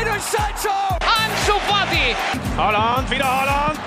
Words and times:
Jadon 0.00 0.20
Sancho! 0.20 0.72
Ansu 1.00 1.60
Fati! 1.68 2.16
Holland, 2.56 3.10
wieder 3.10 3.26
Holland! 3.26 3.78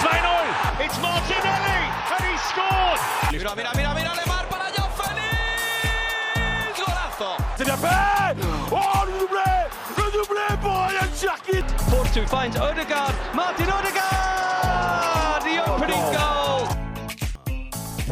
2-0! 0.00 0.84
It's 0.84 0.98
Martinelli! 1.02 1.80
And 2.16 2.24
he 2.24 2.36
scored! 2.48 3.00
Mira, 3.30 3.54
mira, 3.54 3.70
mira, 3.76 3.94
mira, 3.94 4.12
Lemar 4.16 4.46
para 4.48 4.72
Joao 4.74 4.88
Félix! 4.96 6.78
Golazo! 6.78 7.36
C'est 7.58 7.64
bien 7.64 7.76
fait 7.76 8.36
Oh, 8.72 9.04
le 9.04 9.18
doublé 9.18 9.50
Le 9.98 10.04
doublé 10.12 10.56
pour 10.62 10.72
Ryan 10.72 11.10
Cherkit 11.14 11.66
Force 11.90 12.10
to 12.14 12.22
finds 12.26 12.56
Odegaard. 12.56 13.12
Martin 13.34 13.68
Odegaard! 13.68 15.42
The 15.44 15.60
opening 15.70 16.12
goal! 16.12 16.39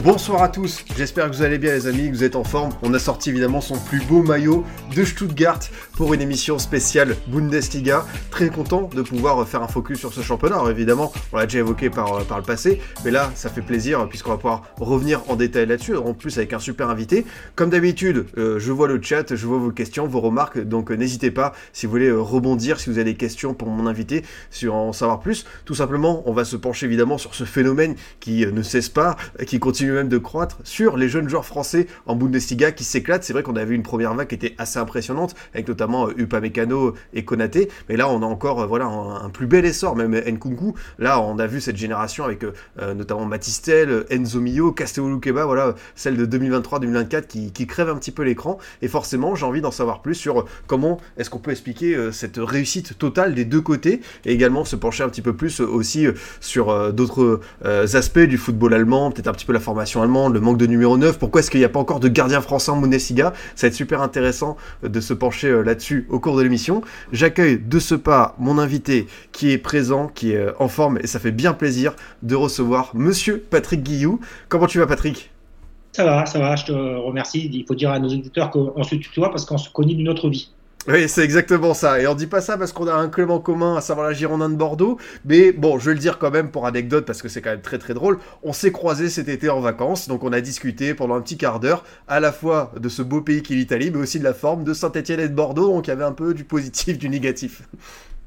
Bonsoir 0.05 0.45
à 0.45 0.49
tous, 0.49 0.85
j'espère 0.97 1.29
que 1.29 1.35
vous 1.35 1.43
allez 1.43 1.59
bien 1.59 1.73
les 1.73 1.89
amis, 1.89 2.09
que 2.09 2.15
vous 2.15 2.23
êtes 2.23 2.37
en 2.37 2.45
forme. 2.45 2.71
On 2.83 2.95
a 2.95 3.01
sorti 3.01 3.31
évidemment 3.31 3.61
son 3.61 3.77
plus 3.77 4.01
beau 4.01 4.23
maillot 4.23 4.65
de 4.95 5.05
Stuttgart 5.05 5.59
pour 5.95 6.15
une 6.15 6.21
émission 6.21 6.61
spéciale 6.61 7.17
Bundesliga. 7.27 8.07
Très 8.31 8.49
content 8.49 8.89
de 8.95 9.03
pouvoir 9.03 9.47
faire 9.49 9.61
un 9.61 9.67
focus 9.67 9.99
sur 9.99 10.13
ce 10.13 10.21
championnat. 10.21 10.55
Alors 10.55 10.71
évidemment, 10.71 11.13
on 11.33 11.39
l'a 11.39 11.47
déjà 11.47 11.59
évoqué 11.59 11.91
par, 11.91 12.25
par 12.27 12.39
le 12.39 12.45
passé, 12.45 12.81
mais 13.05 13.11
là 13.11 13.33
ça 13.35 13.51
fait 13.51 13.61
plaisir 13.61 14.09
puisqu'on 14.09 14.31
va 14.31 14.37
pouvoir 14.37 14.63
revenir 14.79 15.23
en 15.29 15.35
détail 15.35 15.67
là-dessus, 15.67 15.97
en 15.97 16.15
plus 16.15 16.39
avec 16.39 16.53
un 16.53 16.61
super 16.61 16.91
invité. 16.91 17.27
Comme 17.57 17.71
d'habitude, 17.71 18.27
euh, 18.39 18.61
je 18.61 18.71
vois 18.71 18.87
le 18.87 19.03
chat, 19.03 19.35
je 19.35 19.47
vois 19.49 19.59
vos 19.59 19.73
questions, 19.73 20.07
vos 20.07 20.21
remarques, 20.21 20.61
donc 20.61 20.93
euh, 20.93 20.95
n'hésitez 20.95 21.33
pas 21.33 21.53
si 21.73 21.87
vous 21.87 21.93
voulez 21.93 22.09
euh, 22.09 22.21
rebondir, 22.21 22.79
si 22.79 22.89
vous 22.89 22.99
avez 22.99 23.13
des 23.13 23.17
questions 23.17 23.53
pour 23.53 23.69
mon 23.69 23.89
invité, 23.89 24.25
sur 24.51 24.77
en 24.77 24.93
savoir 24.93 25.19
plus. 25.19 25.45
Tout 25.65 25.75
simplement, 25.75 26.23
on 26.27 26.33
va 26.33 26.45
se 26.45 26.55
pencher 26.55 26.87
évidemment 26.87 27.19
sur 27.19 27.35
ce 27.35 27.43
phénomène 27.43 27.97
qui 28.21 28.47
ne 28.47 28.63
cesse 28.63 28.89
pas, 28.89 29.17
qui 29.45 29.59
continue 29.59 29.88
même 29.93 30.09
de 30.09 30.19
croître 30.19 30.59
sur 30.65 30.97
les 30.97 31.09
jeunes 31.09 31.29
joueurs 31.29 31.45
français 31.45 31.87
en 32.07 32.17
Bundesliga 32.17 32.73
qui 32.73 32.85
s'éclatent. 32.85 33.25
C'est 33.25 33.33
vrai 33.33 33.43
qu'on 33.43 33.57
a 33.57 33.65
vu 33.65 33.75
une 33.75 33.83
première 33.83 34.15
vague 34.15 34.29
qui 34.29 34.35
était 34.35 34.55
assez 34.59 34.79
impressionnante, 34.79 35.35
avec 35.55 35.69
notamment 35.69 36.09
Upamecano 36.11 36.95
et 37.13 37.25
Konaté, 37.25 37.69
mais 37.89 37.97
là 37.97 38.09
on 38.09 38.23
a 38.23 38.27
encore 38.27 38.67
voilà 38.67 38.87
un, 38.87 39.31
plus 39.31 39.47
bel 39.47 39.65
essor, 39.65 39.97
même 39.97 40.15
Nkunku. 40.15 40.75
Là 40.99 41.21
on 41.21 41.39
a 41.39 41.47
vu 41.47 41.61
cette 41.61 41.77
génération 41.77 42.25
avec 42.25 42.45
euh, 42.45 42.95
notamment 42.95 43.25
Matistel, 43.25 44.05
Enzo 44.11 44.41
Mio, 44.41 44.73
Castello 44.73 45.09
Luqueba, 45.09 45.45
voilà 45.45 45.75
celle 45.95 46.17
de 46.17 46.39
2023-2024 46.39 47.27
qui, 47.27 47.67
crève 47.67 47.89
un 47.89 47.97
petit 47.97 48.13
peu 48.13 48.23
l'écran. 48.23 48.59
Et 48.83 48.89
forcément 48.89 49.35
j'ai 49.35 49.47
envie 49.47 49.61
d'en 49.61 49.71
savoir 49.71 50.03
plus 50.03 50.15
sur 50.15 50.45
comment 50.67 50.99
est-ce 51.17 51.31
qu'on 51.31 51.39
peut 51.39 51.51
expliquer 51.51 51.95
euh, 51.95 52.13
cette 52.13 52.39
réussite 52.39 52.99
totale 52.99 53.35
des 53.35 53.45
deux 53.45 53.61
côtés 53.61 54.01
et 54.25 54.33
également 54.33 54.65
se 54.65 54.77
pencher 54.77 55.05
un 55.05 55.09
petit 55.09 55.23
peu 55.23 55.35
plus 55.35 55.61
aussi 55.61 56.07
euh, 56.07 56.13
sur 56.41 56.93
d'autres 56.93 57.41
aspects 57.65 58.19
du 58.19 58.39
football 58.39 58.75
allemand, 58.75 59.11
peut-être 59.11 59.29
un 59.29 59.33
petit 59.33 59.47
peu 59.47 59.53
la 59.53 59.61
formation 59.61 59.78
le 59.79 60.41
manque 60.41 60.59
de 60.59 60.67
numéro 60.67 60.97
9, 60.97 61.19
pourquoi 61.19 61.41
est-ce 61.41 61.51
qu'il 61.51 61.61
n'y 61.61 61.67
a 61.67 61.69
pas 61.69 61.81
encore 61.81 62.01
de 62.01 62.09
gardien 62.09 62.41
français 62.41 62.71
en 62.71 62.81
Bundesliga? 62.81 63.33
Ça 63.55 63.67
va 63.67 63.69
être 63.69 63.75
super 63.75 64.03
intéressant 64.03 64.57
de 64.83 65.01
se 65.01 65.15
pencher 65.15 65.63
là-dessus 65.65 66.07
au 66.11 66.21
cours 66.21 66.37
de 66.37 66.43
l'émission. 66.43 66.83
J'accueille 67.13 67.59
de 67.59 67.79
ce 67.79 67.95
pas 67.95 68.35
mon 68.39 68.59
invité 68.59 69.07
qui 69.33 69.53
est 69.53 69.59
présent, 69.59 70.09
qui 70.09 70.33
est 70.33 70.49
en 70.59 70.69
forme, 70.69 70.99
et 71.03 71.07
ça 71.07 71.19
fait 71.19 71.33
bien 71.33 71.53
plaisir 71.53 71.95
de 72.23 72.35
recevoir 72.35 72.91
Monsieur 72.95 73.39
Patrick 73.39 73.83
Guillou. 73.83 74.21
Comment 74.49 74.67
tu 74.67 74.79
vas 74.79 74.87
Patrick? 74.87 75.31
Ça 75.93 76.05
va, 76.05 76.27
ça 76.27 76.39
va, 76.39 76.55
je 76.55 76.67
te 76.67 76.73
remercie. 76.73 77.51
Il 77.53 77.65
faut 77.67 77.75
dire 77.75 77.91
à 77.91 77.99
nos 77.99 78.09
auditeurs 78.09 78.51
qu'on 78.51 78.83
se 78.85 78.95
tutoie 78.95 79.31
parce 79.31 79.45
qu'on 79.45 79.59
se 79.59 79.71
connaît 79.71 79.95
d'une 79.95 80.09
autre 80.09 80.29
vie. 80.29 80.51
Oui, 80.87 81.09
c'est 81.09 81.23
exactement 81.23 81.75
ça. 81.75 82.01
Et 82.01 82.07
on 82.07 82.15
dit 82.15 82.27
pas 82.27 82.41
ça 82.41 82.57
parce 82.57 82.73
qu'on 82.73 82.87
a 82.87 82.95
un 82.95 83.09
club 83.09 83.31
en 83.31 83.41
commun, 83.41 83.77
à 83.77 83.81
savoir 83.81 84.07
la 84.07 84.15
Girondin 84.15 84.49
de 84.49 84.55
Bordeaux. 84.55 84.97
Mais 85.25 85.53
bon, 85.53 85.79
je 85.79 85.87
vais 85.87 85.95
le 85.95 85.99
dire 85.99 86.19
quand 86.19 86.31
même 86.31 86.51
pour 86.51 86.67
anecdote 86.67 87.05
parce 87.05 87.21
que 87.21 87.29
c'est 87.29 87.43
quand 87.43 87.51
même 87.51 87.61
très 87.61 87.79
très 87.79 87.95
drôle. 87.95 88.19
On 88.43 88.53
s'est 88.53 88.73
croisés 88.73 89.11
cet 89.11 89.29
été 89.29 89.51
en 89.51 89.61
vacances, 89.61 90.09
donc 90.09 90.25
on 90.25 90.33
a 90.33 90.41
discuté 90.41 90.95
pendant 90.95 91.17
un 91.17 91.21
petit 91.21 91.37
quart 91.37 91.61
d'heure 91.61 91.85
à 92.07 92.21
la 92.21 92.33
fois 92.33 92.73
de 92.81 92.89
ce 92.89 93.03
beau 93.03 93.21
pays 93.21 93.43
qu'est 93.43 93.55
l'Italie, 93.55 93.91
mais 93.91 93.99
aussi 93.99 94.19
de 94.19 94.25
la 94.25 94.33
forme 94.33 94.65
de 94.65 94.73
Saint-Etienne 94.73 95.21
et 95.21 95.29
de 95.29 95.35
Bordeaux. 95.35 95.69
Donc 95.69 95.89
il 95.89 95.91
y 95.91 95.93
avait 95.93 96.05
un 96.05 96.13
peu 96.13 96.33
du 96.33 96.45
positif, 96.45 96.97
du 96.97 97.09
négatif. 97.09 97.63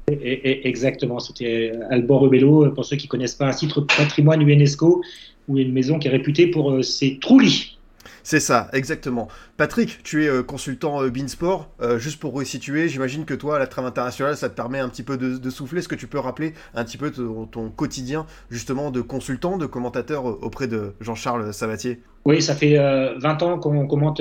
Et, 0.08 0.14
et, 0.14 0.68
exactement, 0.68 1.18
c'était 1.20 1.72
Albor 1.90 2.20
Rebello, 2.20 2.70
pour 2.70 2.84
ceux 2.84 2.96
qui 2.96 3.08
connaissent 3.08 3.34
pas 3.34 3.46
un 3.46 3.52
site 3.52 3.74
de 3.74 3.80
patrimoine 3.80 4.42
UNESCO, 4.42 5.02
où 5.48 5.56
il 5.56 5.62
y 5.62 5.64
a 5.64 5.66
une 5.66 5.74
maison 5.74 5.98
qui 5.98 6.08
est 6.08 6.10
réputée 6.10 6.48
pour 6.48 6.84
ses 6.84 7.18
troulis. 7.18 7.78
C'est 8.22 8.40
ça, 8.40 8.68
exactement. 8.72 9.28
Patrick, 9.62 10.02
tu 10.02 10.24
es 10.24 10.28
euh, 10.28 10.42
consultant 10.42 11.04
euh, 11.04 11.08
Beansport. 11.08 11.70
Euh, 11.80 11.96
juste 11.96 12.18
pour 12.18 12.32
resituer, 12.32 12.88
j'imagine 12.88 13.24
que 13.24 13.32
toi, 13.32 13.60
la 13.60 13.68
trame 13.68 13.84
internationale, 13.84 14.36
ça 14.36 14.48
te 14.48 14.56
permet 14.56 14.80
un 14.80 14.88
petit 14.88 15.04
peu 15.04 15.16
de, 15.16 15.50
souffler. 15.50 15.78
Est-ce 15.78 15.88
que 15.88 15.94
tu 15.94 16.08
peux 16.08 16.18
rappeler 16.18 16.54
un 16.74 16.82
petit 16.82 16.98
peu 16.98 17.12
ton, 17.12 17.46
ton, 17.46 17.70
quotidien, 17.70 18.26
justement, 18.50 18.90
de 18.90 19.00
consultant, 19.02 19.58
de 19.58 19.66
commentateur 19.66 20.24
auprès 20.24 20.66
de 20.66 20.94
Jean-Charles 21.00 21.54
Sabatier? 21.54 22.00
Oui, 22.24 22.42
ça 22.42 22.56
fait 22.56 22.76
20 22.76 23.42
ans 23.42 23.58
qu'on 23.58 23.86
commente 23.86 24.20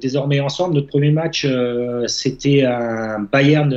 désormais 0.00 0.40
ensemble. 0.40 0.74
Notre 0.74 0.88
premier 0.88 1.10
match, 1.10 1.46
c'était 2.06 2.62
un 2.62 3.20
Bayern 3.20 3.76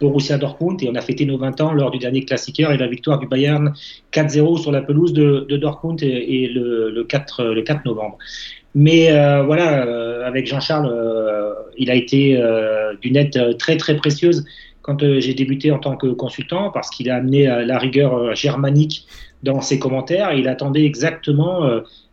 Borussia 0.00 0.36
Dortmund 0.36 0.82
et 0.82 0.88
on 0.90 0.94
a 0.94 1.00
fêté 1.00 1.24
nos 1.24 1.38
20 1.38 1.60
ans 1.62 1.72
lors 1.72 1.90
du 1.90 1.98
dernier 1.98 2.24
Classiqueur 2.24 2.72
et 2.72 2.76
la 2.76 2.86
victoire 2.86 3.18
du 3.18 3.26
Bayern 3.26 3.72
4-0 4.12 4.58
sur 4.60 4.72
la 4.72 4.82
pelouse 4.82 5.14
de, 5.14 5.46
de 5.48 5.56
Dortmund 5.56 6.02
et, 6.02 6.48
le, 6.48 6.90
le, 6.90 7.04
4, 7.04 7.44
le 7.44 7.62
4 7.62 7.86
novembre. 7.86 8.18
Mais 8.78 9.10
euh, 9.10 9.42
voilà, 9.42 9.86
euh, 9.86 10.05
avec 10.24 10.46
Jean-Charles, 10.46 10.88
euh, 10.90 11.54
il 11.76 11.90
a 11.90 11.94
été 11.94 12.40
d'une 13.02 13.16
aide 13.16 13.56
très 13.58 13.76
très 13.76 13.96
précieuse 13.96 14.44
quand 14.82 14.98
j'ai 15.18 15.34
débuté 15.34 15.72
en 15.72 15.78
tant 15.78 15.96
que 15.96 16.06
consultant 16.08 16.70
parce 16.70 16.90
qu'il 16.90 17.10
a 17.10 17.16
amené 17.16 17.46
la 17.46 17.78
rigueur 17.78 18.34
germanique 18.34 19.06
dans 19.42 19.60
ses 19.60 19.78
commentaires. 19.78 20.32
Il 20.32 20.48
attendait 20.48 20.84
exactement 20.84 21.68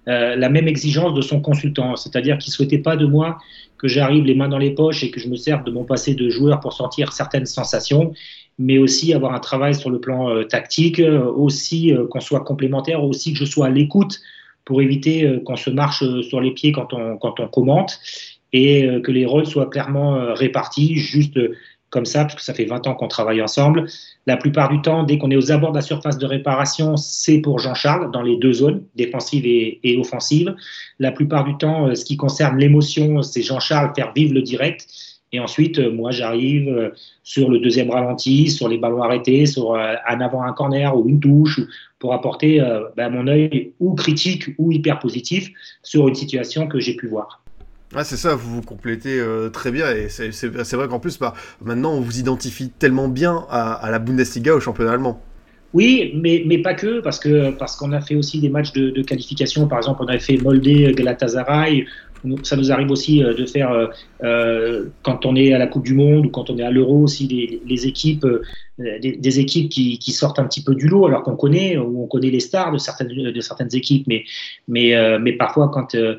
la 0.07 0.49
même 0.49 0.67
exigence 0.67 1.13
de 1.13 1.21
son 1.21 1.39
consultant, 1.39 1.95
c'est-à-dire 1.95 2.37
qu'il 2.39 2.51
souhaitait 2.51 2.79
pas 2.79 2.95
de 2.95 3.05
moi 3.05 3.37
que 3.77 3.87
j'arrive 3.87 4.25
les 4.25 4.33
mains 4.33 4.49
dans 4.49 4.57
les 4.57 4.71
poches 4.71 5.03
et 5.03 5.11
que 5.11 5.19
je 5.19 5.29
me 5.29 5.35
serve 5.35 5.63
de 5.63 5.71
mon 5.71 5.83
passé 5.83 6.15
de 6.15 6.29
joueur 6.29 6.59
pour 6.59 6.73
sentir 6.73 7.13
certaines 7.13 7.45
sensations, 7.45 8.13
mais 8.57 8.79
aussi 8.79 9.13
avoir 9.13 9.33
un 9.33 9.39
travail 9.39 9.75
sur 9.75 9.89
le 9.91 9.99
plan 9.99 10.43
tactique, 10.45 10.99
aussi 10.99 11.93
qu'on 12.09 12.21
soit 12.21 12.41
complémentaire, 12.41 13.03
aussi 13.03 13.33
que 13.33 13.39
je 13.39 13.45
sois 13.45 13.67
à 13.67 13.69
l'écoute 13.69 14.19
pour 14.65 14.81
éviter 14.81 15.25
euh, 15.25 15.39
qu'on 15.39 15.55
se 15.55 15.69
marche 15.69 16.03
euh, 16.03 16.21
sur 16.21 16.41
les 16.41 16.51
pieds 16.51 16.71
quand 16.71 16.93
on, 16.93 17.17
quand 17.17 17.39
on 17.39 17.47
commente 17.47 17.99
et 18.51 18.85
euh, 18.85 19.01
que 19.01 19.11
les 19.11 19.25
rôles 19.25 19.45
soient 19.45 19.69
clairement 19.69 20.33
répartis, 20.33 20.95
juste 20.95 21.39
comme 21.89 22.05
ça, 22.05 22.21
parce 22.23 22.35
que 22.35 22.41
ça 22.41 22.55
fait 22.55 22.65
20 22.65 22.87
ans 22.87 22.95
qu'on 22.95 23.07
travaille 23.07 23.41
ensemble. 23.41 23.87
La 24.25 24.35
plupart 24.35 24.69
du 24.69 24.81
temps, 24.81 25.03
dès 25.03 25.19
qu'on 25.19 25.29
est 25.29 25.35
aux 25.35 25.51
abords 25.51 25.71
de 25.71 25.77
la 25.77 25.83
surface 25.83 26.17
de 26.17 26.25
réparation, 26.25 26.97
c'est 26.97 27.39
pour 27.39 27.59
Jean-Charles, 27.59 28.11
dans 28.11 28.23
les 28.23 28.35
deux 28.37 28.53
zones, 28.53 28.83
défensive 28.95 29.45
et, 29.45 29.79
et, 29.83 29.97
offensive. 29.97 30.55
La 30.97 31.11
plupart 31.11 31.43
du 31.43 31.55
temps, 31.57 31.93
ce 31.93 32.03
qui 32.03 32.17
concerne 32.17 32.57
l'émotion, 32.57 33.21
c'est 33.21 33.43
Jean-Charles 33.43 33.91
faire 33.95 34.11
vivre 34.13 34.33
le 34.33 34.41
direct. 34.41 34.87
Et 35.33 35.39
ensuite, 35.39 35.79
moi, 35.79 36.11
j'arrive 36.11 36.91
sur 37.23 37.49
le 37.49 37.57
deuxième 37.57 37.89
ralenti, 37.89 38.51
sur 38.51 38.69
les 38.69 38.77
ballons 38.77 39.01
arrêtés, 39.01 39.47
sur 39.47 39.75
un 39.75 40.21
avant 40.21 40.43
un 40.43 40.53
corner 40.53 40.95
ou 40.95 41.09
une 41.09 41.19
touche, 41.19 41.59
pour 42.03 42.13
apporter 42.13 42.59
euh, 42.59 42.81
ben, 42.97 43.09
mon 43.09 43.27
œil 43.27 43.71
ou 43.79 43.95
critique 43.95 44.49
ou 44.57 44.73
hyper 44.73 44.99
positif 44.99 45.49
sur 45.83 46.09
une 46.09 46.15
situation 46.15 46.67
que 46.67 46.77
j'ai 46.77 46.97
pu 46.97 47.07
voir. 47.07 47.41
Ah, 47.95 48.03
c'est 48.03 48.17
ça, 48.17 48.35
vous 48.35 48.55
vous 48.55 48.61
complétez 48.61 49.17
euh, 49.17 49.47
très 49.47 49.71
bien 49.71 49.89
et 49.89 50.09
c'est 50.09 50.73
vrai 50.73 50.89
qu'en 50.89 50.99
plus, 50.99 51.17
bah, 51.17 51.33
maintenant 51.61 51.93
on 51.93 52.01
vous 52.01 52.19
identifie 52.19 52.69
tellement 52.71 53.07
bien 53.07 53.45
à, 53.49 53.71
à, 53.71 53.89
la 53.89 53.99
Bundesliga, 53.99 54.53
au 54.53 54.59
championnat 54.59 54.91
allemand. 54.91 55.21
Oui, 55.71 56.11
mais, 56.15 56.43
mais 56.45 56.57
pas 56.57 56.73
que, 56.73 56.99
parce 56.99 57.19
que 57.19 57.51
parce 57.51 57.77
qu'on 57.77 57.93
a 57.93 58.01
fait 58.01 58.15
aussi 58.15 58.41
des 58.41 58.49
matchs 58.49 58.73
de, 58.73 58.89
de, 58.89 59.01
qualification. 59.01 59.67
Par 59.67 59.77
exemple, 59.77 60.01
on 60.03 60.07
avait 60.07 60.19
fait 60.19 60.37
Moldé, 60.37 60.91
Galatasaray. 60.93 61.85
Ça 62.43 62.55
nous 62.55 62.71
arrive 62.71 62.89
aussi 62.89 63.23
euh, 63.23 63.33
de 63.33 63.45
faire, 63.45 63.89
euh, 64.23 64.85
quand 65.01 65.25
on 65.25 65.35
est 65.35 65.53
à 65.53 65.57
la 65.57 65.67
Coupe 65.67 65.83
du 65.83 65.93
Monde 65.93 66.25
ou 66.25 66.29
quand 66.29 66.49
on 66.49 66.57
est 66.57 66.63
à 66.63 66.71
l'Euro 66.71 67.01
aussi, 67.01 67.61
les, 67.65 67.87
équipes, 67.87 68.25
euh, 68.79 68.99
des, 68.99 69.39
équipes 69.39 69.69
qui, 69.69 69.99
qui, 69.99 70.11
sortent 70.11 70.39
un 70.39 70.45
petit 70.45 70.63
peu 70.63 70.73
du 70.73 70.87
lot, 70.87 71.05
alors 71.05 71.21
qu'on 71.21 71.35
connaît, 71.35 71.77
ou 71.77 72.03
on 72.03 72.07
connaît 72.07 72.31
les 72.31 72.39
stars 72.39 72.71
de 72.71 72.79
certaines, 72.79 73.31
de 73.31 73.41
certaines 73.41 73.75
équipes, 73.75 74.07
mais, 74.07 74.23
mais, 74.67 74.95
euh, 74.95 75.19
mais 75.19 75.33
parfois 75.33 75.69
quand 75.69 75.93
euh, 75.93 76.15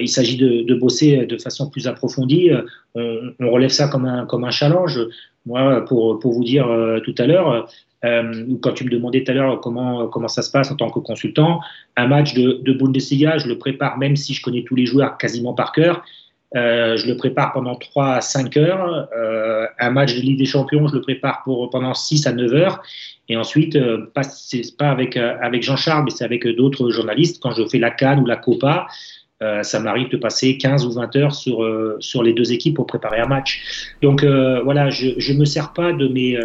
il 0.00 0.08
s'agit 0.08 0.38
de, 0.38 0.62
de, 0.62 0.74
bosser 0.74 1.26
de 1.26 1.36
façon 1.36 1.68
plus 1.68 1.86
approfondie, 1.86 2.50
on, 2.94 3.32
on, 3.38 3.50
relève 3.50 3.70
ça 3.70 3.88
comme 3.88 4.06
un, 4.06 4.24
comme 4.24 4.44
un 4.44 4.50
challenge. 4.50 4.98
Moi, 5.44 5.84
pour, 5.86 6.18
pour 6.18 6.32
vous 6.32 6.44
dire 6.44 6.68
tout 7.04 7.14
à 7.18 7.26
l'heure, 7.26 7.68
euh, 8.04 8.44
quand 8.62 8.72
tu 8.72 8.84
me 8.84 8.90
demandais 8.90 9.24
tout 9.24 9.32
à 9.32 9.34
l'heure 9.34 9.60
comment, 9.60 10.08
comment 10.08 10.28
ça 10.28 10.42
se 10.42 10.50
passe 10.50 10.70
en 10.70 10.76
tant 10.76 10.90
que 10.90 11.00
consultant, 11.00 11.60
un 11.96 12.06
match 12.06 12.34
de, 12.34 12.60
de 12.62 12.72
Bundesliga, 12.72 13.38
je 13.38 13.48
le 13.48 13.58
prépare 13.58 13.98
même 13.98 14.16
si 14.16 14.34
je 14.34 14.42
connais 14.42 14.64
tous 14.64 14.74
les 14.74 14.86
joueurs 14.86 15.18
quasiment 15.18 15.54
par 15.54 15.72
cœur. 15.72 16.02
Euh, 16.56 16.96
je 16.96 17.06
le 17.06 17.16
prépare 17.16 17.52
pendant 17.52 17.76
3 17.76 18.14
à 18.14 18.20
5 18.20 18.56
heures. 18.56 19.08
Euh, 19.16 19.66
un 19.78 19.90
match 19.90 20.14
de 20.16 20.20
Ligue 20.20 20.38
des 20.38 20.46
Champions, 20.46 20.88
je 20.88 20.94
le 20.94 21.00
prépare 21.00 21.42
pour, 21.44 21.70
pendant 21.70 21.94
6 21.94 22.26
à 22.26 22.32
9 22.32 22.52
heures. 22.54 22.82
Et 23.28 23.36
ensuite, 23.36 23.76
euh, 23.76 24.10
pas, 24.12 24.24
c'est 24.24 24.76
pas 24.76 24.90
avec, 24.90 25.16
euh, 25.16 25.36
avec 25.40 25.62
Jean-Charles, 25.62 26.04
mais 26.04 26.10
c'est 26.10 26.24
avec 26.24 26.46
d'autres 26.48 26.90
journalistes. 26.90 27.40
Quand 27.40 27.52
je 27.52 27.64
fais 27.68 27.78
la 27.78 27.90
Cannes 27.90 28.18
ou 28.18 28.26
la 28.26 28.36
Copa, 28.36 28.88
euh, 29.42 29.62
ça 29.62 29.78
m'arrive 29.78 30.10
de 30.10 30.16
passer 30.16 30.58
15 30.58 30.84
ou 30.84 30.92
20 30.92 31.16
heures 31.16 31.34
sur, 31.34 31.64
sur 32.00 32.22
les 32.24 32.32
deux 32.32 32.52
équipes 32.52 32.74
pour 32.74 32.86
préparer 32.86 33.20
un 33.20 33.28
match. 33.28 33.94
Donc 34.02 34.24
voilà, 34.24 34.90
je 34.90 35.32
ne 35.32 35.38
me 35.38 35.44
sers 35.44 35.72
pas 35.72 35.92
de 35.92 36.08
mes 36.08 36.36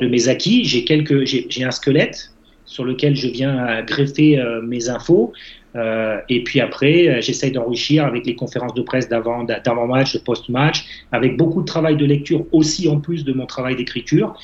de 0.00 0.06
mes 0.06 0.28
acquis. 0.28 0.64
J'ai 0.64 0.84
quelques, 0.84 1.24
j'ai 1.24 1.64
un 1.64 1.70
squelette, 1.70 2.32
sur 2.64 2.84
lequel 2.84 3.16
je 3.16 3.28
viens 3.28 3.82
greffer 3.82 4.42
mes 4.64 4.88
infos. 4.88 5.32
et 5.74 6.44
puis 6.44 6.60
après, 6.60 7.20
j'essaye 7.20 7.52
d'enrichir 7.52 8.06
avec 8.06 8.24
les 8.24 8.34
conférences 8.34 8.72
de 8.72 8.82
presse 8.82 9.08
d'avant, 9.08 9.44
d'avant-match, 9.44 10.14
de 10.14 10.20
post-match, 10.20 10.84
avec 11.10 11.36
beaucoup 11.36 11.60
de 11.60 11.66
travail 11.66 11.96
de 11.96 12.06
lecture 12.06 12.46
aussi 12.52 12.88
en 12.88 13.00
plus 13.00 13.24
de 13.24 13.32
mon 13.32 13.46
travail 13.46 13.76
d'écriture, 13.76 14.34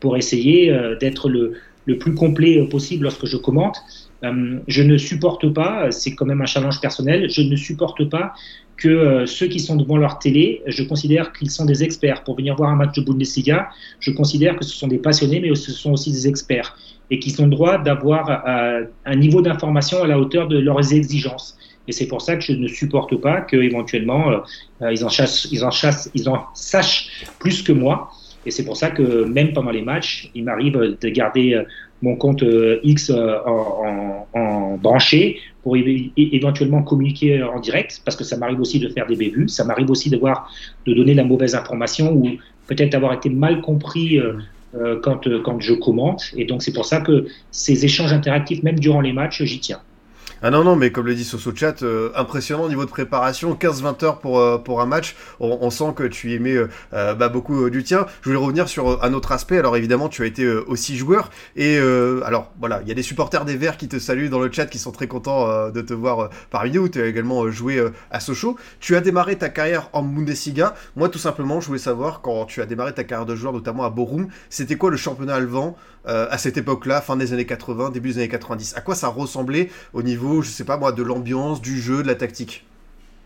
pour 0.00 0.16
essayer 0.16 0.74
d'être 1.00 1.28
le, 1.28 1.54
le 1.86 1.98
plus 1.98 2.14
complet 2.14 2.66
possible 2.70 3.04
lorsque 3.04 3.26
je 3.26 3.36
commente. 3.36 3.76
Euh, 4.24 4.58
je 4.68 4.82
ne 4.82 4.96
supporte 4.96 5.52
pas, 5.52 5.90
c'est 5.90 6.14
quand 6.14 6.26
même 6.26 6.40
un 6.40 6.46
challenge 6.46 6.80
personnel, 6.80 7.28
je 7.30 7.42
ne 7.42 7.56
supporte 7.56 8.08
pas 8.08 8.32
que 8.76 8.88
euh, 8.88 9.26
ceux 9.26 9.46
qui 9.46 9.60
sont 9.60 9.76
devant 9.76 9.96
leur 9.96 10.18
télé, 10.18 10.62
je 10.66 10.82
considère 10.82 11.32
qu'ils 11.32 11.50
sont 11.50 11.64
des 11.64 11.82
experts. 11.82 12.24
Pour 12.24 12.36
venir 12.36 12.56
voir 12.56 12.70
un 12.70 12.76
match 12.76 12.96
de 12.96 13.02
Bundesliga, 13.02 13.68
je 14.00 14.10
considère 14.10 14.56
que 14.56 14.64
ce 14.64 14.74
sont 14.74 14.88
des 14.88 14.98
passionnés, 14.98 15.40
mais 15.40 15.54
ce 15.54 15.72
sont 15.72 15.92
aussi 15.92 16.10
des 16.10 16.28
experts 16.28 16.76
et 17.10 17.18
qui 17.18 17.38
ont 17.38 17.44
le 17.44 17.50
droit 17.50 17.78
d'avoir 17.78 18.44
euh, 18.48 18.84
un 19.04 19.16
niveau 19.16 19.42
d'information 19.42 20.02
à 20.02 20.06
la 20.06 20.18
hauteur 20.18 20.48
de 20.48 20.58
leurs 20.58 20.92
exigences. 20.92 21.56
Et 21.86 21.92
c'est 21.92 22.06
pour 22.06 22.22
ça 22.22 22.36
que 22.36 22.42
je 22.42 22.52
ne 22.52 22.66
supporte 22.66 23.14
pas 23.16 23.42
qu'éventuellement 23.42 24.42
ils, 24.90 25.04
en 25.04 25.10
chassent, 25.10 25.48
ils, 25.52 25.62
en 25.64 25.70
chassent, 25.70 26.10
ils 26.14 26.30
en 26.30 26.46
sachent 26.54 27.26
plus 27.38 27.62
que 27.62 27.72
moi. 27.72 28.10
Et 28.46 28.50
c'est 28.50 28.64
pour 28.64 28.78
ça 28.78 28.90
que 28.90 29.24
même 29.24 29.52
pendant 29.52 29.70
les 29.70 29.82
matchs, 29.82 30.30
il 30.34 30.44
m'arrive 30.44 30.96
de 30.98 31.08
garder 31.10 31.62
mon 32.04 32.16
compte 32.16 32.42
euh, 32.42 32.78
X 32.84 33.10
euh, 33.10 33.38
en, 34.34 34.76
branché 34.76 35.40
pour 35.64 35.76
éventuellement 35.76 36.82
communiquer 36.82 37.42
en 37.42 37.58
direct, 37.58 38.02
parce 38.04 38.16
que 38.16 38.22
ça 38.22 38.36
m'arrive 38.36 38.60
aussi 38.60 38.78
de 38.78 38.88
faire 38.90 39.06
des 39.06 39.16
bévues, 39.16 39.48
ça 39.48 39.64
m'arrive 39.64 39.90
aussi 39.90 40.10
de 40.10 40.20
donner 40.86 41.14
la 41.14 41.24
mauvaise 41.24 41.54
information 41.56 42.12
ou 42.12 42.28
peut-être 42.68 42.94
avoir 42.94 43.14
été 43.14 43.30
mal 43.30 43.62
compris 43.62 44.18
euh, 44.18 45.00
quand, 45.02 45.26
quand 45.42 45.60
je 45.60 45.72
commente. 45.72 46.32
Et 46.36 46.44
donc 46.44 46.62
c'est 46.62 46.72
pour 46.72 46.84
ça 46.84 47.00
que 47.00 47.26
ces 47.50 47.84
échanges 47.84 48.12
interactifs, 48.12 48.62
même 48.62 48.78
durant 48.78 49.00
les 49.00 49.14
matchs, 49.14 49.42
j'y 49.42 49.58
tiens. 49.58 49.80
Ah 50.46 50.50
non, 50.50 50.62
non, 50.62 50.76
mais 50.76 50.92
comme 50.92 51.06
le 51.06 51.14
dit 51.14 51.24
Soso 51.24 51.56
Chat, 51.56 51.82
euh, 51.82 52.10
impressionnant 52.14 52.64
au 52.64 52.68
niveau 52.68 52.84
de 52.84 52.90
préparation, 52.90 53.54
15-20 53.54 54.04
heures 54.04 54.18
pour, 54.18 54.38
euh, 54.38 54.58
pour 54.58 54.82
un 54.82 54.84
match. 54.84 55.16
On, 55.40 55.70
sent 55.70 55.94
que 55.96 56.02
tu 56.02 56.34
aimais 56.34 56.54
euh, 56.92 57.14
bah, 57.14 57.30
beaucoup 57.30 57.70
du 57.70 57.82
tien. 57.82 58.04
Je 58.20 58.28
voulais 58.28 58.38
revenir 58.38 58.68
sur 58.68 59.02
un 59.02 59.14
autre 59.14 59.32
aspect. 59.32 59.56
Alors 59.56 59.74
évidemment, 59.74 60.10
tu 60.10 60.22
as 60.22 60.26
été 60.26 60.46
aussi 60.46 60.98
joueur. 60.98 61.30
Et 61.56 61.78
alors 61.78 62.52
voilà, 62.60 62.80
il 62.82 62.88
y 62.88 62.90
a 62.90 62.94
des 62.94 63.02
supporters 63.02 63.46
des 63.46 63.56
Verts 63.56 63.78
qui 63.78 63.88
te 63.88 63.98
saluent 63.98 64.28
dans 64.28 64.38
le 64.38 64.52
chat, 64.52 64.66
qui 64.66 64.78
sont 64.78 64.92
très 64.92 65.06
contents 65.06 65.70
de 65.70 65.80
te 65.80 65.94
voir 65.94 66.28
parmi 66.50 66.72
nous. 66.72 66.90
Tu 66.90 67.00
as 67.00 67.06
également 67.06 67.50
joué 67.50 67.82
à 68.10 68.20
Sochaux. 68.20 68.58
Tu 68.80 68.96
as 68.96 69.00
démarré 69.00 69.36
ta 69.36 69.48
carrière 69.48 69.88
en 69.94 70.02
Bundesliga. 70.02 70.74
Moi, 70.94 71.08
tout 71.08 71.18
simplement, 71.18 71.62
je 71.62 71.68
voulais 71.68 71.78
savoir, 71.78 72.20
quand 72.20 72.44
tu 72.44 72.60
as 72.60 72.66
démarré 72.66 72.92
ta 72.92 73.04
carrière 73.04 73.24
de 73.24 73.34
joueur, 73.34 73.54
notamment 73.54 73.84
à 73.84 73.88
Borum, 73.88 74.28
c'était 74.50 74.76
quoi 74.76 74.90
le 74.90 74.98
championnat 74.98 75.36
allemand 75.36 75.74
à 76.06 76.36
cette 76.38 76.56
époque-là, 76.56 77.00
fin 77.00 77.16
des 77.16 77.32
années 77.32 77.46
80, 77.46 77.90
début 77.90 78.10
des 78.10 78.18
années 78.18 78.28
90 78.28 78.74
À 78.76 78.80
quoi 78.80 78.94
ça 78.94 79.08
ressemblait 79.08 79.70
au 79.92 80.02
niveau 80.02 80.42
je 80.42 80.50
sais 80.50 80.64
pas 80.64 80.76
moi, 80.76 80.92
de 80.92 81.02
l'ambiance, 81.02 81.62
du 81.62 81.80
jeu, 81.80 82.02
de 82.02 82.06
la 82.06 82.14
tactique? 82.14 82.64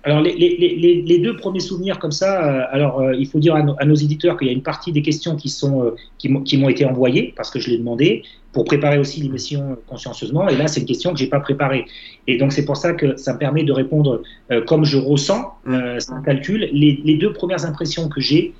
Alors 0.05 0.23
les, 0.23 1.19
deux 1.19 1.37
premiers 1.37 1.61
souvenirs 1.61 1.99
comme 1.99 2.13
ça, 2.13 2.45
euh, 2.45 2.65
alors 2.71 3.01
euh, 3.01 3.15
il 3.15 3.27
faut 3.27 3.41
dire 3.41 3.57
à, 3.57 3.85
nos 3.85 3.95
éditeurs 3.95 4.39
qu'il 4.39 4.47
y 4.47 4.51
a 4.51 4.53
une 4.53 4.63
partie 4.63 4.93
des 4.93 5.03
questions 5.03 5.35
qui 5.35 5.49
sont 5.49 5.85
euh, 5.85 5.97
qui 6.19 6.57
m'ont 6.57 6.69
été 6.69 6.85
envoyées 6.85 7.35
parce 7.37 7.51
que 7.51 7.59
je 7.59 7.69
l'ai 7.69 7.79
demandé 7.79 8.23
pour 8.53 8.65
préparer 8.65 8.99
aussi 8.99 9.21
l'émission 9.21 9.77
consciencieusement. 9.89 10.49
Et 10.49 10.57
là, 10.57 10.69
c'est 10.69 10.81
une 10.81 10.87
question 10.87 11.13
que 11.13 11.19
j'ai 11.19 11.27
pas 11.27 11.41
préparée. 11.41 11.85
Et 12.29 12.39
donc 12.39 12.53
c'est 12.53 12.65
pour 12.65 12.77
ça 12.77 12.93
que 12.93 13.17
ça 13.17 13.35
me 13.35 13.39
permet 13.39 13.65
de 13.65 13.73
répondre 13.73 14.23
comme 14.67 14.85
je 14.85 14.97
ressens, 14.97 15.53
mmh. 15.67 16.01
sans 16.01 16.23
calcul. 16.23 16.69
Les, 16.73 17.17
deux 17.17 17.33
premières 17.35 17.67
impressions 17.67 18.09
que 18.09 18.21
j'ai, 18.21 18.55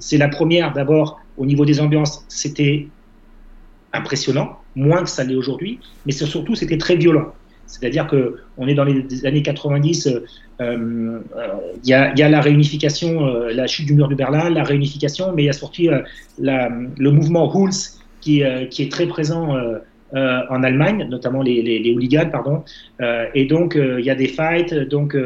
c'est 0.00 0.18
la 0.18 0.28
première 0.28 0.72
d'abord 0.72 1.20
au 1.38 1.46
niveau 1.46 1.64
des 1.64 1.80
ambiances, 1.80 2.24
c'était 2.28 2.88
impressionnant, 3.96 4.58
moins 4.74 5.02
que 5.02 5.10
ça 5.10 5.24
l'est 5.24 5.34
aujourd'hui, 5.34 5.80
mais 6.04 6.12
surtout 6.12 6.54
c'était 6.54 6.78
très 6.78 6.96
violent. 6.96 7.32
C'est-à-dire 7.66 8.06
qu'on 8.06 8.68
est 8.68 8.74
dans 8.74 8.84
les 8.84 9.26
années 9.26 9.42
90, 9.42 10.06
euh, 10.06 10.20
euh, 10.60 11.20
il 11.84 11.88
y, 11.88 11.92
a, 11.94 12.28
la 12.28 12.40
réunification, 12.40 13.26
euh, 13.26 13.52
la 13.52 13.66
chute 13.66 13.86
du 13.86 13.94
mur 13.94 14.08
de 14.08 14.14
Berlin, 14.14 14.50
la 14.50 14.62
réunification, 14.62 15.32
mais 15.34 15.42
il 15.42 15.46
y 15.46 15.50
a 15.50 15.52
surtout 15.52 15.82
le 16.38 17.10
mouvement 17.10 17.52
Huls 17.52 17.98
qui, 18.20 18.42
est 18.42 18.92
très 18.92 19.06
présent 19.06 19.56
en 20.12 20.62
Allemagne, 20.62 21.06
notamment 21.10 21.42
les, 21.42 21.92
hooligans, 21.94 22.30
pardon. 22.30 22.62
et 23.34 23.44
donc, 23.46 23.76
il 23.76 24.04
y 24.04 24.10
a 24.10 24.14
des 24.14 24.28
fights, 24.28 24.74
donc 24.88 25.16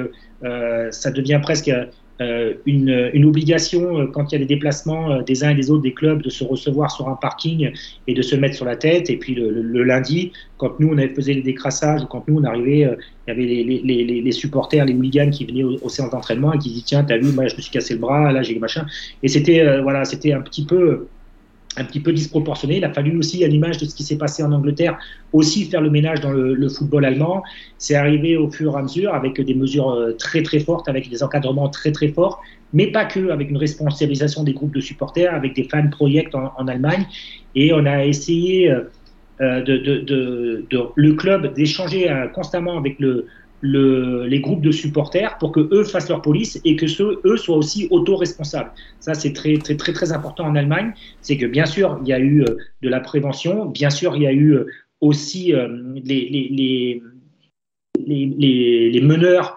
ça 0.43 1.11
devient 1.11 1.41
presque 1.43 1.71
une, 2.67 3.11
une, 3.15 3.25
obligation 3.25 3.99
euh, 3.99 4.07
quand 4.07 4.31
il 4.31 4.33
y 4.33 4.37
a 4.37 4.39
des 4.39 4.55
déplacements 4.55 5.11
euh, 5.11 5.23
des 5.23 5.43
uns 5.43 5.51
et 5.51 5.55
des 5.55 5.71
autres 5.71 5.83
des 5.83 5.95
clubs 5.95 6.23
de 6.23 6.29
se 6.29 6.45
recevoir 6.45 6.91
sur 6.91 7.09
un 7.09 7.15
parking 7.17 7.73
et 8.07 8.15
de 8.15 8.23
se 8.23 8.37
mettre 8.37 8.55
sur 8.57 8.67
la 8.67 8.77
tête. 8.77 9.09
Et 9.09 9.17
puis 9.17 9.35
le, 9.35 9.83
lundi, 9.83 10.33
quand 10.59 10.79
nous 10.81 10.89
on 10.89 10.99
avait 10.99 11.09
faisait 11.09 11.33
les 11.33 11.43
décrassages 11.43 12.03
quand 12.11 12.29
nous 12.29 12.41
on 12.41 12.45
arrivait, 12.45 12.81
il 12.81 13.29
y 13.29 13.31
avait 13.31 13.45
les, 13.45 13.65
les, 13.83 14.21
les, 14.21 14.33
supporters, 14.33 14.85
les 14.85 14.95
hooligans 14.95 15.31
qui 15.31 15.47
venaient 15.47 15.65
au, 15.65 15.89
séance 15.89 16.11
d'entraînement 16.11 16.53
et 16.53 16.59
qui 16.59 16.69
disaient 16.69 16.85
tiens 16.85 17.05
t'as 17.05 17.17
vu 17.17 17.33
moi 17.33 17.47
je 17.49 17.57
me 17.57 17.61
suis 17.61 17.71
cassé 17.71 17.95
le 17.95 18.01
bras, 18.01 18.31
là 18.33 18.43
j'ai 18.43 18.59
machin. 18.59 18.87
Et 19.23 19.29
c'était 19.29 19.81
voilà 19.81 20.05
c'était 20.05 20.33
un 20.33 20.43
petit 20.43 20.65
peu 20.65 21.07
un 21.77 21.85
petit 21.85 22.01
peu 22.01 22.13
disproportionné. 22.13 22.79
Il 22.79 22.85
a 22.85 22.93
fallu 22.93 23.17
aussi, 23.17 23.45
à 23.45 23.49
l'image 23.49 23.79
de 23.79 23.85
ce 23.85 23.95
qui 23.95 24.03
s'est 24.03 24.19
passé 24.19 24.43
en 24.43 24.53
Angleterre, 24.53 24.99
aussi 25.33 25.65
faire 25.67 25.81
le 25.81 25.91
ménage 25.91 26.21
dans 26.21 26.33
le, 26.33 26.69
football 26.69 27.05
allemand. 27.05 27.43
C'est 27.79 27.95
arrivé 27.95 28.37
au 28.37 28.51
fur 28.51 28.75
et 28.75 28.79
à 28.79 28.83
mesure 28.83 29.15
avec 29.15 29.41
des 29.41 29.55
mesures 29.55 29.91
euh, 29.91 30.13
très 30.13 30.43
très 30.43 30.61
fortes, 30.61 30.89
avec 30.89 31.09
des 31.09 31.23
encadrements 31.23 31.69
très 31.69 31.93
très 31.93 32.09
forts, 32.09 32.43
mais 32.73 32.89
pas 32.89 33.05
que, 33.05 33.31
avec 33.31 33.51
une 33.51 33.57
responsabilisation 33.57 34.43
des 34.43 34.53
groupes 34.53 34.75
de 34.75 34.81
supporters, 34.81 35.33
avec 35.33 35.55
des 35.55 35.65
fan 35.65 35.91
projects 35.91 36.35
en, 36.35 36.53
en 36.57 36.69
Allemagne. 36.69 37.07
Et 37.55 37.73
on 37.73 37.87
a 37.87 38.05
essayé 38.05 38.71
euh, 38.71 38.83
euh, 39.41 39.63
de, 39.63 40.65
le 40.95 41.13
club 41.15 41.55
d'échanger 41.55 42.09
constamment 42.35 42.77
avec 42.77 42.99
le, 42.99 43.27
le, 43.61 44.27
les 44.27 44.41
groupes 44.41 44.63
de 44.63 44.71
supporters 44.71 45.37
pour 45.39 45.53
que 45.53 45.61
eux 45.73 45.85
fassent 45.85 46.09
leur 46.09 46.23
police 46.23 46.61
et 46.65 46.77
que 46.77 46.87
ceux, 46.87 47.21
eux 47.25 47.37
soient 47.37 47.57
aussi 47.57 47.89
auto-responsables. 47.91 48.73
Ça, 49.01 49.15
c'est 49.15 49.33
très, 49.33 49.59
très, 49.59 49.77
très, 49.77 49.93
très 49.93 50.13
important 50.13 50.45
en 50.45 50.57
Allemagne. 50.57 50.93
C'est 51.21 51.37
que 51.37 51.47
bien 51.47 51.67
sûr, 51.67 51.99
il 52.03 52.09
y 52.09 52.13
a 52.13 52.19
eu 52.19 52.43
euh, 52.43 52.57
de 52.83 52.89
la 52.89 53.01
prévention, 53.01 53.67
bien 53.67 53.91
sûr, 53.91 54.17
il 54.17 54.23
y 54.23 54.27
a 54.27 54.33
eu 54.33 54.55
euh, 54.55 54.67
aussi 55.01 55.55
euh, 55.55 55.69
les, 56.05 56.29
les, 56.29 57.03
les, 58.07 58.91
les, 58.91 59.01
meneurs 59.01 59.57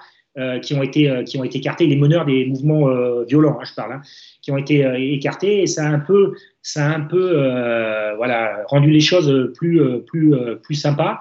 qui, 0.61 0.73
ont 0.73 0.81
été, 0.81 1.23
qui 1.25 1.37
ont 1.37 1.43
été 1.43 1.59
écartés, 1.59 1.85
les 1.85 1.95
meneurs 1.95 2.25
des 2.25 2.45
mouvements 2.45 2.87
violents, 3.23 3.59
hein, 3.59 3.65
je 3.65 3.73
parle, 3.73 3.93
hein, 3.93 4.01
qui 4.41 4.51
ont 4.51 4.57
été 4.57 4.83
écartés, 5.13 5.61
et 5.61 5.67
ça 5.67 5.85
a 5.85 5.89
un 5.89 5.99
peu, 5.99 6.33
ça 6.61 6.89
a 6.89 6.95
un 6.95 7.01
peu 7.01 7.33
voilà, 8.15 8.63
rendu 8.67 8.89
les 8.89 8.99
choses 8.99 9.51
plus, 9.53 9.81
plus, 10.07 10.33
plus 10.61 10.75
sympas 10.75 11.19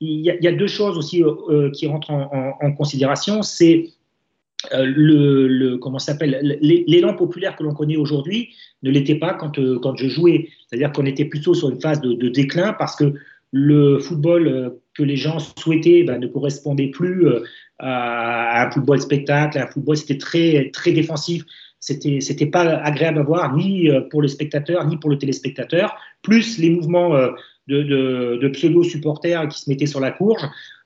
il 0.00 0.20
y, 0.20 0.48
a, 0.48 0.52
deux 0.52 0.66
choses 0.66 0.98
aussi 0.98 1.22
euh, 1.22 1.32
euh, 1.48 1.70
qui 1.70 1.86
rentrent 1.86 2.10
en, 2.10 2.72
considération. 2.72 3.42
C'est 3.42 3.90
euh, 4.72 4.84
le, 4.84 5.76
comment 5.76 5.98
s'appelle 5.98 6.58
l'élan 6.60 7.14
populaire 7.14 7.54
que 7.56 7.62
l'on 7.62 7.74
connaît 7.74 7.96
aujourd'hui 7.96 8.50
ne 8.82 8.90
l'était 8.90 9.14
pas 9.14 9.34
quand, 9.34 9.58
quand 9.80 9.96
je 9.96 10.08
jouais. 10.08 10.48
C'est-à-dire 10.66 10.92
qu'on 10.92 11.06
était 11.06 11.24
plutôt 11.24 11.54
sur 11.54 11.70
une 11.70 11.80
phase 11.80 12.00
de, 12.00 12.28
déclin 12.28 12.72
parce 12.72 12.96
que 12.96 13.14
le 13.52 13.98
football 14.00 14.74
que 14.94 15.04
les 15.04 15.16
gens 15.16 15.38
souhaitaient 15.38 16.02
ben, 16.02 16.18
ne 16.18 16.26
correspondait 16.26 16.88
plus 16.88 17.26
à, 17.78 18.66
un 18.66 18.70
football 18.72 19.00
spectacle, 19.00 19.58
un 19.58 19.68
football 19.68 19.96
c'était 19.96 20.18
très 20.18 20.70
très 20.72 20.92
défensif. 20.92 21.44
C'était 21.78 22.20
c'était 22.20 22.46
pas 22.46 22.62
agréable 22.62 23.20
à 23.20 23.22
voir 23.22 23.54
ni 23.54 23.88
pour 24.10 24.22
le 24.22 24.28
spectateur 24.28 24.84
ni 24.86 24.96
pour 24.96 25.10
le 25.10 25.18
téléspectateur. 25.18 25.96
Plus 26.22 26.58
les 26.58 26.70
mouvements 26.70 27.14
de, 27.68 28.48
pseudo-supporters 28.48 29.48
qui 29.48 29.60
se 29.60 29.70
mettaient 29.70 29.86
sur 29.86 30.00
la 30.00 30.10
courge. 30.10 30.42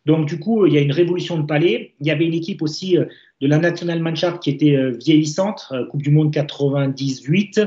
Donc, 0.06 0.26
du 0.26 0.38
coup, 0.38 0.64
il 0.64 0.72
y 0.72 0.78
a 0.78 0.80
une 0.80 0.92
révolution 0.92 1.38
de 1.38 1.44
palais. 1.44 1.92
Il 2.00 2.06
y 2.06 2.10
avait 2.10 2.24
une 2.24 2.32
équipe 2.32 2.62
aussi 2.62 2.96
euh, 2.96 3.04
de 3.42 3.46
la 3.46 3.58
National 3.58 4.00
Mannschaft 4.00 4.40
qui 4.40 4.48
était 4.48 4.74
euh, 4.74 4.96
vieillissante, 4.98 5.68
euh, 5.72 5.84
Coupe 5.84 6.02
du 6.02 6.10
Monde 6.10 6.32
98, 6.32 7.60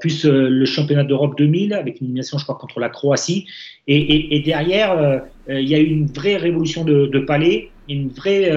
plus 0.00 0.24
le 0.24 0.64
championnat 0.64 1.04
d'Europe 1.04 1.38
2000, 1.38 1.72
avec 1.72 2.00
une 2.00 2.06
élimination, 2.06 2.36
je 2.36 2.42
crois, 2.42 2.56
contre 2.56 2.80
la 2.80 2.88
Croatie. 2.88 3.46
Et, 3.86 4.42
derrière, 4.44 5.22
il 5.48 5.68
y 5.68 5.76
a 5.76 5.78
eu 5.78 5.84
une 5.84 6.06
vraie 6.06 6.36
révolution 6.36 6.84
de, 6.84 7.18
palais, 7.20 7.70
une 7.88 8.08
vraie 8.08 8.50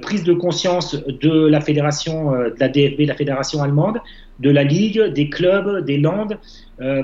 prise 0.00 0.24
de 0.24 0.32
conscience 0.32 0.94
de 0.94 1.46
la 1.46 1.60
fédération, 1.60 2.30
de 2.30 2.54
la 2.58 2.68
DFB, 2.70 3.00
la 3.00 3.16
fédération 3.16 3.62
allemande, 3.62 3.98
de 4.40 4.48
la 4.48 4.64
Ligue, 4.64 5.12
des 5.12 5.28
clubs, 5.28 5.84
des 5.84 5.98
Landes, 5.98 6.38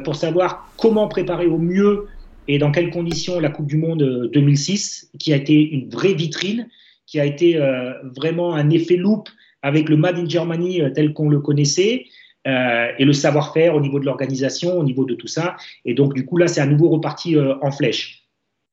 pour 0.04 0.16
savoir 0.16 0.68
comment 0.76 1.06
préparer 1.08 1.46
au 1.46 1.58
mieux 1.58 2.06
et 2.48 2.58
dans 2.58 2.72
quelles 2.72 2.90
conditions 2.90 3.38
la 3.38 3.48
Coupe 3.48 3.66
du 3.66 3.76
Monde 3.76 4.28
2006, 4.32 5.10
euh, 5.14 5.18
qui 5.18 5.32
a 5.32 5.36
été 5.36 5.54
une 5.70 5.88
vraie 5.88 6.14
vitrine, 6.14 6.68
qui 7.06 7.20
a 7.20 7.24
été 7.24 7.56
euh, 7.56 7.92
vraiment 8.16 8.54
un 8.54 8.70
effet 8.70 8.96
loupe 8.96 9.28
avec 9.62 9.88
le 9.88 9.96
Made 9.96 10.18
in 10.18 10.28
Germany 10.28 10.82
tel 10.94 11.12
qu'on 11.12 11.28
le 11.28 11.38
connaissait. 11.38 12.06
et 12.46 13.04
le 13.04 13.12
savoir-faire 13.12 13.76
au 13.76 13.80
niveau 13.80 14.00
de 14.00 14.06
l'organisation, 14.06 14.78
au 14.78 14.82
niveau 14.82 15.04
de 15.04 15.14
tout 15.14 15.26
ça. 15.26 15.56
Et 15.84 15.92
donc, 15.92 16.14
du 16.14 16.24
coup, 16.24 16.38
là, 16.38 16.48
c'est 16.48 16.62
à 16.62 16.66
nouveau 16.66 16.88
reparti 16.88 17.36
en 17.38 17.70
flèche. 17.70 18.24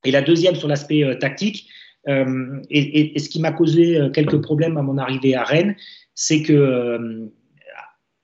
Et 0.06 0.10
la 0.10 0.22
deuxième 0.22 0.54
sur 0.54 0.66
l'aspect 0.66 1.04
tactique, 1.20 1.68
et, 2.06 3.18
ce 3.18 3.28
qui 3.28 3.40
m'a 3.42 3.52
causé 3.52 4.00
quelques 4.14 4.40
problèmes 4.40 4.78
à 4.78 4.82
mon 4.82 4.96
arrivée 4.96 5.34
à 5.34 5.44
Rennes, 5.44 5.76
c'est 6.14 6.40
que 6.42 7.28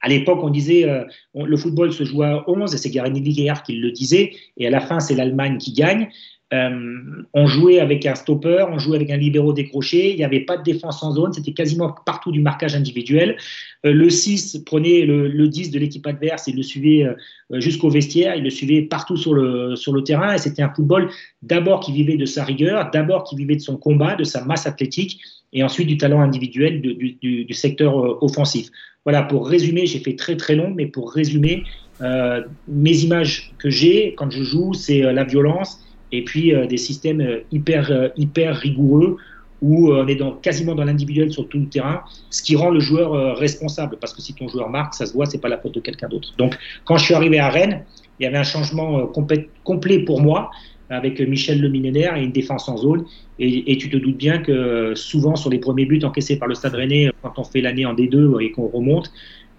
À 0.04 0.08
l'époque, 0.08 0.40
on 0.42 0.50
disait 0.50 0.86
euh, 0.86 1.02
le 1.34 1.56
football 1.56 1.90
se 1.90 2.04
joue 2.04 2.22
à 2.22 2.44
11, 2.46 2.74
et 2.74 2.76
c'est 2.76 2.90
Gary 2.90 3.10
Lineker 3.10 3.62
qui 3.62 3.76
le 3.76 3.90
disait, 3.90 4.32
et 4.58 4.66
à 4.66 4.70
la 4.70 4.80
fin, 4.80 5.00
c'est 5.00 5.14
l'Allemagne 5.14 5.56
qui 5.56 5.72
gagne. 5.72 6.10
Euh, 6.54 7.24
on 7.32 7.46
jouait 7.46 7.80
avec 7.80 8.06
un 8.06 8.14
stopper, 8.14 8.64
on 8.70 8.78
jouait 8.78 8.96
avec 8.96 9.10
un 9.10 9.16
libéraux 9.16 9.52
décroché, 9.52 10.12
il 10.12 10.16
n'y 10.16 10.24
avait 10.24 10.40
pas 10.40 10.56
de 10.56 10.62
défense 10.62 11.02
en 11.02 11.12
zone, 11.12 11.32
c'était 11.32 11.52
quasiment 11.52 11.92
partout 12.06 12.30
du 12.30 12.40
marquage 12.40 12.76
individuel. 12.76 13.36
Euh, 13.84 13.92
le 13.92 14.08
6 14.08 14.62
prenait 14.64 15.02
le, 15.02 15.48
10 15.48 15.70
de 15.70 15.78
l'équipe 15.78 16.06
adverse 16.06 16.46
et 16.46 16.52
le 16.52 16.62
suivait 16.62 17.04
euh, 17.04 17.60
jusqu'au 17.60 17.90
vestiaire, 17.90 18.36
il 18.36 18.44
le 18.44 18.50
suivait 18.50 18.82
partout 18.82 19.16
sur 19.16 19.34
le, 19.34 19.74
le 19.74 20.02
terrain, 20.02 20.34
et 20.34 20.38
c'était 20.38 20.62
un 20.62 20.72
football 20.72 21.10
d'abord 21.42 21.80
qui 21.80 21.92
vivait 21.92 22.16
de 22.16 22.26
sa 22.26 22.44
rigueur, 22.44 22.90
d'abord 22.92 23.24
qui 23.24 23.34
vivait 23.34 23.56
de 23.56 23.60
son 23.60 23.76
combat, 23.76 24.14
de 24.14 24.24
sa 24.24 24.44
masse 24.44 24.66
athlétique, 24.66 25.20
et 25.52 25.64
ensuite 25.64 25.88
du 25.88 25.96
talent 25.96 26.20
individuel 26.20 26.80
du, 26.80 27.16
du, 27.20 27.54
secteur 27.54 28.22
offensif. 28.22 28.70
Voilà, 29.04 29.22
pour 29.22 29.48
résumer, 29.48 29.86
j'ai 29.86 30.00
fait 30.00 30.16
très 30.16 30.36
très 30.36 30.56
long, 30.56 30.72
mais 30.74 30.86
pour 30.86 31.12
résumer, 31.12 31.62
mes 32.00 32.96
images 33.04 33.52
que 33.58 33.70
j'ai 33.70 34.14
quand 34.16 34.30
je 34.30 34.42
joue, 34.42 34.74
c'est 34.74 35.00
la 35.00 35.22
violence, 35.22 35.78
et 36.16 36.22
puis 36.22 36.54
euh, 36.54 36.66
des 36.66 36.76
systèmes 36.76 37.20
euh, 37.20 37.40
hyper, 37.50 37.90
euh, 37.90 38.08
hyper 38.16 38.56
rigoureux 38.56 39.16
où 39.62 39.92
on 39.92 40.06
est 40.06 40.16
dans, 40.16 40.32
quasiment 40.32 40.74
dans 40.74 40.84
l'individuel 40.84 41.32
sur 41.32 41.48
tout 41.48 41.58
le 41.58 41.66
terrain, 41.66 42.02
ce 42.28 42.42
qui 42.42 42.54
rend 42.54 42.68
le 42.68 42.80
joueur 42.80 43.38
responsable, 43.38 43.96
parce 43.98 44.12
que 44.12 44.20
si 44.20 44.34
ton 44.34 44.46
joueur 44.46 44.68
marque, 44.68 44.92
ça 44.92 45.06
se 45.06 45.14
voit, 45.14 45.24
c'est 45.24 45.40
pas 45.40 45.48
la 45.48 45.56
faute 45.56 45.72
de 45.72 45.80
quelqu'un 45.80 46.06
d'autre. 46.06 46.34
Donc, 46.36 46.54
quand 46.84 46.98
je 46.98 47.04
suis 47.06 47.14
arrivé 47.14 47.38
à 47.38 47.48
Rennes, 47.48 47.82
il 48.20 48.24
y 48.24 48.26
avait 48.26 48.36
un 48.36 48.44
changement 48.44 49.06
complet, 49.06 49.98
pour 50.00 50.20
moi, 50.20 50.50
avec 50.90 51.18
Michel 51.18 51.62
Le 51.62 51.70
Millénaire 51.70 52.14
et 52.14 52.24
une 52.24 52.32
défense 52.32 52.68
en 52.68 52.76
zone. 52.76 53.06
Et, 53.38 53.78
tu 53.78 53.88
te 53.88 53.96
doutes 53.96 54.18
bien 54.18 54.36
que 54.36 54.92
souvent, 54.96 55.34
sur 55.34 55.48
les 55.48 55.60
premiers 55.60 55.86
buts 55.86 56.00
encaissés 56.02 56.38
par 56.38 56.48
le 56.48 56.54
Stade 56.54 56.74
Rennais, 56.74 57.10
quand 57.22 57.38
on 57.38 57.44
fait 57.44 57.62
l'année 57.62 57.86
en 57.86 57.94
D2 57.94 58.42
et 58.42 58.50
qu'on 58.50 58.66
remonte, 58.66 59.10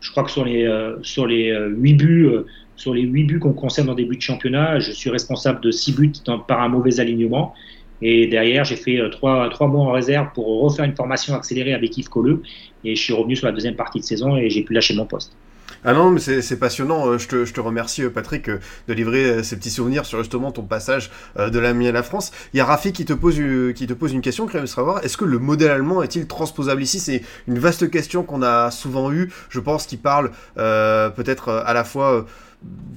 je 0.02 0.12
crois 0.12 0.24
que 0.24 0.30
sur 0.30 0.46
les, 0.46 0.70
sur 1.02 1.26
les 1.26 1.52
8 1.68 1.94
buts, 1.96 2.30
sur 2.76 2.94
les 2.94 3.04
8 3.04 3.24
buts 3.24 3.40
qu'on 3.40 3.54
concerne 3.54 3.90
en 3.90 3.96
début 3.96 4.18
de 4.18 4.22
championnat, 4.22 4.80
je 4.80 4.92
suis 4.92 5.10
responsable 5.10 5.62
de 5.62 5.72
6 5.72 5.96
buts 5.96 6.14
par 6.48 6.62
un 6.62 6.70
mauvais 6.70 7.00
alignement. 7.00 7.54
Et 8.02 8.28
derrière, 8.28 8.66
j'ai 8.66 8.76
fait 8.76 9.00
3, 9.10 9.50
euh, 9.50 9.68
mois 9.68 9.86
en 9.86 9.92
réserve 9.92 10.28
pour 10.34 10.62
refaire 10.62 10.86
une 10.86 10.96
formation 10.96 11.34
accélérée 11.34 11.74
avec 11.74 11.98
Yves 11.98 12.10
Colleux. 12.10 12.42
Et 12.84 12.96
je 12.96 13.02
suis 13.02 13.14
revenu 13.14 13.36
sur 13.36 13.48
la 13.48 13.54
deuxième 13.54 13.76
partie 13.76 14.00
de 14.00 14.06
saison 14.06 14.38
et 14.38 14.50
j'ai 14.50 14.64
pu 14.64 14.74
lâcher 14.74 14.96
mon 14.96 15.06
poste. 15.06 15.34
Ah 15.88 15.94
non, 15.94 16.10
mais 16.10 16.20
c'est 16.20 16.60
passionnant. 16.60 17.08
Euh, 17.08 17.18
je 17.20 17.28
te, 17.28 17.60
remercie, 17.60 18.04
euh, 18.04 18.10
Patrick, 18.10 18.50
de 18.50 18.94
livrer 18.94 19.44
ces 19.44 19.56
petits 19.56 19.70
souvenirs 19.70 20.06
sur 20.06 20.20
justement 20.20 20.52
ton 20.52 20.64
passage 20.64 21.12
de 21.38 21.60
l'Allemagne 21.60 21.88
à 21.88 21.92
la 21.92 22.04
France. 22.04 22.32
Il 22.54 22.58
y 22.58 22.60
a 22.60 22.66
Rafi 22.66 22.92
qui 22.92 23.06
te 23.06 23.14
pose, 23.14 23.40
qui 23.76 23.88
te 23.88 23.94
pose 23.94 24.12
une 24.12 24.22
question, 24.22 24.46
Clément 24.46 24.66
savoir. 24.66 25.04
Est-ce 25.06 25.16
que 25.16 25.26
le 25.26 25.40
modèle 25.40 25.72
allemand 25.72 26.04
est-il 26.04 26.28
transposable 26.28 26.82
ici? 26.82 27.00
C'est 27.00 27.22
une 27.48 27.60
vaste 27.60 27.90
question 27.90 28.24
qu'on 28.24 28.42
a 28.42 28.72
souvent 28.72 29.12
eue. 29.12 29.32
Je 29.50 29.60
pense 29.60 29.86
qu'il 29.86 30.00
parle 30.00 30.32
peut-être 30.56 31.50
à 31.50 31.74
la 31.74 31.84
fois 31.84 32.26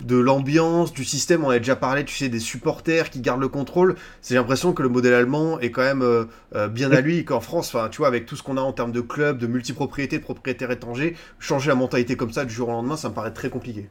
de 0.09 0.17
l'ambiance, 0.17 0.93
du 0.93 1.05
système, 1.05 1.45
on 1.45 1.51
a 1.51 1.59
déjà 1.59 1.77
parlé, 1.77 2.03
tu 2.05 2.15
sais, 2.15 2.31
des 2.31 2.41
supporters 2.41 3.11
qui 3.11 3.21
gardent 3.21 3.43
le 3.43 3.49
contrôle. 3.49 3.95
J'ai 4.27 4.37
l'impression 4.37 4.73
que 4.73 4.83
le 4.83 4.89
modèle 4.89 5.13
allemand 5.13 5.61
est 5.61 5.71
quand 5.71 5.83
même 5.83 6.03
euh, 6.03 6.25
euh, 6.57 6.67
bien 6.67 6.91
à 6.93 7.03
lui 7.03 7.25
qu'en 7.25 7.41
France, 7.41 7.75
enfin, 7.75 7.89
tu 7.91 7.99
vois, 7.99 8.09
avec 8.09 8.25
tout 8.25 8.35
ce 8.35 8.43
qu'on 8.43 8.57
a 8.57 8.63
en 8.63 8.73
termes 8.73 8.91
de 8.91 9.03
clubs, 9.03 9.37
de 9.37 9.47
multipropriété, 9.47 10.19
de 10.19 10.23
propriétaires 10.23 10.71
étrangers, 10.71 11.15
changer 11.39 11.69
la 11.69 11.75
mentalité 11.75 12.17
comme 12.17 12.33
ça 12.33 12.47
du 12.47 12.55
jour 12.55 12.71
au 12.71 12.73
lendemain, 12.73 12.97
ça 12.97 13.11
me 13.11 13.15
paraît 13.15 13.33
très 13.33 13.51
compliqué. 13.51 13.89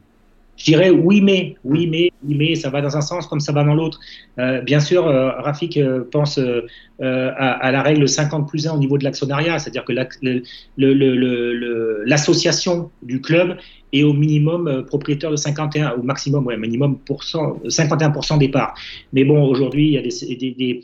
Je 0.56 0.64
dirais 0.64 0.90
oui 0.90 1.20
mais, 1.20 1.54
oui 1.62 1.86
mais, 1.86 2.10
oui 2.26 2.34
mais, 2.36 2.56
ça 2.56 2.68
va 2.68 2.80
dans 2.80 2.96
un 2.96 3.00
sens 3.00 3.28
comme 3.28 3.38
ça 3.38 3.52
va 3.52 3.62
dans 3.62 3.74
l'autre. 3.74 4.00
Euh, 4.40 4.60
bien 4.60 4.80
sûr, 4.80 5.04
Rafik 5.04 5.78
pense 6.10 6.40
à, 7.00 7.70
la 7.70 7.82
règle 7.82 8.08
50 8.08 8.48
plus 8.48 8.66
1 8.66 8.74
au 8.74 8.78
niveau 8.78 8.98
de 8.98 9.04
l'actionnariat, 9.04 9.58
c'est-à-dire 9.58 9.84
que 9.84 9.92
l'association 12.04 12.90
du 13.02 13.20
club 13.20 13.56
et 13.92 14.04
au 14.04 14.12
minimum 14.12 14.68
euh, 14.68 14.82
propriétaire 14.82 15.30
de 15.30 15.36
51, 15.36 15.92
au 15.92 16.02
maximum, 16.02 16.46
ouais, 16.46 16.56
minimum 16.56 16.98
pour 16.98 17.22
51% 17.22 18.38
des 18.38 18.48
parts. 18.48 18.74
Mais 19.12 19.24
bon, 19.24 19.42
aujourd'hui, 19.44 19.88
il 19.88 19.92
y 19.92 19.98
a 19.98 20.02
des, 20.02 20.82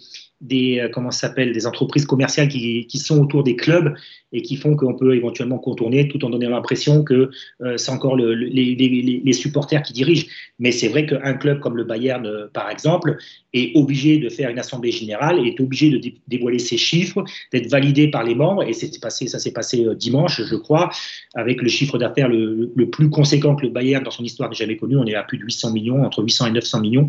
euh, 0.52 0.88
comment 0.92 1.10
s'appelle 1.10 1.52
des 1.52 1.66
entreprises 1.66 2.06
commerciales 2.06 2.48
qui, 2.48 2.98
sont 2.98 3.20
autour 3.20 3.42
des 3.42 3.56
clubs 3.56 3.94
et 4.32 4.42
qui 4.42 4.56
font 4.56 4.76
qu'on 4.76 4.94
peut 4.94 5.14
éventuellement 5.14 5.58
contourner 5.58 6.08
tout 6.08 6.24
en 6.24 6.30
donnant 6.30 6.50
l'impression 6.50 7.02
que 7.02 7.30
euh, 7.62 7.76
c'est 7.76 7.90
encore 7.90 8.16
le, 8.16 8.34
les, 8.34 8.74
les, 8.74 9.32
supporters 9.32 9.82
qui 9.82 9.92
dirigent. 9.92 10.26
Mais 10.58 10.72
c'est 10.72 10.88
vrai 10.88 11.06
qu'un 11.06 11.34
club 11.34 11.60
comme 11.60 11.76
le 11.76 11.84
Bayern, 11.84 12.26
euh, 12.26 12.46
par 12.52 12.70
exemple, 12.70 13.16
est 13.52 13.76
obligé 13.76 14.18
de 14.18 14.28
faire 14.28 14.50
une 14.50 14.58
assemblée 14.58 14.90
générale, 14.90 15.38
est 15.46 15.60
obligé 15.60 15.90
de 15.90 15.98
dévoiler 16.28 16.58
ses 16.58 16.76
chiffres, 16.76 17.24
d'être 17.52 17.70
validé 17.70 18.08
par 18.08 18.24
les 18.24 18.34
membres. 18.34 18.62
Et 18.62 18.72
passé, 19.00 19.26
ça 19.26 19.38
s'est 19.38 19.52
passé 19.52 19.86
dimanche, 19.96 20.42
je 20.42 20.56
crois, 20.56 20.90
avec 21.34 21.62
le 21.62 21.68
chiffre 21.68 21.98
d'affaires 21.98 22.28
le, 22.28 22.72
le, 22.74 22.90
plus 22.90 23.10
conséquent 23.10 23.56
que 23.56 23.62
le 23.62 23.70
Bayern 23.70 24.02
dans 24.02 24.10
son 24.10 24.24
histoire 24.24 24.48
n'a 24.48 24.54
jamais 24.54 24.76
connu. 24.76 24.96
On 24.96 25.06
est 25.06 25.14
à 25.14 25.22
plus 25.22 25.38
de 25.38 25.44
800 25.44 25.72
millions, 25.72 26.04
entre 26.04 26.22
800 26.22 26.46
et 26.46 26.50
900 26.52 26.80
millions 26.80 27.06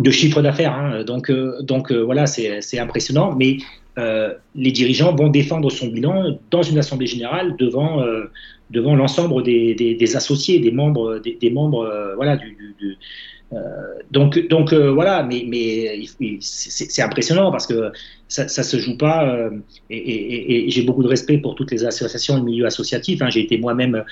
de 0.00 0.10
chiffre 0.10 0.42
d'affaires. 0.42 0.74
Hein. 0.74 1.04
Donc, 1.04 1.30
euh, 1.30 1.60
donc 1.62 1.90
euh, 1.90 2.00
voilà, 2.00 2.26
c'est 2.26 2.78
impressionnant. 2.78 3.34
Mais 3.36 3.58
euh, 3.98 4.34
les 4.54 4.72
dirigeants 4.72 5.14
vont 5.14 5.28
défendre 5.28 5.70
son 5.70 5.88
bilan 5.88 6.38
dans 6.50 6.62
une 6.62 6.78
assemblée 6.78 7.06
générale 7.06 7.56
devant, 7.58 8.04
devant 8.70 8.96
l'ensemble 8.96 9.42
des, 9.42 9.74
des, 9.74 10.16
associés, 10.16 10.58
des 10.58 10.72
membres, 10.72 11.20
des, 11.20 11.50
membres 11.50 12.12
voilà, 12.16 12.36
du, 12.36 12.74
euh, 12.82 12.94
donc, 14.10 14.38
donc 14.48 14.72
euh, 14.72 14.90
voilà, 14.92 15.22
mais, 15.22 15.44
mais 15.48 16.08
c'est 16.40 17.02
impressionnant 17.02 17.50
parce 17.50 17.66
que 17.66 17.92
ça, 18.34 18.48
ça 18.48 18.64
se 18.64 18.78
joue 18.78 18.96
pas. 18.96 19.28
Euh, 19.28 19.50
et, 19.90 20.68
j'ai 20.68 20.82
beaucoup 20.82 21.04
de 21.04 21.08
respect 21.08 21.38
pour 21.38 21.54
toutes 21.54 21.70
les 21.70 21.84
associations 21.84 22.34
et 22.34 22.38
le 22.38 22.44
milieu 22.44 22.66
associatif. 22.66 23.22
Hein. 23.22 23.30
J'ai 23.30 23.40
été 23.40 23.58
moi-même 23.58 24.02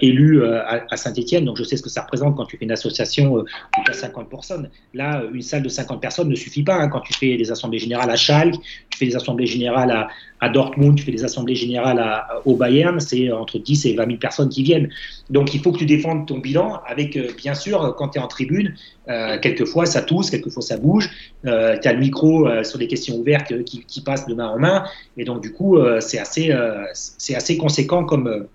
élu 0.00 0.44
à, 0.44 0.96
Saint-Etienne, 0.96 1.44
donc 1.44 1.56
je 1.56 1.62
sais 1.62 1.76
ce 1.76 1.82
que 1.82 1.88
ça 1.88 2.02
représente 2.02 2.36
quand 2.36 2.46
tu 2.46 2.56
fais 2.56 2.64
une 2.64 2.72
association 2.72 3.34
où 3.34 3.44
tu 3.84 3.90
as 3.90 3.94
50 3.94 4.28
personnes. 4.28 4.70
Là, 4.92 5.22
une 5.32 5.42
salle 5.42 5.62
de 5.62 5.68
50 5.68 6.00
personnes 6.00 6.28
ne 6.28 6.34
suffit 6.34 6.64
pas. 6.64 6.74
Hein. 6.74 6.88
Quand 6.88 7.00
tu 7.00 7.14
fais 7.14 7.36
des 7.36 7.52
assemblées 7.52 7.78
générales 7.78 8.10
à 8.10 8.16
Schalke, 8.16 8.56
tu 8.90 8.98
fais 8.98 9.06
des 9.06 9.16
assemblées 9.16 9.46
générales 9.46 10.08
à, 10.40 10.48
Dortmund, 10.48 10.96
tu 10.96 11.04
fais 11.04 11.12
des 11.12 11.22
assemblées 11.22 11.54
générales 11.54 12.24
au 12.46 12.56
Bayern, 12.56 12.98
c'est 12.98 13.30
entre 13.30 13.58
10 13.58 13.86
et 13.86 13.94
20 13.94 14.06
000 14.06 14.18
personnes 14.18 14.48
qui 14.48 14.62
viennent. 14.62 14.88
Donc 15.28 15.54
il 15.54 15.60
faut 15.60 15.70
que 15.70 15.78
tu 15.78 15.86
défendes 15.86 16.26
ton 16.26 16.38
bilan 16.38 16.80
avec, 16.86 17.16
euh, 17.16 17.28
bien 17.36 17.54
sûr, 17.54 17.94
quand 17.96 18.08
tu 18.08 18.18
es 18.18 18.22
en 18.22 18.26
tribune, 18.26 18.74
euh, 19.10 19.38
quelquefois 19.38 19.86
ça 19.86 20.02
tousse, 20.02 20.30
quelquefois 20.30 20.62
ça 20.62 20.76
bouge, 20.76 21.10
euh, 21.46 21.76
tu 21.80 21.88
as 21.88 21.92
le 21.92 21.98
micro 21.98 22.46
euh, 22.46 22.64
sur 22.64 22.78
des 22.78 22.86
questions 22.86 23.16
ouvertes 23.16 23.52
qui, 23.64 24.00
passent 24.00 24.26
de 24.26 24.34
main 24.34 24.48
en 24.48 24.58
main, 24.58 24.84
et 25.16 25.24
donc 25.24 25.42
du 25.42 25.52
coup 25.52 25.78
c'est 26.00 26.18
assez, 26.18 26.54
c'est 26.94 27.34
assez 27.34 27.58
conséquent 27.58 28.04
comme, 28.04 28.46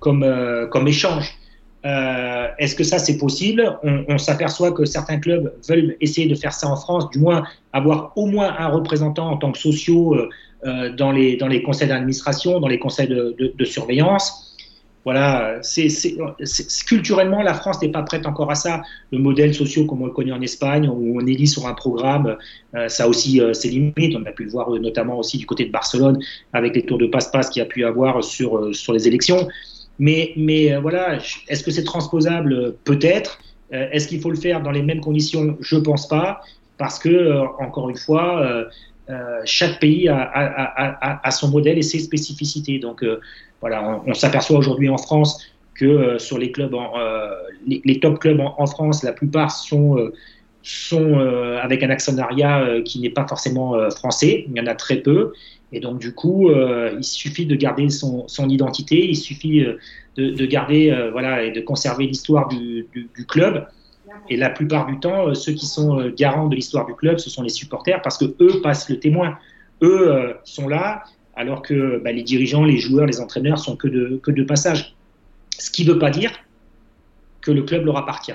comme, 0.00 0.26
comme 0.70 0.88
échange. 0.88 1.32
Est-ce 1.84 2.74
que 2.74 2.82
ça 2.82 2.98
c'est 2.98 3.18
possible? 3.18 3.78
On, 3.84 4.18
s'aperçoit 4.18 4.72
que 4.72 4.84
certains 4.84 5.20
clubs 5.20 5.52
veulent 5.68 5.96
essayer 6.00 6.26
de 6.26 6.34
faire 6.34 6.52
ça 6.52 6.66
en 6.66 6.76
France, 6.76 7.08
du 7.10 7.18
moins 7.20 7.44
avoir 7.72 8.12
au 8.16 8.26
moins 8.26 8.54
un 8.58 8.68
représentant 8.68 9.30
en 9.30 9.36
tant 9.36 9.52
que 9.52 9.58
sociaux 9.58 10.16
euh, 10.66 10.92
dans, 10.92 11.10
les, 11.10 11.38
dans 11.38 11.48
les 11.48 11.62
conseils 11.62 11.88
d'administration, 11.88 12.60
dans 12.60 12.68
les 12.68 12.78
conseils 12.78 13.08
de, 13.08 13.64
surveillance. 13.64 14.49
Voilà, 15.04 15.58
c'est, 15.62 15.88
culturellement, 16.86 17.42
la 17.42 17.54
France 17.54 17.80
n'est 17.80 17.88
pas 17.88 18.02
prête 18.02 18.26
encore 18.26 18.50
à 18.50 18.54
ça. 18.54 18.82
Le 19.12 19.18
modèle 19.18 19.54
social, 19.54 19.86
comme 19.86 20.02
on 20.02 20.06
le 20.06 20.12
connaît 20.12 20.32
en 20.32 20.42
Espagne, 20.42 20.88
où 20.88 21.18
on 21.18 21.26
élit 21.26 21.46
sur 21.46 21.66
un 21.66 21.72
programme, 21.72 22.36
euh, 22.74 22.88
ça 22.88 23.08
aussi 23.08 23.40
euh, 23.40 23.54
ses 23.54 23.70
limites. 23.70 24.14
On 24.14 24.26
a 24.26 24.32
pu 24.32 24.44
le 24.44 24.50
voir 24.50 24.68
notamment 24.70 25.18
aussi 25.18 25.38
du 25.38 25.46
côté 25.46 25.64
de 25.64 25.72
Barcelone, 25.72 26.18
avec 26.52 26.74
les 26.74 26.84
tours 26.84 26.98
de 26.98 27.06
passe-passe 27.06 27.48
qu'il 27.48 27.60
y 27.60 27.62
a 27.62 27.68
pu 27.68 27.84
avoir 27.84 28.22
sur, 28.22 28.74
sur 28.74 28.92
les 28.92 29.08
élections. 29.08 29.48
Mais, 29.98 30.32
mais 30.36 30.76
voilà, 30.76 31.18
est-ce 31.48 31.62
que 31.62 31.70
c'est 31.70 31.84
transposable? 31.84 32.74
Peut-être. 32.84 33.38
est-ce 33.70 34.08
qu'il 34.08 34.20
faut 34.20 34.30
le 34.30 34.36
faire 34.36 34.62
dans 34.62 34.70
les 34.70 34.82
mêmes 34.82 35.00
conditions? 35.00 35.56
Je 35.60 35.76
pense 35.76 36.08
pas. 36.08 36.40
Parce 36.78 36.98
que, 36.98 37.40
encore 37.62 37.90
une 37.90 37.96
fois, 37.96 38.66
euh, 39.10 39.40
chaque 39.44 39.80
pays 39.80 40.08
a, 40.08 41.30
son 41.30 41.48
modèle 41.48 41.78
et 41.78 41.82
ses 41.82 41.98
spécificités. 41.98 42.78
Donc 42.78 43.02
euh, 43.02 43.20
voilà, 43.60 44.02
on, 44.06 44.14
s'aperçoit 44.14 44.58
aujourd'hui 44.58 44.88
en 44.88 44.98
France 44.98 45.44
que 45.74 45.84
euh, 45.84 46.18
sur 46.18 46.38
les 46.38 46.52
clubs, 46.52 46.74
les, 47.66 48.00
top 48.00 48.18
clubs 48.18 48.40
en, 48.40 48.66
France, 48.66 49.02
la 49.02 49.12
plupart 49.12 49.50
sont 49.50 50.10
avec 51.62 51.82
un 51.82 51.90
actionnariat 51.90 52.80
qui 52.84 53.00
n'est 53.00 53.10
pas 53.10 53.26
forcément 53.26 53.90
français. 53.90 54.46
Il 54.48 54.56
y 54.56 54.60
en 54.60 54.66
a 54.66 54.74
très 54.74 54.96
peu. 54.96 55.32
Et 55.72 55.80
donc, 55.80 56.00
du 56.00 56.14
coup, 56.14 56.50
il 56.50 57.04
suffit 57.04 57.46
de 57.46 57.54
garder 57.54 57.88
son, 57.90 58.26
identité, 58.48 59.08
il 59.08 59.16
suffit 59.16 59.64
de, 60.16 60.46
garder 60.46 60.94
voilà, 61.12 61.44
et 61.44 61.50
de 61.50 61.60
conserver 61.60 62.06
l'histoire 62.06 62.48
du, 62.48 62.86
club. 63.28 63.66
Et 64.28 64.36
la 64.36 64.50
plupart 64.50 64.86
du 64.86 64.98
temps, 64.98 65.28
euh, 65.28 65.34
ceux 65.34 65.52
qui 65.52 65.66
sont 65.66 65.98
euh, 65.98 66.12
garants 66.16 66.48
de 66.48 66.54
l'histoire 66.54 66.86
du 66.86 66.94
club, 66.94 67.18
ce 67.18 67.30
sont 67.30 67.42
les 67.42 67.48
supporters 67.48 68.00
parce 68.02 68.18
que 68.18 68.24
eux 68.40 68.60
passent 68.62 68.88
le 68.88 68.98
témoin. 68.98 69.36
Eux 69.82 70.12
euh, 70.12 70.34
sont 70.44 70.68
là, 70.68 71.04
alors 71.36 71.62
que 71.62 72.00
bah, 72.02 72.12
les 72.12 72.22
dirigeants, 72.22 72.64
les 72.64 72.78
joueurs, 72.78 73.06
les 73.06 73.20
entraîneurs 73.20 73.58
sont 73.58 73.76
que 73.76 73.88
de, 73.88 74.20
que 74.22 74.30
de 74.30 74.42
passage. 74.42 74.94
Ce 75.58 75.70
qui 75.70 75.84
ne 75.84 75.92
veut 75.92 75.98
pas 75.98 76.10
dire 76.10 76.32
que 77.40 77.50
le 77.50 77.62
club 77.62 77.86
leur 77.86 77.96
appartient. 77.96 78.34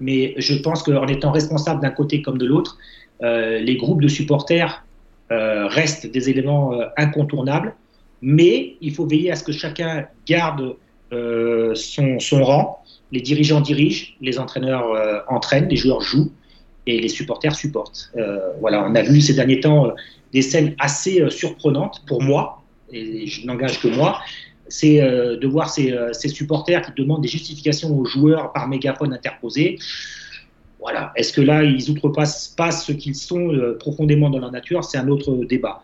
Mais 0.00 0.34
je 0.38 0.54
pense 0.54 0.82
qu'en 0.82 1.06
étant 1.06 1.30
responsable 1.30 1.80
d'un 1.80 1.90
côté 1.90 2.22
comme 2.22 2.38
de 2.38 2.46
l'autre, 2.46 2.78
les 3.22 3.76
groupes 3.78 4.02
de 4.02 4.08
supporters 4.08 4.84
restent 5.30 6.06
des 6.06 6.28
éléments 6.28 6.78
incontournables. 6.98 7.74
Mais 8.20 8.76
il 8.82 8.94
faut 8.94 9.06
veiller 9.06 9.30
à 9.30 9.36
ce 9.36 9.44
que 9.44 9.52
chacun 9.52 10.06
garde 10.26 10.76
son, 11.10 12.18
son, 12.18 12.44
rang. 12.44 12.82
Les 13.12 13.20
dirigeants 13.20 13.60
dirigent, 13.60 14.14
les 14.20 14.38
entraîneurs 14.38 15.24
entraînent, 15.28 15.68
les 15.68 15.76
joueurs 15.76 16.00
jouent 16.00 16.32
et 16.86 17.00
les 17.00 17.08
supporters 17.08 17.54
supportent. 17.54 18.12
voilà, 18.60 18.84
on 18.84 18.94
a 18.96 19.02
vu 19.02 19.20
ces 19.20 19.34
derniers 19.34 19.60
temps 19.60 19.92
des 20.32 20.42
scènes 20.42 20.74
assez 20.80 21.24
surprenantes 21.30 22.02
pour 22.06 22.20
moi, 22.20 22.62
et 22.92 23.26
je 23.26 23.46
n'engage 23.46 23.80
que 23.80 23.86
moi, 23.86 24.18
c'est 24.68 25.00
de 25.00 25.46
voir 25.46 25.70
ces, 25.70 25.94
supporters 26.28 26.82
qui 26.82 27.00
demandent 27.00 27.22
des 27.22 27.28
justifications 27.28 27.96
aux 27.96 28.04
joueurs 28.04 28.52
par 28.52 28.66
mégaphone 28.66 29.12
interposé. 29.12 29.78
Voilà. 30.86 31.12
Est-ce 31.16 31.32
que 31.32 31.40
là, 31.40 31.64
ils 31.64 31.90
outrepassent 31.90 32.54
pas 32.56 32.70
ce 32.70 32.92
qu'ils 32.92 33.16
sont 33.16 33.52
euh, 33.52 33.76
profondément 33.76 34.30
dans 34.30 34.38
la 34.38 34.50
nature? 34.50 34.84
C'est 34.84 34.98
un 34.98 35.08
autre 35.08 35.34
débat. 35.44 35.82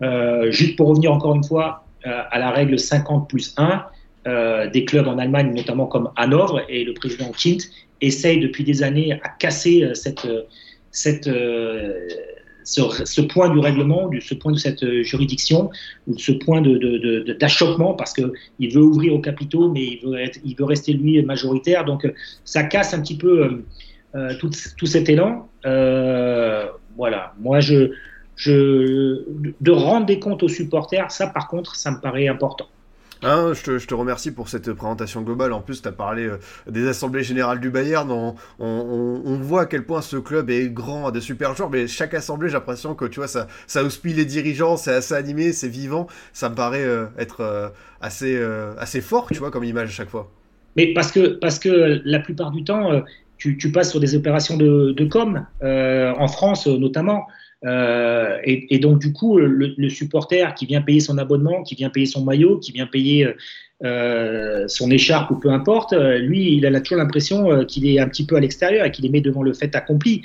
Euh, 0.00 0.50
juste 0.52 0.76
pour 0.76 0.88
revenir 0.88 1.12
encore 1.12 1.34
une 1.34 1.42
fois 1.42 1.84
euh, 2.06 2.22
à 2.30 2.38
la 2.38 2.52
règle 2.52 2.78
50 2.78 3.28
plus 3.28 3.52
1, 3.56 3.84
des 4.26 4.84
clubs 4.84 5.06
en 5.06 5.18
Allemagne, 5.18 5.52
notamment 5.54 5.86
comme 5.86 6.10
Hanovre, 6.16 6.62
et 6.68 6.84
le 6.84 6.94
président 6.94 7.30
Kint 7.32 7.58
essaye 8.00 8.40
depuis 8.40 8.64
des 8.64 8.82
années 8.82 9.12
à 9.22 9.28
casser 9.28 9.90
cette, 9.94 10.26
cette, 10.90 11.28
ce, 12.64 13.20
point 13.20 13.50
du 13.50 13.58
règlement, 13.58 14.10
ce 14.20 14.34
point 14.34 14.52
de 14.52 14.58
cette 14.58 15.02
juridiction, 15.02 15.70
ou 16.06 16.18
ce 16.18 16.32
point 16.32 16.62
d'achoppement, 16.62 17.94
parce 17.94 18.12
qu'il 18.12 18.72
veut 18.72 18.82
ouvrir 18.82 19.14
aux 19.14 19.20
capitaux, 19.20 19.70
mais 19.70 20.00
il 20.44 20.54
veut, 20.56 20.64
rester 20.64 20.94
lui 20.94 21.22
majoritaire. 21.22 21.84
Donc 21.84 22.10
ça 22.44 22.64
casse 22.64 22.94
un 22.94 23.00
petit 23.00 23.16
peu 23.16 23.62
euh, 24.14 24.34
tout, 24.38 24.86
cet 24.86 25.08
élan. 25.08 25.48
Euh, 25.66 26.66
voilà, 26.96 27.34
moi, 27.40 27.58
de 27.60 27.90
rendre 29.70 30.06
des 30.06 30.18
comptes 30.18 30.42
aux 30.42 30.48
supporters, 30.48 31.10
ça 31.10 31.26
par 31.26 31.48
contre, 31.48 31.74
ça 31.76 31.90
me 31.90 32.00
paraît 32.00 32.28
important. 32.28 32.68
Ah, 33.24 33.52
je, 33.54 33.86
te, 33.86 33.94
remercie 33.94 34.30
pour 34.30 34.48
cette 34.48 34.72
présentation 34.72 35.22
globale. 35.22 35.52
En 35.52 35.60
plus, 35.60 35.82
tu 35.82 35.88
as 35.88 35.92
parlé 35.92 36.26
euh, 36.26 36.38
des 36.68 36.86
assemblées 36.86 37.22
générales 37.22 37.60
du 37.60 37.70
Bayern. 37.70 38.10
On, 38.58 39.36
voit 39.40 39.62
à 39.62 39.66
quel 39.66 39.84
point 39.84 40.02
ce 40.02 40.16
club 40.16 40.50
est 40.50 40.68
grand, 40.68 41.06
a 41.06 41.12
des 41.12 41.20
super 41.20 41.54
joueurs, 41.54 41.70
mais 41.70 41.86
chaque 41.86 42.14
assemblée, 42.14 42.48
j'ai 42.48 42.54
l'impression 42.54 42.94
que 42.94 43.04
tu 43.04 43.20
vois, 43.20 43.28
ça, 43.28 43.46
ça 43.66 43.82
les 44.04 44.24
dirigeants, 44.24 44.76
c'est 44.76 44.94
assez 44.94 45.14
animé, 45.14 45.52
c'est 45.52 45.68
vivant. 45.68 46.06
Ça 46.32 46.48
me 46.48 46.54
paraît 46.54 46.86
être 47.18 47.72
assez, 48.00 48.40
assez 48.78 49.00
fort, 49.00 49.28
tu 49.30 49.38
vois, 49.38 49.50
comme 49.50 49.64
image 49.64 49.88
à 49.88 49.92
chaque 49.92 50.10
fois. 50.10 50.30
Mais 50.76 50.92
parce 50.92 51.12
que, 51.12 51.38
parce 51.38 51.58
que 51.58 52.00
la 52.04 52.20
plupart 52.20 52.50
du 52.50 52.64
temps, 52.64 53.02
tu, 53.52 53.72
passes 53.72 53.90
sur 53.90 54.00
des 54.00 54.14
opérations 54.14 54.56
de, 54.56 55.04
com, 55.04 55.46
euh, 55.62 56.12
en 56.16 56.28
France 56.28 56.66
notamment. 56.66 57.26
Euh, 57.64 58.38
et, 58.44 58.78
donc, 58.78 58.98
du 58.98 59.12
coup, 59.12 59.38
le, 59.38 59.88
supporter 59.88 60.54
qui 60.54 60.66
vient 60.66 60.82
payer 60.82 61.00
son 61.00 61.18
abonnement, 61.18 61.62
qui 61.62 61.74
vient 61.74 61.90
payer 61.90 62.06
son 62.06 62.24
maillot, 62.24 62.58
qui 62.58 62.72
vient 62.72 62.86
payer 62.86 63.28
euh, 63.84 64.64
son 64.68 64.90
écharpe 64.90 65.30
ou 65.30 65.36
peu 65.36 65.50
importe, 65.50 65.94
lui, 65.94 66.56
il 66.56 66.66
a 66.66 66.80
toujours 66.80 66.98
l'impression 66.98 67.64
qu'il 67.64 67.86
est 67.86 67.98
un 67.98 68.08
petit 68.08 68.26
peu 68.26 68.36
à 68.36 68.40
l'extérieur 68.40 68.86
et 68.86 68.90
qu'il 68.90 69.06
est 69.06 69.10
mis 69.10 69.22
devant 69.22 69.42
le 69.42 69.54
fait 69.54 69.74
accompli. 69.74 70.22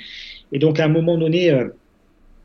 Et 0.52 0.58
donc, 0.58 0.80
à 0.80 0.84
un 0.84 0.88
moment 0.88 1.16
donné, 1.16 1.52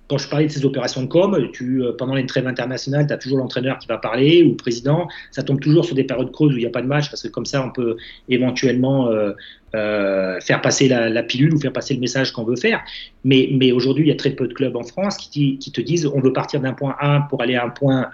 quand 0.07 0.17
je 0.17 0.29
parlais 0.29 0.45
de 0.45 0.51
ces 0.51 0.65
opérations 0.65 1.01
de 1.01 1.07
com, 1.07 1.49
tu, 1.51 1.83
euh, 1.83 1.91
pendant 1.97 2.13
les 2.13 2.25
trêves 2.25 2.47
internationales, 2.47 3.07
tu 3.07 3.13
as 3.13 3.17
toujours 3.17 3.39
l'entraîneur 3.39 3.79
qui 3.79 3.87
va 3.87 3.97
parler 3.97 4.43
ou 4.43 4.49
le 4.49 4.55
président. 4.55 5.07
Ça 5.31 5.43
tombe 5.43 5.59
toujours 5.59 5.83
sur 5.83 5.95
des 5.95 6.03
périodes 6.03 6.31
creuses 6.31 6.53
où 6.53 6.57
il 6.57 6.61
n'y 6.61 6.67
a 6.67 6.71
pas 6.71 6.81
de 6.81 6.87
match 6.87 7.09
parce 7.09 7.23
que 7.23 7.27
comme 7.27 7.45
ça, 7.45 7.65
on 7.65 7.71
peut 7.71 7.97
éventuellement 8.29 9.09
euh, 9.09 9.31
euh, 9.73 10.39
faire 10.41 10.61
passer 10.61 10.87
la, 10.87 11.23
pilule 11.23 11.55
ou 11.55 11.59
faire 11.59 11.73
passer 11.73 11.95
le 11.95 11.99
message 11.99 12.31
qu'on 12.31 12.43
veut 12.43 12.55
faire. 12.55 12.81
Mais, 13.23 13.71
aujourd'hui, 13.71 14.05
il 14.05 14.09
y 14.09 14.11
a 14.11 14.15
très 14.15 14.31
peu 14.31 14.47
de 14.47 14.53
clubs 14.53 14.75
en 14.75 14.83
France 14.83 15.17
qui, 15.17 15.57
qui 15.57 15.71
te 15.71 15.81
disent 15.81 16.05
on 16.05 16.19
veut 16.19 16.33
partir 16.33 16.59
d'un 16.61 16.73
point 16.73 16.95
A 16.99 17.25
pour 17.29 17.41
aller 17.41 17.55
à 17.55 17.65
un 17.65 17.69
point, 17.69 18.09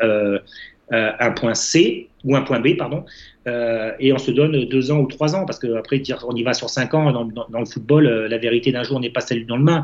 un 0.91 1.31
point 1.31 1.55
C 1.55 2.09
ou 2.23 2.35
un 2.35 2.41
point 2.41 2.59
B, 2.59 2.75
pardon, 2.77 3.05
et 3.47 4.13
on 4.13 4.17
se 4.17 4.31
donne 4.31 4.65
deux 4.65 4.91
ans 4.91 4.99
ou 4.99 5.07
trois 5.07 5.35
ans 5.35 5.45
parce 5.45 5.57
qu'après, 5.57 6.01
on 6.27 6.35
y 6.35 6.43
va 6.43 6.53
sur 6.53 6.69
cinq 6.69 6.93
ans. 6.93 7.11
Dans, 7.11 7.59
le 7.59 7.65
football, 7.65 8.07
la 8.29 8.37
vérité 8.37 8.71
d'un 8.71 8.83
jour 8.83 8.99
n'est 8.99 9.09
pas 9.09 9.21
celle 9.21 9.45
dans 9.45 9.57
le 9.57 9.63
main. 9.63 9.83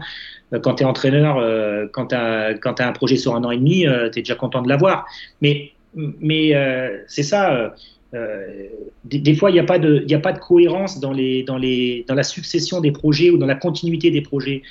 Euh, 0.54 0.60
quand 0.60 0.76
tu 0.76 0.84
es 0.84 0.86
entraîneur, 0.86 1.38
euh, 1.38 1.88
quand 1.92 2.08
tu 2.08 2.16
as, 2.16 2.58
un 2.80 2.92
projet 2.92 3.18
sur 3.18 3.36
un 3.36 3.44
an 3.44 3.52
et 3.52 3.58
demi, 3.58 3.86
euh, 3.86 4.10
tu 4.10 4.20
es 4.20 4.22
déjà 4.22 4.36
content 4.36 4.62
de 4.62 4.70
l'avoir. 4.70 5.06
Mais, 5.42 5.72
mais 5.96 6.54
c'est 7.08 7.24
ça. 7.24 7.74
Des, 9.04 9.36
fois, 9.36 9.50
il 9.50 9.54
n'y 9.54 9.60
a, 9.60 9.64
pas 9.64 9.80
de, 9.80 10.06
a 10.12 10.20
pas 10.20 10.32
de 10.32 10.40
cohérence 10.40 11.00
dans, 11.00 11.12
les, 11.12 11.44
dans, 11.44 11.58
les, 11.58 12.06
dans 12.08 12.16
la 12.16 12.24
succession 12.24 12.80
des 12.80 12.92
projets 12.92 13.30
ou 13.30 13.38
dans 13.38 13.46
la 13.46 13.56
continuité 13.56 14.12
des 14.12 14.22
projets. 14.22 14.62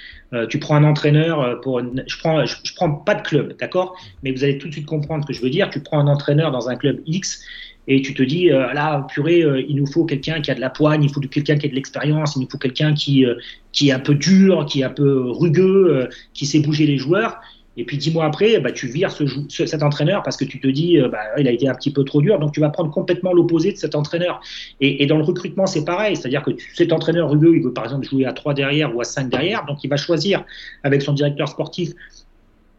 tu 0.49 0.59
prends 0.59 0.77
un 0.77 0.85
entraîneur 0.85 1.61
pour. 1.61 1.81
Je 1.81 2.18
prends, 2.18 2.44
je, 2.46 2.75
prends 2.75 2.90
pas 2.90 3.14
de 3.14 3.22
club, 3.22 3.57
d'accord? 3.59 3.96
Mais 4.22 4.33
vous 4.33 4.42
allez 4.42 4.59
tout 4.59 4.68
de 4.68 4.72
suite 4.72 4.87
comprendre 4.87 5.25
ce 5.25 5.29
que 5.29 5.33
je 5.35 5.42
veux 5.42 5.51
dire. 5.51 5.68
Tu 5.70 5.81
prends 5.81 5.99
un 5.99 6.07
entraîneur 6.07 6.51
dans 6.51 6.68
un 6.68 6.77
club 6.77 7.01
X 7.07 7.42
et 7.88 8.03
tu 8.03 8.14
te 8.14 8.22
dis 8.22 8.51
euh, 8.51 8.72
là 8.72 9.07
purée 9.12 9.42
euh, 9.42 9.64
il 9.68 9.77
nous 9.77 9.87
faut 9.87 10.05
quelqu'un 10.05 10.40
qui 10.40 10.51
a 10.51 10.55
de 10.55 10.61
la 10.61 10.70
poigne 10.70 11.05
il 11.05 11.12
faut 11.12 11.20
quelqu'un 11.20 11.57
qui 11.57 11.66
a 11.66 11.68
de 11.68 11.75
l'expérience 11.75 12.37
il 12.37 12.40
nous 12.40 12.49
faut 12.51 12.59
quelqu'un 12.59 12.94
qui 12.94 13.25
euh, 13.25 13.35
qui 13.72 13.88
est 13.88 13.92
un 13.92 14.01
peu 14.01 14.14
dur 14.14 14.66
qui 14.66 14.81
est 14.81 14.85
un 14.85 14.90
peu 14.90 15.31
rugueux 15.31 16.09
qui 16.35 16.46
sait 16.46 16.61
bouger 16.61 16.87
les 16.87 16.99
joueurs 16.99 17.38
et 17.77 17.85
puis 17.85 17.97
dix 17.97 18.12
mois 18.12 18.25
après 18.25 18.59
bah, 18.61 18.73
tu 18.73 18.87
vires 18.87 19.11
ce, 19.11 19.25
cet 19.49 19.83
entraîneur 19.83 20.23
parce 20.23 20.37
que 20.37 20.45
tu 20.45 20.61
te 20.61 20.69
dis 20.69 20.99
bah, 21.11 21.19
il 21.39 21.49
a 21.49 21.51
été 21.51 21.69
un 21.69 21.75
petit 21.75 21.93
peu 21.93 22.05
trop 22.05 22.21
dur. 22.21 22.39
Donc 22.39 22.53
tu 22.53 22.61
vas 22.61 22.71
prendre 22.71 22.91
complètement 22.91 23.33
l'opposé 23.33 23.73
de 23.73 23.77
cet 23.77 23.95
entraîneur. 23.95 24.41
Et, 24.81 25.07
dans 25.07 25.19
le 25.19 25.25
recrutement 25.25 25.67
c'est 25.67 25.85
pareil. 25.85 26.17
C'est 26.17 26.27
à 26.27 26.31
dire 26.31 26.43
que 26.43 26.51
cet 26.75 26.93
entraîneur 26.93 27.31
rugueux 27.31 27.57
il 27.57 27.62
veut 27.62 27.73
par 27.73 27.85
exemple 27.85 28.07
jouer 28.07 28.25
à 28.25 28.33
3 28.33 28.55
derrière 28.55 28.95
ou 28.95 29.01
à 29.01 29.05
5 29.05 29.29
derrière. 29.29 29.65
Donc 29.67 29.85
il 29.85 29.91
va 29.91 29.97
choisir 29.97 30.45
avec 30.83 31.03
son 31.03 31.12
directeur 31.12 31.49
sportif 31.49 31.93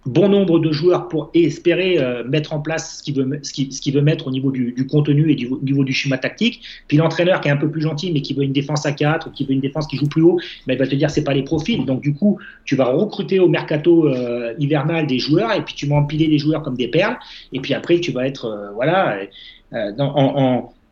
bon 0.08 0.30
nombre 0.30 0.60
de 0.60 0.72
joueurs 0.72 1.08
pour 1.10 1.30
espérer 1.34 2.00
euh, 2.00 2.24
mettre 2.24 2.54
en 2.54 2.60
place 2.60 2.98
ce 2.98 3.04
qu'il 3.04 3.16
veut, 3.16 3.40
ce 3.44 3.92
veut 3.92 4.02
mettre 4.02 4.28
au 4.28 4.32
niveau 4.32 4.52
du, 4.52 4.88
contenu 4.90 5.32
et 5.32 5.36
du 5.36 5.48
au 5.48 5.60
niveau 5.62 5.84
du 5.84 5.94
schéma 5.94 6.18
tactique. 6.18 6.62
Puis 6.88 6.98
l'entraîneur 6.98 7.42
qui 7.42 7.50
est 7.50 7.52
un 7.52 7.58
peu 7.58 7.70
plus 7.70 7.82
gentil 7.82 8.12
mais 8.12 8.22
qui 8.22 8.34
veut 8.34 8.44
une 8.44 8.54
défense 8.54 8.86
à 8.86 8.94
4 8.94 9.28
ou 9.28 9.32
qui 9.32 9.46
veut 9.46 9.52
une 9.52 9.60
défense 9.60 9.86
qui 9.88 9.98
joue 9.98 10.08
plus 10.08 10.22
haut, 10.22 10.40
ben, 10.66 10.74
il 10.74 10.80
va 10.80 10.88
te 10.88 10.96
dire 10.96 11.10
c'est 11.10 11.24
pas 11.24 11.34
les 11.34 11.44
profils. 11.44 11.86
Donc 11.86 12.02
du 12.02 12.14
coup, 12.14 12.40
tu 12.66 12.76
vas 12.76 12.86
recruter 12.86 13.40
au 13.40 13.50
mercato 13.50 14.08
euh, 14.08 14.54
hivernal 14.60 15.08
des 15.08 15.20
joueurs 15.20 15.54
et 15.54 15.62
puis 15.62 15.76
tu 15.76 15.86
vas 15.88 15.96
empiler 15.96 16.28
les 16.28 16.40
joueurs 16.40 16.64
comme 16.64 16.78
des 16.78 16.88
perles. 16.88 17.18
Et 17.52 17.60
puis 17.60 17.74
après, 17.74 18.00
tu 18.00 18.12
vas 18.12 18.26
être 18.26 18.46
euh, 18.46 18.72
voilà 18.74 19.18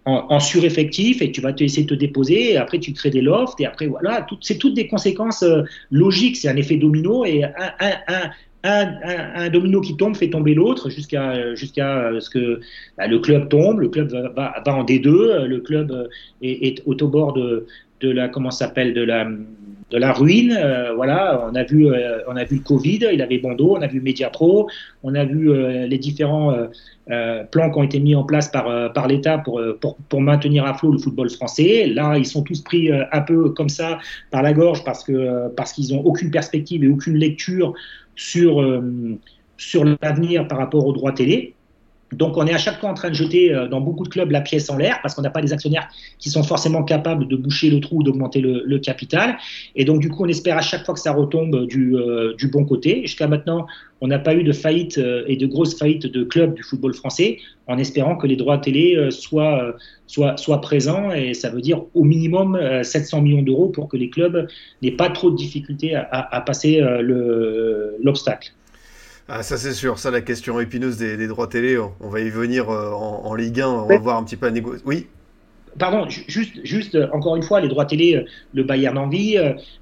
en, 0.05 0.39
sureffectif 0.39 1.21
et 1.21 1.31
tu 1.31 1.41
vas 1.41 1.53
te 1.53 1.63
essayer 1.63 1.83
de 1.83 1.95
te 1.95 1.99
déposer 1.99 2.51
et 2.51 2.57
après 2.57 2.77
tu 2.77 2.93
crées 2.93 3.09
des 3.09 3.21
lofts 3.21 3.59
et 3.59 3.65
après 3.65 3.87
voilà 3.87 4.27
c'est 4.41 4.59
toutes 4.59 4.75
des 4.75 4.87
conséquences 4.87 5.43
logiques 5.89 6.37
c'est 6.37 6.47
un 6.47 6.57
effet 6.57 6.75
domino 6.75 7.25
et 7.25 7.41
un, 8.65 9.49
domino 9.49 9.81
qui 9.81 9.95
tombe 9.95 10.15
fait 10.15 10.29
tomber 10.29 10.53
l'autre 10.53 10.89
jusqu'à 10.89 11.55
jusqu'à 11.55 12.11
ce 12.19 12.29
que 12.29 12.59
bah, 12.97 13.07
le 13.07 13.19
club 13.19 13.49
tombe, 13.49 13.79
le 13.79 13.89
club 13.89 14.11
va, 14.35 14.55
va, 14.65 14.75
en 14.75 14.83
D2, 14.83 15.45
le 15.45 15.59
club 15.59 16.09
est, 16.41 16.67
est 16.67 16.87
au 16.87 17.07
bord 17.07 17.33
de, 17.33 17.65
la 18.01 18.27
comment 18.27 18.51
s'appelle 18.51 18.93
de 18.93 19.01
la 19.01 19.27
de 19.91 19.97
la 19.97 20.11
ruine. 20.13 20.57
Euh, 20.57 20.93
voilà, 20.95 21.47
on 21.49 21.55
a 21.55 21.63
vu 21.63 21.87
euh, 21.87 22.19
on 22.27 22.35
a 22.35 22.43
vu 22.43 22.57
le 22.57 22.63
Covid, 22.63 23.07
il 23.13 23.21
avait 23.21 23.37
bon 23.37 23.53
dos, 23.53 23.75
on 23.77 23.81
a 23.81 23.87
vu 23.87 24.01
Mediapro, 24.01 24.67
on 25.03 25.13
a 25.13 25.25
vu 25.25 25.51
euh, 25.51 25.85
les 25.87 25.97
différents 25.97 26.53
plans 27.51 27.69
qui 27.69 27.77
ont 27.77 27.83
été 27.83 27.99
mis 27.99 28.15
en 28.15 28.23
place 28.23 28.49
par 28.49 28.91
par 28.93 29.07
l'État 29.07 29.37
pour, 29.37 29.61
pour, 29.79 29.95
pour 30.09 30.21
maintenir 30.21 30.65
à 30.65 30.73
flot 30.73 30.91
le 30.91 30.97
football 30.97 31.29
français. 31.29 31.85
Là, 31.85 32.17
ils 32.17 32.25
sont 32.25 32.41
tous 32.41 32.61
pris 32.61 32.89
un 32.91 33.21
peu 33.21 33.49
comme 33.51 33.69
ça 33.69 33.99
par 34.31 34.41
la 34.41 34.53
gorge 34.53 34.83
parce 34.83 35.03
que 35.03 35.49
parce 35.49 35.71
qu'ils 35.71 35.93
ont 35.93 36.01
aucune 36.03 36.31
perspective 36.31 36.83
et 36.83 36.87
aucune 36.87 37.15
lecture 37.15 37.75
sur, 38.15 38.61
euh, 38.61 39.19
sur 39.57 39.83
l'avenir 39.85 40.47
par 40.47 40.57
rapport 40.57 40.85
aux 40.85 40.93
droits 40.93 41.11
télé. 41.13 41.55
Donc 42.13 42.37
on 42.37 42.45
est 42.45 42.53
à 42.53 42.57
chaque 42.57 42.79
fois 42.79 42.89
en 42.89 42.93
train 42.93 43.09
de 43.09 43.15
jeter 43.15 43.51
euh, 43.51 43.67
dans 43.67 43.81
beaucoup 43.81 44.03
de 44.03 44.09
clubs 44.09 44.29
la 44.29 44.41
pièce 44.41 44.69
en 44.69 44.77
l'air 44.77 44.99
parce 45.01 45.15
qu'on 45.15 45.23
n'a 45.23 45.31
pas 45.31 45.41
des 45.41 45.53
actionnaires 45.53 45.87
qui 46.19 46.29
sont 46.29 46.43
forcément 46.43 46.83
capables 46.83 47.27
de 47.27 47.35
boucher 47.35 47.69
le 47.69 47.79
trou 47.79 47.99
ou 47.99 48.03
d'augmenter 48.03 48.41
le, 48.41 48.77
capital. 48.77 49.37
Et 49.75 49.85
donc 49.85 50.01
du 50.01 50.09
coup 50.09 50.23
on 50.23 50.27
espère 50.27 50.57
à 50.57 50.61
chaque 50.61 50.85
fois 50.85 50.93
que 50.93 50.99
ça 50.99 51.13
retombe 51.13 51.65
du, 51.65 51.95
euh, 51.95 52.35
bon 52.51 52.63
côté. 52.65 53.01
Jusqu'à 53.01 53.27
maintenant 53.27 53.65
on 54.01 54.07
n'a 54.07 54.19
pas 54.19 54.35
eu 54.35 54.43
de 54.43 54.51
faillite 54.51 54.99
et 55.27 55.35
de 55.35 55.47
grosses 55.47 55.77
faillites 55.77 56.05
de 56.05 56.23
clubs 56.23 56.53
du 56.53 56.61
football 56.61 56.93
français 56.93 57.39
en 57.65 57.77
espérant 57.79 58.15
que 58.17 58.27
les 58.27 58.35
droits 58.35 58.59
télé 58.59 59.09
soient, 59.09 59.75
présents 60.61 61.11
et 61.11 61.33
ça 61.33 61.49
veut 61.49 61.61
dire 61.61 61.81
au 61.95 62.03
minimum 62.03 62.59
700 62.83 63.21
millions 63.21 63.41
d'euros 63.41 63.69
pour 63.69 63.87
que 63.87 63.97
les 63.97 64.09
clubs 64.09 64.47
n'aient 64.81 64.91
pas 64.91 65.09
trop 65.09 65.31
de 65.31 65.35
difficultés 65.35 65.95
à 65.95 66.43
passer 66.45 66.83
l'obstacle. 67.99 68.51
Ah, 69.27 69.41
ça 69.41 69.57
c'est 69.57 69.73
sûr, 69.73 69.97
ça 69.97 70.11
la 70.11 70.21
question 70.21 70.59
épineuse 70.59 70.97
des, 70.97 71.27
droits 71.27 71.47
télé, 71.47 71.79
on, 71.79 72.09
va 72.09 72.19
y 72.19 72.29
venir 72.29 72.69
euh, 72.69 72.91
en, 72.91 73.33
Ligue 73.33 73.59
1, 73.59 73.67
on 73.67 73.87
va 73.87 73.97
voir 73.97 74.17
un 74.17 74.23
petit 74.23 74.35
peu 74.35 74.45
à 74.45 74.51
négocier. 74.51 74.83
Oui? 74.85 75.07
Pardon, 75.79 76.07
juste, 76.07 76.53
juste 76.63 76.95
encore 77.11 77.35
une 77.35 77.41
fois, 77.41 77.59
les 77.59 77.67
droits 77.67 77.85
télé, 77.85 78.15
euh, 78.15 78.23
le 78.53 78.63
Bayern 78.63 78.97
en 78.99 79.09
vie, 79.09 79.37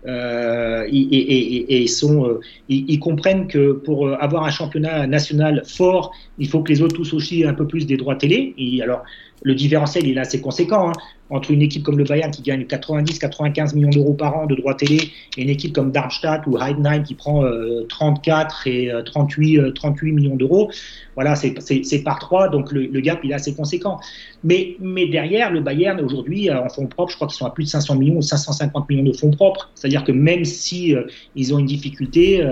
euh, 0.07 0.87
et, 0.89 1.87
sont, 1.87 2.39
ils, 2.69 2.99
comprennent 2.99 3.47
que 3.47 3.73
pour 3.73 4.09
avoir 4.21 4.45
un 4.45 4.49
championnat 4.49 5.07
national 5.07 5.61
fort, 5.67 6.13
il 6.39 6.47
faut 6.47 6.63
que 6.63 6.71
les 6.71 6.81
autres 6.81 6.95
tous 6.95 7.13
aussi 7.13 7.43
un 7.43 7.53
peu 7.53 7.67
plus 7.67 7.85
des 7.85 7.97
droits 7.97 8.15
télé. 8.15 8.55
Alors, 8.81 9.03
le 9.43 9.55
différentiel 9.55 10.07
il 10.07 10.17
est 10.17 10.21
assez 10.21 10.41
conséquent 10.41 10.89
hein. 10.89 10.93
entre 11.29 11.51
une 11.51 11.61
équipe 11.61 11.83
comme 11.83 11.97
le 11.97 12.03
Bayern 12.03 12.31
qui 12.31 12.41
gagne 12.41 12.63
90-95 12.63 13.75
millions 13.75 13.89
d'euros 13.89 14.13
par 14.13 14.35
an 14.37 14.45
de 14.45 14.55
droits 14.55 14.75
télé 14.75 15.11
et 15.37 15.41
une 15.43 15.49
équipe 15.49 15.73
comme 15.73 15.91
Darmstadt 15.91 16.47
ou 16.47 16.57
Heidenheim 16.57 17.03
qui 17.03 17.13
prend 17.13 17.43
34 17.89 18.67
et 18.67 18.91
38, 19.05 19.73
38 19.73 20.11
millions 20.11 20.35
d'euros. 20.35 20.71
Voilà, 21.15 21.35
c'est 21.35 22.03
par 22.03 22.19
trois, 22.19 22.49
donc 22.49 22.71
le, 22.71 22.87
gap 23.01 23.19
il 23.23 23.31
est 23.31 23.35
assez 23.35 23.53
conséquent. 23.53 23.99
Mais, 24.43 24.75
mais 24.79 25.07
derrière, 25.07 25.51
le 25.51 25.61
Bayern 25.61 25.99
aujourd'hui, 26.01 26.51
en 26.51 26.69
fonds 26.69 26.87
propres, 26.87 27.11
je 27.11 27.15
crois 27.15 27.27
qu'ils 27.27 27.37
sont 27.37 27.45
à 27.45 27.51
plus 27.51 27.65
de 27.65 27.69
500 27.69 27.95
millions 27.95 28.17
ou 28.17 28.21
550 28.21 28.89
millions 28.89 29.03
de 29.03 29.13
fonds 29.13 29.31
propres. 29.31 29.69
C'est-à-dire 29.75 30.03
que 30.03 30.11
même 30.11 30.45
si 30.45 30.95
ils 31.35 31.53
ont 31.53 31.59
une 31.59 31.65
difficulté, 31.65 32.45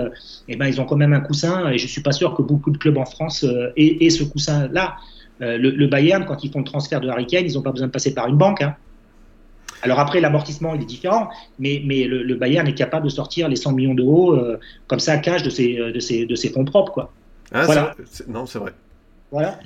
eh 0.48 0.56
ben, 0.56 0.66
ils 0.66 0.80
ont 0.80 0.84
quand 0.84 0.96
même 0.96 1.12
un 1.12 1.20
coussin 1.20 1.70
et 1.70 1.78
je 1.78 1.86
suis 1.86 2.02
pas 2.02 2.12
sûr 2.12 2.34
que 2.34 2.42
beaucoup 2.42 2.70
de 2.70 2.78
clubs 2.78 2.98
en 2.98 3.06
France 3.06 3.44
aient 3.76 4.10
ce 4.10 4.24
coussin-là. 4.24 4.96
Euh, 5.42 5.58
le, 5.58 5.86
Bayern, 5.86 6.24
quand 6.24 6.44
ils 6.44 6.50
font 6.50 6.60
le 6.60 6.64
transfert 6.64 7.00
de 7.00 7.08
Harry 7.08 7.26
Kane, 7.26 7.44
ils 7.44 7.54
n'ont 7.54 7.62
pas 7.62 7.72
besoin 7.72 7.88
de 7.88 7.92
passer 7.92 8.14
par 8.14 8.28
une 8.28 8.36
banque. 8.36 8.62
Hein. 8.62 8.76
Alors 9.82 9.98
après, 9.98 10.20
l'amortissement, 10.20 10.74
il 10.74 10.82
est 10.82 10.86
différent, 10.86 11.28
mais, 11.58 11.82
mais 11.84 12.04
le, 12.04 12.34
Bayern 12.36 12.66
est 12.68 12.74
capable 12.74 13.04
de 13.04 13.10
sortir 13.10 13.48
les 13.48 13.56
100 13.56 13.72
millions 13.72 13.94
d'euros 13.94 14.34
euh, 14.34 14.60
comme 14.86 15.00
ça, 15.00 15.18
cash 15.18 15.42
de 15.42 15.50
ses, 15.50 15.74
de 15.76 16.00
ses, 16.00 16.26
de 16.26 16.34
ses 16.36 16.50
fonds 16.50 16.64
propres. 16.64 16.92
Quoi. 16.92 17.12
Ah, 17.52 17.64
voilà. 17.64 17.96
non, 18.28 18.46
c'est 18.46 18.60
vrai. 18.60 18.72
Voilà. 19.32 19.58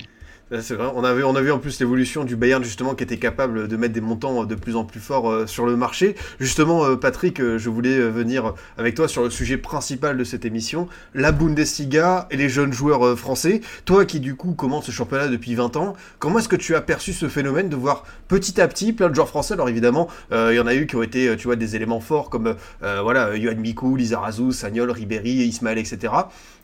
C'est 0.52 0.74
vrai. 0.74 0.87
On 0.94 1.02
a, 1.02 1.12
vu, 1.12 1.24
on 1.24 1.35
a 1.35 1.40
vu 1.40 1.50
en 1.50 1.59
plus 1.59 1.80
l'évolution 1.80 2.22
du 2.22 2.37
Bayern 2.37 2.62
justement 2.62 2.94
qui 2.94 3.02
était 3.02 3.16
capable 3.16 3.66
de 3.66 3.76
mettre 3.76 3.94
des 3.94 4.00
montants 4.00 4.44
de 4.44 4.54
plus 4.54 4.76
en 4.76 4.85
plus 4.85 5.00
forts 5.00 5.28
euh, 5.28 5.48
sur 5.48 5.66
le 5.66 5.76
marché. 5.76 6.14
Justement, 6.38 6.85
euh, 6.85 6.94
Patrick, 6.94 7.40
euh, 7.40 7.59
je 7.59 7.68
voulais 7.68 7.98
venir 7.98 8.54
avec 8.78 8.94
toi 8.94 9.09
sur 9.09 9.24
le 9.24 9.30
sujet 9.30 9.56
principal 9.56 10.16
de 10.16 10.22
cette 10.22 10.44
émission, 10.44 10.87
la 11.14 11.32
Bundesliga 11.32 12.28
et 12.30 12.37
les 12.37 12.48
jeunes 12.48 12.72
joueurs 12.72 13.18
français. 13.18 13.61
Toi 13.87 14.04
qui 14.04 14.20
du 14.20 14.37
coup 14.37 14.52
commence 14.52 14.87
ce 14.87 14.92
championnat 14.92 15.26
depuis 15.26 15.56
20 15.56 15.74
ans, 15.74 15.94
comment 16.20 16.38
est-ce 16.38 16.48
que 16.48 16.54
tu 16.54 16.76
as 16.76 16.80
perçu 16.80 17.12
ce 17.12 17.28
phénomène 17.28 17.68
de 17.68 17.74
voir 17.74 18.04
petit 18.28 18.61
à 18.61 18.68
petit 18.68 18.92
plein 18.92 19.09
de 19.09 19.16
joueurs 19.16 19.28
français? 19.28 19.54
Alors 19.54 19.68
évidemment, 19.68 20.06
il 20.30 20.54
y 20.54 20.61
en 20.61 20.68
a 20.68 20.76
eu 20.76 20.87
qui 20.87 20.94
ont 20.94 21.02
été, 21.02 21.37
tu 21.37 21.48
vois, 21.48 21.56
des 21.56 21.74
éléments 21.74 22.00
forts 22.00 22.30
comme 22.30 22.54
voilà, 22.80 23.37
Yohan 23.37 23.56
Mikou, 23.56 23.96
Lizarazu, 23.96 24.52
Sagnol, 24.52 24.92
Ribéry, 24.92 25.30
Ismaël, 25.30 25.78
etc. 25.78 26.12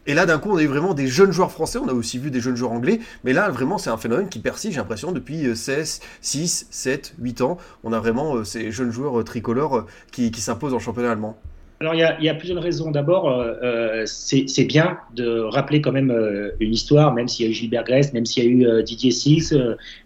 Et 0.07 0.15
là, 0.15 0.27
d'un 0.27 0.39
coup, 0.39 0.51
on 0.51 0.57
a 0.57 0.63
eu 0.63 0.67
vraiment 0.67 0.95
des 0.95 1.07
jeunes 1.07 1.31
joueurs 1.31 1.53
français, 1.53 1.79
on 1.79 1.87
a 1.87 1.93
aussi 1.93 2.19
vu 2.19 2.31
des 2.31 2.41
jeunes 2.41 2.57
joueurs 2.57 2.73
anglais, 2.73 2.99
mais 3.23 3.33
là, 3.33 3.51
vraiment, 3.51 3.79
c'est 3.79 3.91
un 3.91 3.97
phénomène 3.97 4.29
qui 4.29 4.41
persiste, 4.41 4.75
j'ai 4.75 4.81
l'impression, 4.81 5.13
depuis 5.13 5.55
16, 5.55 6.01
6, 6.21 6.67
7, 6.71 7.15
8 7.21 7.41
ans. 7.43 7.59
On 7.85 7.93
a 7.93 8.01
vraiment 8.01 8.35
euh, 8.37 8.45
ces 8.45 8.73
jeunes 8.73 8.91
joueurs 8.91 9.21
euh, 9.21 9.23
tricolores 9.23 9.77
euh, 9.77 9.87
qui, 10.11 10.33
s'imposent 10.33 10.75
en 10.75 10.81
championnat 10.81 11.13
allemand. 11.13 11.37
Alors, 11.79 11.95
il 11.95 12.01
y, 12.01 12.29
a, 12.29 12.35
plusieurs 12.35 12.63
raisons. 12.63 12.93
D'abord, 12.93 13.45
c'est 14.07 14.65
bien 14.65 14.99
de 15.17 15.41
rappeler 15.41 15.81
quand 15.81 15.91
même 15.91 16.13
une 16.61 16.73
histoire, 16.73 17.13
même 17.13 17.27
s'il 17.27 17.45
y 17.45 17.49
a 17.49 17.51
eu 17.51 17.55
Gilbert 17.55 17.83
Gress, 17.83 18.13
même 18.13 18.25
s'il 18.25 18.45
y 18.45 18.47
a 18.47 18.51
eu 18.79 18.83
Didier 18.85 19.11
Six, 19.11 19.53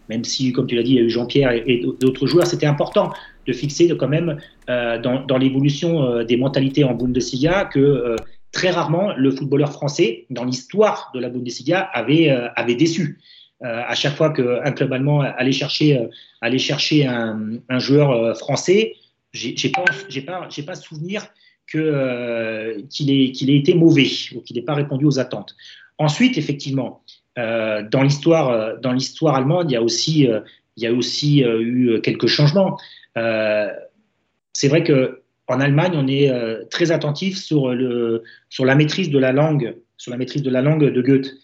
même 0.08 0.24
si, 0.24 0.54
comme 0.54 0.66
tu 0.66 0.74
l'as 0.74 0.82
dit, 0.82 0.92
il 0.92 0.96
y 0.96 1.00
a 1.00 1.02
eu 1.02 1.10
Jean-Pierre 1.10 1.52
et, 1.52 1.84
d'autres 2.00 2.26
joueurs. 2.26 2.46
C'était 2.46 2.64
important 2.64 3.12
de 3.46 3.52
fixer 3.52 3.94
quand 3.94 4.08
même 4.08 4.38
dans, 4.68 5.22
dans 5.28 5.36
l'évolution 5.36 6.22
des 6.24 6.38
mentalités 6.38 6.82
en 6.82 6.94
Bundesliga 6.94 7.66
que 7.66 8.16
très 8.56 8.70
rarement, 8.70 9.12
le 9.14 9.30
footballeur 9.30 9.70
français, 9.70 10.24
dans 10.30 10.44
l'histoire 10.44 11.10
de 11.14 11.20
la 11.20 11.28
Bundesliga, 11.28 11.80
avait, 11.92 12.30
euh, 12.30 12.48
avait 12.56 12.74
déçu. 12.74 13.18
Euh, 13.62 13.82
à 13.86 13.94
chaque 13.94 14.16
fois 14.16 14.30
qu'un 14.30 14.72
club 14.72 14.94
allemand 14.94 15.20
allait 15.20 15.52
chercher, 15.52 15.98
euh, 15.98 16.06
allait 16.40 16.58
chercher 16.58 17.06
un, 17.06 17.58
un 17.68 17.78
joueur 17.78 18.34
français, 18.38 18.94
j'ai 19.32 19.68
pas, 19.68 19.84
pas, 20.26 20.48
pas 20.66 20.74
souvenir 20.74 21.26
qu'il 21.70 23.10
ait, 23.10 23.32
ait 23.52 23.56
été 23.56 23.74
mauvais 23.74 24.08
ou 24.34 24.40
qu'il 24.40 24.56
n'ait 24.56 24.62
pas 24.62 24.74
répondu 24.74 25.04
aux 25.04 25.18
attentes. 25.18 25.54
Ensuite, 25.98 26.38
effectivement, 26.38 27.02
dans 27.36 28.02
l'histoire, 28.02 28.78
dans 28.80 28.92
l'histoire 28.92 29.34
allemande, 29.34 29.70
il 29.70 29.74
y 29.74 29.76
a 29.76 29.82
aussi, 29.82 30.26
il 30.76 30.82
y 30.82 30.86
a 30.86 30.92
aussi 30.94 31.42
eu 31.42 32.00
quelques 32.02 32.28
changements. 32.28 32.78
c'est 33.14 34.68
vrai 34.68 34.82
que 34.82 35.20
en 35.48 35.60
Allemagne, 35.60 35.92
on 35.94 36.06
est 36.08 36.30
euh, 36.30 36.64
très 36.70 36.90
attentif 36.90 37.38
sur, 37.38 37.72
le, 37.72 38.24
sur 38.48 38.64
la 38.64 38.74
maîtrise 38.74 39.10
de 39.10 39.18
la 39.18 39.32
langue, 39.32 39.76
sur 39.96 40.10
la 40.10 40.18
maîtrise 40.18 40.42
de 40.42 40.50
la 40.50 40.60
langue 40.60 40.84
de 40.84 41.02
Goethe. 41.02 41.34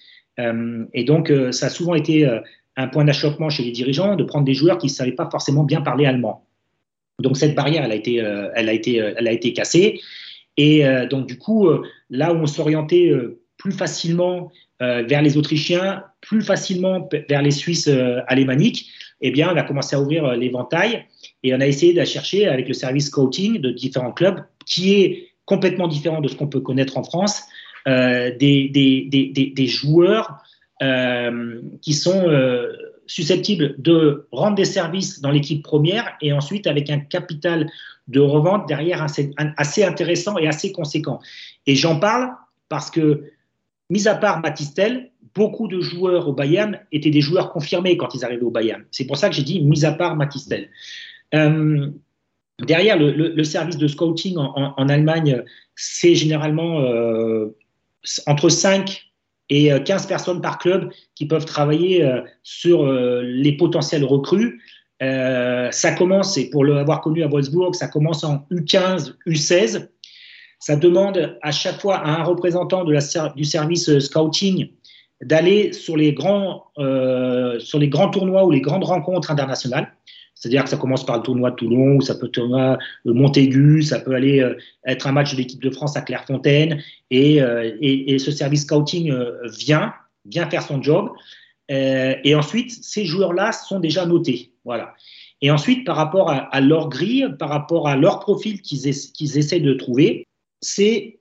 Euh, 0.41 0.85
et 0.93 1.05
donc, 1.05 1.31
euh, 1.31 1.53
ça 1.53 1.67
a 1.67 1.69
souvent 1.69 1.95
été 1.95 2.29
un 2.77 2.89
point 2.89 3.05
d'achoppement 3.05 3.49
chez 3.49 3.63
les 3.63 3.71
dirigeants 3.71 4.17
de 4.17 4.25
prendre 4.25 4.45
des 4.45 4.55
joueurs 4.55 4.79
qui 4.79 4.87
ne 4.87 4.93
savaient 4.93 5.13
pas 5.13 5.29
forcément 5.31 5.63
bien 5.63 5.83
parler 5.83 6.07
allemand. 6.07 6.47
Donc, 7.21 7.37
cette 7.37 7.55
barrière, 7.55 7.85
elle 7.85 7.93
a 7.93 7.95
été, 7.95 8.17
elle 8.17 8.69
a 8.69 8.73
été, 8.73 8.97
elle 8.97 9.29
a 9.29 9.33
été 9.33 9.53
cassée. 9.53 10.01
Et 10.57 10.85
donc, 11.09 11.27
du 11.27 11.39
coup, 11.39 11.69
là 12.11 12.33
où 12.33 12.37
on 12.37 12.47
s'orientait 12.47 13.13
plus 13.59 13.73
facilement 13.73 14.51
vers 14.81 15.23
les 15.23 15.37
Autrichiens, 15.37 16.03
plus 16.23 16.41
facilement 16.41 17.09
vers 17.29 17.43
les 17.43 17.51
Suisses 17.51 17.91
alémaniques, 18.27 18.89
eh 19.21 19.31
bien, 19.31 19.53
on 19.53 19.57
a 19.57 19.63
commencé 19.63 19.95
à 19.95 20.01
ouvrir 20.01 20.33
l'éventail 20.35 21.05
et 21.43 21.55
on 21.55 21.61
a 21.61 21.67
essayé 21.67 21.93
de 21.93 22.05
chercher 22.05 22.47
avec 22.47 22.69
le 22.69 22.75
service 22.75 23.11
coaching 23.11 23.59
de 23.59 23.71
différents 23.71 24.13
clubs, 24.13 24.45
qui 24.67 24.95
est 24.95 25.29
complètement 25.45 25.89
différent 25.89 26.21
de 26.21 26.29
ce 26.29 26.37
qu'on 26.37 26.47
peut 26.47 26.61
connaître 26.61 26.97
en 26.97 27.03
France, 27.03 27.43
euh, 27.89 28.31
des, 28.37 29.67
joueurs 29.67 30.39
euh, 30.83 31.61
qui 31.81 31.95
sont 31.95 32.29
euh, 32.29 32.73
susceptibles 33.07 33.75
de 33.79 34.29
rendre 34.31 34.55
des 34.55 34.65
services 34.65 35.21
dans 35.21 35.31
l'équipe 35.31 35.63
première 35.63 36.17
et 36.21 36.33
ensuite 36.33 36.67
avec 36.67 36.91
un 36.91 37.01
capital 37.01 37.69
de 38.09 38.21
revente 38.21 38.69
derrière 38.69 39.05
assez 39.57 39.85
intéressant 39.85 40.39
et 40.39 40.47
assez 40.47 40.73
conséquent. 40.73 41.21
Et 41.67 41.75
j'en 41.75 41.99
parle 41.99 42.31
parce 42.69 42.91
que, 42.91 43.25
mis 43.91 44.09
à 44.09 44.15
part 44.15 44.41
Matistel, 44.41 45.11
beaucoup 45.35 45.69
de 45.69 45.81
joueurs 45.81 46.29
au 46.29 46.33
Bayern 46.33 46.79
étaient 46.91 47.11
des 47.11 47.21
joueurs 47.21 47.53
confirmés 47.53 47.97
quand 47.97 48.15
ils 48.15 48.25
arrivaient 48.25 48.43
au 48.43 48.51
Bayern. 48.51 48.85
C'est 48.91 49.07
pour 49.07 49.17
ça 49.17 49.29
que 49.29 49.35
j'ai 49.35 49.43
dit 49.43 49.61
mis 49.61 49.85
à 49.85 49.93
part 49.93 50.17
Matistel. 50.17 50.69
Euh, 51.35 51.91
derrière, 52.61 52.99
le, 52.99 53.45
service 53.45 53.77
de 53.77 53.89
scouting 53.89 54.37
en, 54.37 54.89
Allemagne, 54.89 55.43
c'est 55.75 56.15
généralement 56.15 56.81
euh, 56.81 57.57
entre 58.27 58.49
5 58.49 59.11
et 59.49 59.71
15 59.85 60.07
personnes 60.07 60.41
par 60.41 60.59
club 60.59 60.91
qui 61.15 61.27
peuvent 61.27 61.45
travailler 61.45 62.05
euh, 62.05 62.23
sur 62.43 62.91
les 62.91 63.57
potentiels 63.57 64.05
recrues. 64.05 64.61
ça 65.01 65.93
commence, 65.97 66.37
et 66.39 66.51
pour 66.51 66.65
l'avoir 66.65 67.01
connu 67.01 67.23
à 67.23 67.29
Wolfsburg, 67.29 67.75
ça 67.75 67.89
commence 67.89 68.25
en 68.25 68.47
U15, 68.51 69.15
U16. 69.27 69.89
Ça 70.59 70.77
demande 70.77 71.37
à 71.43 71.51
chaque 71.51 71.81
fois 71.81 71.97
à 71.97 72.21
un 72.21 72.23
représentant 72.23 72.85
du 72.85 73.45
service 73.45 73.99
scouting 73.99 74.69
d'aller 75.21 75.73
sur, 75.73 75.95
sur 75.95 75.97
les 75.97 76.15
grands 76.15 78.11
tournois 78.11 78.45
ou 78.45 78.51
les 78.53 78.61
grandes 78.61 78.85
rencontres 78.85 79.33
internationales. 79.33 79.93
C'est-à-dire 80.43 80.65
que 80.65 80.71
ça 80.71 80.77
commence 80.77 81.07
par 81.07 81.19
le 81.19 81.23
tournoi 81.23 81.53
de 81.53 81.57
Toulon, 81.57 81.97
ou 81.97 82.01
ça 82.01 82.17
peut 82.17 82.27
tournoi 82.27 82.77
de 83.05 83.13
Montaigu, 83.13 83.83
ça 83.83 84.01
peut 84.01 84.13
aller 84.13 84.41
euh, 84.41 84.57
être 84.85 85.07
un 85.07 85.13
match 85.13 85.31
de 85.31 85.37
l'équipe 85.37 85.63
de 85.63 85.71
France 85.71 85.97
à 85.97 86.01
Clairefontaine, 86.01 86.83
et, 87.13 87.41
euh, 87.41 87.71
et, 87.81 88.19
ce 88.19 88.33
service 88.33 88.63
scouting 88.63 89.13
euh, 89.13 89.39
vient, 89.45 89.95
vient 90.25 90.51
faire 90.51 90.63
son 90.63 90.83
job. 90.83 91.11
et 91.69 92.35
ensuite, 92.35 92.73
ces 92.73 93.05
joueurs-là 93.05 93.53
sont 93.53 93.79
déjà 93.79 94.05
notés. 94.05 94.51
Voilà. 94.65 94.95
Et 95.43 95.51
ensuite, 95.53 95.87
par 95.87 95.95
rapport 95.95 96.29
à, 96.29 96.61
leur 96.61 96.89
grille, 96.89 97.29
par 97.39 97.49
rapport 97.49 97.87
à 97.87 97.97
leur 97.97 98.19
profil 98.19 98.61
qu'ils 98.63 98.89
essaient 99.39 99.61
de 99.61 99.75
trouver, 99.75 100.27
c'est 100.61 101.21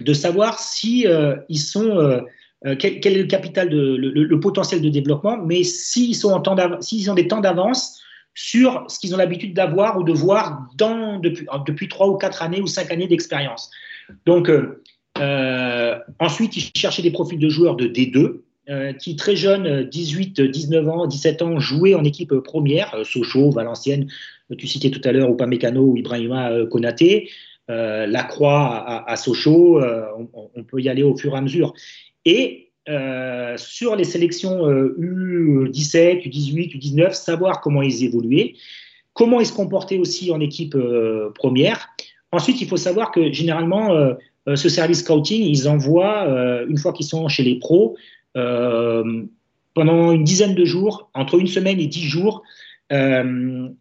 de 0.00 0.14
savoir 0.14 0.58
si 0.58 1.06
ils 1.48 1.58
sont 1.58 2.22
quel, 2.78 3.16
est 3.16 3.22
le 3.22 3.26
capital 3.26 3.68
de 3.68 3.96
le 3.96 4.40
potentiel 4.40 4.80
de 4.82 4.88
développement, 4.88 5.36
mais 5.36 5.62
s'ils 5.62 6.16
sont 6.16 6.32
en 6.32 6.40
temps 6.40 6.56
s'ils 6.80 7.10
ont 7.10 7.14
des 7.14 7.28
temps 7.28 7.40
d'avance 7.40 8.02
sur 8.36 8.84
ce 8.88 8.98
qu'ils 9.00 9.14
ont 9.14 9.18
l'habitude 9.18 9.54
d'avoir 9.54 9.98
ou 9.98 10.04
de 10.04 10.12
voir 10.12 10.68
dans, 10.76 11.18
depuis, 11.18 11.46
depuis 11.66 11.88
trois 11.88 12.06
ou 12.06 12.16
quatre 12.16 12.42
années 12.42 12.60
ou 12.60 12.66
cinq 12.66 12.92
années 12.92 13.08
d'expérience. 13.08 13.70
Donc, 14.26 14.50
euh, 14.50 14.82
euh, 15.18 15.98
ensuite, 16.20 16.54
ils 16.56 16.70
cherchaient 16.76 17.02
des 17.02 17.10
profils 17.10 17.38
de 17.38 17.48
joueurs 17.48 17.76
de 17.76 17.88
D2 17.88 18.42
euh, 18.68 18.92
qui, 18.92 19.16
très 19.16 19.36
jeunes, 19.36 19.84
18, 19.84 20.42
19 20.42 20.88
ans, 20.88 21.06
17 21.06 21.40
ans, 21.40 21.58
jouaient 21.58 21.94
en 21.94 22.04
équipe 22.04 22.34
première, 22.40 22.94
Sochaux, 23.04 23.50
Valenciennes, 23.50 24.06
tu 24.58 24.66
citais 24.66 24.90
tout 24.90 25.00
à 25.08 25.12
l'heure 25.12 25.30
Upamecano 25.30 25.82
ou 25.82 25.96
Ibrahima 25.96 26.66
Konaté, 26.70 27.30
Lacroix 27.68 28.66
à, 28.86 29.10
à 29.10 29.16
Sochaux, 29.16 29.82
on, 29.82 30.28
on, 30.54 30.62
peut 30.62 30.80
y 30.80 30.90
aller 30.90 31.02
au 31.02 31.16
fur 31.16 31.34
et 31.34 31.38
à 31.38 31.40
mesure. 31.40 31.72
Et 32.26 32.65
euh, 32.88 33.56
sur 33.56 33.96
les 33.96 34.04
sélections 34.04 34.68
U17, 34.68 36.22
U18, 36.24 36.78
U19, 36.78 37.12
savoir 37.14 37.60
comment 37.60 37.82
ils 37.82 38.04
évoluaient, 38.04 38.54
comment 39.12 39.40
ils 39.40 39.46
se 39.46 39.52
comportaient 39.52 39.98
aussi 39.98 40.30
en 40.30 40.38
équipe 40.38 40.76
euh, 40.76 41.30
première. 41.34 41.88
Ensuite, 42.30 42.60
il 42.60 42.68
faut 42.68 42.76
savoir 42.76 43.10
que 43.10 43.32
généralement, 43.32 43.92
euh, 43.92 44.14
ce 44.54 44.68
service 44.68 45.00
scouting, 45.00 45.42
ils 45.42 45.68
envoient, 45.68 46.28
une 46.68 46.78
fois 46.78 46.92
qu'ils 46.92 47.06
sont 47.06 47.26
chez 47.26 47.42
les 47.42 47.58
pros, 47.58 47.96
pendant 48.34 50.12
une 50.12 50.22
dizaine 50.22 50.54
de 50.54 50.64
jours, 50.64 51.10
entre 51.14 51.40
une 51.40 51.48
semaine 51.48 51.80
et 51.80 51.88
dix 51.88 52.04
jours, 52.04 52.44
un 52.90 53.74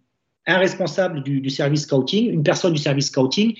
responsable 0.48 1.22
du, 1.22 1.42
du, 1.42 1.52
service 1.52 1.84
scouting, 1.84 2.32
une 2.32 2.42
personne 2.42 2.74
du 2.74 2.80
service 2.80 3.08
scouting, 3.08 3.56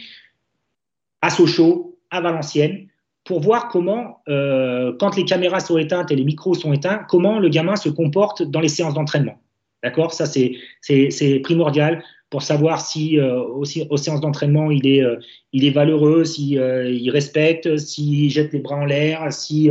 à 1.22 1.30
Sochaux, 1.30 2.00
à 2.10 2.22
Valenciennes, 2.22 2.88
pour 3.26 3.42
voir 3.42 3.68
comment, 3.68 4.22
euh, 4.30 4.94
quand 5.00 5.18
les 5.18 5.26
caméras 5.26 5.60
sont 5.60 5.78
éteintes 5.78 6.12
et 6.12 6.16
les 6.16 6.24
micros 6.24 6.54
sont 6.54 6.72
éteints, 6.72 7.02
comment 7.10 7.40
le 7.40 7.50
gamin 7.50 7.76
se 7.76 7.90
comporte 7.90 8.44
dans 8.44 8.62
les 8.62 8.70
séances 8.70 8.94
d'entraînement. 8.94 9.40
D'accord? 9.84 10.14
Ça, 10.14 10.26
c'est 10.26 11.40
primordial 11.44 12.04
pour 12.32 12.42
savoir 12.42 12.82
si 12.82 13.20
euh, 13.20 13.42
aussi, 13.42 13.86
aux 13.90 13.98
séances 13.98 14.20
d'entraînement, 14.20 14.72
il, 14.72 14.88
est 14.88 15.04
euh, 15.04 15.16
il 15.54 15.64
est 15.64 15.70
valeureux, 15.70 16.26
si 16.26 16.58
euh, 16.58 16.98
respecte, 17.08 17.78
s'il 17.78 18.30
jette 18.30 18.52
les 18.52 18.60
bras 18.60 18.78
en 18.78 18.86
l'air, 18.86 19.32
si 19.32 19.70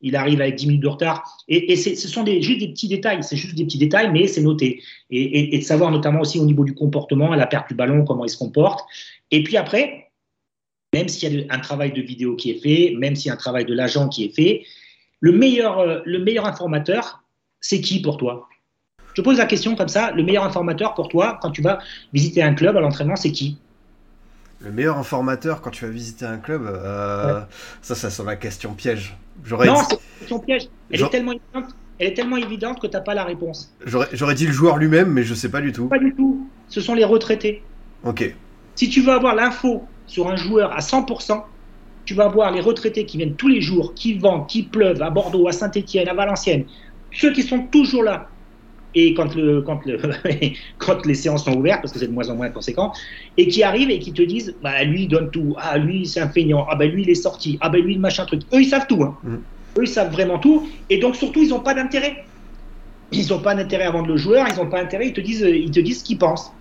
il 0.00 0.16
arrive 0.16 0.40
avec 0.40 0.56
10 0.56 0.66
minutes 0.66 0.82
de 0.82 0.88
retard. 0.88 1.24
Et, 1.48 1.72
et 1.72 1.76
ce 1.76 2.08
sont 2.08 2.22
des, 2.22 2.42
juste 2.42 2.60
des 2.60 2.68
petits 2.68 2.88
détails, 2.88 3.22
c'est 3.22 3.36
juste 3.36 3.54
des 3.54 3.64
petits 3.64 3.78
détails, 3.78 4.10
mais 4.12 4.26
c'est 4.26 4.42
noté. 4.42 4.82
Et, 5.10 5.54
et, 5.54 5.58
de 5.58 5.64
savoir 5.64 5.90
notamment 5.90 6.20
aussi 6.20 6.38
au 6.38 6.44
niveau 6.44 6.64
du 6.64 6.74
comportement, 6.74 7.32
à 7.32 7.36
la 7.36 7.46
perte 7.46 7.68
du 7.68 7.74
ballon, 7.74 8.04
comment 8.04 8.24
il 8.24 8.30
se 8.30 8.38
comporte. 8.38 8.80
Et 9.30 9.42
puis 9.42 9.56
après, 9.56 10.11
même 10.92 11.08
s'il 11.08 11.34
y 11.34 11.48
a 11.48 11.54
un 11.54 11.58
travail 11.58 11.92
de 11.92 12.02
vidéo 12.02 12.36
qui 12.36 12.50
est 12.50 12.62
fait, 12.62 12.94
même 12.98 13.16
s'il 13.16 13.28
y 13.28 13.30
a 13.30 13.34
un 13.34 13.38
travail 13.38 13.64
de 13.64 13.74
l'agent 13.74 14.08
qui 14.08 14.24
est 14.24 14.34
fait, 14.34 14.64
le 15.20 15.32
meilleur, 15.32 16.02
le 16.04 16.18
meilleur 16.18 16.46
informateur, 16.46 17.22
c'est 17.60 17.80
qui 17.80 18.02
pour 18.02 18.16
toi? 18.18 18.48
Je 19.14 19.22
pose 19.22 19.38
la 19.38 19.46
question 19.46 19.74
comme 19.74 19.88
ça, 19.88 20.10
le 20.10 20.22
meilleur 20.22 20.44
informateur 20.44 20.94
pour 20.94 21.08
toi, 21.08 21.38
quand 21.40 21.50
tu 21.50 21.62
vas 21.62 21.78
visiter 22.12 22.42
un 22.42 22.54
club 22.54 22.76
à 22.76 22.80
l'entraînement, 22.80 23.16
c'est 23.16 23.32
qui? 23.32 23.58
Le 24.60 24.70
meilleur 24.70 24.98
informateur 24.98 25.60
quand 25.60 25.70
tu 25.70 25.84
vas 25.84 25.90
visiter 25.90 26.24
un 26.24 26.38
club, 26.38 26.62
euh, 26.66 27.40
ça, 27.80 27.94
ça 27.94 28.10
sent 28.10 28.22
la 28.24 28.36
question 28.36 28.74
piège. 28.74 29.16
non, 29.50 29.76
c'est 29.76 29.94
une 29.94 30.18
question 30.18 30.38
piège. 30.40 30.68
Elle 30.90 31.02
est 31.02 31.08
tellement 31.08 31.32
évidente. 31.32 31.74
Elle 31.98 32.08
est 32.08 32.14
tellement 32.14 32.36
évidente 32.36 32.80
que 32.80 32.86
tu 32.86 32.94
n'as 32.94 33.00
pas 33.00 33.14
la 33.14 33.24
réponse. 33.24 33.74
J'aurais 33.84 34.34
dit 34.34 34.46
le 34.46 34.52
joueur 34.52 34.76
lui-même, 34.76 35.10
mais 35.10 35.22
je 35.22 35.34
sais 35.34 35.50
pas 35.50 35.60
du 35.60 35.72
tout. 35.72 35.88
Pas 35.88 35.98
du 35.98 36.14
tout. 36.14 36.48
Ce 36.68 36.80
sont 36.80 36.94
les 36.94 37.04
retraités. 37.04 37.62
Ok. 38.04 38.34
Si 38.74 38.88
tu 38.88 39.02
veux 39.02 39.12
avoir 39.12 39.34
l'info 39.34 39.86
sur 40.06 40.28
un 40.28 40.36
joueur 40.36 40.72
à 40.72 40.80
100%, 40.80 41.42
tu 42.04 42.14
vas 42.14 42.28
voir 42.28 42.52
les 42.52 42.60
retraités 42.60 43.06
qui 43.06 43.16
viennent 43.16 43.34
tous 43.34 43.48
les 43.48 43.60
jours, 43.60 43.94
qui 43.94 44.14
vont, 44.14 44.42
qui 44.44 44.64
pleuvent 44.64 45.02
à 45.02 45.10
Bordeaux, 45.10 45.48
à 45.48 45.52
Saint-Etienne, 45.52 46.08
à 46.08 46.14
Valenciennes. 46.14 46.64
Ceux 47.12 47.32
qui 47.32 47.42
sont 47.42 47.60
toujours 47.70 48.02
là, 48.02 48.28
et 48.94 49.14
quand, 49.14 49.34
le, 49.34 49.62
quand, 49.62 49.80
le, 49.86 49.98
quand 50.78 51.06
les 51.06 51.14
séances 51.14 51.44
sont 51.44 51.56
ouvertes, 51.56 51.80
parce 51.82 51.92
que 51.92 51.98
c'est 51.98 52.08
de 52.08 52.12
moins 52.12 52.28
en 52.28 52.36
moins 52.36 52.50
conséquent, 52.50 52.92
et 53.36 53.48
qui 53.48 53.62
arrivent 53.62 53.90
et 53.90 53.98
qui 53.98 54.12
te 54.12 54.22
disent, 54.22 54.54
bah, 54.62 54.82
lui, 54.84 55.04
il 55.04 55.08
donne 55.08 55.30
tout, 55.30 55.54
ah, 55.58 55.78
lui, 55.78 56.06
c'est 56.06 56.20
un 56.20 56.28
feignant, 56.28 56.66
ah, 56.68 56.76
ben 56.76 56.90
lui, 56.90 57.02
il 57.02 57.10
est 57.10 57.14
sorti, 57.14 57.58
ah, 57.60 57.68
ben 57.68 57.82
lui, 57.82 57.94
le 57.94 58.00
machin 58.00 58.26
truc. 58.26 58.42
Eux, 58.52 58.60
ils 58.60 58.68
savent 58.68 58.86
tout. 58.86 59.02
Hein. 59.02 59.16
Mm. 59.22 59.34
Eux, 59.78 59.82
ils 59.84 59.88
savent 59.88 60.12
vraiment 60.12 60.38
tout, 60.38 60.68
et 60.90 60.98
donc 60.98 61.16
surtout, 61.16 61.42
ils 61.42 61.50
n'ont 61.50 61.60
pas 61.60 61.74
d'intérêt. 61.74 62.24
Ils 63.12 63.28
n'ont 63.28 63.40
pas 63.40 63.54
d'intérêt 63.54 63.84
à 63.84 63.90
vendre 63.90 64.08
le 64.08 64.16
joueur, 64.16 64.46
ils 64.50 64.56
n'ont 64.56 64.68
pas 64.68 64.82
d'intérêt, 64.82 65.08
ils 65.08 65.12
te 65.12 65.20
disent, 65.20 65.46
ils 65.46 65.70
te 65.70 65.80
disent 65.80 66.00
ce 66.00 66.04
qu'ils 66.04 66.18
pensent. 66.18 66.52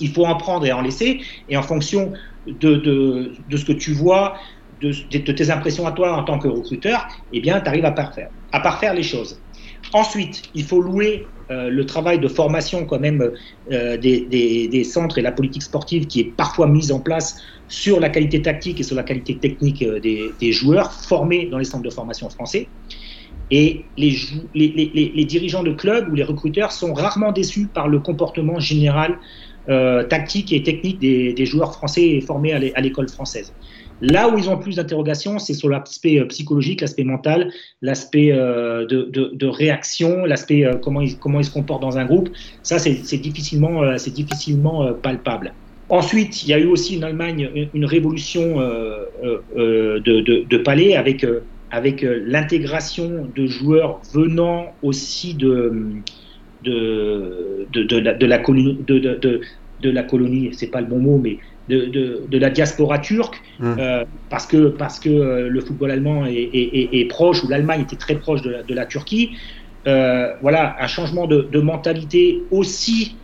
Il 0.00 0.10
faut 0.10 0.24
en 0.24 0.36
prendre 0.36 0.66
et 0.66 0.72
en 0.72 0.82
laisser, 0.82 1.20
et 1.48 1.56
en 1.56 1.62
fonction 1.62 2.12
de, 2.46 2.76
de, 2.76 3.56
ce 3.56 3.64
que 3.64 3.72
tu 3.72 3.92
vois, 3.92 4.34
de, 4.80 4.92
tes 5.32 5.50
impressions 5.50 5.86
à 5.86 5.92
toi 5.92 6.16
en 6.16 6.24
tant 6.24 6.38
que 6.38 6.48
recruteur, 6.48 7.08
eh 7.32 7.40
bien, 7.40 7.60
tu 7.60 7.68
arrives 7.68 7.84
à 7.84 7.92
parfaire, 7.92 8.30
à 8.52 8.60
parfaire 8.60 8.94
les 8.94 9.02
choses. 9.02 9.40
Ensuite, 9.92 10.42
il 10.54 10.64
faut 10.64 10.80
louer 10.80 11.26
euh, 11.50 11.70
le 11.70 11.86
travail 11.86 12.18
de 12.18 12.28
formation 12.28 12.84
quand 12.84 13.00
même 13.00 13.30
euh, 13.72 13.96
des, 13.96 14.84
centres 14.84 15.18
et 15.18 15.22
la 15.22 15.32
politique 15.32 15.62
sportive 15.62 16.06
qui 16.06 16.20
est 16.20 16.36
parfois 16.36 16.66
mise 16.66 16.92
en 16.92 17.00
place 17.00 17.40
sur 17.68 18.00
la 18.00 18.10
qualité 18.10 18.42
tactique 18.42 18.80
et 18.80 18.82
sur 18.82 18.96
la 18.96 19.02
qualité 19.02 19.36
technique 19.36 19.82
euh, 19.82 19.98
des, 20.00 20.52
joueurs 20.52 20.92
formés 20.92 21.46
dans 21.46 21.58
les 21.58 21.64
centres 21.64 21.84
de 21.84 21.90
formation 21.90 22.28
français. 22.28 22.68
Et 23.50 23.86
les, 23.96 24.14
les, 24.54 25.24
dirigeants 25.24 25.62
de 25.62 25.72
clubs 25.72 26.12
ou 26.12 26.14
les 26.14 26.22
recruteurs 26.22 26.70
sont 26.70 26.92
rarement 26.92 27.32
déçus 27.32 27.66
par 27.66 27.88
le 27.88 27.98
comportement 27.98 28.60
général 28.60 29.18
tactique 30.08 30.52
et 30.52 30.62
technique 30.62 30.98
des, 30.98 31.46
joueurs 31.46 31.74
français 31.74 32.20
formés 32.20 32.52
à 32.52 32.80
l'école 32.80 33.08
française. 33.08 33.52
Là 34.00 34.28
où 34.28 34.38
ils 34.38 34.48
ont 34.48 34.56
plus 34.56 34.76
d'interrogations, 34.76 35.38
c'est 35.38 35.54
sur 35.54 35.68
l'aspect 35.68 36.20
euh, 36.20 36.26
psychologique, 36.26 36.80
l'aspect 36.80 37.04
mental, 37.04 37.50
l'aspect 37.82 38.30
euh, 38.32 38.86
de, 38.86 39.46
réaction, 39.46 40.24
l'aspect 40.24 40.64
euh, 40.64 40.76
comment, 40.76 41.00
ils, 41.00 41.10
se 41.44 41.50
comportent 41.50 41.82
dans 41.82 41.98
un 41.98 42.04
groupe. 42.04 42.30
Ça, 42.62 42.78
c'est 42.78 43.16
difficilement, 43.18 43.82
difficilement 43.96 44.92
palpable. 44.94 45.52
Ensuite, 45.88 46.44
il 46.44 46.50
y 46.50 46.52
a 46.52 46.58
eu 46.58 46.66
aussi 46.66 46.98
en 46.98 47.02
Allemagne 47.02 47.68
une, 47.72 47.84
révolution 47.86 48.58
de, 49.24 50.56
palais 50.58 50.94
avec 50.94 52.02
l'intégration 52.02 53.26
de 53.34 53.46
joueurs 53.46 54.00
venant 54.12 54.74
aussi 54.82 55.34
de, 55.34 55.72
de, 56.68 57.82
de, 57.82 58.26
la, 58.26 58.38
colonie, 58.38 58.78
de, 58.86 59.90
la 59.90 60.02
colonie, 60.02 60.50
c'est 60.52 60.68
pas 60.68 60.80
le 60.80 60.86
bon 60.86 60.98
mot, 60.98 61.18
mais 61.18 61.38
de, 61.68 62.38
la 62.38 62.50
diaspora 62.50 62.98
turque, 62.98 63.40
mmh. 63.58 63.74
euh, 63.78 64.04
parce 64.30 64.46
que, 64.46 64.68
parce 64.68 64.98
que 64.98 65.08
euh, 65.08 65.48
le 65.48 65.60
football 65.60 65.90
allemand 65.90 66.24
est, 66.26 67.08
proche, 67.08 67.44
ou 67.44 67.48
l'Allemagne 67.48 67.82
était 67.82 67.96
très 67.96 68.16
proche 68.16 68.42
de 68.42 68.74
la, 68.74 68.86
Turquie. 68.86 69.30
Euh, 69.86 70.32
voilà, 70.42 70.76
un 70.80 70.86
changement 70.86 71.26
de, 71.26 71.60
mentalité 71.60 72.42
aussi 72.50 73.16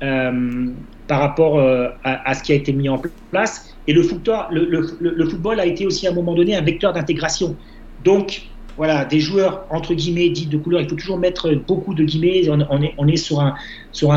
par 0.00 1.20
rapport 1.20 1.60
à, 2.04 2.34
ce 2.34 2.42
qui 2.42 2.52
a 2.52 2.54
été 2.54 2.72
mis 2.72 2.88
en 2.88 3.02
place. 3.30 3.76
Et 3.86 3.92
le 3.92 4.02
football, 4.02 4.46
le, 4.52 5.26
football 5.28 5.60
a 5.60 5.66
été 5.66 5.86
aussi 5.86 6.06
à 6.06 6.10
un 6.10 6.14
moment 6.14 6.34
donné 6.34 6.56
un 6.56 6.62
vecteur 6.62 6.92
d'intégration. 6.92 7.56
Donc, 8.04 8.49
voilà, 8.76 9.04
des 9.04 9.20
joueurs 9.20 9.66
entre 9.70 9.94
guillemets 9.94 10.30
dits 10.30 10.46
de 10.46 10.56
couleur. 10.56 10.80
Il 10.80 10.88
faut 10.88 10.96
toujours 10.96 11.18
mettre 11.18 11.52
beaucoup 11.52 11.94
de 11.94 12.04
guillemets. 12.04 12.48
On, 12.48 13.08
est, 13.08 13.16
sur 13.16 13.40
un, 13.40 13.54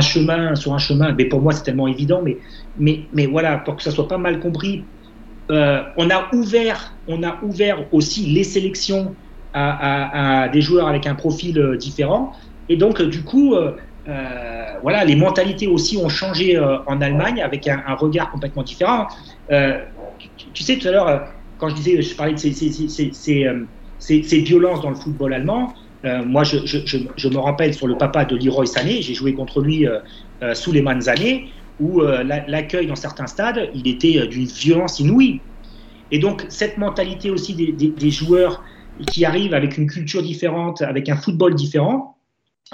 chemin, 0.01 0.55
sur 0.55 0.73
un 0.73 0.77
chemin. 0.77 1.13
Mais 1.13 1.25
pour 1.25 1.41
moi, 1.41 1.53
c'est 1.53 1.63
tellement 1.63 1.87
évident. 1.87 2.21
Mais, 2.23 2.37
mais, 2.77 3.01
mais 3.13 3.25
voilà, 3.25 3.57
pour 3.57 3.75
que 3.75 3.83
ça 3.83 3.91
soit 3.91 4.07
pas 4.07 4.17
mal 4.17 4.39
compris, 4.39 4.83
euh, 5.51 5.83
on 5.97 6.09
a 6.09 6.33
ouvert, 6.33 6.95
on 7.07 7.23
a 7.23 7.37
ouvert 7.43 7.85
aussi 7.91 8.25
les 8.27 8.43
sélections 8.43 9.15
à, 9.53 10.49
des 10.51 10.61
joueurs 10.61 10.87
avec 10.87 11.05
un 11.05 11.13
profil 11.13 11.59
euh, 11.59 11.77
différent. 11.77 12.31
Et 12.69 12.77
donc, 12.77 13.01
du 13.01 13.23
coup, 13.23 13.53
euh, 13.53 13.75
voilà, 14.81 15.05
les 15.05 15.15
mentalités 15.15 15.67
aussi 15.67 15.97
ont 15.97 16.09
changé 16.09 16.59
en 16.59 17.01
Allemagne 17.01 17.41
avec 17.41 17.67
un, 17.67 17.93
regard 17.95 18.31
complètement 18.31 18.63
différent. 18.63 19.07
Tu, 20.53 20.63
sais, 20.63 20.77
tout 20.77 20.87
à 20.87 20.91
l'heure, 20.91 21.27
quand 21.57 21.69
je 21.69 21.75
disais, 21.75 22.01
je 22.01 22.15
parlais 22.15 22.33
de 22.33 22.39
ces, 22.39 23.45
violences 24.09 24.81
dans 24.81 24.89
le 24.89 24.95
football 24.95 25.33
allemand. 25.33 25.73
Euh, 26.05 26.23
moi, 26.23 26.43
je, 26.43 26.57
me 26.57 27.37
rappelle 27.37 27.73
sur 27.73 27.87
le 27.87 27.97
papa 27.97 28.25
de 28.25 28.35
Leroy 28.35 28.65
Sané, 28.65 29.01
j'ai 29.01 29.13
joué 29.13 29.33
contre 29.33 29.61
lui 29.61 29.87
euh, 29.87 29.99
euh, 30.41 30.53
sous 30.53 30.71
les 30.71 30.81
Manzané, 30.81 31.49
où 31.79 32.01
l'accueil 32.01 32.85
dans 32.85 32.95
certains 32.95 33.25
stades, 33.25 33.69
il 33.73 33.87
était 33.87 34.27
d'une 34.27 34.45
violence 34.45 34.99
inouïe. 34.99 35.41
Et 36.11 36.19
donc, 36.19 36.45
cette 36.47 36.77
mentalité 36.77 37.31
aussi 37.31 37.55
des, 37.55 38.11
joueurs 38.11 38.63
qui 39.11 39.25
arrivent 39.25 39.55
avec 39.55 39.75
une 39.75 39.87
culture 39.87 40.21
différente, 40.21 40.83
avec 40.83 41.09
un 41.09 41.15
football 41.15 41.55
différent, 41.55 42.15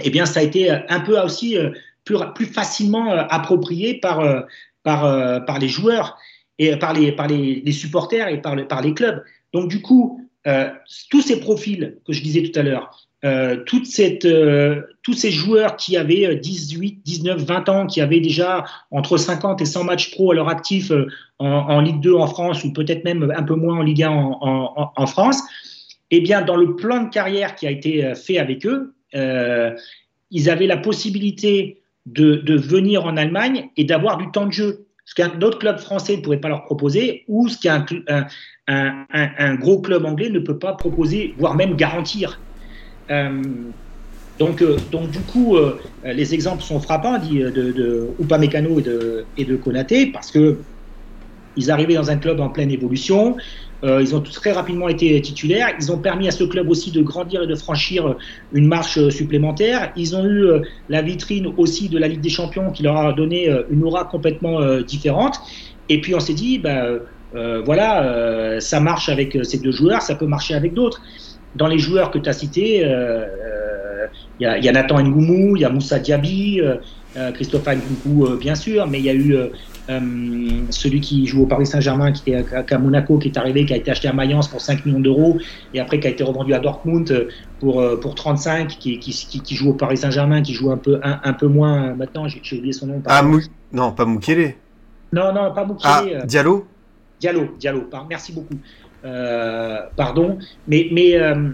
eh 0.03 0.09
bien, 0.09 0.25
ça 0.25 0.41
a 0.41 0.43
été 0.43 0.69
un 0.69 0.99
peu 0.99 1.17
aussi 1.17 1.57
plus, 2.03 2.45
facilement 2.45 3.11
approprié 3.11 3.95
par, 4.01 4.21
les 5.61 5.69
joueurs 5.69 6.17
et 6.59 6.75
par 6.75 6.93
les, 6.93 7.71
supporters 7.71 8.27
et 8.27 8.41
par, 8.41 8.57
par 8.67 8.81
les 8.81 8.93
clubs. 8.93 9.23
Donc, 9.53 9.69
du 9.69 9.81
coup, 9.81 10.28
euh, 10.47 10.69
tous 11.09 11.21
ces 11.21 11.39
profils 11.39 11.97
que 12.07 12.13
je 12.13 12.23
disais 12.23 12.43
tout 12.43 12.57
à 12.57 12.63
l'heure, 12.63 13.07
euh, 13.25 13.57
euh, 14.25 14.81
tous 15.03 15.13
ces 15.13 15.31
joueurs 15.31 15.75
qui 15.75 15.97
avaient 15.97 16.35
18, 16.35 17.01
19, 17.03 17.43
20 17.43 17.69
ans, 17.69 17.87
qui 17.87 17.99
avaient 17.99 18.21
déjà 18.21 18.63
entre 18.89 19.17
50 19.17 19.59
et 19.61 19.65
100 19.65 19.83
matchs 19.83 20.11
pro 20.11 20.31
à 20.31 20.35
leur 20.35 20.47
actif 20.47 20.93
en, 21.39 21.81
Ligue 21.81 21.99
2 21.99 22.13
en 22.13 22.27
France 22.27 22.63
ou 22.63 22.71
peut-être 22.71 23.03
même 23.03 23.33
un 23.35 23.43
peu 23.43 23.55
moins 23.55 23.79
en 23.79 23.81
Ligue 23.81 24.03
1 24.03 24.09
en, 24.09 25.07
France, 25.07 25.41
eh 26.11 26.21
bien, 26.21 26.41
dans 26.41 26.55
le 26.55 26.75
plan 26.75 27.03
de 27.03 27.09
carrière 27.09 27.55
qui 27.55 27.67
a 27.67 27.71
été 27.71 28.13
fait 28.15 28.37
avec 28.37 28.65
eux, 28.65 28.93
ils 30.31 30.49
avaient 30.49 30.67
la 30.67 30.77
possibilité 30.77 31.81
de 32.05 32.55
venir 32.55 33.05
en 33.05 33.17
Allemagne 33.17 33.69
et 33.75 33.83
d'avoir 33.83 34.17
du 34.17 34.31
temps 34.31 34.45
de 34.45 34.53
jeu 34.53 34.88
ce 35.09 35.15
qu'un 35.15 35.41
autre 35.41 35.57
club 35.57 35.79
français 35.79 36.17
ne 36.17 36.21
pourrait 36.21 36.37
pas 36.37 36.49
leur 36.49 36.65
proposer, 36.65 37.23
ou 37.27 37.47
ce 37.47 37.57
qu'un 37.57 37.83
un, 38.67 39.55
gros 39.55 39.81
club 39.81 40.05
anglais 40.05 40.29
ne 40.29 40.37
peut 40.37 40.59
pas 40.59 40.73
proposer, 40.73 41.33
voire 41.39 41.55
même 41.55 41.75
garantir. 41.75 42.39
Euh, 43.09 43.41
donc, 44.37 44.61
euh, 44.61 44.77
donc, 44.91 45.09
du 45.09 45.17
coup, 45.21 45.57
euh, 45.57 45.79
les 46.05 46.35
exemples 46.35 46.61
sont 46.61 46.79
frappants 46.79 47.17
dit, 47.17 47.39
de, 47.39 47.49
de 47.49 48.07
Upamecano 48.21 48.79
et 48.79 48.83
de, 48.83 49.25
et 49.89 50.05
parce 50.11 50.29
que 50.29 50.59
ils 51.55 51.71
arrivaient 51.71 51.95
dans 51.95 52.11
un 52.11 52.17
club 52.17 52.39
en 52.39 52.49
pleine 52.49 52.69
évolution, 52.69 53.35
euh, 53.83 54.01
ils 54.01 54.15
ont 54.15 54.21
très 54.21 54.51
rapidement 54.51 54.87
été 54.89 55.19
titulaires. 55.21 55.69
Ils 55.79 55.91
ont 55.91 55.97
permis 55.97 56.27
à 56.27 56.31
ce 56.31 56.43
club 56.43 56.69
aussi 56.69 56.91
de 56.91 57.01
grandir 57.01 57.43
et 57.43 57.47
de 57.47 57.55
franchir 57.55 58.15
une 58.53 58.67
marche 58.67 59.09
supplémentaire. 59.09 59.91
Ils 59.95 60.15
ont 60.15 60.25
eu 60.25 60.43
euh, 60.43 60.61
la 60.89 61.01
vitrine 61.01 61.53
aussi 61.57 61.89
de 61.89 61.97
la 61.97 62.07
Ligue 62.07 62.21
des 62.21 62.29
Champions 62.29 62.71
qui 62.71 62.83
leur 62.83 62.97
a 62.97 63.13
donné 63.13 63.49
euh, 63.49 63.63
une 63.69 63.83
aura 63.83 64.05
complètement 64.05 64.59
différente. 64.81 65.39
Et 65.87 66.01
puis 66.01 66.13
on 66.13 66.19
s'est 66.19 66.33
dit, 66.33 66.59
bah, 66.59 66.85
voilà, 67.33 68.59
ça 68.59 68.79
marche 68.79 69.09
avec 69.09 69.37
ces 69.43 69.59
deux 69.59 69.71
joueurs, 69.71 70.01
ça 70.01 70.15
peut 70.15 70.25
marcher 70.25 70.53
avec 70.53 70.73
d'autres. 70.73 71.01
Dans 71.55 71.67
les 71.67 71.79
joueurs 71.79 72.11
que 72.11 72.19
tu 72.19 72.29
as 72.29 72.33
cités, 72.33 72.85
il 74.39 74.45
y 74.45 74.69
a, 74.69 74.71
Nathan 74.71 75.03
Ngoumou, 75.03 75.55
il 75.55 75.61
y 75.61 75.65
a 75.65 75.69
Moussa 75.69 75.99
Diaby, 75.99 76.61
euh, 76.61 76.75
euh, 76.75 76.77
Christophe 77.33 77.65
Nkunku, 77.67 78.25
euh, 78.25 78.37
bien 78.37 78.55
sûr, 78.55 78.87
mais 78.87 78.99
il 78.99 79.05
y 79.05 79.09
a 79.09 79.13
eu 79.13 79.35
euh, 79.35 79.47
euh, 79.89 79.99
celui 80.69 81.01
qui 81.01 81.25
joue 81.25 81.43
au 81.43 81.45
Paris 81.45 81.65
Saint-Germain, 81.65 82.11
qui 82.11 82.31
était 82.31 82.53
à, 82.55 82.63
à 82.69 82.77
Monaco, 82.77 83.17
qui 83.17 83.27
est 83.29 83.37
arrivé, 83.37 83.65
qui 83.65 83.73
a 83.73 83.77
été 83.77 83.89
acheté 83.91 84.07
à 84.07 84.13
Mayence 84.13 84.47
pour 84.47 84.61
5 84.61 84.85
millions 84.85 84.99
d'euros, 84.99 85.37
et 85.73 85.79
après 85.79 85.99
qui 85.99 86.07
a 86.07 86.11
été 86.11 86.23
revendu 86.23 86.53
à 86.53 86.59
Dortmund 86.59 87.09
euh, 87.11 87.27
pour, 87.59 87.81
euh, 87.81 87.99
pour 87.99 88.15
35, 88.15 88.67
qui, 88.67 88.99
qui, 88.99 89.11
qui, 89.11 89.41
qui 89.41 89.55
joue 89.55 89.69
au 89.71 89.73
Paris 89.73 89.97
Saint-Germain, 89.97 90.41
qui 90.41 90.53
joue 90.53 90.71
un 90.71 90.77
peu, 90.77 90.99
un, 91.03 91.19
un 91.23 91.33
peu 91.33 91.47
moins 91.47 91.89
euh, 91.89 91.95
maintenant, 91.95 92.27
j'ai 92.27 92.57
oublié 92.57 92.73
son 92.73 92.87
nom. 92.87 93.01
Ah. 93.07 93.21
Mou... 93.23 93.39
non, 93.73 93.91
pas 93.91 94.05
Moukele. 94.05 94.53
Non, 95.11 95.33
non, 95.33 95.53
pas 95.53 95.65
Moukele. 95.65 95.81
Ah, 95.85 96.03
euh, 96.07 96.25
Diallo 96.25 96.67
Diallo, 97.19 97.55
Diallo, 97.59 97.81
par- 97.81 98.07
merci 98.07 98.31
beaucoup. 98.31 98.55
Euh, 99.03 99.79
pardon, 99.95 100.37
mais, 100.67 100.87
mais, 100.91 101.15
euh, 101.15 101.49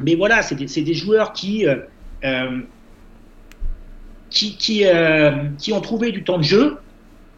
mais 0.00 0.14
voilà, 0.16 0.42
c'est 0.42 0.54
des, 0.54 0.68
c'est 0.68 0.82
des 0.82 0.94
joueurs 0.94 1.32
qui, 1.32 1.66
euh, 1.66 1.76
euh, 2.24 2.60
euh, 4.84 5.30
qui 5.58 5.72
ont 5.72 5.80
trouvé 5.80 6.12
du 6.12 6.24
temps 6.24 6.38
de 6.38 6.44
jeu 6.44 6.78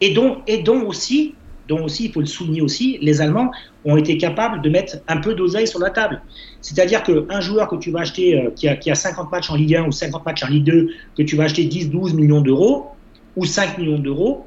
et 0.01 0.13
dont, 0.13 0.41
aussi, 0.85 1.35
il 1.69 2.11
faut 2.11 2.19
le 2.19 2.25
souligner 2.25 2.61
aussi, 2.61 2.97
les 3.01 3.21
Allemands 3.21 3.51
ont 3.85 3.97
été 3.97 4.17
capables 4.17 4.61
de 4.61 4.69
mettre 4.69 4.97
un 5.07 5.17
peu 5.17 5.33
d'oseille 5.33 5.67
sur 5.67 5.79
la 5.79 5.89
table. 5.89 6.21
C'est-à-dire 6.61 7.03
qu'un 7.03 7.39
joueur 7.39 7.67
que 7.67 7.75
tu 7.75 7.91
vas 7.91 8.01
acheter, 8.01 8.39
euh, 8.39 8.49
qui, 8.55 8.67
a, 8.67 8.75
qui 8.75 8.91
a 8.91 8.95
50 8.95 9.31
matchs 9.31 9.49
en 9.49 9.55
Ligue 9.55 9.75
1 9.75 9.87
ou 9.87 9.91
50 9.91 10.25
matchs 10.25 10.43
en 10.43 10.47
Ligue 10.47 10.63
2, 10.65 10.89
que 11.17 11.23
tu 11.23 11.35
vas 11.35 11.45
acheter 11.45 11.63
10-12 11.63 12.13
millions 12.13 12.41
d'euros 12.41 12.87
ou 13.35 13.45
5 13.45 13.77
millions 13.77 13.99
d'euros 13.99 14.45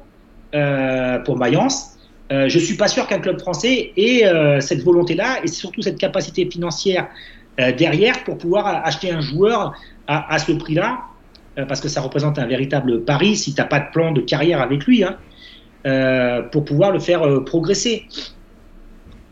euh, 0.55 1.19
pour 1.19 1.37
Mayence, 1.37 1.95
je 2.31 2.59
suis 2.59 2.75
pas 2.75 2.87
sûr 2.87 3.07
qu'un 3.07 3.17
club 3.17 3.39
français 3.39 3.91
ait 3.97 4.21
cette 4.61 4.83
volonté-là 4.83 5.39
et 5.43 5.47
surtout 5.47 5.81
cette 5.81 5.97
capacité 5.97 6.45
financière 6.45 7.07
derrière 7.57 8.23
pour 8.23 8.37
pouvoir 8.37 8.67
acheter 8.67 9.11
un 9.11 9.21
joueur 9.21 9.73
à, 10.09 10.39
ce 10.39 10.51
prix-là, 10.51 11.01
parce 11.55 11.81
que 11.81 11.87
ça 11.89 12.01
représente 12.01 12.39
un 12.39 12.45
véritable 12.45 13.03
pari 13.03 13.35
si 13.35 13.53
tu 13.53 13.61
n'as 13.61 13.67
pas 13.67 13.79
de 13.79 13.91
plan 13.91 14.11
de 14.11 14.21
carrière 14.21 14.61
avec 14.61 14.85
lui, 14.85 15.03
hein, 15.03 15.17
euh, 15.85 16.41
pour 16.41 16.65
pouvoir 16.65 16.91
le 16.91 16.99
faire 16.99 17.23
euh, 17.23 17.43
progresser. 17.43 18.05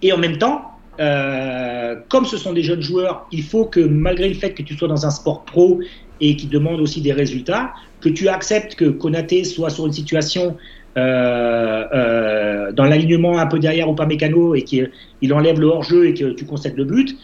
Et 0.01 0.13
en 0.13 0.17
même 0.17 0.37
temps, 0.37 0.61
euh, 0.99 1.95
comme 2.09 2.25
ce 2.25 2.37
sont 2.37 2.53
des 2.53 2.63
jeunes 2.63 2.81
joueurs, 2.81 3.27
il 3.31 3.43
faut 3.43 3.65
que 3.65 3.79
malgré 3.79 4.29
le 4.29 4.35
fait 4.35 4.53
que 4.53 4.63
tu 4.63 4.75
sois 4.75 4.87
dans 4.87 5.05
un 5.05 5.11
sport 5.11 5.43
pro 5.45 5.79
et 6.21 6.35
qui 6.35 6.47
demande 6.47 6.79
aussi 6.79 7.01
des 7.01 7.13
résultats, 7.13 7.73
que 8.01 8.09
tu 8.09 8.27
acceptes 8.27 8.75
que 8.75 8.85
Konaté 8.85 9.43
soit 9.43 9.69
sur 9.69 9.85
une 9.85 9.93
situation 9.93 10.55
euh, 10.97 11.85
euh, 11.93 12.71
dans 12.71 12.85
l'alignement 12.85 13.37
un 13.37 13.45
peu 13.45 13.59
derrière 13.59 13.87
ou 13.87 13.93
pas 13.93 14.07
mécano 14.07 14.55
et 14.55 14.63
qu'il 14.63 14.91
il 15.21 15.31
enlève 15.31 15.59
le 15.59 15.67
hors-jeu 15.67 16.07
et 16.07 16.13
que 16.15 16.31
tu 16.31 16.45
concèdes 16.45 16.75
le 16.75 16.85
but. 16.85 17.15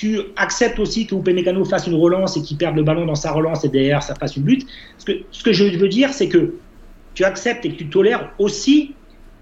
Tu 0.00 0.18
acceptes 0.36 0.78
aussi 0.78 1.06
que 1.06 1.14
Upamecano 1.14 1.62
fasse 1.66 1.86
une 1.86 1.94
relance 1.94 2.34
et 2.34 2.40
qu'il 2.40 2.56
perde 2.56 2.74
le 2.74 2.82
ballon 2.82 3.04
dans 3.04 3.14
sa 3.14 3.32
relance 3.32 3.66
et 3.66 3.68
derrière 3.68 4.02
ça 4.02 4.14
fasse 4.14 4.34
une 4.34 4.44
but. 4.44 4.66
Ce 4.96 5.04
que, 5.42 5.52
je 5.52 5.64
veux 5.76 5.88
dire, 5.88 6.14
c'est 6.14 6.26
que 6.26 6.54
tu 7.12 7.22
acceptes 7.22 7.66
et 7.66 7.72
que 7.72 7.74
tu 7.74 7.90
tolères 7.90 8.32
aussi 8.38 8.94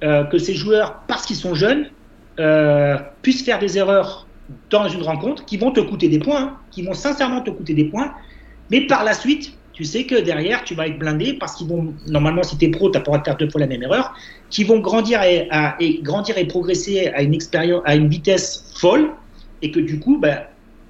euh, 0.03 0.25
que 0.25 0.37
ces 0.37 0.55
joueurs, 0.55 1.05
parce 1.07 1.27
qu'ils 1.27 1.37
sont 1.37 1.55
jeunes, 1.55 1.87
euh, 2.40 2.97
puissent 3.23 3.44
faire 3.44 3.61
des 3.61 3.79
erreurs 3.79 4.27
dans 4.68 4.88
une 4.88 5.03
rencontre 5.03 5.44
qui 5.44 5.59
vont 5.59 5.71
te 5.71 5.79
coûter 5.79 6.09
des 6.09 6.18
points, 6.18 6.42
hein, 6.42 6.57
qui 6.73 6.83
vont 6.83 6.94
sincèrement 6.94 7.40
te 7.40 7.51
coûter 7.51 7.75
des 7.75 7.85
points, 7.85 8.12
mais 8.73 8.81
par 8.81 9.05
la 9.05 9.12
suite, 9.12 9.57
tu 9.75 9.85
sais 9.85 10.07
que 10.07 10.16
derrière, 10.16 10.64
tu 10.64 10.75
vas 10.75 10.88
être 10.88 10.99
blindé 10.99 11.35
parce 11.35 11.55
qu'ils 11.55 11.68
vont, 11.68 11.94
normalement, 12.09 12.42
si 12.42 12.59
tu 12.59 12.64
es 12.64 12.68
pro, 12.68 12.90
tu 12.90 13.01
pas 13.01 13.23
faire 13.25 13.37
deux 13.37 13.49
fois 13.49 13.61
la 13.61 13.68
même 13.68 13.85
erreur, 13.85 14.12
qui 14.51 14.64
vont 14.64 14.81
grandir 14.81 15.23
et, 15.23 15.49
grandir 16.03 16.37
et 16.37 16.49
progresser 16.49 17.12
à 17.14 17.94
une 17.94 18.09
vitesse 18.09 18.73
folle, 18.75 19.12
et 19.62 19.71
que 19.71 19.81
du 19.81 19.99
coup, 19.99 20.18
ben, 20.18 20.40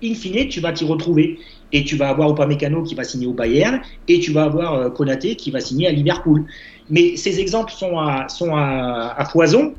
in 0.03 0.15
fine, 0.15 0.49
tu 0.49 0.61
vas 0.61 0.73
t'y 0.73 0.85
retrouver. 0.85 1.39
Et 1.73 1.85
tu 1.85 1.97
vas 1.97 2.09
avoir 2.09 2.31
Upamecano 2.31 2.83
qui 2.83 2.95
va 2.95 3.05
signer 3.05 3.27
au 3.27 3.35
Bayern, 3.35 3.81
et 4.09 4.21
tu 4.21 4.33
vas 4.33 4.45
avoir 4.45 4.75
euh, 4.75 4.91
Konaté 4.91 5.37
qui 5.37 5.51
va 5.51 5.61
signer 5.61 5.87
à 5.87 5.93
Liverpool. 5.93 6.45
Mais 6.89 7.17
ces 7.17 7.41
exemples 7.41 7.73
sont 7.73 7.99
à, 7.99 8.29
sont 8.29 8.57
foison. 9.31 9.75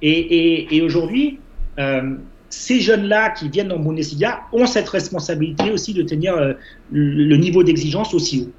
Et, 0.00 0.82
aujourd'hui, 0.84 1.38
euh, 1.78 2.16
ces 2.50 2.80
jeunes-là 2.80 3.30
qui 3.30 3.48
viennent 3.48 3.70
en 3.70 3.78
Bundesliga 3.78 4.40
ont 4.52 4.66
cette 4.66 4.88
responsabilité 4.88 5.70
aussi 5.70 5.94
de 5.94 6.02
tenir 6.02 6.34
euh, 6.34 6.54
le 6.90 7.36
niveau 7.36 7.62
d'exigence 7.62 8.12
aussi 8.14 8.40
haut. 8.40 8.52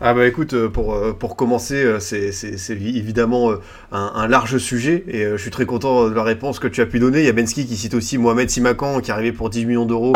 Ah 0.00 0.12
bah 0.12 0.26
écoute, 0.26 0.52
euh, 0.52 0.68
pour, 0.68 0.94
euh, 0.94 1.14
pour 1.14 1.36
commencer, 1.36 1.82
euh, 1.82 2.00
c'est 2.00 2.30
c'est- 2.30 2.58
c'est 2.58 2.74
évidemment 2.74 3.52
un, 3.92 4.12
un 4.14 4.28
large 4.28 4.58
sujet 4.58 5.04
et 5.08 5.24
je 5.24 5.36
suis 5.38 5.50
très 5.50 5.64
content 5.64 6.08
de 6.10 6.14
la 6.14 6.22
réponse 6.22 6.58
que 6.58 6.68
tu 6.68 6.82
as 6.82 6.86
pu 6.86 6.98
donner. 6.98 7.20
Il 7.20 7.24
y 7.24 7.28
a 7.28 7.32
Bensky 7.32 7.64
qui 7.66 7.76
cite 7.76 7.94
aussi 7.94 8.18
Mohamed 8.18 8.50
Simakan 8.50 9.00
qui 9.00 9.10
est 9.10 9.14
arrivé 9.14 9.32
pour 9.32 9.48
10 9.48 9.64
millions 9.64 9.86
d'euros. 9.86 10.12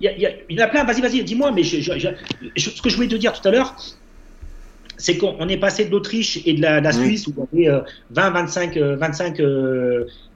Il 0.00 0.04
y, 0.04 0.08
a, 0.08 0.12
il 0.12 0.20
y 0.20 0.26
a- 0.26 0.30
il 0.48 0.56
y 0.58 0.62
en 0.62 0.64
a 0.66 0.68
plein, 0.68 0.84
vas-y, 0.84 1.00
vas-y, 1.00 1.24
dis-moi, 1.24 1.50
mais 1.50 1.64
je, 1.64 1.80
je- 1.80 1.98
je- 1.98 2.08
je- 2.56 2.70
ce 2.70 2.80
que 2.80 2.88
je 2.88 2.94
voulais 2.94 3.08
te 3.08 3.16
dire 3.16 3.32
tout 3.32 3.46
à 3.48 3.50
l'heure, 3.50 3.74
c'est 4.96 5.16
qu'on 5.16 5.36
on 5.38 5.48
est 5.48 5.58
passé 5.58 5.84
de 5.84 5.90
l'Autriche 5.90 6.40
et 6.44 6.54
de 6.54 6.62
la, 6.62 6.80
la 6.80 6.90
Oui. 6.90 7.18
Suisse 7.18 7.26
où 7.28 7.34
y 7.54 7.66
avait 7.66 7.76
euh, 7.76 7.80
20, 8.10 8.30
25, 8.30 8.76
euh, 8.76 8.96
25 8.96 9.40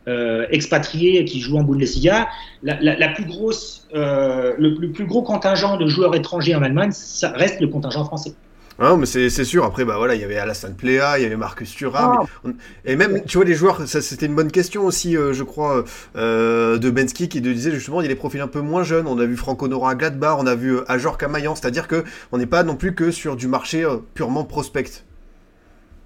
euh, 0.08 0.46
expatriés 0.50 1.24
qui 1.24 1.40
jouent 1.40 1.58
en 1.58 1.64
Bundesliga. 1.64 2.28
La, 2.62 2.80
la, 2.80 2.96
la 2.96 3.08
plus 3.08 3.24
grosse, 3.24 3.88
euh, 3.94 4.52
le, 4.58 4.70
le 4.78 4.90
plus 4.90 5.06
gros 5.06 5.22
contingent 5.22 5.76
de 5.76 5.86
joueurs 5.86 6.14
étrangers 6.14 6.54
en 6.54 6.62
Allemagne, 6.62 6.90
ça 6.92 7.30
reste 7.30 7.60
le 7.60 7.68
contingent 7.68 8.04
français. 8.04 8.34
Ah, 8.78 8.96
mais 8.96 9.06
c'est 9.06 9.44
sûr. 9.44 9.64
Après, 9.64 9.84
bah 9.84 9.96
voilà, 9.98 10.14
il 10.14 10.20
y 10.20 10.24
avait 10.24 10.38
Alassane 10.38 10.74
Plea, 10.74 11.18
il 11.18 11.22
y 11.22 11.26
avait 11.26 11.36
Marcus 11.36 11.72
Thuram. 11.72 12.20
Ah. 12.20 12.48
Et 12.84 12.96
même, 12.96 13.22
tu 13.26 13.36
vois, 13.36 13.44
les 13.44 13.54
joueurs, 13.54 13.86
ça 13.86 14.00
c'était 14.00 14.26
une 14.26 14.34
bonne 14.34 14.50
question 14.50 14.86
aussi, 14.86 15.16
euh, 15.16 15.32
je 15.34 15.44
crois, 15.44 15.84
euh, 16.16 16.78
de 16.78 16.90
Bensky 16.90 17.28
qui 17.28 17.40
disait 17.40 17.70
justement, 17.70 18.00
il 18.00 18.04
y 18.04 18.06
a 18.06 18.08
des 18.08 18.16
profils 18.16 18.40
un 18.40 18.48
peu 18.48 18.60
moins 18.60 18.82
jeunes. 18.82 19.06
On 19.06 19.18
a 19.20 19.24
vu 19.26 19.36
Franco 19.36 19.68
Nora 19.68 19.90
à 19.90 19.94
Gladbach, 19.94 20.36
on 20.38 20.46
a 20.46 20.54
vu 20.54 20.78
Ajor 20.88 21.18
Kamayan, 21.18 21.54
c'est-à-dire 21.54 21.86
que 21.86 22.02
on 22.32 22.38
n'est 22.38 22.46
pas 22.46 22.64
non 22.64 22.74
plus 22.74 22.94
que 22.94 23.10
sur 23.10 23.36
du 23.36 23.46
marché 23.46 23.84
euh, 23.84 23.98
purement 24.14 24.42
prospect. 24.44 25.04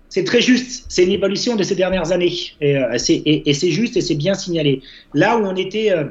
C'est 0.08 0.24
très 0.24 0.40
juste. 0.40 0.86
C'est 0.88 1.04
une 1.04 1.12
évolution 1.12 1.56
de 1.56 1.62
ces 1.62 1.74
dernières 1.74 2.12
années. 2.12 2.32
Et, 2.60 2.76
euh, 2.76 2.96
c'est- 2.98 3.70
juste 3.70 3.96
et 3.96 4.00
c'est 4.00 4.14
bien 4.14 4.34
signalé. 4.34 4.82
Là 5.14 5.36
où 5.38 5.44
on 5.44 5.56
était 5.56 5.92
euh, 5.92 6.04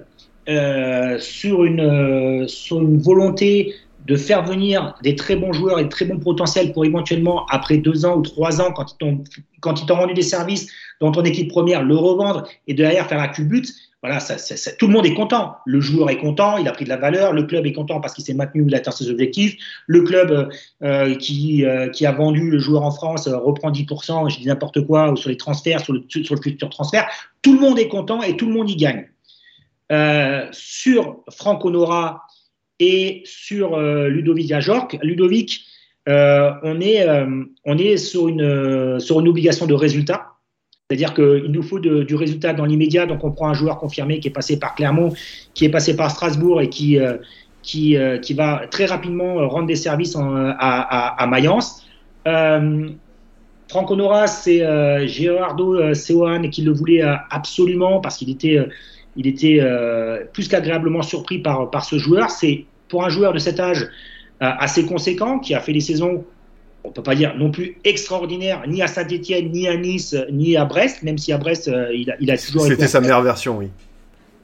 euh, 0.48 1.18
sur, 1.18 1.64
une, 1.64 2.46
volonté 3.00 3.74
de 4.06 4.16
faire 4.16 4.46
venir 4.46 4.96
des 5.02 5.16
très 5.16 5.36
bons 5.36 5.52
joueurs 5.52 5.80
et 5.80 5.86
de 5.86 5.90
très 5.90 6.06
bons 6.06 6.20
potentiels 6.20 6.72
pour 6.74 6.86
éventuellement, 6.86 7.48
après 7.48 7.78
deux 7.78 8.06
ans 8.06 8.18
ou 8.18 8.22
trois 8.22 8.62
ans, 8.62 8.72
quand 8.72 8.94
ils 8.94 9.86
t'ont, 9.88 9.96
rendu 9.96 10.14
des 10.14 10.22
services 10.22 10.68
dans 11.02 11.12
ton 11.12 11.24
équipe 11.24 11.50
première, 11.50 11.84
le 11.84 11.96
revendre 11.96 12.48
et 12.68 12.76
derrière 12.76 13.08
faire 13.08 13.20
un 13.20 13.28
culbut, 13.30 13.66
voilà, 14.06 14.20
ça, 14.20 14.36
tout 14.78 14.86
le 14.86 14.94
monde 14.94 15.08
est 15.08 15.16
content. 15.16 15.56
Le 15.66 15.82
joueur 15.82 16.12
est 16.12 16.20
content, 16.20 16.58
il 16.58 16.68
a 16.68 16.72
pris 16.72 16.84
de 16.84 16.90
la 16.90 16.98
valeur, 16.98 17.34
le 17.34 17.42
club 17.42 17.66
est 17.66 17.74
content 17.74 18.00
parce 18.00 18.14
qu'il 18.14 18.24
s'est 18.24 18.36
maintenu, 18.36 18.64
il 18.68 18.76
a 18.76 18.78
atteint 18.78 18.92
ses 18.92 19.10
objectifs. 19.10 19.56
Le 19.88 20.04
club 20.04 20.30
euh, 20.30 20.48
euh, 20.84 21.16
qui, 21.16 21.66
euh, 21.66 21.90
qui 21.90 22.06
a 22.06 22.12
vendu 22.12 22.52
le 22.52 22.60
joueur 22.60 22.84
en 22.84 22.92
France 22.92 23.28
reprend 23.28 23.72
10%, 23.72 24.30
je 24.30 24.38
dis 24.38 24.46
n'importe 24.46 24.86
quoi, 24.86 25.16
sur 25.16 25.30
les 25.30 25.38
transferts, 25.38 25.80
sur 25.80 25.94
le, 25.94 26.04
sur 26.08 26.36
le 26.36 26.42
futur 26.42 26.70
transfert. 26.70 27.08
Tout 27.42 27.56
le 27.56 27.60
monde 27.60 27.80
est 27.80 27.88
content 27.88 28.22
et 28.22 28.38
tout 28.38 28.46
le 28.46 28.54
monde 28.54 28.70
y 28.70 28.76
gagne. 28.76 29.08
Sur 30.52 31.24
Franck 31.32 31.66
Honora 31.66 32.22
et 32.80 33.24
sur 33.26 33.80
Ludovic 33.80 34.52
Ajorc, 34.52 35.00
Ludovic, 35.02 35.66
on, 36.06 36.80
est, 36.80 37.08
on 37.66 37.78
est 37.78 37.98
sur 37.98 38.28
une, 38.28 39.00
sur 39.00 39.20
une 39.20 39.28
obligation 39.28 39.66
de 39.66 39.74
résultat. 39.74 40.35
C'est-à-dire 40.90 41.16
qu'il 41.16 41.50
nous 41.50 41.64
faut 41.64 41.80
du 41.80 42.16
résultat 42.16 42.54
dans 42.54 42.66
l'immédiat. 42.66 43.08
Donc, 43.08 43.24
on 43.24 43.32
prend 43.32 43.50
un 43.50 43.56
joueur 43.56 43.80
confirmé 43.80 44.20
qui 44.20 44.28
est 44.28 44.32
passé 44.32 44.60
par 44.60 44.76
Clermont, 44.76 45.14
qui 45.56 45.66
est 45.66 45.70
passé 45.70 45.96
par 45.96 46.12
Strasbourg 46.12 46.62
et 46.62 46.70
qui, 46.70 47.00
euh, 47.00 47.18
qui, 47.66 47.98
euh, 47.98 48.20
qui 48.20 48.34
va 48.34 48.68
très 48.70 48.86
rapidement 48.86 49.40
euh, 49.40 49.48
rendre 49.48 49.68
des 49.68 49.76
services 49.76 50.16
à, 50.16 51.28
Mayence. 51.28 51.86
Euh, 52.28 52.90
Franck 53.68 53.90
Honora, 53.90 54.28
c'est 54.28 54.60
Gerardo 55.08 55.94
Seoane 55.96 56.52
qui 56.52 56.62
le 56.62 56.72
voulait 56.72 57.02
absolument 57.32 58.00
parce 58.00 58.18
qu'il 58.18 58.30
était, 58.30 58.60
il 59.16 59.26
était 59.26 59.60
plus 60.34 60.48
qu'agréablement 60.48 61.02
surpris 61.02 61.40
par, 61.40 61.72
par 61.72 61.84
ce 61.84 61.98
joueur. 61.98 62.30
C'est 62.30 62.66
pour 62.90 63.04
un 63.04 63.10
joueur 63.10 63.34
de 63.34 63.40
cet 63.40 63.60
âge 63.60 63.88
assez 64.40 64.86
conséquent 64.86 65.40
qui 65.40 65.56
a 65.56 65.60
fait 65.60 65.74
des 65.74 65.80
saisons, 65.80 66.24
on 66.86 66.92
peut 66.92 67.04
pas 67.04 67.16
dire 67.16 67.36
non 67.38 67.52
plus 67.52 67.78
extraordinaires, 67.84 68.64
ni 68.68 68.82
à 68.82 68.88
Saint-Etienne, 68.88 69.52
ni 69.52 69.68
à 69.68 69.76
Nice, 69.76 70.16
ni 70.32 70.56
à 70.58 70.66
Brest, 70.66 71.04
même 71.04 71.18
si 71.18 71.32
à 71.34 71.38
Brest, 71.38 71.68
euh, 71.68 71.94
il, 71.94 72.10
a, 72.12 72.16
il 72.20 72.30
a 72.32 72.38
toujours 72.38 72.66
été 72.66 72.76
C'était 72.76 72.88
sa 72.88 73.02
meilleure 73.02 73.22
version, 73.22 73.58
oui. 73.58 73.70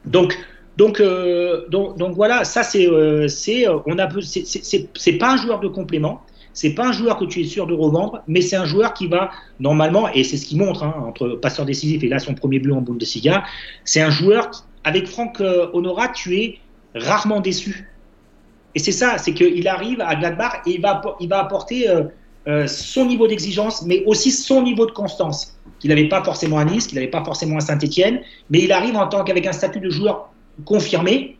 donc, 0.05 0.37
donc, 0.77 0.99
euh, 0.99 1.67
donc, 1.69 1.97
donc 1.97 2.15
voilà, 2.15 2.43
ça 2.43 2.63
c'est, 2.63 2.87
euh, 2.87 3.27
c'est, 3.27 3.67
euh, 3.67 3.77
on 3.85 3.97
a, 3.99 4.07
peu- 4.07 4.21
c'est, 4.21 4.45
c'est- 4.45 4.63
c'est, 4.63 4.87
c'est 4.95 5.13
pas 5.13 5.33
un 5.33 5.37
joueur 5.37 5.59
de 5.59 5.67
complément, 5.67 6.21
c'est 6.53 6.71
pas 6.71 6.87
un 6.87 6.91
joueur 6.91 7.17
que 7.17 7.25
tu 7.25 7.41
es 7.41 7.43
sûr 7.45 7.67
de 7.67 7.73
revendre, 7.73 8.23
mais 8.27 8.41
c'est 8.41 8.55
un 8.57 8.65
joueur 8.65 8.93
qui 8.93 9.07
va 9.07 9.31
normalement, 9.59 10.09
et 10.13 10.23
c'est 10.23 10.37
ce 10.37 10.45
qu'il 10.45 10.57
montre 10.57 10.83
hein, 10.83 10.95
entre 11.07 11.29
passeur 11.29 11.65
décisif 11.65 12.03
et 12.03 12.07
là 12.09 12.19
son 12.19 12.33
premier 12.33 12.59
but 12.59 12.71
en 12.71 12.81
Bundesliga, 12.81 13.43
c'est 13.85 14.01
un 14.01 14.09
joueur 14.09 14.51
qui- 14.51 14.61
avec 14.83 15.07
Franck 15.07 15.41
Honora, 15.73 16.07
tu 16.09 16.35
es 16.37 16.57
rarement 16.95 17.39
déçu. 17.39 17.87
Et 18.73 18.79
c'est 18.79 18.91
ça, 18.93 19.17
c'est 19.17 19.33
qu'il 19.33 19.67
arrive 19.67 20.01
à 20.01 20.15
Gladbach 20.15 20.61
et 20.65 20.71
il 20.71 20.81
va, 20.81 21.01
il 21.19 21.27
va 21.29 21.39
apporter 21.39 21.85
euh, 22.47 22.65
son 22.67 23.05
niveau 23.05 23.27
d'exigence, 23.27 23.83
mais 23.85 24.03
aussi 24.05 24.31
son 24.31 24.63
niveau 24.63 24.85
de 24.85 24.91
constance 24.91 25.57
qu'il 25.79 25.89
n'avait 25.89 26.09
pas 26.09 26.23
forcément 26.23 26.57
à 26.57 26.65
Nice, 26.65 26.87
qu'il 26.87 26.95
n'avait 26.95 27.09
pas 27.09 27.23
forcément 27.23 27.57
à 27.57 27.59
Saint-Etienne, 27.59 28.21
mais 28.49 28.59
il 28.59 28.71
arrive 28.71 28.95
en 28.95 29.07
tant 29.07 29.23
qu'avec 29.23 29.45
un 29.47 29.51
statut 29.51 29.79
de 29.79 29.89
joueur 29.89 30.31
confirmé 30.65 31.37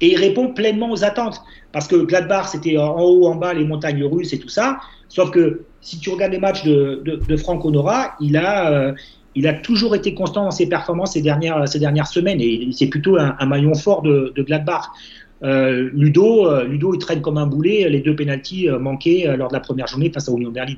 et 0.00 0.12
il 0.12 0.16
répond 0.16 0.48
pleinement 0.48 0.90
aux 0.90 1.04
attentes. 1.04 1.40
Parce 1.72 1.88
que 1.88 1.96
Gladbach, 1.96 2.48
c'était 2.48 2.76
en 2.76 3.00
haut, 3.00 3.26
en 3.26 3.34
bas, 3.34 3.54
les 3.54 3.64
montagnes 3.64 4.04
russes 4.04 4.32
et 4.32 4.38
tout 4.38 4.48
ça. 4.48 4.78
Sauf 5.08 5.30
que 5.30 5.64
si 5.80 5.98
tu 5.98 6.10
regardes 6.10 6.32
les 6.32 6.38
matchs 6.38 6.64
de, 6.64 7.02
de, 7.04 7.16
de 7.16 7.36
Franck 7.36 7.64
Honora, 7.64 8.14
il 8.20 8.36
a, 8.36 8.70
euh, 8.72 8.92
il 9.34 9.46
a 9.46 9.54
toujours 9.54 9.94
été 9.94 10.14
constant 10.14 10.44
dans 10.44 10.50
ses 10.50 10.68
performances 10.68 11.12
ces 11.12 11.22
dernières, 11.22 11.66
ces 11.68 11.78
dernières 11.78 12.06
semaines 12.06 12.40
et 12.40 12.68
c'est 12.72 12.88
plutôt 12.88 13.16
un, 13.16 13.36
un, 13.38 13.46
maillon 13.46 13.74
fort 13.74 14.02
de, 14.02 14.32
de 14.34 14.42
Gladbach. 14.42 14.90
Euh, 15.42 15.90
Ludo, 15.92 16.46
euh, 16.46 16.64
Ludo, 16.64 16.94
il 16.94 16.98
traîne 16.98 17.20
comme 17.20 17.38
un 17.38 17.46
boulet 17.46 17.88
les 17.88 18.00
deux 18.00 18.14
pénalties 18.14 18.68
euh, 18.68 18.78
manqués 18.78 19.34
lors 19.36 19.48
de 19.48 19.54
la 19.54 19.60
première 19.60 19.86
journée 19.86 20.10
face 20.10 20.28
à 20.28 20.32
Union 20.32 20.50
Berlin. 20.50 20.74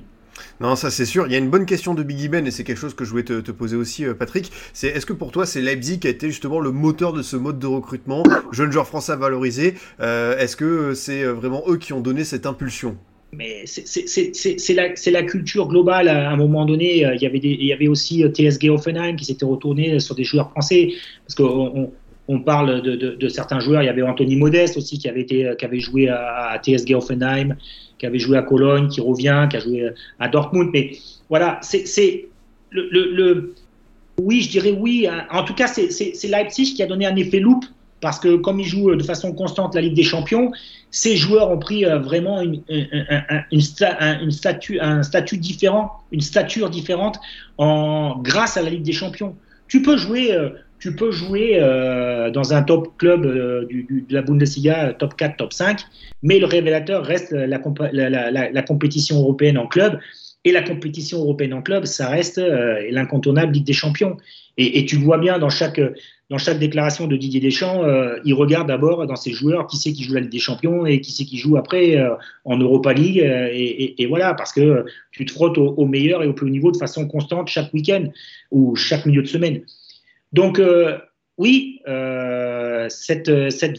Non, 0.60 0.74
ça 0.74 0.90
c'est 0.90 1.04
sûr. 1.04 1.26
Il 1.26 1.32
y 1.32 1.36
a 1.36 1.38
une 1.38 1.50
bonne 1.50 1.66
question 1.66 1.94
de 1.94 2.02
Biggie 2.02 2.28
Ben 2.28 2.46
et 2.46 2.50
c'est 2.50 2.64
quelque 2.64 2.78
chose 2.78 2.94
que 2.94 3.04
je 3.04 3.10
voulais 3.10 3.24
te, 3.24 3.40
te 3.40 3.52
poser 3.52 3.76
aussi, 3.76 4.04
Patrick. 4.18 4.50
C'est 4.72 4.88
est-ce 4.88 5.06
que 5.06 5.12
pour 5.12 5.30
toi 5.30 5.46
c'est 5.46 5.60
Leipzig 5.60 6.00
qui 6.00 6.08
a 6.08 6.10
été 6.10 6.28
justement 6.28 6.60
le 6.60 6.72
moteur 6.72 7.12
de 7.12 7.22
ce 7.22 7.36
mode 7.36 7.58
de 7.58 7.66
recrutement, 7.66 8.24
jeunes 8.50 8.72
joueurs 8.72 8.88
français 8.88 9.12
à 9.12 9.16
valoriser 9.16 9.74
euh, 10.00 10.36
Est-ce 10.38 10.56
que 10.56 10.94
c'est 10.94 11.24
vraiment 11.24 11.62
eux 11.68 11.76
qui 11.76 11.92
ont 11.92 12.00
donné 12.00 12.24
cette 12.24 12.46
impulsion? 12.46 12.96
Mais 13.32 13.64
c'est 13.66 14.74
la, 14.74 14.88
la, 15.10 15.22
culture 15.24 15.66
globale. 15.66 16.08
À 16.08 16.30
un 16.30 16.36
moment 16.36 16.64
donné, 16.64 16.98
il 16.98 17.20
y 17.20 17.26
avait, 17.26 17.40
des, 17.40 17.48
il 17.48 17.66
y 17.66 17.72
avait 17.72 17.88
aussi 17.88 18.22
TSG 18.22 18.70
Offenheim 18.70 19.16
qui 19.16 19.24
s'était 19.24 19.44
retourné 19.44 19.98
sur 19.98 20.14
des 20.14 20.22
joueurs 20.22 20.50
français. 20.52 20.92
Parce 21.26 21.34
qu'on 21.34 21.92
on 22.28 22.40
parle 22.40 22.80
de, 22.82 23.28
certains 23.28 23.60
joueurs. 23.60 23.82
Il 23.82 23.86
y 23.86 23.88
avait 23.88 24.02
Anthony 24.02 24.36
Modeste 24.36 24.76
aussi 24.76 24.98
qui 24.98 25.08
avait, 25.08 25.26
avait 25.62 25.80
joué 25.80 26.08
à, 26.08 26.58
TSG 26.62 26.94
Offenheim, 26.94 27.56
qui 27.98 28.06
avait 28.06 28.18
joué 28.18 28.38
à 28.38 28.42
Cologne, 28.42 28.88
qui 28.88 29.00
revient, 29.00 29.46
qui 29.50 29.56
a 29.56 29.60
joué 29.60 29.90
à 30.18 30.28
Dortmund. 30.28 30.70
Mais 30.72 30.92
voilà, 31.28 31.58
c'est 31.62 32.28
le, 32.70 33.54
Oui, 34.20 34.40
je 34.40 34.50
dirais 34.50 34.72
oui. 34.72 35.06
En 35.30 35.44
tout 35.44 35.54
cas, 35.54 35.66
c'est 35.68 36.28
Leipzig 36.28 36.74
qui 36.74 36.82
a 36.82 36.86
donné 36.86 37.06
un 37.06 37.16
effet 37.16 37.40
loupe 37.40 37.66
parce 38.00 38.18
que 38.18 38.36
comme 38.36 38.60
ils 38.60 38.66
jouent 38.66 38.94
de 38.94 39.02
façon 39.02 39.32
constante 39.32 39.74
la 39.74 39.80
Ligue 39.80 39.94
des 39.94 40.02
Champions, 40.02 40.52
ces 40.90 41.16
joueurs 41.16 41.50
ont 41.50 41.58
pris 41.58 41.84
vraiment 41.84 42.40
une, 42.40 42.62
une 43.50 44.30
statue, 44.30 44.78
un 44.80 45.02
statut 45.02 45.38
différent, 45.38 45.92
une 46.12 46.20
stature 46.20 46.68
différente 46.68 47.18
en, 47.56 48.18
grâce 48.18 48.56
à 48.56 48.62
la 48.62 48.70
Ligue 48.70 48.82
des 48.82 48.92
Champions. 48.92 49.34
Tu 49.68 49.80
peux 49.80 49.96
jouer, 49.96 50.36
tu 50.78 50.94
peux 50.94 51.10
jouer 51.10 51.58
euh, 51.60 52.30
dans 52.30 52.52
un 52.52 52.62
top 52.62 52.96
club 52.98 53.24
euh, 53.24 53.66
de 53.70 54.14
la 54.14 54.22
Bundesliga, 54.22 54.92
top 54.92 55.16
4, 55.16 55.36
top 55.36 55.52
5, 55.52 55.80
mais 56.22 56.38
le 56.38 56.46
révélateur 56.46 57.04
reste 57.04 57.32
la, 57.32 58.62
compétition 58.62 59.18
européenne 59.18 59.58
en 59.58 59.66
club. 59.66 59.98
Et 60.46 60.52
la 60.52 60.62
compétition 60.62 61.20
européenne 61.20 61.54
en 61.54 61.62
club, 61.62 61.86
ça 61.86 62.08
reste 62.10 62.36
euh, 62.36 62.86
l'incontournable 62.90 63.52
Ligue 63.52 63.64
des 63.64 63.72
Champions. 63.72 64.18
Et, 64.58 64.78
et, 64.78 64.84
tu 64.84 64.96
vois 64.96 65.16
bien 65.16 65.38
dans 65.38 65.48
chaque, 65.48 65.80
dans 66.28 66.36
chaque 66.36 66.58
déclaration 66.58 67.06
de 67.06 67.16
Didier 67.16 67.40
Deschamps, 67.40 67.82
euh, 67.82 68.18
il 68.26 68.34
regarde 68.34 68.68
d'abord 68.68 69.06
dans 69.06 69.16
ses 69.16 69.32
joueurs 69.32 69.66
qui 69.66 69.78
c'est 69.78 69.92
qui 69.92 70.04
joue 70.04 70.12
la 70.12 70.20
Ligue 70.20 70.30
des 70.30 70.38
Champions 70.38 70.84
et 70.84 71.00
qui 71.00 71.12
c'est 71.12 71.24
qui 71.24 71.38
joue 71.38 71.56
après 71.56 71.96
euh, 71.96 72.10
en 72.44 72.58
Europa 72.58 72.92
League. 72.92 73.18
Et, 73.18 74.06
voilà, 74.06 74.34
parce 74.34 74.52
que 74.52 74.84
tu 75.12 75.24
te 75.24 75.32
frottes 75.32 75.56
au, 75.56 75.68
au, 75.78 75.86
meilleur 75.86 76.22
et 76.22 76.26
au 76.26 76.34
plus 76.34 76.46
haut 76.46 76.50
niveau 76.50 76.70
de 76.70 76.76
façon 76.76 77.08
constante 77.08 77.48
chaque 77.48 77.72
week-end 77.72 78.04
ou 78.50 78.76
chaque 78.76 79.06
milieu 79.06 79.22
de 79.22 79.28
semaine. 79.28 79.62
Donc 80.34 80.58
euh, 80.58 80.98
oui, 81.38 81.80
euh, 81.86 82.88
cette, 82.88 83.30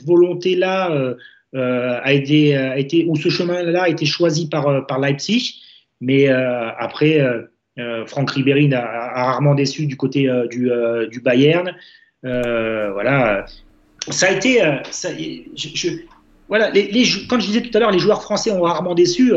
volonté-là 0.06 0.90
euh, 0.92 2.00
a, 2.02 2.14
été, 2.14 3.06
ou 3.08 3.16
ce 3.18 3.30
chemin-là 3.30 3.84
a 3.84 3.90
été 3.90 4.06
choisi 4.06 4.48
par, 4.48 4.88
par 4.88 5.00
Leipzig, 5.00 5.56
mais 6.02 6.28
après, 6.28 7.22
Franck 8.08 8.32
Ribéry 8.32 8.74
a, 8.74 9.26
rarement 9.26 9.54
déçu 9.54 9.86
du 9.86 9.98
côté 9.98 10.30
du, 10.50 11.22
Bayern. 11.22 11.76
voilà, 12.24 13.46
ça 14.10 14.28
a 14.28 14.32
été, 14.32 14.62
je, 15.56 15.90
voilà, 16.48 16.72
quand 17.30 17.40
je 17.40 17.48
disais 17.48 17.62
tout 17.62 17.76
à 17.76 17.80
l'heure, 17.80 17.92
les 17.92 18.00
joueurs 18.00 18.22
français 18.22 18.52
ont 18.52 18.62
rarement 18.62 18.94
déçu. 18.94 19.34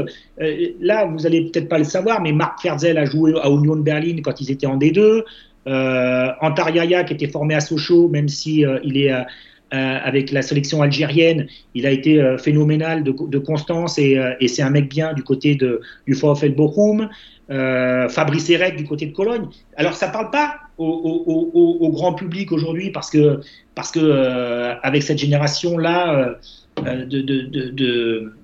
Là, 0.80 1.06
vous 1.06 1.26
allez 1.26 1.50
peut-être 1.50 1.68
pas 1.68 1.78
le 1.78 1.84
savoir, 1.84 2.20
mais 2.20 2.32
Marc 2.32 2.62
Ferzel 2.62 2.98
a 2.98 3.04
joué 3.04 3.32
à 3.40 3.48
Union 3.48 3.76
de 3.76 3.82
Berlin 3.82 4.16
quand 4.22 4.40
ils 4.40 4.50
étaient 4.50 4.66
en 4.66 4.76
D2. 4.76 5.24
Euh, 5.68 6.32
Antariaya, 6.40 7.04
qui 7.04 7.12
était 7.12 7.28
formé 7.28 7.54
à 7.54 7.60
Sochaux, 7.60 8.08
même 8.08 8.28
si 8.28 8.64
euh, 8.64 8.78
il 8.82 8.96
est 8.96 9.12
euh, 9.12 9.22
avec 9.70 10.30
la 10.30 10.40
sélection 10.40 10.80
algérienne, 10.80 11.46
il 11.74 11.84
a 11.86 11.90
été 11.90 12.18
euh, 12.18 12.38
phénoménal 12.38 13.04
de, 13.04 13.38
constance 13.38 13.98
et, 13.98 14.18
c'est 14.46 14.62
un 14.62 14.70
mec 14.70 14.88
bien 14.88 15.12
du 15.12 15.22
côté 15.22 15.56
de, 15.56 15.82
du 16.06 16.14
VfL 16.14 16.54
Bochum. 16.54 17.08
Fabrice 17.50 18.50
Erec 18.50 18.76
du 18.76 18.84
côté 18.84 19.06
de 19.06 19.12
Cologne. 19.12 19.46
Alors 19.76 19.94
ça 19.94 20.08
parle 20.08 20.30
pas 20.30 20.56
au, 20.76 21.90
grand 21.94 22.12
public 22.12 22.52
aujourd'hui 22.52 22.90
parce 22.90 23.08
que 23.08 23.40
parce 23.74 23.90
que 23.90 24.76
avec 24.82 25.02
cette 25.02 25.16
génération 25.16 25.78
là 25.78 26.36
de, 26.76 28.34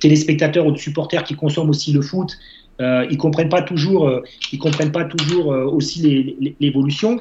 téléspectateurs 0.00 0.66
ou 0.66 0.72
de 0.72 0.76
supporters 0.76 1.24
qui 1.24 1.34
consomment 1.34 1.70
aussi 1.70 1.92
le 1.92 2.02
foot, 2.02 2.36
euh, 2.80 3.06
ils 3.10 3.18
comprennent 3.18 3.48
pas 3.48 3.62
toujours, 3.62 4.08
euh, 4.08 4.22
ils 4.52 4.58
comprennent 4.58 4.92
pas 4.92 5.04
toujours 5.04 5.52
euh, 5.52 5.64
aussi 5.64 6.36
l'évolution 6.60 7.20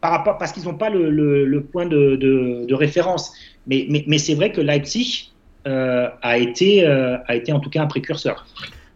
par 0.00 0.10
rapport 0.10 0.38
parce 0.38 0.52
qu'ils 0.52 0.64
n'ont 0.64 0.76
pas 0.76 0.90
le, 0.90 1.10
le, 1.10 1.44
le, 1.44 1.62
point 1.62 1.86
de, 1.86 2.16
de, 2.16 2.66
de 2.66 2.74
référence. 2.74 3.32
Mais, 3.66 3.86
mais, 3.90 4.04
mais 4.06 4.18
c'est 4.18 4.34
vrai 4.34 4.52
que 4.52 4.60
Leipzig 4.60 5.32
a 5.64 6.38
été 6.38 6.86
a 6.86 7.34
été 7.34 7.52
en 7.52 7.60
tout 7.60 7.70
cas 7.70 7.82
un 7.82 7.86
précurseur. 7.86 8.46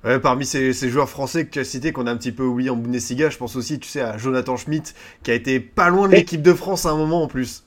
Ouais, 0.05 0.19
parmi 0.19 0.47
ces, 0.47 0.73
ces, 0.73 0.89
joueurs 0.89 1.11
français 1.11 1.45
que 1.45 1.51
tu 1.51 1.59
as 1.59 1.65
cités, 1.65 1.93
qu'on 1.93 2.07
a 2.07 2.11
un 2.11 2.17
petit 2.17 2.33
peu 2.33 2.45
oublié 2.45 2.71
en 2.71 2.77
Bundesliga, 2.77 3.29
je 3.29 3.37
pense 3.37 3.55
aussi, 3.57 3.79
tu 3.79 3.87
sais, 3.87 4.01
à 4.01 4.17
Jonathan 4.17 4.57
Schmidt, 4.57 4.95
qui 5.23 5.31
a 5.31 5.35
été 5.35 5.61
pas 5.61 5.91
loin 5.91 6.09
de 6.09 6.15
l'équipe 6.15 6.41
de 6.41 6.55
France 6.55 6.87
à 6.87 6.91
un 6.91 6.97
moment 6.97 7.25
en 7.25 7.27
plus. 7.27 7.65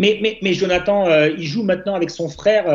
Mais, 0.00 0.18
mais, 0.20 0.38
mais 0.42 0.52
Jonathan, 0.52 1.06
il 1.26 1.44
joue 1.44 1.62
maintenant 1.62 1.94
avec 1.94 2.10
son 2.10 2.28
frère 2.28 2.66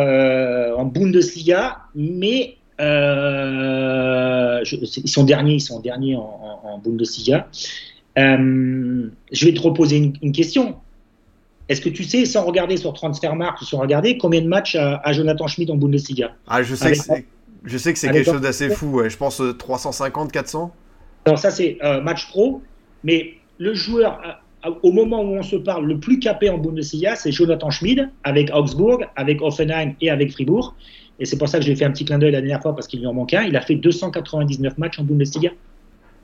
en 0.77 0.85
Bundesliga, 0.85 1.79
mais 1.95 2.57
je, 4.63 4.75
ils 4.75 5.09
sont 5.09 5.23
derniers, 5.23 5.55
ils 5.55 5.61
sont 5.61 5.79
derniers 5.79 6.15
en, 6.15 6.21
en, 6.63 6.69
en 6.69 6.77
Bundesliga. 6.79 7.47
Euh, 8.17 9.09
je 9.31 9.45
vais 9.45 9.53
te 9.53 9.61
reposer 9.61 9.97
une, 9.97 10.13
une 10.21 10.31
question. 10.31 10.75
Est-ce 11.69 11.81
que 11.81 11.89
tu 11.89 12.03
sais, 12.03 12.25
sans 12.25 12.43
regarder 12.43 12.75
sur 12.77 12.93
Transfermarkt 12.93 13.61
ou 13.61 13.65
sans 13.65 13.79
regarder, 13.79 14.17
combien 14.17 14.41
de 14.41 14.47
matchs 14.47 14.75
a, 14.75 14.97
a 15.03 15.13
Jonathan 15.13 15.47
Schmidt 15.47 15.71
en 15.71 15.77
Bundesliga? 15.77 16.35
Ah, 16.47 16.63
je 16.63 16.75
sais 16.75 16.85
avec, 16.85 16.97
que 16.97 17.03
c'est, 17.03 17.25
je 17.63 17.77
sais 17.77 17.93
que 17.93 17.99
c'est 17.99 18.11
quelque 18.11 18.29
chose 18.29 18.41
d'assez 18.41 18.69
fou. 18.69 18.87
Ouais. 18.87 19.09
Je 19.09 19.17
pense 19.17 19.41
350, 19.57 20.31
400. 20.31 20.73
Alors 21.25 21.39
ça, 21.39 21.51
c'est 21.51 21.77
euh, 21.83 22.01
match 22.01 22.27
pro. 22.27 22.61
Mais 23.03 23.35
le 23.57 23.73
joueur, 23.73 24.19
au 24.83 24.91
moment 24.91 25.21
où 25.21 25.37
on 25.37 25.43
se 25.43 25.55
parle, 25.55 25.85
le 25.85 25.99
plus 25.99 26.19
capé 26.19 26.49
en 26.49 26.57
Bundesliga, 26.57 27.15
c'est 27.15 27.31
Jonathan 27.31 27.69
Schmid 27.69 28.09
avec 28.23 28.53
Augsburg, 28.53 29.07
avec 29.15 29.41
Offenheim 29.41 29.93
et 30.01 30.09
avec 30.09 30.31
Fribourg. 30.31 30.75
Et 31.21 31.25
c'est 31.25 31.37
pour 31.37 31.47
ça 31.47 31.59
que 31.59 31.65
j'ai 31.65 31.75
fait 31.75 31.85
un 31.85 31.91
petit 31.91 32.03
clin 32.03 32.17
d'œil 32.17 32.31
la 32.31 32.41
dernière 32.41 32.63
fois 32.63 32.75
parce 32.75 32.87
qu'il 32.87 32.99
lui 32.99 33.05
en 33.05 33.13
manque 33.13 33.35
un. 33.35 33.43
Il 33.43 33.55
a 33.55 33.61
fait 33.61 33.75
299 33.75 34.79
matchs 34.79 34.97
en 34.97 35.03
Bundesliga. 35.03 35.51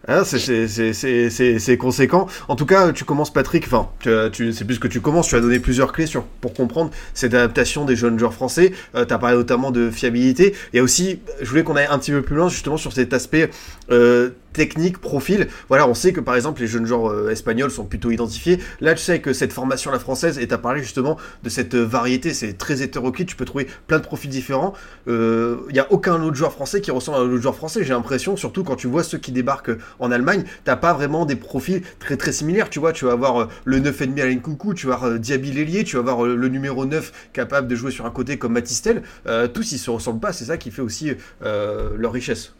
Ah, 0.07 0.23
c'est 0.23 1.77
conséquent. 1.77 2.27
En 2.47 2.55
tout 2.55 2.65
cas, 2.65 2.91
tu 2.93 3.03
commences, 3.03 3.31
Patrick, 3.31 3.65
enfin, 3.65 3.89
c'est 4.03 4.65
plus 4.65 4.79
que 4.79 4.87
tu 4.87 4.99
commences, 5.01 5.27
tu 5.27 5.35
as 5.35 5.39
donné 5.39 5.59
plusieurs 5.59 5.91
clés 5.91 6.07
sur, 6.07 6.23
pour 6.23 6.53
comprendre 6.53 6.91
cette 7.13 7.33
adaptation 7.35 7.85
des 7.85 7.95
jeunes 7.95 8.17
joueurs 8.17 8.33
français. 8.33 8.71
Euh, 8.95 9.05
tu 9.05 9.13
as 9.13 9.19
parlé 9.19 9.37
notamment 9.37 9.69
de 9.69 9.91
fiabilité. 9.91 10.55
Et 10.73 10.81
aussi, 10.81 11.19
je 11.41 11.49
voulais 11.49 11.63
qu'on 11.63 11.75
aille 11.75 11.87
un 11.91 11.99
petit 11.99 12.11
peu 12.11 12.23
plus 12.23 12.35
loin, 12.35 12.49
justement, 12.49 12.77
sur 12.77 12.93
cet 12.93 13.13
aspect 13.13 13.51
euh, 13.91 14.31
technique, 14.57 14.97
profil. 14.97 15.47
Voilà, 15.69 15.87
on 15.87 15.93
sait 15.93 16.11
que 16.11 16.19
par 16.19 16.35
exemple 16.35 16.61
les 16.61 16.67
jeunes 16.67 16.85
joueurs 16.85 17.11
euh, 17.11 17.29
espagnols 17.29 17.71
sont 17.71 17.85
plutôt 17.85 18.11
identifiés. 18.11 18.59
Là, 18.81 18.95
tu 18.95 19.03
sais 19.03 19.21
que 19.21 19.31
cette 19.31 19.53
formation 19.53 19.91
la 19.91 19.99
française, 19.99 20.37
tu 20.37 20.53
as 20.53 20.57
parlé 20.57 20.81
justement 20.81 21.17
de 21.43 21.49
cette 21.49 21.75
variété, 21.75 22.33
c'est 22.33 22.53
très 22.53 22.81
hétéroclite, 22.81 23.29
tu 23.29 23.35
peux 23.35 23.45
trouver 23.45 23.67
plein 23.85 23.99
de 23.99 24.03
profils 24.03 24.29
différents. 24.29 24.73
Il 25.05 25.13
euh, 25.13 25.57
n'y 25.71 25.79
a 25.79 25.91
aucun 25.91 26.21
autre 26.23 26.35
joueur 26.35 26.51
français 26.51 26.81
qui 26.81 26.91
ressemble 26.91 27.19
à 27.19 27.21
un 27.21 27.31
autre 27.31 27.41
joueur 27.41 27.55
français, 27.55 27.83
j'ai 27.83 27.93
l'impression, 27.93 28.35
surtout 28.35 28.63
quand 28.63 28.75
tu 28.75 28.87
vois 28.87 29.03
ceux 29.03 29.19
qui 29.19 29.31
débarquent 29.31 29.77
en 29.99 30.11
Allemagne, 30.11 30.43
t'as 30.65 30.75
pas 30.75 30.93
vraiment 30.93 31.25
des 31.25 31.35
profils 31.35 31.83
très 31.99 32.17
très 32.17 32.31
similaires, 32.31 32.69
tu 32.69 32.79
vois, 32.79 32.93
tu 32.93 33.05
vas 33.05 33.11
avoir 33.11 33.41
euh, 33.41 33.47
le 33.65 33.79
9,5 33.79 34.19
Alain 34.21 34.39
Coucou, 34.39 34.73
tu 34.73 34.87
vas 34.87 34.95
avoir 34.95 35.11
euh, 35.11 35.19
Diaby 35.19 35.51
Lélier, 35.51 35.83
tu 35.83 35.95
vas 35.95 36.01
avoir 36.01 36.25
euh, 36.25 36.35
le 36.35 36.47
numéro 36.47 36.85
9 36.85 37.29
capable 37.33 37.67
de 37.67 37.75
jouer 37.75 37.91
sur 37.91 38.05
un 38.05 38.11
côté 38.11 38.37
comme 38.37 38.53
Matistel, 38.53 39.03
euh, 39.27 39.47
tous 39.47 39.71
ils 39.71 39.77
se 39.77 39.89
ressemblent 39.89 40.19
pas, 40.19 40.33
c'est 40.33 40.45
ça 40.45 40.57
qui 40.57 40.71
fait 40.71 40.81
aussi 40.81 41.11
leur 41.41 42.11
richesse. 42.11 42.53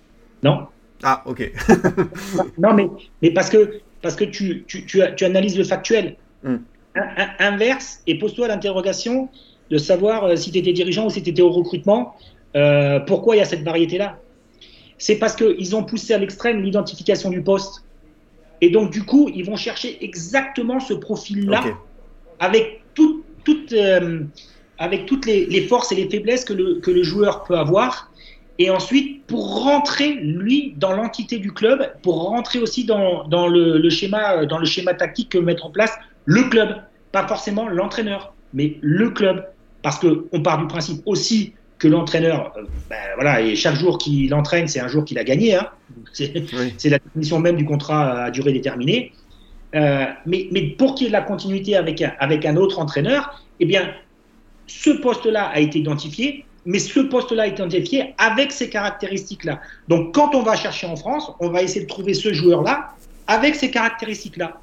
Non, 0.44 0.68
ah, 1.04 1.24
ok. 1.26 1.52
non, 2.58 2.74
mais, 2.74 2.88
mais 3.22 3.32
parce 3.32 3.50
que, 3.50 3.82
parce 4.02 4.16
que 4.16 4.24
tu, 4.24 4.64
tu, 4.68 4.86
tu, 4.86 5.02
tu 5.16 5.26
analyses 5.26 5.58
le 5.58 5.64
factuel. 5.64 6.16
Mm. 6.44 6.58
Inverse, 7.40 8.02
et 8.08 8.18
pose-toi 8.18 8.48
l'interrogation 8.48 9.30
de 9.70 9.78
savoir 9.78 10.24
euh, 10.24 10.36
si 10.36 10.52
tu 10.52 10.58
étais 10.58 10.74
dirigeant 10.74 11.06
ou 11.06 11.10
si 11.10 11.22
tu 11.22 11.30
étais 11.30 11.44
au 11.44 11.52
recrutement, 11.52 12.16
euh, 12.56 13.00
pourquoi 13.02 13.36
il 13.36 13.40
y 13.40 13.42
a 13.42 13.46
cette 13.46 13.64
variété-là? 13.64 14.18
C'est 14.98 15.18
parce 15.18 15.36
qu'ils 15.36 15.76
ont 15.76 15.84
poussé 15.84 16.14
à 16.14 16.18
l'extrême 16.18 16.64
l'identification 16.64 17.30
du 17.30 17.44
poste. 17.44 17.84
Et 18.62 18.72
donc, 18.72 18.92
du 18.92 19.04
coup, 19.04 19.30
ils 19.34 19.46
vont 19.46 19.56
chercher 19.56 20.04
exactement 20.04 20.80
ce 20.80 20.96
profil-là 20.96 21.60
okay. 21.60 21.74
avec, 22.40 22.82
tout, 22.96 23.24
tout, 23.44 23.60
euh, 23.74 24.22
avec 24.80 25.06
toutes 25.06 25.28
les, 25.28 25.46
les, 25.46 25.68
forces 25.68 25.92
et 25.92 25.96
les 25.96 26.10
faiblesses 26.10 26.44
que 26.44 26.54
le, 26.54 26.80
que 26.80 26.90
le 26.90 27.04
joueur 27.04 27.44
peut 27.44 27.56
avoir 27.56 28.12
et 28.60 28.70
ensuite 28.70 29.26
pour 29.28 29.64
rentrer 29.64 30.14
lui 30.14 30.74
dans 30.78 30.94
l'entité 30.94 31.38
du 31.38 31.52
club, 31.52 31.92
pour 32.02 32.30
rentrer 32.30 32.60
aussi 32.60 32.86
dans, 32.86 33.28
dans 33.28 33.48
le, 33.48 33.78
le, 33.78 33.90
schéma 33.90 34.46
dans 34.46 34.58
le 34.58 34.66
schéma 34.66 34.94
tactique 34.94 35.30
que 35.30 35.38
mettre 35.38 35.66
en 35.66 35.70
place 35.70 35.94
le 36.26 36.44
club, 36.44 36.76
pas 37.12 37.28
forcément 37.28 37.68
l'entraîneur. 37.68 38.34
mais 38.54 38.78
le 38.82 39.10
club. 39.10 39.46
Parce 39.82 40.00
qu'on 40.00 40.42
part 40.42 40.60
du 40.60 40.68
principe 40.68 41.02
aussi 41.06 41.54
que 41.78 41.88
l'entraîneur, 41.88 42.52
euh, 42.58 42.64
ben, 42.90 42.98
voilà, 43.16 43.42
et 43.42 43.56
chaque 43.56 43.76
jour 43.76 43.98
qu'il 43.98 44.34
entraîne, 44.34 44.68
c'est 44.68 44.80
un 44.80 44.88
jour 44.88 45.06
qu'il 45.06 45.18
a 45.20 45.24
gagné. 45.24 45.56
Hein. 45.56 45.68
C'est 46.14 46.34
oui. 46.36 46.74
la 46.90 47.00
définition 47.00 47.40
même 47.40 47.56
du 47.56 47.66
contrat 47.66 48.24
à 48.26 48.32
durée 48.32 48.52
déterminée. 48.52 49.14
Euh, 49.76 50.06
mais, 50.26 50.48
mais, 50.52 50.64
pour 50.64 50.96
qu'il 50.96 51.06
y 51.06 51.08
ait 51.08 51.10
de 51.10 51.14
la 51.14 51.22
continuité 51.22 51.76
avec 51.76 52.02
un, 52.02 52.14
avec 52.20 52.46
un 52.46 52.56
autre 52.58 52.80
entraîneur, 52.80 53.44
eh 53.60 53.66
bien, 53.66 53.94
ce 54.66 54.90
poste-là 54.90 55.46
a 55.46 55.60
été 55.60 55.80
identifié, 55.80 56.46
mais 56.68 56.80
ce 56.80 57.00
poste-là 57.00 57.48
été 57.48 57.64
identifié 57.64 58.14
avec 58.18 58.52
ces 58.52 58.70
caractéristiques-là. 58.70 59.62
Donc, 59.88 60.14
quand 60.14 60.36
on 60.36 60.44
va 60.44 60.58
chercher 60.58 60.86
en 60.86 60.98
France, 60.98 61.32
on 61.40 61.50
va 61.50 61.64
essayer 61.64 61.82
de 61.82 61.88
trouver 61.88 62.14
ce 62.14 62.34
joueur-là 62.34 62.90
avec 63.26 63.56
ces 63.56 63.72
caractéristiques-là. 63.72 64.60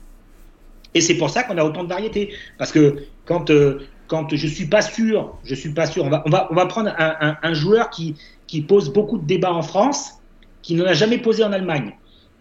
Et 0.93 1.01
c'est 1.01 1.15
pour 1.15 1.31
ça 1.31 1.45
qu'on 1.45 1.57
a 1.57 1.65
autant 1.65 1.83
de 1.83 1.89
variétés. 1.89 2.35
Parce 2.59 2.73
que 2.73 3.05
quand, 3.25 3.49
euh, 3.49 3.79
quand 4.07 4.37
je 4.37 4.47
suis 4.47 4.67
pas 4.67 4.83
sûr, 4.83 5.35
je 5.45 5.55
suis 5.55 5.71
pas 5.71 5.87
sûr, 5.87 6.05
on 6.05 6.11
va, 6.11 6.23
on 6.27 6.31
va, 6.31 6.47
on 6.51 6.55
va 6.55 6.67
prendre 6.67 6.93
un, 6.99 7.37
un, 7.43 7.55
joueur 7.55 7.89
qui, 7.89 8.15
qui 8.47 8.61
pose 8.61 8.93
beaucoup 8.93 9.17
de 9.17 9.27
débats 9.27 9.55
en 9.55 9.63
France, 9.63 10.21
qui 10.61 10.75
n'en 10.75 10.85
a 10.85 10.93
jamais 10.93 11.17
posé 11.17 11.43
en 11.43 11.53
Allemagne, 11.53 11.97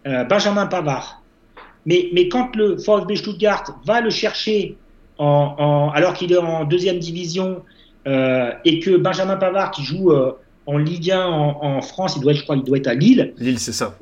euh, 0.06 0.24
Benjamin 0.24 0.66
Pavard. 0.66 1.22
Mais, 1.86 2.10
mais 2.12 2.28
quand 2.28 2.54
le 2.54 2.74
VfB 2.74 3.16
Stuttgart 3.16 3.64
va 3.86 4.02
le 4.02 4.10
chercher 4.10 4.76
alors 5.18 6.12
qu'il 6.14 6.32
est 6.32 6.36
en 6.36 6.64
deuxième 6.64 6.98
division 6.98 7.62
et 8.06 8.80
que 8.80 8.96
Benjamin 8.96 9.36
Pavard 9.36 9.70
qui 9.70 9.82
joue 9.82 10.12
euh, 10.12 10.32
en 10.66 10.78
Ligue 10.78 11.10
1 11.10 11.26
en, 11.26 11.58
en, 11.62 11.82
France, 11.82 12.14
il 12.16 12.22
doit 12.22 12.32
être, 12.32 12.38
je 12.38 12.44
crois, 12.44 12.56
il 12.56 12.64
doit 12.64 12.78
être 12.78 12.86
à 12.86 12.94
Lille. 12.94 13.34
Lille, 13.38 13.58
c'est 13.58 13.72
ça. 13.72 13.96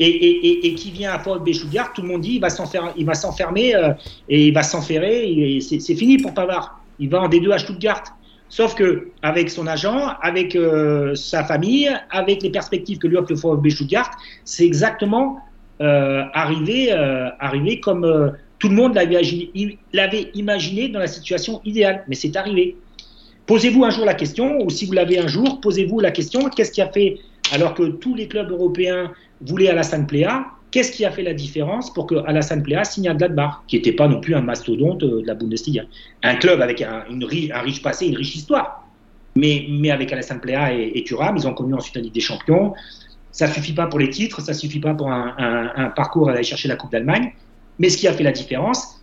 Et, 0.00 0.06
et, 0.06 0.66
et, 0.66 0.74
qui 0.74 0.92
vient 0.92 1.12
à 1.12 1.18
VfB 1.18 1.52
Stuttgart, 1.52 1.92
tout 1.92 2.02
le 2.02 2.08
monde 2.08 2.20
dit 2.20 2.34
il 2.34 2.40
va 2.40 2.50
s'enfermer, 2.50 2.92
il 2.96 3.04
va 3.04 3.14
s'enfermer 3.14 3.74
euh, 3.74 3.92
et 4.28 4.46
il 4.46 4.54
va 4.54 4.62
s'enferrer. 4.62 5.58
C'est 5.60 5.94
fini 5.94 6.18
pour 6.18 6.34
Pavard. 6.34 6.80
Il 7.00 7.08
va 7.08 7.22
en 7.22 7.28
D2 7.28 7.52
à 7.52 7.58
Stuttgart. 7.58 8.04
Sauf 8.48 8.74
que 8.74 9.08
avec 9.22 9.50
son 9.50 9.66
agent, 9.66 10.14
avec 10.22 10.54
euh, 10.54 11.14
sa 11.14 11.44
famille, 11.44 11.90
avec 12.10 12.42
les 12.42 12.50
perspectives 12.50 12.98
que 12.98 13.08
lui 13.08 13.16
offre 13.16 13.32
le 13.32 13.36
VfB 13.36 13.70
Stuttgart, 13.70 14.10
c'est 14.44 14.64
exactement 14.64 15.40
euh, 15.80 16.24
arrivé, 16.32 16.92
euh, 16.92 17.28
arrivé 17.38 17.78
comme 17.78 18.04
euh, 18.04 18.30
tout 18.58 18.68
le 18.68 18.74
monde 18.74 18.94
l'avait 18.94 20.30
imaginé 20.34 20.88
dans 20.88 20.98
la 20.98 21.06
situation 21.06 21.60
idéale. 21.64 22.04
Mais 22.08 22.16
c'est 22.16 22.34
arrivé. 22.36 22.76
Posez-vous 23.48 23.82
un 23.82 23.88
jour 23.88 24.04
la 24.04 24.12
question, 24.12 24.62
ou 24.62 24.68
si 24.68 24.84
vous 24.84 24.92
l'avez 24.92 25.18
un 25.18 25.26
jour, 25.26 25.58
posez-vous 25.62 26.00
la 26.00 26.10
question 26.10 26.50
qu'est-ce 26.50 26.70
qui 26.70 26.82
a 26.82 26.92
fait, 26.92 27.16
alors 27.50 27.72
que 27.72 27.84
tous 27.84 28.14
les 28.14 28.28
clubs 28.28 28.50
européens 28.50 29.10
voulaient 29.40 29.70
Alassane 29.70 30.06
Pléa, 30.06 30.48
qu'est-ce 30.70 30.92
qui 30.92 31.06
a 31.06 31.10
fait 31.10 31.22
la 31.22 31.32
différence 31.32 31.90
pour 31.90 32.06
que 32.06 32.16
Alassane 32.26 32.62
Pléa 32.62 32.84
signe 32.84 33.08
à 33.08 33.14
Gladbach, 33.14 33.62
qui 33.66 33.76
n'était 33.76 33.92
pas 33.92 34.06
non 34.06 34.20
plus 34.20 34.34
un 34.34 34.42
mastodonte 34.42 34.98
de 34.98 35.22
la 35.24 35.32
Bundesliga 35.32 35.84
Un 36.22 36.34
club 36.34 36.60
avec 36.60 36.82
un, 36.82 37.04
riche 37.22 37.80
passé, 37.80 38.08
une 38.08 38.18
riche 38.18 38.36
histoire. 38.36 38.86
Mais, 39.34 39.64
mais 39.70 39.90
avec 39.90 40.12
Alassane 40.12 40.40
Pléa 40.40 40.74
et, 40.74 40.92
et 40.94 41.02
Thuram, 41.04 41.38
ils 41.38 41.48
ont 41.48 41.54
connu 41.54 41.72
ensuite 41.72 41.96
la 41.96 42.02
Ligue 42.02 42.12
des 42.12 42.20
Champions. 42.20 42.74
Ça 43.32 43.48
ne 43.48 43.52
suffit 43.54 43.72
pas 43.72 43.86
pour 43.86 43.98
les 43.98 44.10
titres, 44.10 44.42
ça 44.42 44.52
ne 44.52 44.58
suffit 44.58 44.80
pas 44.80 44.92
pour 44.92 45.10
un 45.10 45.90
parcours 45.96 46.28
à 46.28 46.32
aller 46.32 46.42
chercher 46.42 46.68
la 46.68 46.76
Coupe 46.76 46.92
d'Allemagne. 46.92 47.32
Mais 47.78 47.88
ce 47.88 47.96
qui 47.96 48.08
a 48.08 48.12
fait 48.12 48.24
la 48.24 48.32
différence, 48.32 48.98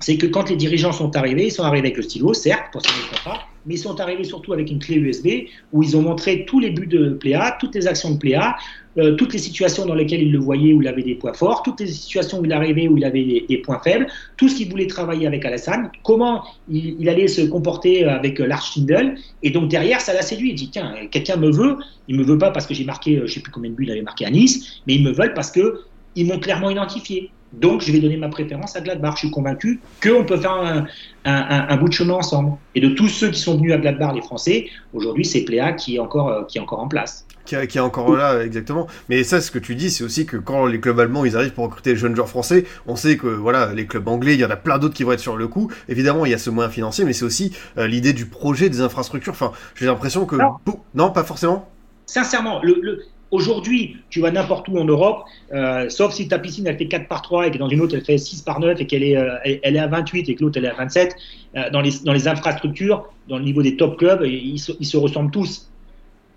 c'est 0.00 0.16
que 0.16 0.26
quand 0.26 0.48
les 0.48 0.56
dirigeants 0.56 0.92
sont 0.92 1.16
arrivés, 1.16 1.46
ils 1.46 1.52
sont 1.52 1.64
arrivés 1.64 1.88
avec 1.88 1.96
le 1.96 2.02
stylo, 2.02 2.32
certes, 2.32 2.72
pour 2.72 2.82
signer 2.82 3.02
le 3.02 3.10
contrat, 3.10 3.40
mais 3.68 3.74
ils 3.74 3.78
sont 3.78 4.00
arrivés 4.00 4.24
surtout 4.24 4.52
avec 4.54 4.70
une 4.70 4.78
clé 4.78 4.96
USB 4.96 5.28
où 5.72 5.82
ils 5.82 5.96
ont 5.96 6.02
montré 6.02 6.46
tous 6.46 6.58
les 6.58 6.70
buts 6.70 6.86
de 6.86 7.10
Pléa, 7.10 7.56
toutes 7.60 7.74
les 7.74 7.86
actions 7.86 8.12
de 8.12 8.18
Pléa, 8.18 8.56
euh, 8.96 9.14
toutes 9.14 9.34
les 9.34 9.38
situations 9.38 9.84
dans 9.84 9.94
lesquelles 9.94 10.22
il 10.22 10.32
le 10.32 10.38
voyait 10.38 10.72
où 10.72 10.80
il 10.80 10.88
avait 10.88 11.02
des 11.02 11.14
points 11.14 11.34
forts, 11.34 11.62
toutes 11.62 11.80
les 11.80 11.86
situations 11.86 12.40
où 12.40 12.44
il 12.46 12.52
arrivait 12.52 12.88
où 12.88 12.96
il 12.96 13.04
avait 13.04 13.44
des, 13.48 13.58
points 13.58 13.78
faibles, 13.78 14.06
tout 14.38 14.48
ce 14.48 14.56
qu'il 14.56 14.70
voulait 14.70 14.86
travailler 14.86 15.26
avec 15.26 15.44
Alassane, 15.44 15.92
comment 16.02 16.42
il, 16.68 17.08
allait 17.08 17.28
se 17.28 17.42
comporter 17.42 18.04
avec 18.04 18.38
Lars 18.38 18.62
Schindel, 18.62 19.16
et 19.42 19.50
donc 19.50 19.68
derrière, 19.68 20.00
ça 20.00 20.14
l'a 20.14 20.22
séduit. 20.22 20.50
Il 20.50 20.54
dit 20.54 20.70
tiens, 20.70 20.94
quelqu'un 21.10 21.36
me 21.36 21.50
veut, 21.50 21.76
il 22.08 22.16
me 22.16 22.24
veut 22.24 22.38
pas 22.38 22.50
parce 22.50 22.66
que 22.66 22.74
j'ai 22.74 22.84
marqué, 22.84 23.20
je 23.24 23.32
sais 23.32 23.40
plus 23.40 23.52
combien 23.52 23.70
de 23.70 23.76
buts 23.76 23.84
il 23.84 23.90
avait 23.90 24.02
marqué 24.02 24.24
à 24.24 24.30
Nice, 24.30 24.80
mais 24.86 24.94
ils 24.94 25.04
me 25.04 25.12
veulent 25.12 25.34
parce 25.34 25.50
que 25.50 25.82
ils 26.16 26.26
m'ont 26.26 26.40
clairement 26.40 26.70
identifié. 26.70 27.30
Donc, 27.52 27.80
je 27.80 27.90
vais 27.92 28.00
donner 28.00 28.16
ma 28.16 28.28
préférence 28.28 28.76
à 28.76 28.80
Gladbach. 28.80 29.14
Je 29.14 29.20
suis 29.20 29.30
convaincu 29.30 29.80
qu'on 30.02 30.24
peut 30.24 30.36
faire 30.36 30.52
un, 30.52 30.86
un, 31.24 31.66
un, 31.68 31.76
bout 31.76 31.88
de 31.88 31.94
chemin 31.94 32.14
ensemble. 32.14 32.52
Et 32.74 32.80
de 32.80 32.90
tous 32.90 33.08
ceux 33.08 33.30
qui 33.30 33.40
sont 33.40 33.56
venus 33.56 33.72
à 33.72 33.78
Gladbach, 33.78 34.14
les 34.14 34.20
Français, 34.20 34.66
aujourd'hui, 34.92 35.24
c'est 35.24 35.44
Pléa 35.44 35.72
qui 35.72 35.96
est 35.96 35.98
encore, 35.98 36.46
qui 36.46 36.58
est 36.58 36.60
encore 36.60 36.80
en 36.80 36.88
place. 36.88 37.26
Qui, 37.46 37.56
qui 37.66 37.78
est 37.78 37.80
encore 37.80 38.14
là, 38.14 38.44
exactement. 38.44 38.86
Mais 39.08 39.24
ça, 39.24 39.40
ce 39.40 39.50
que 39.50 39.58
tu 39.58 39.74
dis, 39.74 39.90
c'est 39.90 40.04
aussi 40.04 40.26
que 40.26 40.36
quand 40.36 40.66
les 40.66 40.80
clubs 40.80 41.00
allemands, 41.00 41.24
ils 41.24 41.36
arrivent 41.36 41.54
pour 41.54 41.64
recruter 41.64 41.90
les 41.90 41.96
jeunes 41.96 42.14
joueurs 42.14 42.28
français, 42.28 42.66
on 42.86 42.96
sait 42.96 43.16
que 43.16 43.26
voilà, 43.28 43.72
les 43.72 43.86
clubs 43.86 44.06
anglais, 44.06 44.34
il 44.34 44.40
y 44.40 44.44
en 44.44 44.50
a 44.50 44.56
plein 44.56 44.78
d'autres 44.78 44.94
qui 44.94 45.02
vont 45.02 45.12
être 45.12 45.20
sur 45.20 45.36
le 45.36 45.48
coup. 45.48 45.70
Évidemment, 45.88 46.26
il 46.26 46.32
y 46.32 46.34
a 46.34 46.38
ce 46.38 46.50
moyen 46.50 46.68
financier, 46.68 47.06
mais 47.06 47.14
c'est 47.14 47.24
aussi 47.24 47.56
euh, 47.78 47.86
l'idée 47.86 48.12
du 48.12 48.26
projet, 48.26 48.68
des 48.68 48.82
infrastructures. 48.82 49.32
Enfin, 49.32 49.52
j'ai 49.74 49.86
l'impression 49.86 50.26
que... 50.26 50.36
Non. 50.36 50.56
non, 50.94 51.10
pas 51.10 51.24
forcément? 51.24 51.70
Sincèrement, 52.04 52.60
le, 52.62 52.78
le 52.82 53.04
Aujourd'hui, 53.30 53.96
tu 54.08 54.20
vas 54.20 54.30
n'importe 54.30 54.68
où 54.68 54.78
en 54.78 54.84
Europe, 54.84 55.24
euh, 55.52 55.90
sauf 55.90 56.14
si 56.14 56.28
ta 56.28 56.38
piscine 56.38 56.66
elle 56.66 56.78
fait 56.78 56.88
4 56.88 57.08
par 57.08 57.20
3 57.20 57.48
et 57.48 57.50
que 57.50 57.58
dans 57.58 57.68
une 57.68 57.82
autre 57.82 57.94
elle 57.94 58.04
fait 58.04 58.16
6 58.16 58.40
par 58.40 58.58
9 58.58 58.80
et 58.80 58.86
qu'elle 58.86 59.02
est, 59.02 59.18
euh, 59.18 59.36
elle, 59.44 59.76
est 59.76 59.78
à 59.78 59.86
28 59.86 60.30
et 60.30 60.34
que 60.34 60.42
l'autre 60.42 60.58
elle 60.58 60.64
est 60.64 60.70
à 60.70 60.74
27, 60.74 61.14
euh, 61.56 61.70
dans, 61.70 61.82
les, 61.82 61.90
dans 62.04 62.14
les 62.14 62.26
infrastructures, 62.26 63.06
dans 63.28 63.36
le 63.36 63.44
niveau 63.44 63.62
des 63.62 63.76
top 63.76 63.98
clubs, 63.98 64.24
ils 64.24 64.58
se, 64.58 64.72
ils 64.80 64.86
se 64.86 64.96
ressemblent 64.96 65.30
tous. 65.30 65.70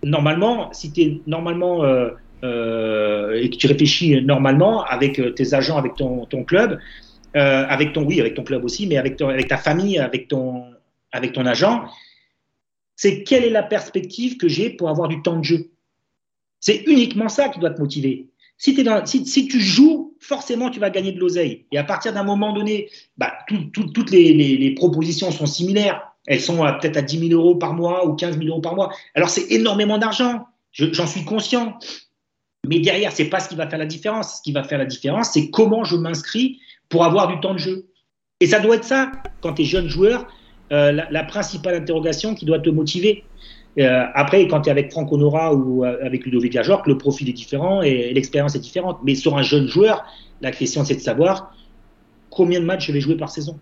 Normalement, 0.04 0.74
si 0.74 0.92
tu 0.92 1.02
es 1.02 1.22
normalement 1.28 1.86
et 1.86 3.50
que 3.50 3.56
tu 3.56 3.68
réfléchis 3.68 4.22
normalement 4.24 4.84
avec 4.84 5.22
tes 5.36 5.54
agents, 5.54 5.78
avec 5.78 5.96
ton, 5.96 6.26
ton 6.26 6.44
club, 6.44 6.80
avec 7.36 7.94
ton 7.94 8.04
oui, 8.04 8.20
avec 8.20 8.34
ton 8.34 8.44
club 8.44 8.66
aussi, 8.66 8.88
mais 8.88 8.98
avec, 8.98 9.16
ton, 9.16 9.30
avec 9.30 9.48
ta 9.48 9.58
famille, 9.58 10.00
avec 10.00 10.28
ton, 10.28 10.64
avec 11.12 11.34
ton 11.34 11.46
agent, 11.46 11.86
c'est 12.96 13.24
quelle 13.24 13.44
est 13.44 13.52
la 13.52 13.64
perspective 13.64 14.38
que 14.38 14.48
j'ai 14.48 14.72
pour 14.72 14.90
avoir 14.90 15.08
du 15.08 15.22
temps 15.22 15.38
de 15.38 15.44
jeu? 15.44 15.72
C'est 16.62 16.84
uniquement 16.88 17.28
ça 17.28 17.50
qui 17.50 17.60
doit 17.60 17.72
te 17.72 17.82
motiver. 17.82 18.30
Si, 18.58 19.48
tu 19.48 19.60
joues, 19.60 20.16
forcément, 20.20 20.70
tu 20.70 20.80
vas 20.80 20.92
gagner 20.92 21.12
de 21.12 21.20
l'oseille. 21.20 21.66
Et 21.72 21.80
à 21.80 21.84
partir 21.84 22.14
d'un 22.14 22.24
moment 22.24 22.54
donné, 22.54 22.90
bah, 23.18 23.34
tout, 23.48 23.58
tout, 23.74 23.86
toutes 23.86 24.12
les, 24.12 24.76
propositions 24.76 25.32
sont 25.32 25.48
similaires. 25.48 26.14
Elles 26.28 26.40
sont 26.40 26.58
peut-être 26.80 26.98
à 26.98 27.02
10 27.02 27.30
000 27.30 27.42
euros 27.42 27.56
par 27.56 27.74
mois 27.74 28.08
ou 28.08 28.14
15 28.14 28.38
000 28.38 28.50
euros 28.50 28.62
par 28.62 28.76
mois. 28.76 28.94
Alors, 29.16 29.30
c'est 29.30 29.52
énormément 29.52 29.98
d'argent. 29.98 30.46
J'en 30.72 31.08
suis 31.08 31.26
conscient. 31.26 31.80
Mais 32.68 32.80
derrière, 32.80 33.12
c'est 33.12 33.26
pas 33.26 33.40
ce 33.40 33.50
qui 33.50 33.56
va 33.56 33.68
faire 33.68 33.80
la 33.80 33.88
différence. 33.88 34.38
Ce 34.38 34.42
qui 34.44 34.52
va 34.52 34.64
faire 34.64 34.78
la 34.78 34.86
différence, 34.86 35.32
c'est 35.32 35.50
comment 35.50 35.84
je 35.84 35.96
m'inscris 35.96 36.60
pour 36.88 37.04
avoir 37.04 37.28
du 37.28 37.40
temps 37.40 37.54
de 37.54 37.60
jeu. 37.60 37.88
Et 38.40 38.46
ça 38.46 38.60
doit 38.60 38.76
être 38.76 38.84
ça, 38.84 39.12
quand 39.42 39.54
tu 39.54 39.64
es 39.64 39.66
jeune 39.66 39.88
joueur, 39.88 40.28
euh, 40.72 40.92
la 40.92 41.24
principale 41.24 41.76
interrogation 41.76 42.36
qui 42.36 42.46
doit 42.46 42.60
te 42.60 42.70
motiver. 42.70 43.24
Euh, 43.80 44.06
après, 44.14 44.48
quand 44.48 44.62
tu 44.62 44.70
es 44.70 44.72
avec 44.72 44.92
Franck 44.92 45.12
Honora 45.12 45.54
ou 45.54 45.86
euh, 45.86 45.98
avec 46.04 46.26
Ludovic 46.26 46.56
Ajorc, 46.56 46.88
le 46.88 46.98
profil 46.98 47.30
est 47.30 47.34
différent 47.34 47.82
et 47.82 48.14
l'expérience 48.14 48.56
est 48.56 48.60
différente. 48.60 49.00
Mais 49.04 49.16
sur 49.16 49.38
un 49.38 49.44
jeune 49.44 49.68
joueur, 49.68 50.04
la 50.42 50.52
question 50.52 50.84
c'est 50.84 50.96
de 50.96 51.02
savoir 51.02 51.56
combien 52.30 52.60
de 52.60 52.66
matchs 52.66 52.88
je 52.88 52.92
vais 52.92 53.02
jouer 53.02 53.16
par 53.16 53.30
saison. 53.30 53.58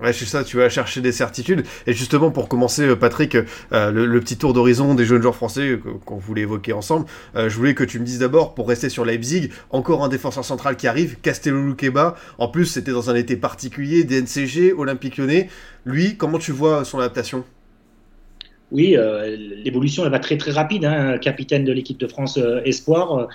Ouais, 0.00 0.12
c'est 0.12 0.24
ça, 0.24 0.42
tu 0.42 0.56
vas 0.56 0.68
chercher 0.68 1.00
des 1.00 1.12
certitudes. 1.12 1.64
Et 1.86 1.92
justement, 1.92 2.30
pour 2.30 2.48
commencer, 2.48 2.82
euh, 2.82 2.96
Patrick, 2.96 3.34
le, 3.70 4.18
petit 4.20 4.36
tour 4.36 4.52
d'horizon 4.52 4.94
des 4.94 5.04
jeunes 5.04 5.22
joueurs 5.22 5.36
français 5.36 5.78
qu'on 6.06 6.16
voulait 6.16 6.42
évoquer 6.42 6.72
ensemble, 6.72 7.06
je 7.36 7.54
voulais 7.54 7.74
que 7.74 7.84
tu 7.84 8.00
me 8.00 8.04
dises 8.04 8.18
d'abord, 8.18 8.54
pour 8.54 8.68
rester 8.68 8.88
sur 8.88 9.04
Leipzig, 9.04 9.50
encore 9.70 10.02
un 10.02 10.08
défenseur 10.08 10.44
central 10.44 10.76
qui 10.76 10.88
arrive, 10.88 11.20
Castello 11.20 11.62
Luqueba. 11.62 12.16
En 12.38 12.48
plus, 12.48 12.66
c'était 12.66 12.90
dans 12.90 13.10
un 13.10 13.14
été 13.14 13.36
particulier, 13.36 14.02
DNCG, 14.02 14.72
Olympique 14.72 15.18
lyonnais. 15.18 15.50
Lui, 15.84 16.16
comment 16.16 16.38
tu 16.38 16.52
vois 16.52 16.84
son 16.84 16.98
adaptation? 16.98 17.44
Oui, 18.72 18.96
euh, 18.96 19.36
l'évolution 19.64 20.08
va 20.08 20.18
très 20.18 20.38
très 20.38 20.50
rapide. 20.50 20.84
Hein, 20.84 21.18
capitaine 21.18 21.64
de 21.64 21.72
l'équipe 21.72 21.98
de 21.98 22.06
France 22.06 22.38
euh, 22.38 22.62
Espoir. 22.64 23.28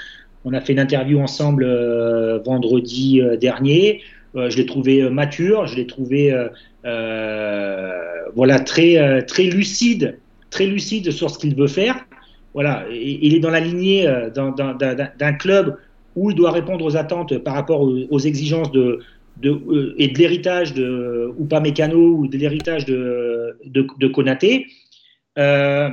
on 0.43 0.53
a 0.53 0.59
fait 0.59 0.73
une 0.73 0.79
interview 0.79 1.19
ensemble 1.19 1.63
euh, 1.63 2.39
vendredi 2.39 3.21
dernier. 3.39 4.01
je 4.35 4.57
l'ai 4.57 4.65
trouvé 4.65 5.09
mature, 5.09 5.67
je 5.67 5.75
l'ai 5.75 5.87
trouvé 5.87 6.33
voilà 8.35 8.59
très 8.59 9.23
très 9.25 9.43
lucide, 9.43 10.17
très 10.49 10.65
lucide 10.65 11.11
sur 11.11 11.29
ce 11.29 11.37
qu'il 11.39 11.55
veut 11.55 11.67
faire. 11.67 11.95
Voilà, 12.53 12.85
il 12.91 13.35
est 13.35 13.39
dans 13.39 13.51
la 13.51 13.59
lignée 13.59 14.07
d'un 14.33 15.33
club 15.33 15.77
où 16.15 16.31
il 16.31 16.35
doit 16.35 16.51
répondre 16.51 16.83
aux 16.83 16.97
attentes 16.97 17.37
par 17.39 17.53
rapport 17.53 17.81
aux, 17.81 18.19
exigences 18.19 18.71
de, 18.71 18.99
et 19.97 20.07
de 20.07 20.17
l'héritage 20.17 20.73
de 20.73 21.31
ou 21.37 21.45
pas 21.45 21.59
Mécano 21.59 22.15
ou 22.17 22.27
de 22.27 22.37
l'héritage 22.37 22.85
de, 22.85 23.57
de, 23.65 23.87
de 23.99 24.07
Konaté. 24.07 24.67
Euh, 25.37 25.89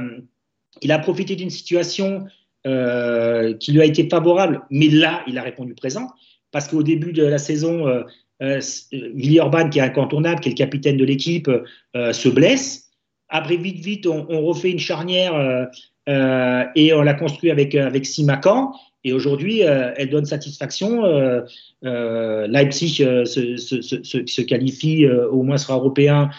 il 0.82 0.92
a 0.92 0.98
profité 0.98 1.36
d'une 1.36 1.50
situation 1.50 2.26
euh, 2.66 3.52
qui 3.54 3.72
lui 3.72 3.82
a 3.82 3.84
été 3.84 4.08
favorable, 4.08 4.62
mais 4.70 4.88
là, 4.88 5.22
il 5.26 5.36
a 5.36 5.42
répondu 5.42 5.74
présent, 5.74 6.08
parce 6.50 6.66
qu'au 6.66 6.82
début 6.82 7.12
de 7.12 7.22
la 7.22 7.36
saison, 7.36 7.86
euh, 7.86 8.04
euh, 8.42 8.60
qui 8.90 9.38
est 9.38 9.80
incontournable, 9.80 10.40
qui 10.40 10.48
est 10.48 10.52
le 10.52 10.56
capitaine 10.56 10.96
de 10.96 11.04
l'équipe, 11.04 11.50
se 11.94 12.28
blesse. 12.28 12.90
Après, 13.28 13.56
vite, 13.56 13.84
vite, 13.84 14.06
on, 14.06 14.42
refait 14.42 14.70
une 14.70 14.78
charnière 14.78 15.68
et 16.06 16.92
on 16.94 17.02
l'a 17.02 17.14
construit 17.14 17.50
avec, 17.50 17.74
avec 17.74 18.06
Simacan. 18.06 18.72
Et 19.04 19.12
aujourd'hui, 19.12 19.60
elle 19.60 20.10
donne 20.10 20.24
satisfaction. 20.24 21.02
Leipzig 21.82 22.96
se, 23.24 23.56
se, 23.56 23.80
se, 23.82 24.26
se, 24.26 24.42
qualifie, 24.42 25.06
au 25.06 25.42
moins 25.42 25.58
sera 25.58 25.74
européen 25.74 26.30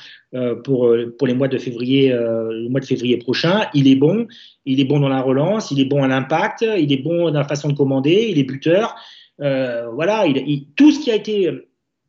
pour, 0.64 0.94
pour 1.18 1.28
les 1.28 1.34
mois 1.34 1.48
de 1.48 1.58
février, 1.58 2.10
le 2.10 2.68
mois 2.70 2.80
de 2.80 2.86
février 2.86 3.18
prochain. 3.18 3.68
Il 3.74 3.88
est 3.88 3.96
bon. 3.96 4.28
Il 4.66 4.80
est 4.80 4.86
bon 4.86 5.00
dans 5.00 5.10
la 5.10 5.22
relance. 5.22 5.72
Il 5.72 5.80
est 5.80 5.86
bon 5.86 6.04
à 6.04 6.08
l'impact. 6.08 6.66
Il 6.78 6.92
est 6.92 7.04
bon 7.04 7.32
dans 7.32 7.40
la 7.40 7.48
façon 7.48 7.70
de 7.70 7.74
commander. 7.74 8.28
Il 8.30 8.40
est 8.40 8.44
buteur. 8.44 8.96
voilà, 9.40 10.26
il, 10.28 10.66
tout 10.76 10.92
ce 10.92 11.00
qui 11.00 11.12
a 11.12 11.16
été 11.16 11.50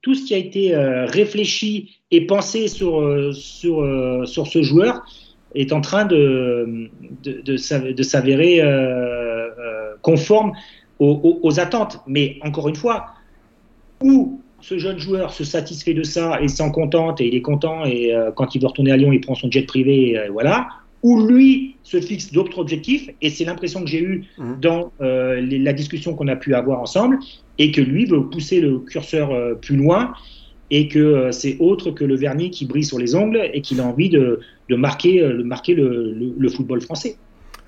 tout 0.02 0.14
ce 0.14 0.24
qui 0.24 0.34
a 0.34 0.38
été 0.38 0.76
réfléchi 0.76 1.98
et 2.10 2.26
pensé 2.26 2.68
sur, 2.68 3.32
sur, 3.34 4.22
sur 4.24 4.46
ce 4.46 4.62
joueur, 4.62 5.04
est 5.56 5.72
en 5.72 5.80
train 5.80 6.04
de, 6.04 6.88
de, 7.22 7.92
de, 7.92 8.02
s'avérer 8.02 8.60
euh, 8.60 8.66
euh, 8.66 9.94
conforme 10.02 10.52
aux, 10.98 11.60
attentes. 11.60 12.00
Mais 12.06 12.38
encore 12.42 12.68
une 12.68 12.76
fois, 12.76 13.06
où 14.02 14.40
ce 14.68 14.78
jeune 14.78 14.98
joueur 14.98 15.32
se 15.32 15.44
satisfait 15.44 15.94
de 15.94 16.02
ça 16.02 16.40
et 16.42 16.48
s'en 16.48 16.70
contente 16.70 17.20
et 17.20 17.28
il 17.28 17.34
est 17.34 17.42
content 17.42 17.84
et 17.84 18.14
euh, 18.14 18.30
quand 18.34 18.54
il 18.54 18.60
veut 18.60 18.66
retourner 18.66 18.92
à 18.92 18.96
Lyon, 18.96 19.12
il 19.12 19.20
prend 19.20 19.34
son 19.34 19.50
jet 19.50 19.62
privé, 19.62 20.12
et, 20.12 20.28
voilà. 20.30 20.68
Ou 21.02 21.26
lui 21.26 21.76
se 21.82 22.00
fixe 22.00 22.32
d'autres 22.32 22.58
objectifs 22.58 23.08
et 23.22 23.30
c'est 23.30 23.44
l'impression 23.44 23.80
que 23.82 23.86
j'ai 23.86 24.02
eue 24.02 24.24
mmh. 24.38 24.54
dans 24.60 24.90
la 24.98 25.72
discussion 25.72 26.14
qu'on 26.14 26.26
a 26.26 26.34
pu 26.34 26.54
avoir 26.54 26.80
ensemble 26.80 27.18
et 27.58 27.70
que 27.70 27.80
lui 27.80 28.06
veut 28.06 28.28
pousser 28.28 28.60
le 28.60 28.78
curseur 28.80 29.30
plus 29.60 29.76
loin 29.76 30.12
et 30.70 30.88
que 30.88 30.98
euh, 30.98 31.32
c'est 31.32 31.56
autre 31.60 31.90
que 31.90 32.04
le 32.04 32.16
vernis 32.16 32.50
qui 32.50 32.64
brille 32.64 32.84
sur 32.84 32.98
les 32.98 33.14
ongles 33.14 33.50
et 33.52 33.60
qu'il 33.60 33.80
a 33.80 33.84
envie 33.84 34.08
de, 34.08 34.40
de 34.68 34.76
marquer, 34.76 35.22
euh, 35.22 35.42
marquer 35.44 35.74
le, 35.74 36.12
le, 36.36 36.48
football 36.48 36.80
français. 36.80 37.16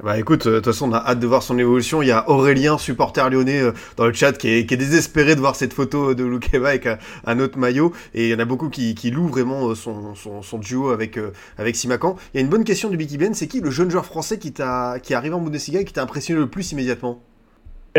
Bah 0.03 0.17
écoute, 0.17 0.47
euh, 0.47 0.51
de 0.51 0.57
toute 0.57 0.67
façon, 0.67 0.91
on 0.91 0.93
a 0.93 0.99
hâte 0.99 1.19
de 1.19 1.27
voir 1.27 1.43
son 1.43 1.59
évolution. 1.59 2.03
Il 2.03 2.09
y 2.09 2.13
a 2.13 2.31
Aurélien, 2.31 2.79
supporter 2.79 3.29
lyonnais, 3.31 3.63
dans 3.97 4.07
le 4.07 4.13
chat, 4.13 4.33
qui 4.33 4.49
est, 4.49 4.67
qui 4.67 4.75
est 4.75 4.77
désespéré 4.77 5.35
de 5.35 5.41
voir 5.41 5.57
cette 5.57 5.73
photo 5.73 6.15
de 6.15 6.23
Loukeba 6.25 6.69
avec 6.69 6.89
un, 7.27 7.41
autre 7.41 7.59
maillot. 7.59 7.93
Et 8.15 8.29
il 8.29 8.31
y 8.31 8.35
en 8.35 8.39
a 8.39 8.45
beaucoup 8.45 8.69
qui, 8.69 8.95
qui 8.95 9.11
louent 9.11 9.27
vraiment 9.27 9.75
son, 9.75 10.15
son, 10.15 10.43
son 10.43 10.59
duo 10.59 10.91
avec, 10.91 11.19
avec 11.57 11.75
Simacan. 11.75 12.17
Il 12.33 12.37
y 12.37 12.41
a 12.41 12.45
une 12.45 12.51
bonne 12.51 12.65
question 12.65 12.91
du 12.91 12.97
Biki 12.97 13.19
Ben, 13.19 13.35
c'est 13.35 13.49
qui 13.49 13.61
le 13.61 13.71
jeune 13.71 13.91
joueur 13.91 14.07
français 14.07 14.39
qui, 14.39 14.53
t'a, 14.53 14.99
qui 15.03 15.15
est 15.15 15.17
arrivé 15.17 15.35
en 15.35 15.41
Bundesliga 15.41 15.81
et 15.81 15.85
qui 15.85 15.93
t'a 15.93 16.03
impressionné 16.03 16.41
le 16.41 16.49
plus 16.49 16.71
immédiatement? 16.71 17.21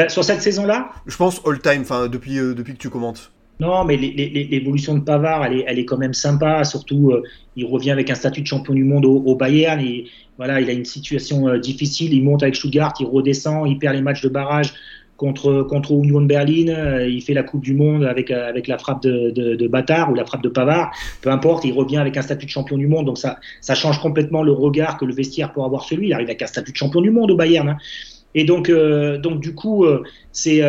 Sur 0.07 0.23
cette 0.23 0.41
saison-là? 0.41 0.91
Je 1.05 1.17
pense 1.17 1.41
all-time, 1.45 1.81
enfin 1.81 2.07
depuis, 2.07 2.35
depuis 2.35 2.73
que 2.73 2.79
tu 2.79 2.89
commentes. 2.89 3.31
Non, 3.59 3.83
mais 3.83 3.97
l'évolution 3.97 4.95
de 4.95 5.01
Pavard, 5.01 5.43
elle 5.43 5.59
est, 5.59 5.63
elle 5.67 5.79
est, 5.79 5.85
quand 5.85 5.97
même 5.97 6.13
sympa. 6.13 6.63
Surtout, 6.63 7.11
euh, 7.11 7.23
il 7.57 7.65
revient 7.65 7.91
avec 7.91 8.09
un 8.09 8.15
statut 8.15 8.41
de 8.41 8.47
champion 8.47 8.73
du 8.73 8.85
monde 8.85 9.05
au, 9.05 9.35
Bayern. 9.35 9.81
Et, 9.81 10.05
voilà, 10.37 10.61
il 10.61 10.69
a 10.69 10.73
une 10.73 10.85
situation 10.85 11.49
euh, 11.49 11.57
difficile. 11.57 12.13
Il 12.13 12.23
monte 12.23 12.41
avec 12.41 12.55
Stuttgart, 12.55 12.93
il 13.01 13.07
redescend, 13.07 13.67
il 13.67 13.77
perd 13.77 13.95
les 13.95 14.01
matchs 14.01 14.21
de 14.21 14.29
barrage 14.29 14.73
contre, 15.17 15.63
contre 15.63 15.91
Union 15.91 16.21
Berlin. 16.21 16.69
Euh, 16.69 17.09
il 17.09 17.21
fait 17.21 17.33
la 17.33 17.43
Coupe 17.43 17.59
du 17.59 17.73
Monde 17.73 18.05
avec, 18.05 18.31
avec 18.31 18.67
la 18.67 18.77
frappe 18.77 19.03
de, 19.03 19.31
de, 19.31 19.55
de 19.55 19.67
Bâtard 19.67 20.09
ou 20.09 20.15
la 20.15 20.23
frappe 20.23 20.41
de 20.41 20.49
Pavard. 20.49 20.91
Peu 21.21 21.29
importe, 21.29 21.65
il 21.65 21.73
revient 21.73 21.97
avec 21.97 22.15
un 22.15 22.21
statut 22.21 22.45
de 22.45 22.51
champion 22.51 22.77
du 22.77 22.87
monde. 22.87 23.07
Donc 23.07 23.17
ça, 23.17 23.39
ça 23.59 23.75
change 23.75 23.99
complètement 23.99 24.41
le 24.41 24.53
regard 24.53 24.97
que 24.97 25.03
le 25.03 25.13
vestiaire 25.13 25.51
peut 25.51 25.61
avoir 25.61 25.83
sur 25.83 25.97
lui. 25.97 26.07
Il 26.07 26.13
arrive 26.13 26.29
avec 26.29 26.41
un 26.41 26.47
statut 26.47 26.71
de 26.71 26.77
champion 26.77 27.01
du 27.01 27.11
monde 27.11 27.29
au 27.29 27.35
Bayern. 27.35 27.67
Hein. 27.67 27.77
Et 28.35 28.45
donc, 28.45 28.71
donc 28.71 29.41
du 29.41 29.55
coup, 29.55 29.85
c'est 30.31 30.61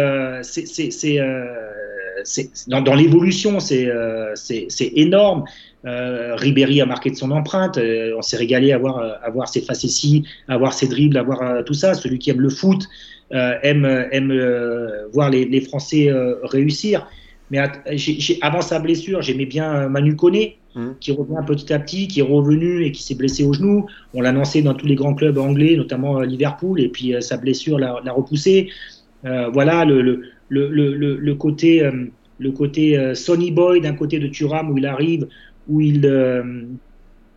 dans, 2.69 2.81
dans 2.81 2.95
l'évolution, 2.95 3.61
c'est 3.61 3.87
euh, 3.87 4.35
énorme. 4.81 5.45
Euh, 5.87 6.35
Ribéry 6.37 6.81
a 6.81 6.87
marqué 6.87 7.11
de 7.11 7.17
son 7.17 7.31
empreinte. 7.31 7.79
Euh, 7.79 8.15
on 8.17 8.23
s'est 8.23 8.37
régalé 8.37 8.73
à 8.73 8.79
voir, 8.79 9.19
à 9.23 9.31
voir 9.31 9.49
ses 9.49 9.61
facéties, 9.61 10.25
à 10.49 10.59
voir 10.59 10.73
ses 10.73 10.89
dribbles, 10.89 11.17
à 11.17 11.23
voir 11.23 11.65
tout 11.65 11.75
ça. 11.75 11.95
Celui 11.95 12.19
qui 12.19 12.31
aime 12.31 12.41
le 12.41 12.51
foot 12.51 12.89
aime, 13.31 13.85
aime 14.13 14.33
voir 15.13 15.31
les, 15.31 15.45
les 15.45 15.61
Français 15.61 16.11
réussir. 16.43 17.07
Mais 17.51 17.59
avant 18.43 18.61
sa 18.61 18.79
blessure, 18.79 19.23
j'aimais 19.23 19.47
bien 19.47 19.89
Manu 19.89 20.15
Koné, 20.15 20.59
mmh. 20.77 20.89
qui 21.01 21.13
revient 21.13 21.45
petit 21.47 21.73
à 21.73 21.79
petit, 21.81 22.07
qui 22.07 22.21
est 22.21 22.25
revenu 22.25 22.85
et 22.85 22.93
qui 22.93 23.03
s'est 23.03 23.17
blessé 23.17 23.45
au 23.45 23.53
genou. 23.53 23.87
On 24.15 24.21
l'a 24.21 24.33
lancé 24.33 24.63
dans 24.63 24.75
tous 24.75 24.87
les 24.87 24.95
grands 24.95 25.15
clubs 25.15 25.39
anglais, 25.39 25.77
notamment 25.77 26.21
Liverpool, 26.21 26.81
et 26.81 26.89
puis 26.89 27.15
sa 27.21 27.37
blessure 27.37 27.79
l'a 27.79 28.13
repoussé. 28.13 28.69
voilà, 29.25 29.85
le, 29.85 30.03
le, 30.03 30.23
le, 30.51 30.69
le, 30.69 31.17
le 31.17 31.35
côté, 31.35 31.91
le 32.41 32.51
côté 32.51 32.99
euh, 32.99 33.11
euh, 33.11 33.15
Sonny 33.15 33.53
Boy 33.53 33.81
d'un 33.81 33.95
côté 33.95 34.19
de 34.19 34.27
Turam 34.27 34.71
où 34.71 34.79
il 34.79 34.87
arrive, 34.87 35.29
où 35.69 35.81
il, 35.81 36.05
euh, 36.05 36.65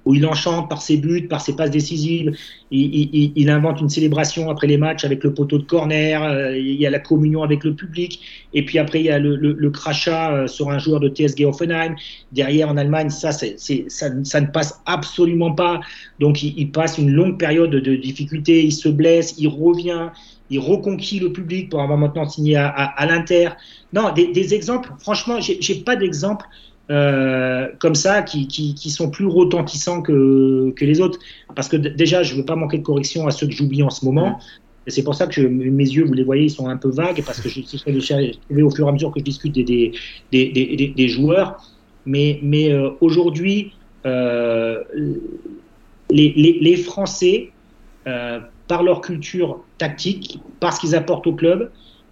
où 0.06 0.16
il 0.16 0.26
enchante 0.26 0.70
par 0.70 0.82
ses 0.82 0.98
buts, 0.98 1.28
par 1.28 1.42
ses 1.42 1.56
passes 1.56 1.72
décisives. 1.72 2.32
Il, 2.72 3.50
invente 3.50 3.80
une 3.80 3.90
célébration 3.90 4.50
après 4.50 4.68
les 4.68 4.78
matchs 4.78 5.06
avec 5.06 5.24
le 5.24 5.34
poteau 5.34 5.60
de 5.60 5.64
corner. 5.64 6.52
il 6.56 6.74
y 6.74 6.86
a 6.86 6.90
la 6.90 7.00
communion 7.00 7.44
avec 7.44 7.64
le 7.64 7.74
public. 7.74 8.20
Et 8.54 8.66
puis 8.66 8.80
après, 8.80 9.00
il 9.00 9.06
y 9.06 9.12
a 9.12 9.20
le, 9.20 9.36
le, 9.38 9.70
crachat 9.70 10.46
sur 10.48 10.72
un 10.72 10.80
joueur 10.80 11.00
de 11.00 11.08
TSG 11.08 11.46
Offenheim. 11.46 11.96
Derrière, 12.34 12.68
en 12.68 12.76
Allemagne, 12.76 13.12
ça, 13.12 13.32
ça, 13.32 13.46
ça, 13.58 14.42
ne 14.42 14.48
passe 14.48 14.82
absolument 14.86 15.54
pas. 15.54 15.80
Donc, 16.20 16.44
il, 16.44 16.54
il, 16.58 16.72
passe 16.72 16.98
une 16.98 17.12
longue 17.12 17.40
période 17.40 17.72
de 17.72 17.96
difficulté. 17.96 18.62
Il 18.62 18.74
se 18.74 18.90
blesse, 18.90 19.36
il 19.38 19.48
revient 19.48 20.10
il 20.54 20.60
reconquit 20.60 21.20
le 21.20 21.32
public 21.32 21.70
pour 21.70 21.82
avoir 21.82 21.98
maintenant 21.98 22.28
signé 22.28 22.56
à, 22.56 22.68
à, 22.68 23.06
l'Inter. 23.06 23.50
Non, 23.92 24.14
des, 24.14 24.54
exemples, 24.54 24.92
franchement, 25.00 25.38
j'ai 25.40 25.76
pas 25.76 25.96
d'exemples 25.96 26.46
euh, 26.92 27.68
comme 27.80 27.96
ça 27.96 28.22
qui, 28.22 28.48
qui, 28.48 28.90
sont 28.90 29.10
plus 29.10 29.26
retentissants 29.26 30.02
que, 30.02 30.72
que 30.76 30.86
les 30.86 31.02
autres. 31.02 31.20
Parce 31.56 31.68
que 31.70 31.78
déjà, 31.78 32.24
je 32.24 32.34
ne 32.34 32.40
veux 32.40 32.46
pas 32.46 32.56
manquer 32.56 32.78
de 32.78 32.84
correction 32.84 33.28
à 33.28 33.32
ceux 33.32 33.48
que 33.48 33.54
j'oublie 33.54 33.84
en 33.84 33.90
ce 33.90 34.06
moment. 34.06 34.40
Et 34.86 34.92
c'est 34.92 35.04
pour 35.04 35.16
ça 35.16 35.28
que 35.28 35.42
mes 35.42 35.86
yeux, 35.86 36.04
vous 36.04 36.14
les 36.14 36.24
voyez, 36.24 36.44
ils 36.44 36.52
sont 36.52 36.68
un 36.68 36.78
peu 36.78 36.90
vagues 36.90 37.24
parce 37.26 37.40
que 37.40 37.50
je 37.50 37.62
suis 37.62 37.84
de 37.88 38.64
au 38.64 38.70
fur 38.70 38.86
et 38.86 38.90
à 38.90 38.92
mesure 38.92 39.12
que 39.12 39.20
je 39.20 39.26
discute 39.26 39.54
des, 39.54 39.64
des, 39.64 39.94
des, 40.32 40.94
des 40.96 41.08
joueurs. 41.08 41.64
Mais, 42.06 42.40
mais 42.44 42.72
euh, 42.72 42.90
aujourd'hui, 43.00 43.74
euh, 44.06 44.84
les, 46.10 46.34
les, 46.36 46.58
les, 46.60 46.76
Français, 46.76 47.52
euh, 48.08 48.42
par 48.68 48.84
leur 48.84 49.02
culture 49.02 49.60
tactique, 49.78 50.40
par 50.60 50.74
ce 50.74 50.80
qu'ils 50.80 50.96
apportent 50.96 51.28
au 51.28 51.34
club, 51.34 51.72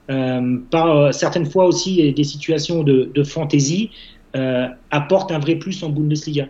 euh, 0.09 0.57
par 0.71 0.95
euh, 0.95 1.11
certaines 1.11 1.45
fois 1.45 1.65
aussi 1.65 2.11
des 2.13 2.23
situations 2.23 2.83
de, 2.83 3.23
fantaisie, 3.23 3.91
euh, 4.35 4.67
apportent 4.89 5.31
un 5.31 5.39
vrai 5.39 5.55
plus 5.55 5.83
en 5.83 5.89
Bundesliga. 5.89 6.47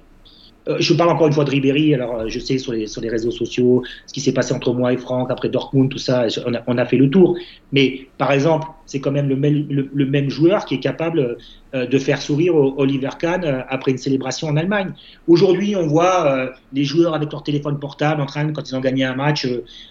Euh, 0.68 0.78
je 0.80 0.94
parle 0.94 1.10
encore 1.10 1.28
une 1.28 1.34
fois 1.34 1.44
de 1.44 1.50
Ribéry. 1.50 1.94
Alors, 1.94 2.16
euh, 2.16 2.26
je 2.28 2.40
sais 2.40 2.58
sur 2.58 2.72
les, 2.72 2.86
réseaux 3.10 3.32
sociaux 3.32 3.84
ce 4.06 4.14
qui 4.14 4.22
s'est 4.22 4.34
passé 4.34 4.54
entre 4.54 4.74
moi 4.74 4.94
et 4.94 4.98
Franck 4.98 5.32
après 5.32 5.50
Dortmund, 5.50 5.90
tout 5.90 5.98
ça. 5.98 6.28
On 6.68 6.78
a, 6.78 6.86
fait 6.86 6.98
le 6.98 7.10
tour. 7.10 7.36
Mais 7.72 8.08
par 8.18 8.32
exemple, 8.32 8.68
c'est 8.86 9.00
quand 9.00 9.12
même 9.12 9.28
le 9.28 10.06
même, 10.06 10.30
joueur 10.30 10.66
qui 10.66 10.76
est 10.76 10.80
capable 10.80 11.38
euh, 11.74 11.88
de 11.88 11.98
faire 11.98 12.22
sourire 12.22 12.56
Oliver 12.56 13.10
Kahn 13.20 13.66
après 13.70 13.92
une 13.92 13.98
célébration 13.98 14.48
en 14.50 14.58
Allemagne. 14.58 14.94
Aujourd'hui, 15.28 15.76
on 15.76 15.88
voit 15.88 16.52
les 16.74 16.84
joueurs 16.84 17.16
avec 17.16 17.32
leur 17.32 17.44
téléphone 17.44 17.80
portable 17.80 18.22
en 18.22 18.26
train, 18.26 18.52
quand 18.52 18.70
ils 18.70 18.76
ont 18.76 18.82
gagné 18.82 19.04
un 19.04 19.16
match 19.16 19.48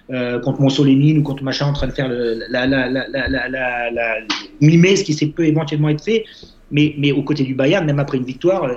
contre 0.09 0.61
Monsolémine 0.61 1.19
ou 1.19 1.23
contre 1.23 1.43
machin, 1.43 1.67
en 1.67 1.73
train 1.73 1.87
de 1.89 1.93
faire 1.93 2.09
la, 2.09 2.67
la, 2.67 4.15
mimer 4.61 4.97
ce 4.97 5.05
qui 5.05 5.27
peut 5.27 5.47
éventuellement 5.47 5.89
être 5.89 6.05
fait. 6.05 6.25
Mais, 6.73 6.95
mais 6.99 7.11
aux 7.11 7.25
côtés 7.25 7.43
du 7.43 7.55
Bayern, 7.55 7.85
même 7.85 7.99
après 7.99 8.19
une 8.19 8.25
victoire, 8.25 8.69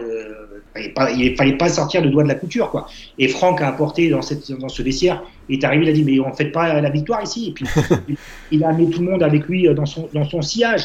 il 0.76 1.32
ne 1.32 1.36
fallait 1.36 1.58
pas 1.58 1.70
sortir 1.70 2.02
le 2.02 2.10
doigt 2.10 2.24
de 2.24 2.28
la 2.28 2.36
couture. 2.36 2.70
Quoi. 2.72 2.88
Et 3.20 3.28
Franck 3.28 3.62
a 3.62 3.68
apporté 3.68 4.10
dans, 4.10 4.22
cette, 4.22 4.52
dans 4.52 4.70
ce 4.70 4.82
vestiaire, 4.82 5.24
il 5.50 5.60
est 5.60 5.64
arrivé, 5.64 5.84
il 5.86 5.90
a 5.90 5.94
dit, 5.94 6.04
mais 6.04 6.20
on 6.20 6.30
ne 6.30 6.36
fait 6.36 6.52
pas 6.52 6.82
la 6.82 6.90
victoire 6.90 7.22
ici. 7.22 7.50
Et 7.50 7.52
puis, 7.52 7.66
il 8.52 8.64
a 8.64 8.70
amené 8.70 8.90
tout 8.90 9.02
le 9.02 9.12
monde 9.12 9.24
avec 9.24 9.48
lui 9.48 9.68
dans 9.74 9.86
son, 9.86 10.10
dans 10.14 10.26
son 10.26 10.42
sillage. 10.42 10.84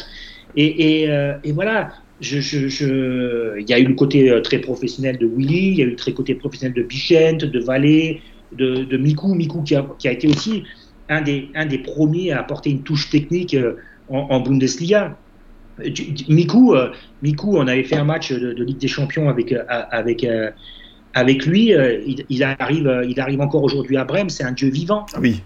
Et, 0.55 1.01
et, 1.03 1.09
euh, 1.09 1.33
et 1.43 1.51
voilà, 1.51 1.89
je, 2.21 2.39
je, 2.39 2.67
je, 2.67 3.59
il 3.59 3.69
y 3.69 3.73
a 3.73 3.79
eu 3.79 3.85
le 3.85 3.93
côté 3.93 4.29
euh, 4.29 4.41
très 4.41 4.59
professionnel 4.59 5.17
de 5.17 5.25
Willy, 5.25 5.69
il 5.69 5.77
y 5.77 5.81
a 5.81 5.85
eu 5.85 5.91
le 5.91 5.95
très 5.95 6.13
côté 6.13 6.35
professionnel 6.35 6.73
de 6.73 6.83
Bichent, 6.83 7.37
de 7.37 7.59
Vallée, 7.59 8.21
de, 8.51 8.83
de 8.83 8.97
Miku, 8.97 9.33
Miku 9.35 9.63
qui 9.63 9.75
a, 9.75 9.85
qui 9.97 10.07
a 10.07 10.11
été 10.11 10.27
aussi 10.27 10.63
un 11.07 11.21
des, 11.21 11.49
un 11.55 11.65
des 11.65 11.79
premiers 11.79 12.31
à 12.31 12.39
apporter 12.39 12.71
une 12.71 12.81
touche 12.81 13.09
technique 13.09 13.53
euh, 13.53 13.73
en, 14.09 14.27
en 14.29 14.39
Bundesliga. 14.41 15.17
Miku, 16.27 16.75
euh, 16.75 16.89
Miku, 17.21 17.57
on 17.57 17.67
avait 17.67 17.83
fait 17.83 17.95
un 17.95 18.03
match 18.03 18.31
de, 18.31 18.63
Ligue 18.63 18.77
des 18.77 18.87
Champions 18.87 19.29
avec, 19.29 19.51
euh, 19.51 19.63
avec, 19.67 20.23
euh, 20.23 20.51
avec 21.13 21.45
lui. 21.45 21.73
Il, 22.29 22.43
arrive, 22.43 23.05
il 23.07 23.19
arrive 23.19 23.41
encore 23.41 23.63
aujourd'hui 23.63 23.97
à 23.97 24.03
Brême. 24.03 24.29
C'est 24.29 24.43
un 24.43 24.51
dieu 24.51 24.69
vivant. 24.69 25.05
Ah 25.13 25.19
oui. 25.19 25.41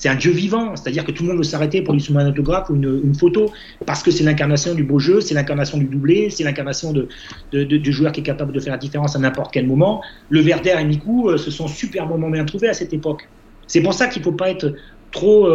C'est 0.00 0.08
un 0.08 0.14
dieu 0.14 0.30
vivant, 0.30 0.76
c'est-à-dire 0.76 1.04
que 1.04 1.10
tout 1.10 1.24
le 1.24 1.30
monde 1.30 1.38
veut 1.38 1.42
s'arrêter 1.42 1.82
pour 1.82 1.92
lui 1.92 2.00
soumettre 2.00 2.26
un 2.26 2.30
autographe 2.30 2.70
ou 2.70 2.76
une, 2.76 3.16
photo, 3.16 3.50
parce 3.84 4.00
que 4.04 4.12
c'est 4.12 4.22
l'incarnation 4.22 4.74
du 4.74 4.84
beau 4.84 5.00
jeu, 5.00 5.20
c'est 5.20 5.34
l'incarnation 5.34 5.76
du 5.76 5.86
doublé, 5.86 6.30
c'est 6.30 6.44
l'incarnation 6.44 6.92
de, 6.92 7.08
du 7.50 7.92
joueur 7.92 8.12
qui 8.12 8.20
est 8.20 8.22
capable 8.22 8.52
de 8.52 8.60
faire 8.60 8.74
la 8.74 8.78
différence 8.78 9.16
à 9.16 9.18
n'importe 9.18 9.52
quel 9.52 9.66
moment. 9.66 10.00
Le 10.30 10.38
Verder 10.38 10.76
et 10.78 10.84
Miku 10.84 11.36
se 11.36 11.50
sont 11.50 11.66
superbement 11.66 12.30
bien 12.30 12.44
trouvés 12.44 12.68
à 12.68 12.74
cette 12.74 12.92
époque. 12.92 13.28
C'est 13.66 13.80
pour 13.80 13.92
ça 13.92 14.06
qu'il 14.06 14.20
ne 14.20 14.24
faut 14.24 14.32
pas 14.32 14.50
être 14.50 14.72
trop 15.10 15.48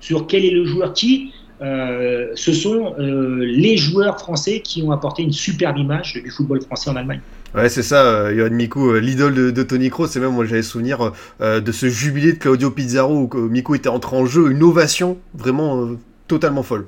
sur 0.00 0.26
quel 0.26 0.44
est 0.44 0.50
le 0.50 0.66
joueur 0.66 0.92
qui, 0.92 1.32
euh, 1.62 2.32
ce 2.34 2.52
sont 2.52 2.94
euh, 2.98 3.44
les 3.44 3.76
joueurs 3.76 4.18
français 4.18 4.60
qui 4.60 4.82
ont 4.82 4.90
apporté 4.90 5.22
une 5.22 5.32
superbe 5.32 5.78
image 5.78 6.14
du 6.14 6.30
football 6.30 6.60
français 6.62 6.90
en 6.90 6.96
Allemagne. 6.96 7.20
Ouais, 7.54 7.68
c'est 7.68 7.82
ça, 7.82 8.04
euh, 8.04 8.36
Johan 8.36 8.54
Miku, 8.54 8.98
l'idole 8.98 9.52
de, 9.52 9.62
Tony 9.62 9.88
Kroos. 9.88 10.08
C'est 10.08 10.20
même, 10.20 10.32
moi, 10.32 10.44
j'avais 10.44 10.62
souvenir 10.62 11.12
de 11.40 11.72
ce 11.72 11.88
jubilé 11.88 12.34
de 12.34 12.38
Claudio 12.38 12.70
Pizarro 12.70 13.30
où 13.32 13.38
Miku 13.48 13.74
était 13.74 13.88
entré 13.88 14.16
en 14.16 14.26
jeu, 14.26 14.50
une 14.50 14.62
ovation 14.62 15.18
vraiment 15.34 15.88
totalement 16.28 16.62
folle. 16.62 16.86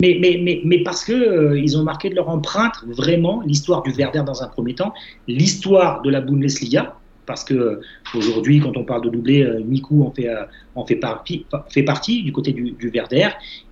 Mais, 0.00 0.16
mais, 0.18 0.40
mais, 0.42 0.62
mais 0.64 0.82
parce 0.82 1.04
que 1.04 1.56
ils 1.56 1.76
ont 1.76 1.82
marqué 1.82 2.08
de 2.08 2.14
leur 2.14 2.28
empreinte 2.30 2.84
vraiment 2.86 3.42
l'histoire 3.44 3.82
du 3.82 3.92
Werder 3.92 4.22
dans 4.24 4.42
un 4.42 4.48
premier 4.48 4.74
temps, 4.74 4.94
l'histoire 5.28 6.00
de 6.02 6.10
la 6.10 6.22
Bundesliga, 6.22 6.94
parce 7.26 7.44
que 7.44 7.80
aujourd'hui, 8.14 8.60
quand 8.60 8.76
on 8.76 8.84
parle 8.84 9.04
de 9.04 9.10
doublé, 9.10 9.42
euh, 9.42 9.60
Miku 9.64 10.04
en 10.04 10.10
fait, 10.10 10.28
euh, 10.28 10.44
en 10.74 10.86
fait, 10.86 10.96
partie, 10.96 11.46
fait 11.68 11.82
partie 11.82 12.22
du 12.22 12.32
côté 12.32 12.52
du, 12.52 12.90
Werder, 12.92 13.28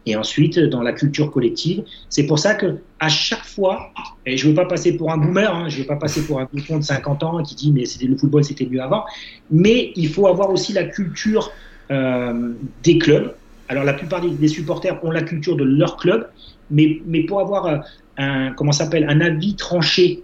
et 0.06 0.16
ensuite 0.16 0.58
dans 0.58 0.82
la 0.82 0.92
culture 0.92 1.30
collective. 1.30 1.82
C'est 2.08 2.26
pour 2.26 2.38
ça 2.38 2.54
que 2.54 2.76
à 3.00 3.08
chaque 3.08 3.44
fois, 3.44 3.90
et 4.26 4.36
je 4.36 4.46
ne 4.46 4.50
veux 4.50 4.56
pas 4.56 4.66
passer 4.66 4.96
pour 4.96 5.10
un 5.10 5.16
boomer, 5.16 5.52
hein, 5.52 5.68
je 5.68 5.76
ne 5.76 5.82
veux 5.82 5.86
pas 5.86 5.96
passer 5.96 6.24
pour 6.24 6.40
un 6.40 6.48
bouton 6.52 6.78
de 6.78 6.84
50 6.84 7.22
ans 7.22 7.42
qui 7.42 7.54
dit 7.54 7.72
mais 7.72 7.84
le 8.06 8.16
football, 8.16 8.44
c'était 8.44 8.66
mieux 8.66 8.82
avant, 8.82 9.04
mais 9.50 9.92
il 9.96 10.08
faut 10.08 10.26
avoir 10.26 10.50
aussi 10.50 10.72
la 10.72 10.84
culture 10.84 11.50
euh, 11.90 12.52
des 12.82 12.98
clubs. 12.98 13.34
Alors 13.68 13.84
la 13.84 13.92
plupart 13.92 14.20
des, 14.20 14.48
supporters 14.48 15.02
ont 15.04 15.10
la 15.10 15.22
culture 15.22 15.56
de 15.56 15.64
leur 15.64 15.96
club, 15.96 16.28
mais, 16.70 17.02
mais 17.06 17.24
pour 17.24 17.40
avoir 17.40 17.82
un 18.16 18.52
comment 18.52 18.72
s'appelle 18.72 19.06
un 19.08 19.20
avis 19.20 19.54
tranché 19.54 20.22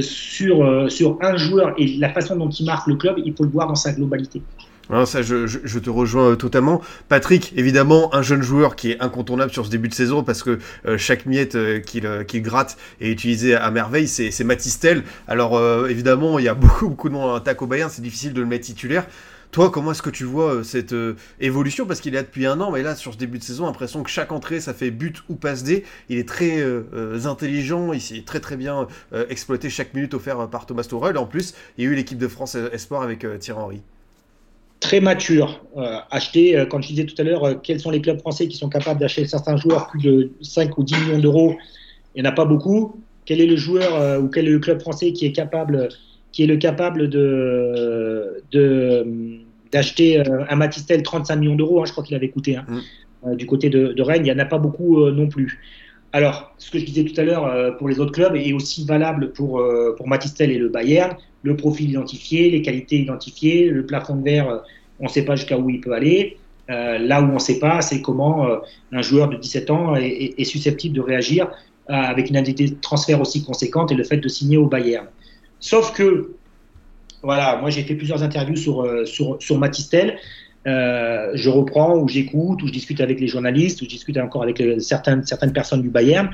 sur, 0.00 0.64
euh, 0.64 0.88
sur 0.88 1.18
un 1.22 1.36
joueur 1.36 1.74
et 1.78 1.86
la 1.98 2.10
façon 2.10 2.36
dont 2.36 2.48
il 2.48 2.66
marque 2.66 2.86
le 2.86 2.96
club, 2.96 3.16
il 3.24 3.34
faut 3.34 3.44
le 3.44 3.50
voir 3.50 3.68
dans 3.68 3.74
sa 3.74 3.92
globalité. 3.92 4.42
Non, 4.88 5.04
ça, 5.04 5.22
je, 5.22 5.46
je, 5.46 5.78
te 5.80 5.90
rejoins 5.90 6.30
euh, 6.30 6.36
totalement. 6.36 6.80
Patrick, 7.08 7.52
évidemment, 7.56 8.14
un 8.14 8.22
jeune 8.22 8.42
joueur 8.42 8.76
qui 8.76 8.92
est 8.92 9.02
incontournable 9.02 9.50
sur 9.50 9.66
ce 9.66 9.70
début 9.70 9.88
de 9.88 9.94
saison 9.94 10.22
parce 10.22 10.44
que 10.44 10.60
euh, 10.86 10.96
chaque 10.96 11.26
miette 11.26 11.56
euh, 11.56 11.80
qu'il 11.80 12.08
qu 12.28 12.40
gratte 12.40 12.76
est 13.00 13.10
utilisée 13.10 13.56
à 13.56 13.70
merveille, 13.72 14.06
c'est 14.06 14.44
Matistel. 14.44 15.02
Alors, 15.26 15.60
évidemment, 15.88 16.38
il 16.38 16.44
y 16.44 16.48
a 16.48 16.54
beaucoup, 16.66 16.88
beaucoup 16.88 17.08
de 17.08 17.14
monde 17.14 17.30
en 17.30 17.34
attaque 17.34 17.62
au 17.62 17.66
Bayern, 17.66 17.90
c'est 17.92 18.02
difficile 18.02 18.32
de 18.32 18.40
le 18.40 18.46
mettre 18.46 18.64
titulaire. 18.64 19.06
Toi, 19.56 19.70
comment 19.70 19.92
est-ce 19.92 20.02
que 20.02 20.10
tu 20.10 20.24
vois 20.24 20.62
cette 20.64 20.92
euh, 20.92 21.16
évolution? 21.40 21.86
Parce 21.86 22.02
qu'il 22.02 22.12
est 22.12 22.18
là 22.18 22.24
depuis 22.24 22.44
un 22.44 22.60
an, 22.60 22.70
mais 22.70 22.82
là, 22.82 22.94
sur 22.94 23.14
ce 23.14 23.18
début 23.18 23.38
de 23.38 23.42
saison, 23.42 23.64
l'impression 23.64 24.02
que 24.02 24.10
chaque 24.10 24.30
entrée, 24.30 24.60
ça 24.60 24.74
fait 24.74 24.90
but 24.90 25.22
ou 25.30 25.34
passe 25.34 25.64
D. 25.64 25.82
Il 26.10 26.18
est 26.18 26.28
très 26.28 26.58
euh, 26.58 27.20
intelligent, 27.24 27.94
il 27.94 28.02
sait 28.02 28.20
très 28.20 28.40
très 28.40 28.58
bien 28.58 28.86
euh, 29.14 29.24
exploiter 29.30 29.70
chaque 29.70 29.94
minute 29.94 30.12
offerte 30.12 30.50
par 30.50 30.66
Thomas 30.66 30.82
Tuchel. 30.82 31.16
En 31.16 31.24
plus, 31.24 31.54
il 31.78 31.84
y 31.84 31.88
a 31.88 31.90
eu 31.90 31.94
l'équipe 31.94 32.18
de 32.18 32.28
France 32.28 32.54
Espoir 32.54 33.00
avec 33.00 33.20
Thierry 33.38 33.58
Henry. 33.58 33.80
Très 34.80 35.00
mature. 35.00 35.64
acheter, 36.10 36.66
quand 36.68 36.82
je 36.82 36.88
disais 36.88 37.06
tout 37.06 37.14
à 37.16 37.24
l'heure, 37.24 37.62
quels 37.62 37.80
sont 37.80 37.90
les 37.90 38.02
clubs 38.02 38.20
français 38.20 38.48
qui 38.48 38.58
sont 38.58 38.68
capables 38.68 39.00
d'acheter 39.00 39.26
certains 39.26 39.56
joueurs 39.56 39.86
plus 39.86 40.02
de 40.02 40.32
5 40.42 40.76
ou 40.76 40.84
10 40.84 40.96
millions 40.98 41.18
d'euros? 41.18 41.56
Il 42.14 42.22
n'y 42.22 42.28
en 42.28 42.30
a 42.30 42.34
pas 42.34 42.44
beaucoup. 42.44 43.00
Quel 43.24 43.40
est 43.40 43.46
le 43.46 43.56
joueur 43.56 44.22
ou 44.22 44.28
quel 44.28 44.48
est 44.48 44.50
le 44.50 44.58
club 44.58 44.82
français 44.82 45.14
qui 45.14 45.24
est 45.24 45.32
capable 45.32 45.88
qui 46.30 46.42
est 46.42 46.46
le 46.46 46.58
capable 46.58 47.08
de, 47.08 48.42
de 48.52 49.45
d'acheter 49.72 50.20
euh, 50.20 50.44
un 50.48 50.56
Matistel 50.56 51.02
35 51.02 51.36
millions 51.36 51.54
d'euros, 51.54 51.80
hein, 51.80 51.84
je 51.86 51.92
crois 51.92 52.04
qu'il 52.04 52.16
avait 52.16 52.28
coûté, 52.28 52.56
hein, 52.56 52.64
mm. 52.68 52.78
euh, 53.26 53.34
du 53.34 53.46
côté 53.46 53.70
de, 53.70 53.92
de, 53.92 54.02
Rennes, 54.02 54.22
il 54.24 54.32
n'y 54.32 54.32
en 54.32 54.38
a 54.38 54.46
pas 54.46 54.58
beaucoup 54.58 55.00
euh, 55.00 55.12
non 55.12 55.28
plus. 55.28 55.60
Alors, 56.12 56.54
ce 56.58 56.70
que 56.70 56.78
je 56.78 56.84
disais 56.84 57.04
tout 57.04 57.20
à 57.20 57.24
l'heure 57.24 57.76
pour 57.76 57.88
les 57.88 58.00
autres 58.00 58.12
clubs 58.12 58.34
est 58.36 58.52
aussi 58.54 58.86
valable 58.86 59.32
pour, 59.32 59.62
pour 59.98 60.08
Matistel 60.08 60.50
et 60.50 60.56
le 60.56 60.70
Bayern, 60.70 61.14
le 61.42 61.56
profil 61.56 61.90
identifié, 61.90 62.48
les 62.48 62.62
qualités 62.62 62.96
identifiées, 62.96 63.68
le 63.68 63.84
plafond 63.84 64.16
de 64.16 64.22
verre, 64.22 64.62
on 64.98 65.04
ne 65.04 65.08
sait 65.10 65.26
pas 65.26 65.36
jusqu'à 65.36 65.58
où 65.58 65.68
il 65.68 65.80
peut 65.80 65.92
aller. 65.92 66.38
là 66.68 67.20
où 67.20 67.24
on 67.24 67.34
ne 67.34 67.38
sait 67.38 67.58
pas, 67.58 67.82
c'est 67.82 68.00
comment 68.00 68.48
un 68.92 69.02
joueur 69.02 69.28
de 69.28 69.36
17 69.36 69.70
ans 69.70 69.94
est, 69.94 70.08
est, 70.08 70.40
est 70.40 70.44
susceptible 70.44 70.94
de 70.94 71.02
réagir 71.02 71.50
avec 71.88 72.30
une 72.30 72.38
indemnité 72.38 72.68
de 72.68 72.76
transfert 72.80 73.20
aussi 73.20 73.44
conséquente 73.44 73.92
et 73.92 73.94
le 73.94 74.04
fait 74.04 74.16
de 74.16 74.28
signer 74.28 74.56
au 74.56 74.66
Bayern. 74.66 75.08
Sauf 75.60 75.92
que, 75.92 76.30
voilà, 77.26 77.58
moi 77.60 77.70
j'ai 77.70 77.82
fait 77.82 77.96
plusieurs 77.96 78.22
interviews 78.22 78.54
sur, 78.54 78.82
euh, 78.82 79.04
sur, 79.04 79.36
sur 79.40 79.58
Matistel. 79.58 80.16
Euh, 80.68 81.32
je 81.34 81.50
reprends 81.50 81.96
ou 81.98 82.08
j'écoute 82.08 82.62
ou 82.62 82.68
je 82.68 82.72
discute 82.72 83.00
avec 83.00 83.18
les 83.20 83.26
journalistes 83.26 83.82
ou 83.82 83.84
je 83.84 83.90
discute 83.90 84.16
encore 84.18 84.44
avec 84.44 84.60
les, 84.60 84.78
certaines, 84.78 85.24
certaines 85.26 85.52
personnes 85.52 85.82
du 85.82 85.90
Bayern. 85.90 86.30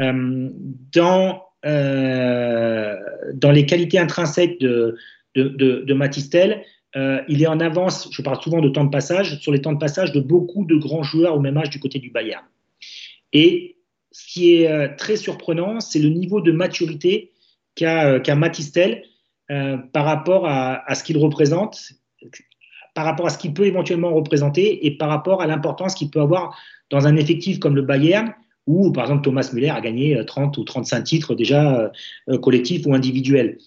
Euh, 0.00 0.50
dans, 0.92 1.42
euh, 1.64 2.94
dans 3.32 3.50
les 3.50 3.64
qualités 3.64 3.98
intrinsèques 3.98 4.60
de, 4.60 4.96
de, 5.34 5.48
de, 5.48 5.94
Matistel, 5.94 6.62
euh, 6.94 7.22
il 7.26 7.42
est 7.42 7.46
en 7.46 7.60
avance, 7.60 8.10
je 8.12 8.20
parle 8.20 8.40
souvent 8.42 8.60
de 8.60 8.68
temps 8.68 8.84
de 8.84 8.90
passage, 8.90 9.38
sur 9.40 9.50
les 9.50 9.62
temps 9.62 9.72
de 9.72 9.78
passage 9.78 10.12
de 10.12 10.20
beaucoup 10.20 10.66
de 10.66 10.76
grands 10.76 11.02
joueurs 11.02 11.34
au 11.36 11.40
même 11.40 11.56
âge 11.56 11.70
du 11.70 11.80
côté 11.80 11.98
du 11.98 12.10
Bayern. 12.10 12.44
Et 13.32 13.76
ce 14.12 14.26
qui 14.26 14.56
est 14.56 14.70
euh, 14.70 14.88
très 14.96 15.16
surprenant, 15.16 15.80
c'est 15.80 16.00
le 16.00 16.10
niveau 16.10 16.42
de 16.42 16.52
maturité 16.52 17.32
qu'a 17.74 18.20
qu 18.20 18.32
Matistel 18.32 19.04
euh, 19.50 19.76
par 19.92 20.04
rapport 20.04 20.46
à, 20.46 20.94
ce 20.94 21.04
qu'il 21.04 21.18
représente, 21.18 21.92
par 22.94 23.04
rapport 23.04 23.26
à 23.26 23.30
ce 23.30 23.36
qu'il 23.36 23.52
peut 23.52 23.66
éventuellement 23.66 24.14
représenter 24.14 24.86
et 24.86 24.96
par 24.96 25.08
rapport 25.08 25.42
à 25.42 25.46
l'importance 25.46 25.94
qu'il 25.94 26.10
peut 26.10 26.20
avoir 26.20 26.58
dans 26.90 27.06
un 27.06 27.16
effectif 27.16 27.58
comme 27.58 27.76
le 27.76 27.82
Bayern, 27.82 28.32
où 28.66 28.90
par 28.92 29.04
exemple 29.04 29.22
Thomas 29.22 29.50
Müller 29.52 29.68
a 29.68 29.80
gagné 29.80 30.24
30 30.24 30.56
ou 30.56 30.64
35 30.64 31.02
titres 31.02 31.34
déjà 31.34 31.92
euh, 32.28 32.38
collectifs 32.38 32.86
ou 32.86 32.94
individuels. 32.94 33.58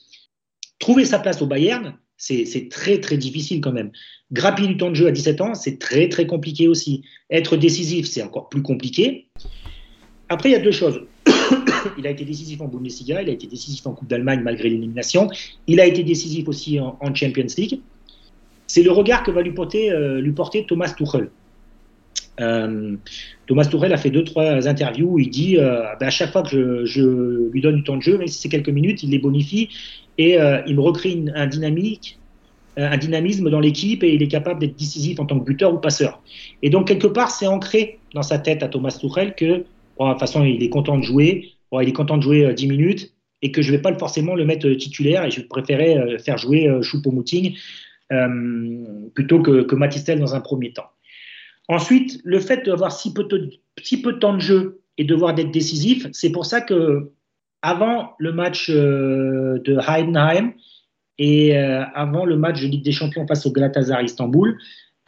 Trouver 0.79 1.05
sa 1.05 1.19
place 1.19 1.41
au 1.41 1.47
Bayern, 1.47 1.95
c'est 2.17 2.69
très 2.71 2.99
très 2.99 3.17
difficile 3.17 3.61
quand 3.61 3.71
même. 3.71 3.91
Grappiller 4.31 4.69
du 4.69 4.77
temps 4.77 4.89
de 4.89 4.95
jeu 4.95 5.07
à 5.07 5.11
17 5.11 5.41
ans, 5.41 5.53
c'est 5.53 5.77
très 5.77 6.09
très 6.09 6.25
compliqué 6.25 6.67
aussi. 6.67 7.03
Être 7.29 7.55
décisif, 7.57 8.07
c'est 8.07 8.23
encore 8.23 8.49
plus 8.49 8.63
compliqué. 8.63 9.29
Après, 10.29 10.49
il 10.49 10.53
y 10.53 10.55
a 10.55 10.59
deux 10.59 10.71
choses 10.71 11.01
il 11.97 12.07
a 12.07 12.09
été 12.09 12.25
décisif 12.25 12.61
en 12.61 12.67
Bundesliga, 12.67 13.21
il 13.21 13.29
a 13.29 13.31
été 13.31 13.47
décisif 13.47 13.85
en 13.87 13.93
Coupe 13.93 14.07
d'Allemagne 14.07 14.41
malgré 14.43 14.69
l'élimination, 14.69 15.29
il 15.67 15.79
a 15.79 15.85
été 15.85 16.03
décisif 16.03 16.47
aussi 16.47 16.79
en, 16.79 16.97
Champions 17.13 17.47
League. 17.57 17.79
C'est 18.67 18.83
le 18.83 18.91
regard 18.91 19.23
que 19.23 19.31
va 19.31 19.41
lui 19.41 19.51
porter, 19.51 19.91
euh, 19.91 20.21
Thomas 20.67 20.93
Tuchel. 20.95 21.29
Euh, 22.39 22.95
Thomas 23.47 23.65
Tuchel 23.65 23.93
a 23.93 23.97
fait 23.97 24.11
deux, 24.11 24.23
trois 24.23 24.67
interviews 24.67 25.13
où 25.13 25.19
il 25.19 25.29
dit 25.29 25.57
euh, 25.57 25.83
ben 25.99 26.07
à 26.07 26.11
chaque 26.11 26.31
fois 26.31 26.43
que 26.43 26.85
je, 26.85 27.49
lui 27.51 27.61
donne 27.61 27.77
du 27.77 27.83
temps 27.83 27.97
de 27.97 28.01
jeu, 28.01 28.17
même 28.17 28.27
si 28.27 28.39
c'est 28.39 28.49
quelques 28.49 28.69
minutes, 28.69 29.01
il 29.03 29.09
les 29.09 29.19
bonifie 29.19 29.69
et 30.17 30.37
il 30.65 30.75
me 30.75 30.81
recrée 30.81 31.23
un 31.35 31.47
dynamique 31.47 32.17
un 32.77 32.97
dynamisme 32.97 33.49
dans 33.49 33.59
l'équipe 33.59 34.03
et 34.03 34.13
il 34.13 34.21
est 34.21 34.27
capable 34.27 34.59
d'être 34.59 34.77
décisif 34.77 35.19
en 35.19 35.25
tant 35.25 35.39
que 35.39 35.45
buteur 35.45 35.73
ou 35.73 35.79
passeur. 35.79 36.21
Et 36.61 36.69
donc, 36.69 36.87
quelque 36.87 37.07
part, 37.07 37.31
c'est 37.31 37.47
ancré 37.47 37.99
dans 38.13 38.21
sa 38.21 38.37
tête 38.37 38.61
à 38.61 38.67
Thomas 38.67 38.95
Tuchel 38.99 39.33
que, 39.33 39.65
de 39.99 40.11
toute 40.11 40.19
façon, 40.19 40.43
il 40.43 40.63
est 40.63 40.69
content 40.69 40.97
de 40.97 41.03
jouer, 41.03 41.53
il 41.71 41.89
est 41.89 41.93
content 41.93 42.17
de 42.17 42.23
jouer 42.23 42.45
euh, 42.45 42.53
10 42.53 42.67
minutes 42.67 43.13
et 43.41 43.51
que 43.51 43.61
je 43.61 43.71
ne 43.71 43.77
vais 43.77 43.81
pas 43.81 43.93
forcément 43.97 44.35
le 44.35 44.45
mettre 44.45 44.69
titulaire 44.71 45.23
et 45.25 45.31
je 45.31 45.41
préférais 45.41 45.97
euh, 45.97 46.17
faire 46.17 46.37
jouer 46.37 46.67
euh, 46.67 46.81
Choupo-Moting 46.81 47.55
euh, 48.13 49.09
plutôt 49.15 49.41
que, 49.41 49.75
Matistel 49.75 50.19
dans 50.19 50.33
un 50.33 50.39
premier 50.39 50.71
temps. 50.71 50.89
Ensuite, 51.67 52.21
le 52.23 52.39
fait 52.39 52.65
d'avoir 52.65 52.93
si 52.93 53.13
peu, 53.13 53.25
de, 53.25 54.11
temps 54.11 54.33
de 54.33 54.39
jeu 54.39 54.81
et 54.97 55.03
devoir 55.03 55.33
d'être 55.33 55.51
décisif, 55.51 56.07
c'est 56.13 56.31
pour 56.31 56.45
ça 56.45 56.61
que 56.61 57.11
avant 57.61 58.13
le 58.17 58.31
match 58.31 58.69
euh, 58.69 59.59
de 59.65 59.77
Heidenheim 59.85 60.53
et 61.17 61.57
euh, 61.57 61.83
avant 61.95 62.23
le 62.23 62.37
match 62.37 62.61
de 62.61 62.67
Ligue 62.67 62.85
des 62.85 62.93
Champions 62.93 63.27
face 63.27 63.45
au 63.45 63.51
Galatasaray 63.51 64.05
Istanbul, 64.05 64.57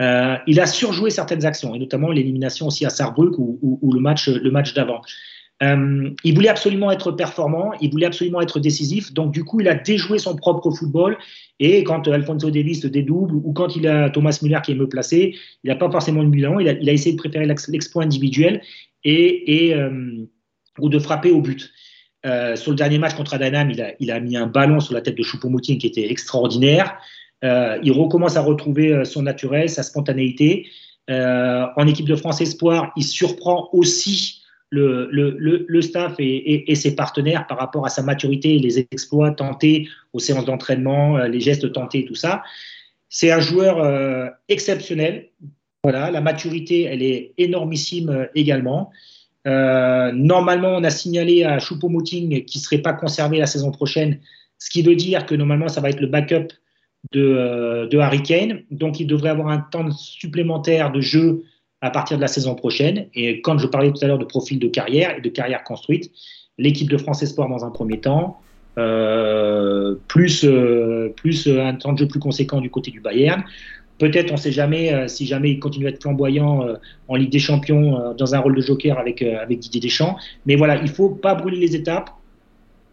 euh, 0.01 0.37
il 0.47 0.59
a 0.59 0.65
surjoué 0.65 1.09
certaines 1.09 1.45
actions, 1.45 1.75
et 1.75 1.79
notamment 1.79 2.11
l'élimination 2.11 2.67
aussi 2.67 2.85
à 2.85 2.89
Saarbrück 2.89 3.37
ou, 3.37 3.91
le 3.93 3.99
match, 3.99 4.29
le 4.29 4.51
match 4.51 4.73
d'avant. 4.73 5.01
Euh, 5.61 6.09
il 6.23 6.35
voulait 6.35 6.49
absolument 6.49 6.89
être 6.89 7.11
performant, 7.11 7.73
il 7.81 7.91
voulait 7.91 8.05
absolument 8.05 8.39
être 8.39 8.61
décisif, 8.61 9.13
donc 9.13 9.33
du 9.33 9.43
coup 9.43 9.59
il 9.59 9.67
a 9.67 9.75
déjoué 9.75 10.17
son 10.17 10.37
propre 10.37 10.71
football 10.71 11.17
et 11.59 11.83
quand 11.83 12.07
Alfonso 12.07 12.49
Davis 12.49 12.85
dédouble 12.85 13.35
ou 13.35 13.51
quand 13.51 13.75
il 13.75 13.85
a 13.85 14.09
Thomas 14.09 14.39
Müller 14.41 14.59
qui 14.63 14.71
est 14.71 14.75
mieux 14.75 14.87
placé, 14.87 15.35
il 15.65 15.67
n'a 15.67 15.75
pas 15.75 15.91
forcément 15.91 16.23
le 16.23 16.29
bilan, 16.29 16.59
il 16.59 16.69
a, 16.69 16.93
essayé 16.93 17.11
de 17.11 17.17
préférer 17.17 17.45
l'exploit 17.45 18.03
individuel 18.03 18.61
et, 19.03 19.73
euh, 19.75 20.25
ou 20.79 20.87
de 20.87 20.97
frapper 20.97 21.31
au 21.31 21.41
but. 21.41 21.71
Sur 22.55 22.71
le 22.71 22.75
dernier 22.75 22.97
match 22.97 23.15
contre 23.15 23.33
Adanam, 23.33 23.71
il 23.71 23.81
a, 23.81 23.93
il 23.99 24.11
a 24.11 24.19
mis 24.19 24.35
un 24.35 24.47
ballon 24.47 24.81
sur 24.81 24.93
la 24.93 25.01
tête 25.01 25.17
de 25.17 25.23
Choupo-Moting 25.23 25.77
qui 25.77 25.87
était 25.87 26.09
extraordinaire. 26.11 26.97
Euh, 27.43 27.79
il 27.83 27.91
recommence 27.91 28.35
à 28.37 28.41
retrouver 28.41 29.05
son 29.05 29.23
naturel, 29.23 29.69
sa 29.69 29.83
spontanéité. 29.83 30.67
en 31.09 31.87
équipe 31.87 32.07
de 32.07 32.15
France 32.15 32.41
Espoir, 32.41 32.91
il 32.95 33.03
surprend 33.03 33.69
aussi 33.73 34.39
le, 34.71 35.81
staff 35.81 36.15
et, 36.19 36.23
et, 36.25 36.71
et, 36.71 36.75
ses 36.75 36.95
partenaires 36.95 37.47
par 37.47 37.57
rapport 37.57 37.85
à 37.85 37.89
sa 37.89 38.03
maturité, 38.03 38.59
les 38.59 38.79
exploits 38.79 39.31
tentés 39.31 39.87
aux 40.13 40.19
séances 40.19 40.45
d'entraînement, 40.45 41.17
euh, 41.17 41.27
les 41.27 41.39
gestes 41.39 41.71
tentés, 41.71 42.05
tout 42.05 42.15
ça. 42.15 42.43
C'est 43.09 43.31
un 43.31 43.39
joueur 43.39 43.79
euh, 43.79 44.27
exceptionnel. 44.47 45.29
Voilà, 45.83 46.11
la 46.11 46.21
maturité, 46.21 46.83
elle 46.83 47.01
est 47.01 47.33
énormissime 47.37 48.09
euh, 48.09 48.25
également. 48.35 48.91
Euh, 49.47 50.11
normalement, 50.11 50.75
on 50.75 50.83
a 50.83 50.89
signalé 50.89 51.43
à 51.43 51.57
Choupo-Moting 51.57 52.45
qui 52.45 52.57
ne 52.59 52.61
serait 52.61 52.79
pas 52.79 52.93
conservé 52.93 53.39
la 53.39 53.47
saison 53.47 53.71
prochaine, 53.71 54.19
ce 54.59 54.69
qui 54.69 54.81
veut 54.81 54.95
dire 54.95 55.25
que 55.25 55.33
normalement, 55.33 55.69
ça 55.69 55.81
va 55.81 55.89
être 55.89 56.01
le 56.01 56.07
backup 56.07 56.49
de, 57.11 57.21
euh, 57.21 57.87
de 57.87 57.97
Harry 57.97 58.21
Kane. 58.21 58.61
Donc, 58.71 58.99
il 58.99 59.07
devrait 59.07 59.29
avoir 59.29 59.49
un 59.49 59.59
temps 59.59 59.89
supplémentaire 59.91 60.91
de 60.91 61.01
jeu 61.01 61.43
à 61.81 61.89
partir 61.89 62.17
de 62.17 62.21
la 62.21 62.27
saison 62.27 62.55
prochaine. 62.55 63.07
Et 63.13 63.41
quand 63.41 63.57
je 63.57 63.67
parlais 63.67 63.91
tout 63.91 64.03
à 64.03 64.07
l'heure 64.07 64.19
de 64.19 64.25
profil 64.25 64.59
de 64.59 64.67
carrière 64.67 65.17
et 65.17 65.21
de 65.21 65.29
carrière 65.29 65.63
construite, 65.63 66.11
l'équipe 66.57 66.89
de 66.89 66.97
France 66.97 67.23
Espoir 67.23 67.47
dans 67.47 67.63
un 67.63 67.71
premier 67.71 67.99
temps, 67.99 68.41
euh, 68.77 69.95
plus, 70.07 70.43
euh, 70.43 71.13
plus 71.15 71.47
un 71.47 71.73
temps 71.75 71.93
de 71.93 71.99
jeu 71.99 72.07
plus 72.07 72.19
conséquent 72.19 72.61
du 72.61 72.69
côté 72.69 72.91
du 72.91 73.01
Bayern, 73.01 73.43
Peut-être, 73.97 74.31
on 74.31 74.35
ne 74.35 74.39
sait 74.39 74.53
jamais 74.53 75.09
si 75.09 75.25
jamais 75.25 75.51
il 75.51 75.59
continue 75.59 75.87
à 75.87 75.89
être 75.89 76.01
flamboyant 76.01 76.65
en 77.09 77.15
Ligue 77.17 77.33
des 77.33 77.39
Champions 77.39 78.13
dans 78.17 78.33
un 78.33 78.39
rôle 78.39 78.55
de 78.55 78.61
joker 78.61 78.97
avec, 78.97 79.21
avec 79.21 79.59
Didier 79.59 79.81
Deschamps. 79.81 80.15
Mais 80.45 80.55
voilà, 80.55 80.77
il 80.77 80.83
ne 80.83 80.87
faut 80.87 81.09
pas 81.09 81.35
brûler 81.35 81.57
les 81.57 81.75
étapes. 81.75 82.09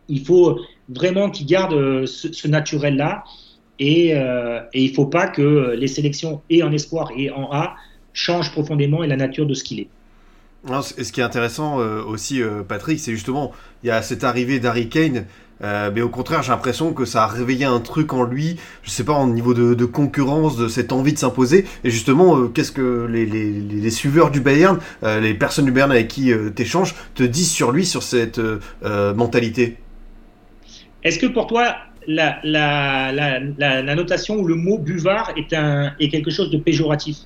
Il 0.09 0.25
faut 0.25 0.59
vraiment 0.89 1.31
qu'il 1.31 1.47
garde 1.47 2.07
ce, 2.07 2.49
naturel-là. 2.49 3.23
Et, 3.79 4.11
et, 4.11 4.14
il 4.72 4.91
ne 4.91 4.95
faut 4.95 5.07
pas 5.07 5.27
que 5.29 5.74
les 5.77 5.87
sélections, 5.87 6.41
et 6.49 6.62
en 6.62 6.72
espoir 6.72 7.11
et 7.16 7.31
en 7.31 7.51
A, 7.53 7.77
changent 8.12 8.51
profondément 8.53 9.05
et 9.05 9.07
la 9.07 9.16
nature 9.16 9.47
de 9.47 9.55
ce 9.55 9.62
qu'il 9.62 9.81
est. 9.81 9.89
ce 10.83 11.12
qui 11.12 11.20
est 11.20 11.24
intéressant 11.24 11.77
aussi, 11.77 12.41
Patrick, 12.68 12.99
c'est 12.99 13.12
justement, 13.12 13.53
il 13.85 13.89
y 13.89 13.91
a 13.91 14.01
cette 14.01 14.24
arrivée 14.24 14.61
d'Harry 14.61 14.89
Kane 14.89 15.27
euh, 15.62 15.91
mais 15.95 16.03
au 16.03 16.09
contraire, 16.09 16.43
j'ai 16.43 16.53
l'impression 16.53 16.93
que 16.93 17.05
ça 17.05 17.24
a 17.24 17.27
réveillé 17.27 17.64
un 17.64 17.81
truc 17.81 18.12
en 18.12 18.24
lui, 18.24 18.57
je 18.83 18.91
sais 18.91 19.05
pas, 19.05 19.14
au 19.14 19.27
niveau 19.27 19.55
de, 19.55 19.85
concurrence, 19.85 20.57
de 20.57 20.68
cette 20.68 20.93
envie 20.93 21.12
de 21.12 21.18
s'imposer. 21.18 21.66
Et 21.85 21.91
justement, 21.91 22.37
euh, 22.37 22.49
qu'est-ce 22.49 22.72
que 22.72 23.07
les, 23.11 23.24
les, 23.27 23.91
suiveurs 23.91 24.31
du 24.31 24.41
Bayern, 24.41 24.79
euh, 25.03 25.20
les 25.20 25.35
personnes 25.35 25.64
du 25.64 25.72
Bayern 25.72 25.91
avec 25.91 26.09
qui 26.09 26.33
tu 26.55 26.62
échanges, 26.62 26.95
te 27.14 27.22
disent 27.22 27.51
sur 27.51 27.72
lui, 27.72 27.87
sur 27.87 28.03
cette 28.03 28.41
mentalité? 28.83 29.77
Est-ce 31.03 31.18
que 31.18 31.27
pour 31.27 31.47
toi, 31.47 31.77
la, 32.07 32.39
la, 32.45 33.13
la, 33.13 33.95
notation 33.95 34.37
ou 34.37 34.47
le 34.47 34.55
mot 34.55 34.79
buvard 34.79 35.33
est, 35.37 35.53
un, 35.53 35.93
est 36.01 36.09
quelque 36.09 36.31
chose 36.31 36.51
de 36.51 36.59
péjoratif 36.59 37.17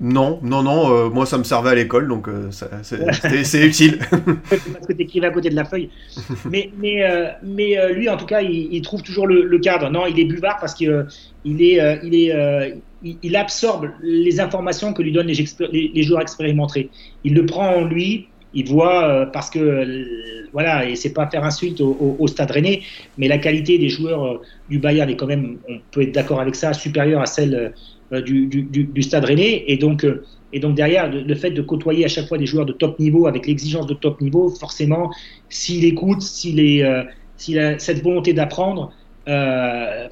non, 0.00 0.40
non, 0.42 0.64
non, 0.64 0.90
euh, 0.90 1.10
moi 1.10 1.26
ça 1.26 1.38
me 1.38 1.44
servait 1.44 1.70
à 1.70 1.74
l'école, 1.76 2.08
donc 2.08 2.26
euh, 2.26 2.50
c'est 2.50 3.64
utile. 3.64 3.98
Parce 4.48 4.86
que 4.88 4.92
tu 4.94 5.02
écrivais 5.02 5.28
à 5.28 5.30
côté 5.30 5.48
de 5.48 5.54
la 5.54 5.64
feuille. 5.64 5.90
Mais, 6.50 6.70
mais, 6.76 7.04
euh, 7.04 7.28
mais 7.42 7.76
lui, 7.94 8.08
en 8.08 8.16
tout 8.16 8.26
cas, 8.26 8.40
il, 8.40 8.82
trouve 8.82 9.02
toujours 9.02 9.26
le, 9.28 9.58
cadre. 9.58 9.90
Non, 9.90 10.06
il 10.06 10.18
est 10.18 10.24
buvard 10.24 10.58
parce 10.60 10.74
qu'il 10.74 11.06
il 11.44 11.62
est, 11.62 12.00
il, 12.02 12.14
est, 12.14 12.74
il, 13.22 13.36
absorbe 13.36 13.90
les 14.02 14.40
informations 14.40 14.92
que 14.92 15.02
lui 15.02 15.12
donnent 15.12 15.28
les, 15.28 15.90
les, 15.94 16.02
joueurs 16.02 16.20
expérimentés. 16.20 16.90
Il 17.24 17.34
le 17.34 17.46
prend 17.46 17.68
en 17.76 17.84
lui, 17.84 18.28
il 18.54 18.68
voit, 18.68 19.26
parce 19.32 19.50
que, 19.50 20.06
voilà, 20.52 20.88
et 20.88 20.96
c'est 20.96 21.12
pas 21.12 21.26
faire 21.26 21.44
insulte 21.44 21.80
au, 21.80 22.16
au, 22.18 22.26
stade 22.26 22.50
rennais, 22.50 22.82
mais 23.16 23.28
la 23.28 23.38
qualité 23.38 23.78
des 23.78 23.88
joueurs 23.88 24.40
du 24.68 24.78
Bayern 24.78 25.08
est 25.08 25.16
quand 25.16 25.26
même, 25.26 25.58
on 25.68 25.78
peut 25.90 26.02
être 26.02 26.12
d'accord 26.12 26.40
avec 26.40 26.54
ça, 26.54 26.72
supérieure 26.72 27.22
à 27.22 27.26
celle 27.26 27.72
euh, 28.12 28.20
du, 28.20 28.46
du, 28.46 29.02
stade 29.02 29.24
rennais. 29.24 29.64
Et 29.68 29.78
donc, 29.78 30.04
euh, 30.04 30.22
et 30.52 30.60
donc 30.60 30.74
derrière, 30.74 31.10
le, 31.10 31.34
fait 31.34 31.50
de 31.50 31.62
côtoyer 31.62 32.04
à 32.04 32.08
chaque 32.08 32.28
fois 32.28 32.36
des 32.36 32.44
joueurs 32.44 32.66
de 32.66 32.72
top 32.72 32.98
niveau 32.98 33.26
avec 33.26 33.46
l'exigence 33.46 33.86
de 33.86 33.94
top 33.94 34.20
niveau, 34.20 34.50
forcément, 34.50 35.10
s'il 35.48 35.86
écoute, 35.86 36.20
s'il 36.20 36.60
est, 36.60 36.84
euh, 36.84 37.04
s'il 37.38 37.58
a 37.58 37.78
cette 37.78 38.02
volonté 38.02 38.34
d'apprendre, 38.34 38.92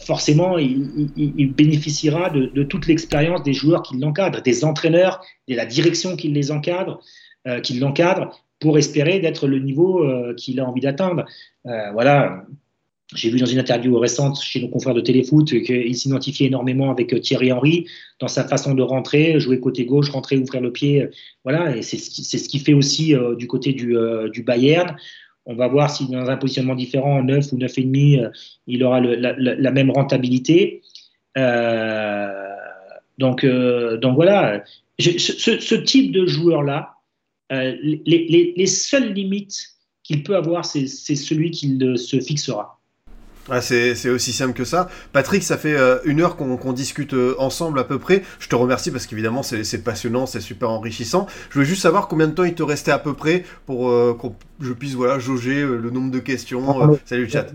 forcément, 0.07 0.57
il, 0.57 1.53
bénéficiera 1.55 2.30
de, 2.30 2.62
toute 2.62 2.86
l'expérience 2.86 3.43
des 3.43 3.53
joueurs 3.53 3.82
qui 3.82 3.99
l'encadrent, 3.99 4.41
des 4.41 4.64
entraîneurs, 4.64 5.20
de 5.49 5.57
la 5.57 5.66
direction 5.66 6.16
qui 6.16 6.28
les 6.28 6.53
encadre, 6.53 7.01
qui 7.62 7.78
l'encadre, 7.78 8.38
pour 8.59 8.76
espérer 8.76 9.20
d'être 9.20 9.47
le 9.47 9.59
niveau 9.59 10.07
qu'il 10.36 10.61
a 10.61 10.66
envie 10.66 10.82
d'atteindre. 10.82 11.24
voilà, 11.64 12.45
j'ai 13.14 13.30
vu 13.30 13.38
dans 13.38 13.47
une 13.47 13.59
interview 13.59 13.99
récente 13.99 14.41
chez 14.41 14.61
nos 14.61 14.68
confrères 14.68 14.95
de 14.95 15.01
téléfoot 15.01 15.47
qu'il 15.47 15.97
s'identifiait 15.97 16.47
énormément 16.47 16.91
avec 16.91 17.12
euh, 17.12 17.18
Thierry 17.18 17.53
Henry 17.53 17.86
dans 18.20 18.28
sa 18.28 18.45
façon 18.47 18.74
de 18.74 18.82
rentrer, 18.82 19.41
jouer 19.41 19.59
côté 19.59 19.84
gauche, 19.84 20.11
rentrer, 20.11 20.36
ouvrir 20.36 20.61
le 20.61 20.70
pied. 20.72 21.09
Voilà, 21.45 21.76
et 21.76 21.82
c'est 21.82 21.99
ce 21.99 22.49
qui 22.49 22.59
fait 22.61 22.74
aussi 22.74 23.14
euh, 23.14 23.34
du 23.34 23.47
côté 23.47 23.72
du, 23.72 23.97
euh, 23.97 24.30
Bayern. 24.47 24.97
On 25.47 25.55
va 25.55 25.68
voir 25.68 25.91
si 25.91 26.09
dans 26.09 26.28
un 26.28 26.36
positionnement 26.36 26.76
différent, 26.76 27.18
en 27.18 27.24
9 27.24 27.53
ou 27.53 27.59
9,5, 27.59 28.30
il 28.66 28.84
aura 28.84 29.01
la, 29.01 29.70
même 29.72 29.91
rentabilité. 29.91 30.82
donc, 33.18 33.45
donc 33.45 34.14
voilà, 34.14 34.62
ce, 34.99 35.74
type 35.74 36.12
de 36.12 36.26
joueur-là, 36.26 36.95
les, 37.51 38.03
les, 38.07 38.55
les 38.57 38.67
seules 38.67 39.13
limites 39.13 39.77
qu'il 40.03 40.23
peut 40.23 40.37
avoir, 40.37 40.65
c'est 40.65 40.87
celui 40.87 41.51
qu'il 41.51 41.99
se 41.99 42.21
fixera. 42.21 42.81
Ah, 43.49 43.61
c'est 43.61 44.09
aussi 44.09 44.33
simple 44.33 44.53
que 44.53 44.65
ça. 44.65 44.89
Patrick, 45.13 45.43
ça 45.43 45.57
fait 45.57 45.75
euh, 45.75 45.99
une 46.05 46.21
heure 46.21 46.37
qu'on 46.37 46.73
discute 46.73 47.15
euh, 47.15 47.35
ensemble 47.39 47.81
à 47.81 47.85
peu 47.85 47.99
près. 47.99 48.23
Je 48.39 48.49
te 48.49 48.55
remercie 48.55 48.91
parce 48.91 49.07
qu'évidemment 49.07 49.43
c'est 49.43 49.83
passionnant, 49.83 50.27
c'est 50.27 50.41
super 50.41 50.71
enrichissant. 50.71 51.27
Je 51.49 51.55
voulais 51.55 51.67
juste 51.67 51.83
savoir 51.83 52.07
combien 52.07 52.29
de 52.29 52.33
temps 52.33 52.45
il 52.45 52.55
te 52.55 52.63
restait 52.63 52.93
à 52.93 52.99
peu 52.99 53.15
près 53.15 53.45
pour 53.67 53.89
euh, 53.89 54.17
que 54.21 54.29
je 54.65 54.73
puisse 54.73 54.95
voilà, 54.95 55.19
jauger 55.19 55.63
le 55.63 55.91
nombre 55.91 56.11
de 56.11 56.19
questions. 56.19 56.65
Ah, 56.69 56.91
salut 57.05 57.25
le 57.25 57.29
chat. 57.29 57.47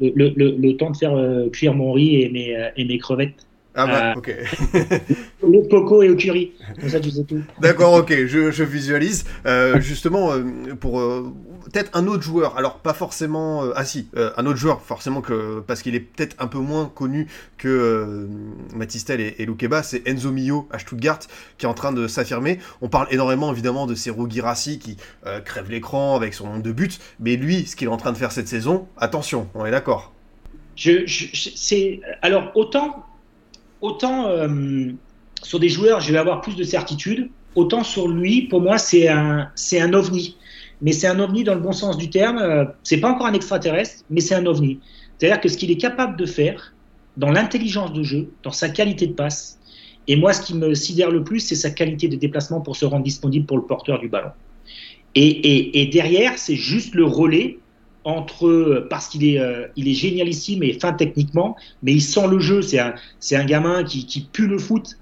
Le, 0.00 0.72
temps 0.72 0.90
de 0.90 0.96
faire 0.96 1.14
cuire 1.52 1.74
mon 1.74 1.92
riz 1.92 2.22
et 2.22 2.30
mes, 2.30 2.70
et 2.76 2.84
mes 2.86 2.98
crevettes. 2.98 3.46
Ah 3.78 3.86
bah, 3.86 4.14
ok. 4.16 4.34
le 5.42 5.68
coco 5.68 6.02
et 6.02 6.10
au 6.10 6.16
curry. 6.16 6.52
Comme 6.80 6.88
ça, 6.88 7.00
tu 7.00 7.10
sais 7.10 7.24
tout. 7.24 7.40
D'accord, 7.60 7.94
ok, 7.94 8.12
je, 8.26 8.62
visualise. 8.64 9.24
justement, 9.80 10.32
pour 10.80 11.00
peut-être 11.68 11.90
un 11.94 12.06
autre 12.06 12.22
joueur, 12.22 12.56
alors 12.56 12.78
pas 12.78 12.94
forcément, 12.94 13.64
euh, 13.64 13.72
ah 13.76 13.84
si, 13.84 14.08
euh, 14.16 14.30
un 14.36 14.46
autre 14.46 14.58
joueur 14.58 14.82
forcément 14.82 15.20
que 15.20 15.60
parce 15.60 15.82
qu'il 15.82 15.94
est 15.94 16.00
peut-être 16.00 16.36
un 16.38 16.46
peu 16.46 16.58
moins 16.58 16.90
connu 16.92 17.28
que 17.56 17.68
euh, 17.68 18.26
Matistel 18.74 19.20
et, 19.20 19.36
et 19.38 19.46
Loukeba, 19.46 19.82
c'est 19.82 20.06
Enzo 20.06 20.32
Mio 20.32 20.68
à 20.70 20.78
Stuttgart 20.78 21.20
qui 21.58 21.66
est 21.66 21.68
en 21.68 21.74
train 21.74 21.92
de 21.92 22.06
s'affirmer. 22.08 22.58
On 22.80 22.88
parle 22.88 23.08
énormément 23.10 23.52
évidemment 23.52 23.86
de 23.86 23.94
Serou 23.94 24.28
Girassi 24.28 24.78
qui 24.78 24.96
crève 25.44 25.70
l'écran 25.70 26.16
avec 26.16 26.34
son 26.34 26.46
nombre 26.46 26.62
de 26.62 26.72
buts, 26.72 26.90
mais 27.20 27.36
lui, 27.36 27.66
ce 27.66 27.76
qu'il 27.76 27.88
est 27.88 27.90
en 27.90 27.96
train 27.96 28.12
de 28.12 28.16
faire 28.16 28.32
cette 28.32 28.48
saison, 28.48 28.86
attention, 28.96 29.48
on 29.54 29.66
est 29.66 29.70
d'accord. 29.70 30.12
Je, 30.76 31.04
c'est 31.06 32.00
alors 32.22 32.52
autant 32.54 33.04
autant 33.80 34.28
sur 35.42 35.60
des 35.60 35.68
joueurs, 35.68 36.00
je 36.00 36.12
vais 36.12 36.18
avoir 36.18 36.40
plus 36.40 36.56
de 36.56 36.64
certitude. 36.64 37.30
Autant 37.54 37.82
sur 37.82 38.08
lui, 38.08 38.42
pour 38.42 38.60
moi, 38.60 38.78
c'est 38.78 39.08
un, 39.08 39.50
un 39.72 39.92
ovni 39.92 40.36
mais 40.80 40.92
c'est 40.92 41.06
un 41.06 41.18
ovni 41.18 41.44
dans 41.44 41.54
le 41.54 41.60
bon 41.60 41.72
sens 41.72 41.96
du 41.96 42.10
terme. 42.10 42.38
Euh, 42.38 42.64
c'est 42.82 42.98
pas 42.98 43.10
encore 43.10 43.26
un 43.26 43.32
extraterrestre, 43.32 44.04
mais 44.10 44.20
c'est 44.20 44.34
un 44.34 44.46
ovni. 44.46 44.80
C'est-à-dire 45.18 45.40
que 45.40 45.48
ce 45.48 45.56
qu'il 45.56 45.70
est 45.70 45.76
capable 45.76 46.16
de 46.16 46.26
faire 46.26 46.74
dans 47.16 47.30
l'intelligence 47.30 47.92
de 47.92 48.02
jeu, 48.02 48.30
dans 48.42 48.52
sa 48.52 48.68
qualité 48.68 49.06
de 49.06 49.12
passe, 49.12 49.58
et 50.06 50.16
moi, 50.16 50.32
ce 50.32 50.40
qui 50.40 50.54
me 50.54 50.74
sidère 50.74 51.10
le 51.10 51.22
plus, 51.24 51.40
c'est 51.40 51.54
sa 51.54 51.70
qualité 51.70 52.08
de 52.08 52.16
déplacement 52.16 52.60
pour 52.60 52.76
se 52.76 52.84
rendre 52.84 53.04
disponible 53.04 53.44
pour 53.44 53.58
le 53.58 53.64
porteur 53.64 53.98
du 53.98 54.08
ballon. 54.08 54.30
Et, 55.14 55.90
derrière, 55.92 56.38
c'est 56.38 56.54
juste 56.54 56.94
le 56.94 57.04
relais 57.04 57.58
entre 58.08 58.86
parce 58.88 59.08
qu'il 59.08 59.22
est, 59.26 59.38
euh, 59.38 59.66
il 59.76 59.86
est 59.86 59.92
génialissime 59.92 60.62
et 60.62 60.72
fin 60.72 60.94
techniquement, 60.94 61.56
mais 61.82 61.92
il 61.92 62.00
sent 62.00 62.26
le 62.26 62.40
jeu. 62.40 62.62
C'est 62.62 62.78
un, 62.78 62.94
c'est 63.20 63.36
un 63.36 63.44
gamin 63.44 63.84
qui, 63.84 64.06
qui 64.06 64.22
pue 64.22 64.46
le 64.46 64.58
foot. 64.58 64.96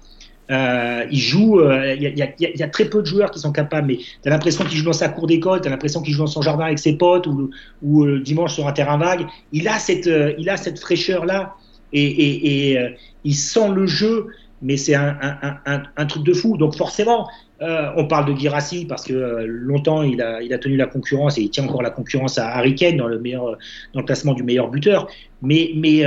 Euh, 0.51 1.05
il 1.09 1.19
joue, 1.19 1.61
euh, 1.61 1.95
il 1.95 2.17
y, 2.39 2.63
a 2.63 2.67
très 2.67 2.85
peu 2.85 3.01
de 3.01 3.05
joueurs 3.05 3.31
qui 3.31 3.39
sont 3.39 3.53
capables, 3.53 3.87
mais 3.87 3.97
tu 3.97 4.27
as 4.27 4.29
l'impression 4.29 4.65
qu'il 4.65 4.77
joue 4.77 4.85
dans 4.85 4.93
sa 4.93 5.07
cour 5.07 5.25
d'école, 5.25 5.61
tu 5.61 5.67
as 5.67 5.71
l'impression 5.71 6.01
qu'il 6.01 6.13
joue 6.13 6.23
dans 6.23 6.27
son 6.27 6.41
jardin 6.41 6.65
avec 6.65 6.79
ses 6.79 6.97
potes 6.97 7.27
ou, 7.27 7.49
ou 7.81 8.03
euh, 8.03 8.19
dimanche 8.19 8.53
sur 8.53 8.67
un 8.67 8.73
terrain 8.73 8.97
vague. 8.97 9.25
Il 9.53 9.69
a 9.69 9.79
cette, 9.79 10.09
il 10.37 10.49
a 10.49 10.57
cette 10.57 10.79
fraîcheur-là 10.79 11.55
et, 11.93 12.71
et, 12.71 12.77
il 13.23 13.35
sent 13.35 13.69
le 13.73 13.87
jeu, 13.87 14.27
mais 14.61 14.77
c'est 14.77 14.95
un, 14.95 16.05
truc 16.07 16.23
de 16.23 16.33
fou. 16.33 16.57
Donc 16.57 16.75
forcément, 16.75 17.29
on 17.61 18.07
parle 18.07 18.33
de 18.33 18.39
Girassi 18.39 18.85
parce 18.85 19.03
que 19.03 19.45
longtemps 19.45 20.03
il 20.03 20.21
a, 20.21 20.57
tenu 20.57 20.77
la 20.77 20.87
concurrence 20.87 21.37
et 21.37 21.41
il 21.41 21.49
tient 21.49 21.65
encore 21.65 21.81
la 21.81 21.91
concurrence 21.91 22.37
à 22.37 22.47
Harry 22.49 22.73
dans 22.95 23.07
le, 23.07 23.19
meilleur, 23.19 23.57
dans 23.93 23.99
le 23.99 24.05
classement 24.05 24.33
du 24.33 24.43
meilleur 24.43 24.69
buteur. 24.69 25.07
Mais, 25.41 25.71
mais 25.75 26.03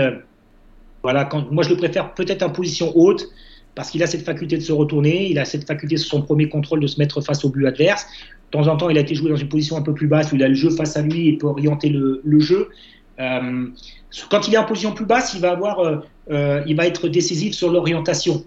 voilà, 1.02 1.28
moi 1.50 1.62
je 1.62 1.70
le 1.70 1.76
préfère 1.76 2.14
peut-être 2.14 2.42
en 2.42 2.50
position 2.50 2.92
haute 2.96 3.28
parce 3.74 3.90
qu'il 3.90 4.02
a 4.02 4.06
cette 4.06 4.24
faculté 4.24 4.56
de 4.56 4.62
se 4.62 4.72
retourner, 4.72 5.30
il 5.30 5.38
a 5.38 5.44
cette 5.44 5.66
faculté 5.66 5.96
sur 5.96 6.10
son 6.10 6.22
premier 6.22 6.48
contrôle 6.48 6.80
de 6.80 6.86
se 6.86 6.98
mettre 6.98 7.20
face 7.20 7.44
au 7.44 7.50
but 7.50 7.66
adverse. 7.66 8.06
De 8.52 8.58
temps 8.58 8.66
en 8.66 8.76
temps, 8.76 8.90
il 8.90 8.98
a 8.98 9.00
été 9.00 9.14
joué 9.14 9.30
dans 9.30 9.36
une 9.36 9.48
position 9.48 9.76
un 9.76 9.82
peu 9.82 9.94
plus 9.94 10.08
basse 10.08 10.32
où 10.32 10.36
il 10.36 10.42
a 10.42 10.48
le 10.48 10.54
jeu 10.54 10.70
face 10.70 10.96
à 10.96 11.02
lui 11.02 11.28
et 11.28 11.38
peut 11.38 11.46
orienter 11.46 11.88
le, 11.88 12.40
jeu. 12.40 12.68
Euh, 14.18 14.22
quand 14.30 14.48
il 14.48 14.54
est 14.54 14.58
en 14.58 14.64
position 14.64 14.92
plus 14.92 15.06
basse, 15.06 15.34
il 15.34 15.40
va, 15.40 15.52
avoir, 15.52 15.80
euh, 15.80 15.96
euh, 16.30 16.62
il 16.66 16.76
va 16.76 16.86
être 16.86 17.08
décisif 17.08 17.54
sur 17.54 17.70
l'orientation. 17.70 18.44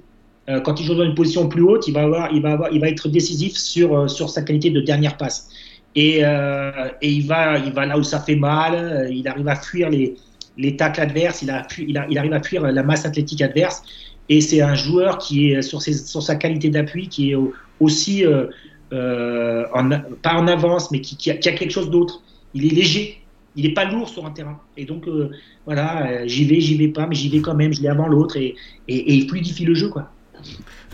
quand 0.65 0.77
il 0.81 0.85
joue 0.85 0.95
dans 0.95 1.05
une 1.05 1.15
position 1.15 1.47
plus 1.47 1.61
haute, 1.61 1.87
il 1.87 1.93
va, 1.93 2.01
avoir, 2.01 2.33
il 2.33 2.41
va, 2.41 2.51
avoir, 2.51 2.69
il 2.73 2.81
va 2.81 2.89
être 2.89 3.07
décisif 3.07 3.55
sur, 3.55 4.09
sur 4.09 4.29
sa 4.29 4.41
qualité 4.41 4.71
de 4.71 4.81
dernière 4.81 5.15
passe. 5.15 5.47
Et, 5.95 6.19
et, 6.19 7.09
il, 7.09 7.25
va, 7.25 7.57
il 7.59 7.71
va 7.71 7.85
là 7.85 7.97
où 7.97 8.03
ça 8.03 8.19
fait 8.19 8.35
mal, 8.35 9.07
il 9.09 9.25
arrive 9.29 9.47
à 9.47 9.55
fuir 9.55 9.89
les, 9.89 10.15
les 10.57 10.75
tacles 10.75 10.99
adverses, 10.99 11.43
il, 11.43 11.49
a, 11.49 11.65
il, 11.77 11.97
a, 11.97 12.07
il 12.09 12.17
arrive 12.17 12.33
à 12.33 12.43
fuir 12.43 12.61
la 12.61 12.83
masse 12.83 13.05
athlétique 13.05 13.41
adverse. 13.41 13.83
Et 14.29 14.41
c'est 14.41 14.61
un 14.61 14.75
joueur 14.75 15.17
qui 15.17 15.51
est 15.51 15.61
sur, 15.61 15.81
ses, 15.81 15.93
sur 15.93 16.23
sa 16.23 16.35
qualité 16.35 16.69
d'appui, 16.69 17.07
qui 17.07 17.31
est 17.31 17.37
aussi, 17.79 18.25
euh, 18.25 18.47
euh, 18.93 19.65
en, 19.73 19.89
pas 20.21 20.35
en 20.35 20.47
avance, 20.47 20.91
mais 20.91 21.01
qui, 21.01 21.17
qui, 21.17 21.31
a, 21.31 21.35
quelque 21.35 21.71
chose 21.71 21.89
d'autre. 21.89 22.21
Il 22.53 22.65
est 22.65 22.75
léger, 22.75 23.22
il 23.55 23.65
n'est 23.65 23.73
pas 23.73 23.85
lourd 23.85 24.09
sur 24.09 24.25
un 24.25 24.31
terrain. 24.31 24.59
Et 24.77 24.85
donc, 24.85 25.07
euh, 25.07 25.31
voilà, 25.65 26.25
j'y 26.27 26.45
vais, 26.45 26.59
j'y 26.59 26.77
vais 26.77 26.89
pas, 26.89 27.07
mais 27.07 27.15
j'y 27.15 27.29
vais 27.29 27.41
quand 27.41 27.55
même, 27.55 27.73
je 27.73 27.81
l'ai 27.81 27.89
avant 27.89 28.07
l'autre, 28.07 28.37
et, 28.37 28.55
et, 28.87 28.95
et, 28.95 29.13
il 29.13 29.29
fluidifie 29.29 29.65
le 29.65 29.75
jeu. 29.75 29.89
Quoi. 29.89 30.09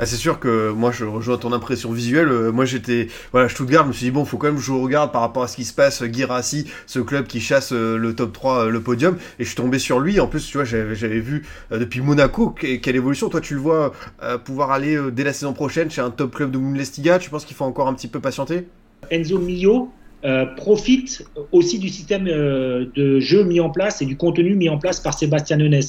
Ah, 0.02 0.06
c'est 0.06 0.16
sûr 0.16 0.40
que 0.40 0.72
moi 0.72 0.92
je 0.92 1.04
rejoins 1.04 1.38
ton 1.38 1.52
impression 1.52 1.92
visuelle. 1.92 2.30
Euh, 2.30 2.52
moi 2.52 2.66
j'étais 2.66 3.08
voilà 3.32 3.50
Stuttgart, 3.50 3.84
je 3.84 3.88
me 3.90 3.94
suis 3.94 4.06
dit 4.06 4.12
bon 4.12 4.24
faut 4.24 4.38
quand 4.38 4.48
même 4.48 4.56
que 4.56 4.62
je 4.62 4.72
regarde 4.72 5.12
par 5.12 5.22
rapport 5.22 5.44
à 5.44 5.48
ce 5.48 5.58
qui 5.58 5.66
se 5.66 5.74
passe. 5.74 6.04
Girassi, 6.06 6.66
ce 6.86 7.00
club 7.00 7.28
qui 7.28 7.42
chasse 7.42 7.74
euh, 7.74 7.98
le 7.98 8.16
top 8.16 8.32
3, 8.32 8.66
euh, 8.66 8.70
le 8.70 8.82
podium, 8.82 9.18
et 9.40 9.44
je 9.44 9.50
suis 9.50 9.58
tombé 9.58 9.78
sur 9.78 10.00
lui. 10.00 10.20
En 10.20 10.28
plus 10.28 10.46
tu 10.46 10.58
vois 10.58 10.64
j'avais 10.66 11.20
vu 11.20 11.46
depuis 11.72 12.02
Monaco 12.02 12.52
quelle 12.52 12.96
évolution. 12.96 13.30
Toi 13.30 13.42
tu 13.42 13.56
le 13.56 13.60
vois 13.60 13.94
pouvoir 14.46 14.72
aller 14.72 14.98
dès 15.12 15.24
la 15.24 15.34
saison 15.34 15.54
prochaine 15.54 15.92
chez 15.92 16.02
un 16.02 16.12
top 16.12 16.36
club 16.36 16.52
de 16.52 16.58
Bundesliga. 16.58 17.20
Tu 17.20 17.30
penses 17.30 17.46
qu'il 17.46 17.56
faut 17.56 17.66
encore 17.66 17.88
un 17.88 17.94
petit 17.94 18.08
peu 18.08 18.20
patienter? 18.20 18.68
Enzo 19.12 19.40
Mio 19.40 19.92
profite 20.58 21.26
aussi 21.52 21.80
du 21.80 21.90
système 21.90 22.26
de 22.26 23.20
jeu 23.20 23.44
mis 23.44 23.60
en 23.60 23.70
place 23.70 24.02
et 24.02 24.06
du 24.06 24.18
contenu 24.18 24.56
mis 24.56 24.70
en 24.70 24.78
place 24.78 25.00
par 25.00 25.14
Sébastien 25.14 25.58
Nunes. 25.58 25.82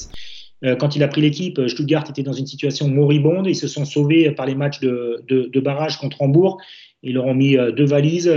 Euh, 0.64 0.76
quand 0.76 0.96
il 0.96 1.02
a 1.02 1.08
pris 1.08 1.20
l'équipe, 1.20 1.58
euh, 1.58 1.68
Stuttgart 1.68 2.04
était 2.08 2.22
dans 2.22 2.32
une 2.32 2.46
situation 2.46 2.88
moribonde. 2.88 3.46
Ils 3.46 3.56
se 3.56 3.68
sont 3.68 3.84
sauvés 3.84 4.30
par 4.30 4.46
les 4.46 4.54
matchs 4.54 4.80
de, 4.80 5.60
barrage 5.60 5.98
contre 5.98 6.20
Hambourg. 6.20 6.60
Ils 7.02 7.14
leur 7.14 7.26
ont 7.26 7.34
mis 7.34 7.56
euh, 7.56 7.72
deux 7.72 7.86
valises, 7.86 8.30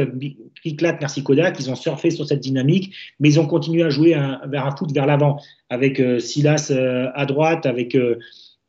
Kiklat, 0.64 0.98
merci 1.02 1.22
Kodak. 1.22 1.60
Ils 1.60 1.70
ont 1.70 1.76
surfé 1.76 2.12
sur 2.12 2.26
cette 2.26 2.40
dynamique, 2.40 2.96
mais 3.20 3.30
ils 3.30 3.40
ont 3.40 3.46
continué 3.46 3.84
à 3.84 3.90
jouer 3.90 4.16
vers 4.48 4.66
un 4.66 4.76
foot 4.76 4.92
vers 4.94 5.06
l'avant, 5.06 5.38
avec 5.70 6.02
Silas 6.20 6.72
à 7.14 7.26
droite, 7.26 7.66
avec, 7.66 7.98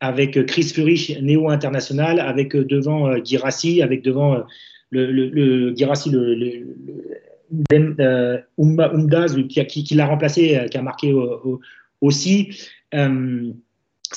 avec 0.00 0.46
Chris 0.46 0.64
Furich, 0.64 1.16
néo-international, 1.22 2.18
avec 2.18 2.56
devant 2.56 3.22
Girassi, 3.24 3.82
avec 3.82 4.02
devant 4.02 4.42
le, 4.95 5.11
le, 5.11 5.28
le 5.28 5.76
Girassi, 5.76 6.11
le 6.11 6.64
Umdaz, 8.59 9.36
qui, 9.49 9.84
qui, 9.84 9.95
l'a 9.95 10.07
remplacé, 10.07 10.66
qui 10.70 10.78
a 10.78 10.82
marqué 10.82 11.12
aussi. 12.01 12.51
Euh, 12.95 13.53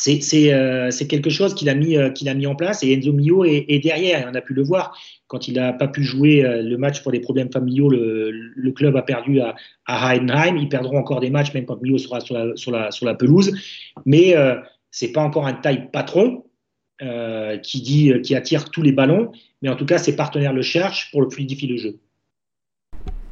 euh, 0.08 0.92
c'est 0.92 1.08
quelque 1.08 1.30
chose 1.30 1.56
qu'il 1.56 1.70
a, 1.70 1.74
mis, 1.74 1.98
euh, 1.98 2.12
en 2.48 2.56
place 2.56 2.84
et 2.84 2.94
Enzo 2.94 3.14
Mio 3.14 3.46
est, 3.46 3.80
derrière. 3.84 4.30
On 4.32 4.36
a 4.36 4.42
pu 4.42 4.54
le 4.54 4.64
voir 4.64 4.96
quand 5.28 5.48
il 5.48 5.56
n'a 5.56 5.74
pas 5.74 5.88
pu 5.88 6.04
jouer 6.04 6.42
le 6.44 6.78
match 6.78 7.02
pour 7.02 7.12
des 7.12 7.20
problèmes 7.20 7.52
familiaux. 7.52 7.90
Le, 7.90 8.72
club 8.72 8.96
a 8.96 9.02
perdu 9.02 9.40
à, 9.40 9.56
à, 9.86 10.14
Heidenheim. 10.14 10.58
Ils 10.58 10.70
perdront 10.70 10.98
encore 10.98 11.20
des 11.20 11.30
matchs 11.30 11.54
même 11.54 11.66
quand 11.66 11.82
Mio 11.82 11.98
sera 11.98 12.20
sur 12.20 12.72
la, 12.72 13.16
pelouse. 13.16 13.52
Mais 14.06 14.34
ce 14.34 14.60
c'est 14.92 15.12
pas 15.12 15.22
encore 15.22 15.48
un 15.48 15.54
taille 15.54 15.90
patron 15.92 16.44
qui, 17.00 17.82
dit, 17.82 18.14
qui 18.24 18.36
attire 18.36 18.70
tous 18.70 18.82
les 18.82 18.92
ballons. 18.92 19.32
Mais 19.62 19.70
en 19.70 19.76
tout 19.76 19.86
cas, 19.86 19.98
ses 19.98 20.16
partenaires 20.16 20.54
le 20.54 20.62
cherchent 20.62 21.12
pour 21.12 21.22
le 21.22 21.30
fluidifier 21.30 21.68
le 21.68 21.78
jeu. 21.78 22.00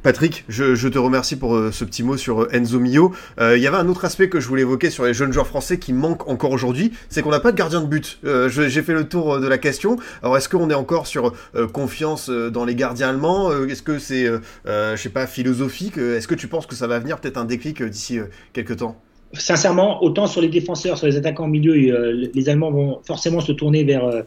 Patrick, 0.06 0.44
je, 0.48 0.86
te 0.86 0.98
remercie 0.98 1.34
pour 1.34 1.56
euh, 1.56 1.72
ce 1.72 1.84
petit 1.84 2.04
mot 2.04 2.16
sur 2.16 2.42
euh, 2.42 2.48
Enzo 2.52 2.78
Mio. 2.78 3.12
Euh, 3.40 3.56
il 3.56 3.62
y 3.64 3.66
avait 3.66 3.76
un 3.76 3.88
autre 3.88 4.04
aspect 4.04 4.28
que 4.28 4.38
je 4.38 4.46
voulais 4.46 4.62
évoquer 4.62 4.88
sur 4.88 5.04
les 5.04 5.12
jeunes 5.12 5.32
joueurs 5.32 5.48
français 5.48 5.80
qui 5.80 5.92
manquent 5.92 6.28
encore 6.28 6.52
aujourd'hui, 6.52 6.92
c'est 7.08 7.22
qu'on 7.22 7.32
n'a 7.32 7.40
pas 7.40 7.50
de 7.50 7.56
gardien 7.56 7.80
de 7.80 7.88
but. 7.88 8.20
J'ai 8.22 8.82
fait 8.82 8.92
le 8.92 9.08
tour 9.08 9.40
de 9.40 9.48
la 9.48 9.58
question. 9.58 9.96
Alors 10.22 10.36
est-ce 10.36 10.48
qu'on 10.48 10.70
est 10.70 10.74
encore 10.74 11.08
sur 11.08 11.32
confiance 11.72 12.30
dans 12.30 12.64
les 12.64 12.76
gardiens 12.76 13.08
allemands? 13.08 13.50
Est-ce 13.66 13.82
que 13.82 13.98
c'est, 13.98 14.26
je 14.64 14.96
sais 14.96 15.08
pas, 15.08 15.26
philosophique? 15.26 15.98
Est-ce 15.98 16.28
que 16.28 16.36
tu 16.36 16.46
penses 16.46 16.66
que 16.66 16.76
ça 16.76 16.86
va 16.86 17.00
venir 17.00 17.18
peut-être 17.18 17.36
un 17.36 17.44
déclic 17.44 17.82
d'ici 17.82 18.20
quelques 18.52 18.76
temps? 18.76 19.02
Sincèrement, 19.32 20.02
autant 20.02 20.26
sur 20.26 20.40
les 20.40 20.48
défenseurs, 20.48 20.96
sur 20.96 21.06
les 21.06 21.16
attaquants 21.16 21.44
au 21.44 21.48
milieu, 21.48 21.74
les 21.74 22.48
Allemands 22.48 22.70
vont 22.70 23.00
forcément 23.04 23.40
se 23.40 23.52
tourner 23.52 23.84
vers 23.84 24.24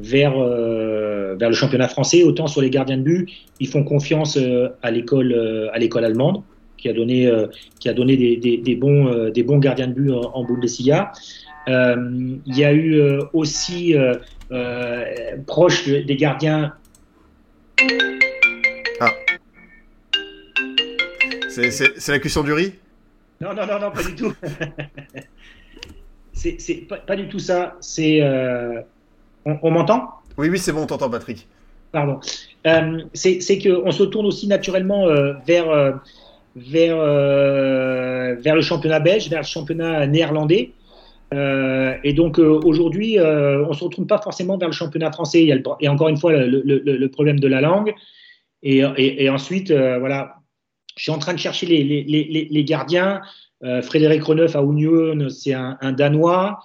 vers, 0.00 0.34
euh, 0.36 1.36
vers 1.38 1.48
le 1.48 1.54
championnat 1.54 1.88
français, 1.88 2.22
autant 2.22 2.46
sur 2.46 2.60
les 2.60 2.70
gardiens 2.70 2.96
de 2.96 3.02
but, 3.02 3.28
ils 3.60 3.68
font 3.68 3.84
confiance 3.84 4.36
euh, 4.36 4.68
à 4.82 4.90
l'école 4.90 5.32
euh, 5.32 5.68
à 5.72 5.78
l'école 5.78 6.04
allemande 6.04 6.42
qui 6.76 6.88
a 6.88 6.94
donné 6.94 7.30
qui 7.78 7.90
a 7.90 7.92
donné 7.92 8.16
des, 8.16 8.56
des, 8.56 8.74
bons 8.74 9.28
des 9.28 9.42
bons 9.42 9.58
gardiens 9.58 9.86
de 9.86 9.92
but 9.92 10.12
en, 10.12 10.34
en 10.34 10.44
Bundesliga. 10.44 11.12
Il 11.66 12.40
y 12.46 12.64
a 12.64 12.72
eu 12.72 13.02
aussi 13.34 13.94
proche 15.46 15.86
des 15.86 16.16
gardiens. 16.16 16.72
Ah. 18.98 19.10
C'est 21.50 22.08
la 22.08 22.18
cuisson 22.18 22.42
du 22.42 22.54
riz? 22.54 22.72
Non, 23.40 23.54
non, 23.54 23.66
non, 23.66 23.78
non, 23.80 23.90
pas 23.90 24.02
du 24.02 24.14
tout. 24.14 24.34
c'est 26.32 26.86
pas, 26.88 26.96
pas, 26.96 27.16
du 27.16 27.28
tout 27.28 27.38
ça. 27.38 27.76
C'est 27.80 28.20
on, 29.44 29.70
m'entend? 29.70 30.10
Oui, 30.36 30.48
oui, 30.48 30.58
c'est 30.58 30.72
bon, 30.72 30.82
on 30.82 30.86
t'entend, 30.86 31.10
Patrick. 31.10 31.46
Pardon. 31.92 32.20
Euh, 32.66 33.02
c'est 33.14 33.58
qu'on 33.58 33.90
se 33.90 34.04
tourne 34.04 34.26
aussi 34.26 34.46
naturellement 34.46 35.08
euh, 35.08 35.32
vers, 35.46 35.70
euh, 35.70 35.92
vers, 36.56 36.96
vers 38.40 38.54
le 38.54 38.60
championnat 38.60 39.00
belge, 39.00 39.28
vers 39.28 39.40
le 39.40 39.46
championnat 39.46 40.06
néerlandais. 40.06 40.72
et 41.32 42.12
donc 42.12 42.38
aujourd'hui, 42.38 43.18
on 43.18 43.68
ne 43.68 43.74
se 43.74 43.84
retourne 43.84 44.06
pas 44.06 44.18
forcément 44.18 44.58
vers 44.58 44.68
le 44.68 44.74
championnat 44.74 45.10
français. 45.12 45.42
Il 45.42 45.48
y 45.48 45.52
a, 45.52 45.58
et 45.80 45.88
encore 45.88 46.08
une 46.08 46.18
fois 46.18 46.32
le, 46.32 47.06
problème 47.08 47.40
de 47.40 47.48
la 47.48 47.60
langue. 47.60 47.94
Et, 48.62 49.28
ensuite, 49.30 49.72
voilà, 49.72 50.36
je 50.96 51.02
suis 51.02 51.12
en 51.12 51.18
train 51.18 51.34
de 51.34 51.38
chercher 51.38 51.66
les, 51.66 52.64
gardiens. 52.64 53.20
Frédéric 53.82 54.22
Reneuf 54.22 54.56
à 54.56 54.62
Union, 54.62 55.28
c'est 55.28 55.52
un, 55.52 55.92
Danois. 55.92 56.60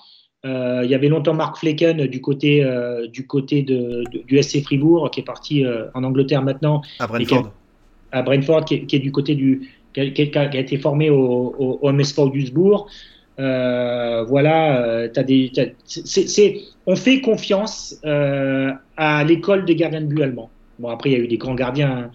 Euh, 0.45 0.81
il 0.83 0.91
y 0.91 0.95
avait 0.95 1.07
longtemps 1.07 1.33
Mark 1.33 1.57
Flecken 1.57 2.05
du 2.05 2.21
côté, 2.21 2.63
euh, 2.63 3.07
du, 3.07 3.25
côté 3.25 3.63
de, 3.63 4.03
du 4.27 4.41
SC 4.41 4.61
Fribourg, 4.61 5.09
qui 5.09 5.21
est 5.21 5.23
parti 5.23 5.65
euh, 5.65 5.85
en 5.95 6.03
Angleterre 6.03 6.43
maintenant. 6.43 6.81
À 6.99 7.07
Brentford. 7.07 7.51
à 8.11 8.21
Brentford, 8.21 8.65
qui 8.65 8.75
est, 8.75 8.99
du 8.99 9.11
côté 9.11 9.33
du. 9.33 9.69
qui 9.93 10.01
a, 10.01 10.55
été 10.55 10.77
formé 10.77 11.09
au, 11.09 11.79
au, 11.81 11.91
MSV 11.91 12.29
Duisbourg. 12.29 12.87
voilà, 13.37 15.07
as 15.15 15.23
des, 15.23 15.51
c'est, 15.85 16.61
on 16.85 16.95
fait 16.95 17.21
confiance 17.21 17.99
à 18.03 19.23
l'école 19.23 19.65
des 19.65 19.75
gardiens 19.75 20.01
de 20.01 20.07
but 20.07 20.21
allemands. 20.21 20.51
Bon, 20.77 20.89
après, 20.89 21.09
il 21.09 21.13
y 21.13 21.15
a 21.15 21.19
eu 21.19 21.27
des 21.27 21.37
grands 21.37 21.55
gardiens. 21.55 21.91
Hein. 21.91 22.11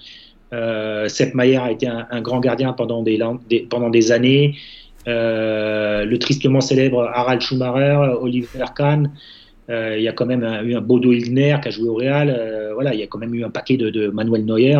Sepp 0.53 1.34
Mayer 1.34 1.59
a 1.59 1.70
été 1.70 1.86
un, 1.86 2.20
grand 2.20 2.40
gardien 2.40 2.72
pendant 2.72 3.03
des, 3.03 4.12
années. 4.12 4.57
Euh, 5.09 6.05
le 6.05 6.18
tristement 6.18 6.61
célèbre 6.61 7.11
Harald 7.14 7.40
Schumacher, 7.40 8.14
Oliver 8.20 8.64
Kahn. 8.76 9.11
Euh, 9.70 9.96
il 9.96 10.03
y 10.03 10.09
a 10.09 10.12
quand 10.12 10.26
même 10.26 10.42
eu 10.64 10.74
un 10.74 10.80
Bodo 10.80 11.12
Ilgner 11.12 11.57
qui 11.62 11.68
a 11.68 11.70
joué 11.70 11.88
au 11.88 11.94
Real. 11.94 12.28
Euh, 12.28 12.74
voilà, 12.74 12.92
il 12.92 13.01
y 13.01 13.03
a 13.03 13.07
quand 13.07 13.18
même 13.18 13.34
eu 13.34 13.44
un 13.44 13.51
paquet 13.51 13.76
de, 13.76 14.09
Manuel 14.09 14.44
Neuer. 14.44 14.78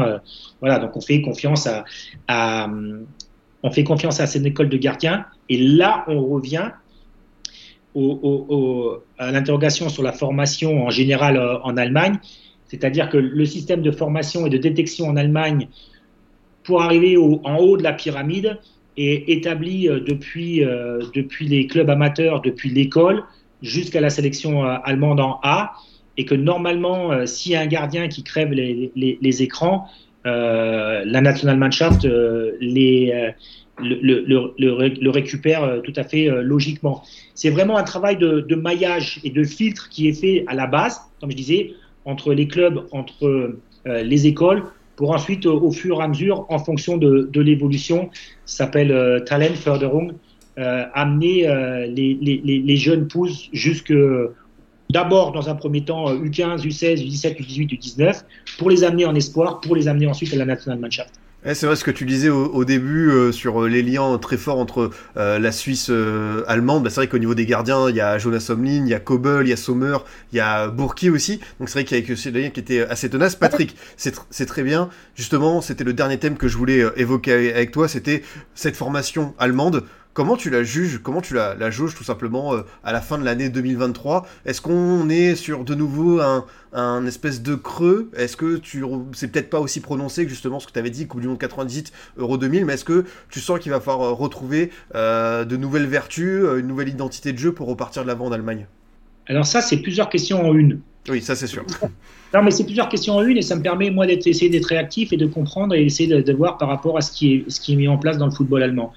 voilà, 0.61 0.79
donc 0.79 0.97
on 0.97 1.01
fait 1.01 1.23
confiance 1.23 1.69
à, 2.29 2.69
on 3.63 3.71
fait 3.71 3.85
confiance 3.85 4.21
à 4.21 4.27
cette 4.27 4.45
école 4.45 4.69
de 4.69 4.77
gardiens. 4.77 5.27
Et 5.49 5.59
là, 5.59 6.05
on 6.09 6.25
revient 6.27 6.71
à 9.19 9.33
l'interrogation 9.33 9.89
sur 9.89 10.03
la 10.03 10.13
formation 10.13 10.87
en 10.87 10.91
général 10.91 11.39
en 11.63 11.77
Allemagne. 11.77 12.19
C'est-à-dire 12.71 13.09
que 13.09 13.17
le 13.17 13.45
système 13.45 13.83
de 13.83 13.91
formation 13.91 14.47
et 14.47 14.51
de 14.51 14.57
détection 14.57 15.09
en 15.09 15.17
Allemagne, 15.17 15.67
pour 16.63 16.83
arriver 16.83 17.17
en 17.17 17.57
haut 17.59 17.77
de 17.77 17.83
la 17.83 17.93
pyramide, 17.93 18.59
est 18.97 19.29
établi 19.29 19.89
euh, 19.89 19.99
depuis, 20.01 20.65
euh, 20.65 21.01
depuis 21.15 21.49
les 21.49 21.67
clubs 21.67 21.91
amateurs, 21.91 22.43
depuis 22.43 22.71
l'école, 22.71 23.25
jusqu'à 23.61 24.01
la 24.01 24.11
sélection 24.11 24.65
euh, 24.65 24.77
allemande 24.85 25.19
en 25.21 25.41
A, 25.43 25.73
et 26.17 26.25
que 26.25 26.35
normalement, 26.35 27.25
s'il 27.27 27.53
y 27.53 27.55
a 27.55 27.61
un 27.61 27.67
gardien 27.67 28.09
qui 28.09 28.23
crève 28.23 28.53
les, 28.53 29.43
écrans, 29.43 29.87
la 30.25 31.21
Nationalmannschaft 31.21 32.05
le, 32.05 33.35
récupère 35.09 35.81
tout 35.83 35.95
à 35.97 36.03
fait 36.03 36.29
logiquement. 36.43 37.03
C'est 37.35 37.49
vraiment 37.49 37.79
un 37.79 37.85
travail 37.85 38.19
de, 38.19 38.55
maillage 38.55 39.21
et 39.25 39.31
de 39.31 39.43
filtre 39.45 39.89
qui 39.89 40.09
est 40.09 40.21
fait 40.21 40.45
à 40.47 40.55
la 40.55 40.67
base, 40.67 41.01
comme 41.21 41.31
je 41.31 41.37
disais, 41.37 41.73
entre 42.11 42.35
les 42.35 42.49
clubs, 42.49 42.87
entre 42.93 43.55
les 43.87 44.27
écoles, 44.27 44.65
pour 45.01 45.13
ensuite, 45.13 45.47
au, 45.47 45.71
fur 45.71 45.99
et 45.99 46.05
à 46.05 46.09
mesure, 46.09 46.45
en 46.51 46.59
fonction 46.59 46.99
de, 46.99 47.41
l'évolution, 47.41 48.11
s'appelle 48.45 48.93
euh, 48.93 49.19
Talent 49.21 49.55
Förderung, 49.55 50.13
euh, 50.59 50.85
amener 50.93 51.49
euh, 51.49 51.87
les, 51.87 52.19
les, 52.21 52.37
les, 52.45 52.77
jeunes 52.77 53.09
pousses 53.09 53.49
jusque 53.55 53.95
d'abord 54.91 55.33
dans 55.33 55.49
un 55.49 55.55
premier 55.55 55.83
temps 55.87 56.15
U15, 56.15 56.67
U16, 56.67 57.03
U17, 57.03 57.41
U18, 57.41 57.81
U19, 57.81 58.25
pour 58.59 58.69
les 58.69 58.85
amener 58.85 59.07
en 59.07 59.15
espoir, 59.15 59.63
pour 59.63 59.75
les 59.75 59.89
amener 59.89 60.07
ensuite 60.07 60.35
à 60.35 60.37
la 60.37 60.45
Nationalmannschaft. 60.45 61.15
Eh, 61.47 61.55
c'est 61.55 61.65
vrai 61.65 61.75
ce 61.75 61.85
que 61.85 61.91
tu 61.91 62.05
disais 62.05 62.29
au, 62.29 62.67
début 62.67 63.11
euh, 63.11 63.33
sur 63.33 63.63
euh, 63.63 63.69
les 63.69 63.83
liens 63.83 64.19
très 64.19 64.37
forts 64.37 64.59
entre 64.59 64.91
euh, 65.17 65.39
la 65.39 65.53
Suisse 65.53 65.91
allemande. 66.47 66.85
Bah, 66.85 66.91
c'est 66.91 66.97
vrai 66.97 67.09
qu'au 67.09 67.19
niveau 67.19 67.35
des 67.35 67.47
gardiens, 67.47 67.89
il 67.89 67.97
y 67.97 68.01
a 68.03 68.19
Jonas 68.19 68.49
Omlin, 68.51 68.85
il 68.85 68.89
y 68.89 68.95
a 68.95 69.01
Kobel, 69.01 69.47
il 69.47 69.49
y 69.49 69.53
a 69.55 69.57
Sommer, 69.57 69.97
il 70.33 70.37
y 70.37 70.41
a 70.41 70.69
Bourki 70.69 71.09
aussi. 71.09 71.41
Donc 71.59 71.71
c'est 71.71 71.79
vrai 71.79 71.85
qu'il 71.85 71.97
y 71.97 72.13
a 72.13 72.31
des 72.31 72.43
liens 72.43 72.51
qui 72.51 72.61
étaient 72.61 72.83
assez 72.83 73.09
tenaces. 73.09 73.37
Patrick, 73.37 73.75
c'est 73.97 74.47
très 74.47 74.63
bien. 74.63 74.91
Justement, 75.15 75.63
c'était 75.63 75.85
le 75.85 75.95
dernier 75.95 76.19
thème 76.19 76.37
que 76.37 76.47
je 76.47 76.59
voulais 76.59 76.85
évoquer 76.97 77.55
avec 77.55 77.71
toi. 77.71 77.89
C'était 77.89 78.23
cette 78.55 78.77
formation 78.77 79.35
allemande. 79.39 79.85
Comment 80.13 80.37
tu 80.37 80.51
la 80.51 80.65
juges 80.65 81.01
Comment 81.03 81.21
tu 81.21 81.35
la, 81.35 81.55
la 81.55 81.71
jauges 81.71 81.95
tout 81.95 82.03
simplement 82.03 82.55
euh, 82.55 82.63
à 82.83 82.93
la 82.93 83.01
fin 83.01 83.17
de 83.17 83.25
l'année 83.25 83.49
2023 83.49 84.27
Est-ce 84.45 84.61
qu'on 84.61 85.09
est 85.09 85.37
sur 85.37 85.65
de 85.65 85.75
nouveau 85.77 86.21
un, 86.21 87.07
espèce 87.07 87.43
de 87.43 87.55
creux? 87.55 88.11
Est-ce 88.17 88.37
que 88.37 88.57
tu 88.57 88.85
c'est 89.13 89.31
peut-être 89.31 89.51
pas 89.51 89.61
aussi 89.61 89.81
prononcé 89.81 90.25
que 90.25 90.31
justement 90.31 90.59
ce 90.59 90.67
que 90.67 90.73
tu 90.73 90.79
avais 90.81 90.91
dit 90.91 91.07
Coupe 91.07 91.21
du 91.21 91.29
Monde 91.29 91.39
98, 91.39 91.93
Euro 92.17 92.39
2000, 92.39 92.65
mais 92.65 92.75
est-ce 92.75 92.85
que 92.85 93.05
tu 93.31 93.39
sens 93.39 93.61
qu'il 93.61 93.71
va 93.71 93.81
falloir 93.81 94.09
euh, 94.09 94.13
retrouver 94.13 94.71
euh, 94.97 95.45
de 95.45 95.57
nouvelles 95.57 95.87
vertus, 95.87 96.43
une 96.59 96.67
nouvelle 96.67 96.89
identité 96.89 97.33
de 97.33 97.39
jeu 97.39 97.53
pour 97.53 97.69
repartir 97.69 98.03
de 98.03 98.09
l'avant 98.09 98.27
en 98.27 98.33
Allemagne? 98.33 98.67
Alors 99.29 99.47
ça, 99.47 99.61
c'est 99.61 99.77
plusieurs 99.77 100.09
questions 100.09 100.45
en 100.45 100.55
une. 100.55 100.81
Oui, 101.09 101.23
ça 101.23 101.37
c'est 101.37 101.47
sûr. 101.47 101.65
Non, 102.33 102.45
mais 102.45 102.53
c'est 102.53 102.63
plusieurs 102.63 102.89
questions 102.89 103.17
en 103.17 103.23
une 103.23 103.39
et 103.39 103.43
ça 103.43 103.57
me 103.57 103.61
permet, 103.61 103.91
moi, 103.91 104.07
d'être 104.07 104.25
essayer 104.29 104.49
d'être 104.49 104.67
réactif 104.67 105.13
et 105.13 105.17
de 105.17 105.27
comprendre 105.27 105.75
et 105.75 105.85
essayer 105.85 106.09
de, 106.09 106.21
de, 106.21 106.33
voir 106.33 106.59
par 106.59 106.69
rapport 106.69 106.97
à 106.97 107.01
ce 107.01 107.11
qui, 107.11 107.35
est, 107.35 107.51
ce 107.51 107.61
qui 107.61 107.73
est 107.73 107.77
mis 107.77 107.89
en 107.89 107.99
place 107.99 108.19
dans 108.19 108.27
le 108.27 108.31
football 108.31 108.63
allemand. 108.63 108.93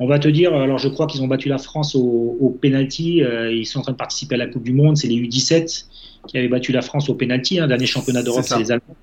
On 0.00 0.06
va 0.06 0.18
te 0.18 0.28
dire, 0.28 0.54
alors 0.54 0.78
je 0.78 0.88
crois 0.88 1.06
qu'ils 1.06 1.22
ont 1.22 1.28
battu 1.28 1.48
la 1.48 1.58
France 1.58 1.94
au, 1.94 2.36
au 2.40 2.50
penalty. 2.50 3.22
Euh, 3.22 3.52
ils 3.52 3.66
sont 3.66 3.78
en 3.78 3.82
train 3.82 3.92
de 3.92 3.96
participer 3.96 4.34
à 4.34 4.38
la 4.38 4.46
Coupe 4.46 4.64
du 4.64 4.72
Monde. 4.72 4.96
C'est 4.96 5.06
les 5.06 5.16
U17 5.16 5.86
qui 6.26 6.38
avaient 6.38 6.48
battu 6.48 6.72
la 6.72 6.82
France 6.82 7.08
au 7.08 7.14
penalty. 7.14 7.60
Hein, 7.60 7.68
dernier 7.68 7.86
championnat 7.86 8.22
d'Europe, 8.22 8.44
c'est 8.44 8.58
les 8.58 8.72
Allemands. 8.72 8.96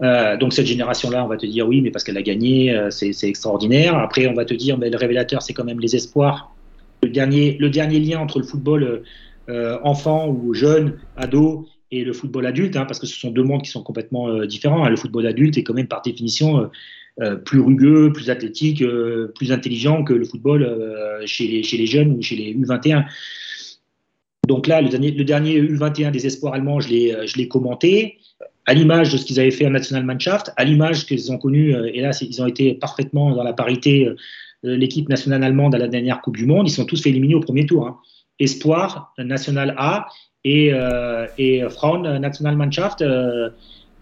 Euh, 0.00 0.36
donc 0.36 0.52
cette 0.52 0.66
génération-là, 0.66 1.24
on 1.24 1.28
va 1.28 1.36
te 1.36 1.44
dire 1.44 1.66
oui, 1.66 1.80
mais 1.80 1.90
parce 1.90 2.04
qu'elle 2.04 2.16
a 2.16 2.22
gagné, 2.22 2.74
euh, 2.74 2.90
c'est 2.90 3.12
extraordinaire. 3.24 3.96
Après, 3.98 4.26
on 4.28 4.34
va 4.34 4.44
te 4.44 4.54
dire, 4.54 4.78
mais 4.78 4.88
le 4.88 4.96
révélateur, 4.96 5.42
c'est 5.42 5.52
quand 5.52 5.64
même 5.64 5.80
les 5.80 5.94
espoirs. 5.94 6.54
Le 7.02 7.10
dernier, 7.10 7.56
le 7.58 7.68
dernier 7.68 8.00
lien 8.00 8.20
entre 8.20 8.38
le 8.38 8.44
football 8.44 9.02
euh, 9.48 9.78
enfant 9.82 10.28
ou 10.28 10.54
jeune, 10.54 10.98
ado, 11.16 11.66
et 11.90 12.04
le 12.04 12.12
football 12.12 12.44
adulte, 12.46 12.76
hein, 12.76 12.84
parce 12.84 13.00
que 13.00 13.06
ce 13.06 13.18
sont 13.18 13.30
deux 13.30 13.42
mondes 13.42 13.62
qui 13.62 13.70
sont 13.70 13.82
complètement 13.82 14.28
euh, 14.28 14.46
différents. 14.46 14.84
Hein. 14.84 14.90
Le 14.90 14.96
football 14.96 15.26
adulte 15.26 15.56
est 15.56 15.62
quand 15.62 15.74
même 15.74 15.88
par 15.88 16.02
définition 16.02 16.58
euh, 16.58 16.64
euh 16.64 16.68
plus 17.44 17.60
rugueux, 17.60 18.12
plus 18.12 18.30
athlétique, 18.30 18.82
euh, 18.82 19.32
plus 19.34 19.52
intelligent 19.52 20.04
que 20.04 20.12
le 20.12 20.24
football 20.24 20.62
euh, 20.62 21.22
chez, 21.26 21.46
les, 21.46 21.86
jeunes 21.86 22.12
ou 22.12 22.22
chez 22.22 22.36
les 22.36 22.54
U21. 22.54 23.04
Donc 24.46 24.66
là, 24.66 24.80
le 24.80 24.88
dernier, 24.88 25.10
le 25.10 25.24
dernier 25.24 25.60
U21 25.60 26.10
des 26.10 26.26
espoirs 26.26 26.54
allemands, 26.54 26.80
je 26.80 26.88
l'ai 26.88 27.48
commenté, 27.48 28.18
à 28.66 28.74
l'image 28.74 29.12
de 29.12 29.18
ce 29.18 29.24
qu'ils 29.24 29.40
avaient 29.40 29.50
fait 29.50 29.66
en 29.66 29.70
Nationalmannschaft, 29.70 30.52
à 30.56 30.64
l'image 30.64 31.06
qu'ils 31.06 31.32
ont 31.32 31.38
connu, 31.38 31.74
et 31.92 32.00
là, 32.00 32.10
ils 32.20 32.42
ont 32.42 32.46
été 32.46 32.74
parfaitement 32.74 33.34
dans 33.34 33.42
la 33.42 33.52
parité, 33.52 34.08
l'équipe 34.62 35.08
nationale 35.08 35.42
allemande 35.42 35.74
à 35.74 35.78
la 35.78 35.88
dernière 35.88 36.20
Coupe 36.20 36.36
du 36.36 36.46
Monde, 36.46 36.68
ils 36.68 36.72
sont 36.72 36.84
tous 36.84 37.02
fait 37.02 37.10
éliminer 37.10 37.34
au 37.34 37.40
premier 37.40 37.66
tour. 37.66 37.86
Hein. 37.86 37.98
Espoir, 38.38 39.12
National 39.18 39.74
A, 39.76 40.06
et, 40.44 40.70
euh, 40.72 41.26
et 41.36 41.62
Frauen 41.68 42.18
Nationalmannschaft, 42.18 43.02
euh, 43.02 43.50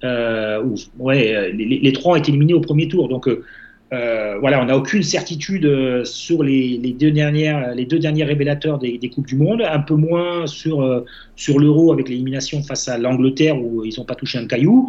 euh, 0.05 0.63
ouais, 0.99 1.53
les, 1.53 1.81
les, 1.81 1.93
trois 1.93 2.13
ont 2.13 2.17
été 2.17 2.31
éliminés 2.31 2.55
au 2.55 2.61
premier 2.61 2.89
tour. 2.89 3.09
Donc 3.09 3.29
euh, 3.29 4.39
voilà, 4.41 4.61
on 4.61 4.67
n'a 4.67 4.77
aucune 4.77 5.03
certitude 5.03 6.05
sur 6.05 6.43
les, 6.43 6.79
deux 6.99 7.11
dernières, 7.11 7.75
les 7.75 7.87
deux 7.87 7.99
derniers 7.99 8.25
révélateurs 8.25 8.79
des, 8.79 8.99
des, 8.99 9.09
coupes 9.09 9.27
du 9.27 9.37
monde, 9.37 9.63
un 9.63 9.81
peu 9.81 9.95
moins 9.95 10.47
sur 10.47 11.05
sur 11.37 11.59
l'euro 11.59 11.93
avec 11.93 12.09
l'élimination 12.09 12.63
face 12.63 12.89
à 12.89 12.99
l'Angleterre 12.99 13.61
où 13.61 13.85
ils 13.85 13.95
n'ont 13.99 14.05
pas 14.05 14.17
touché 14.17 14.39
un 14.39 14.47
caillou. 14.47 14.89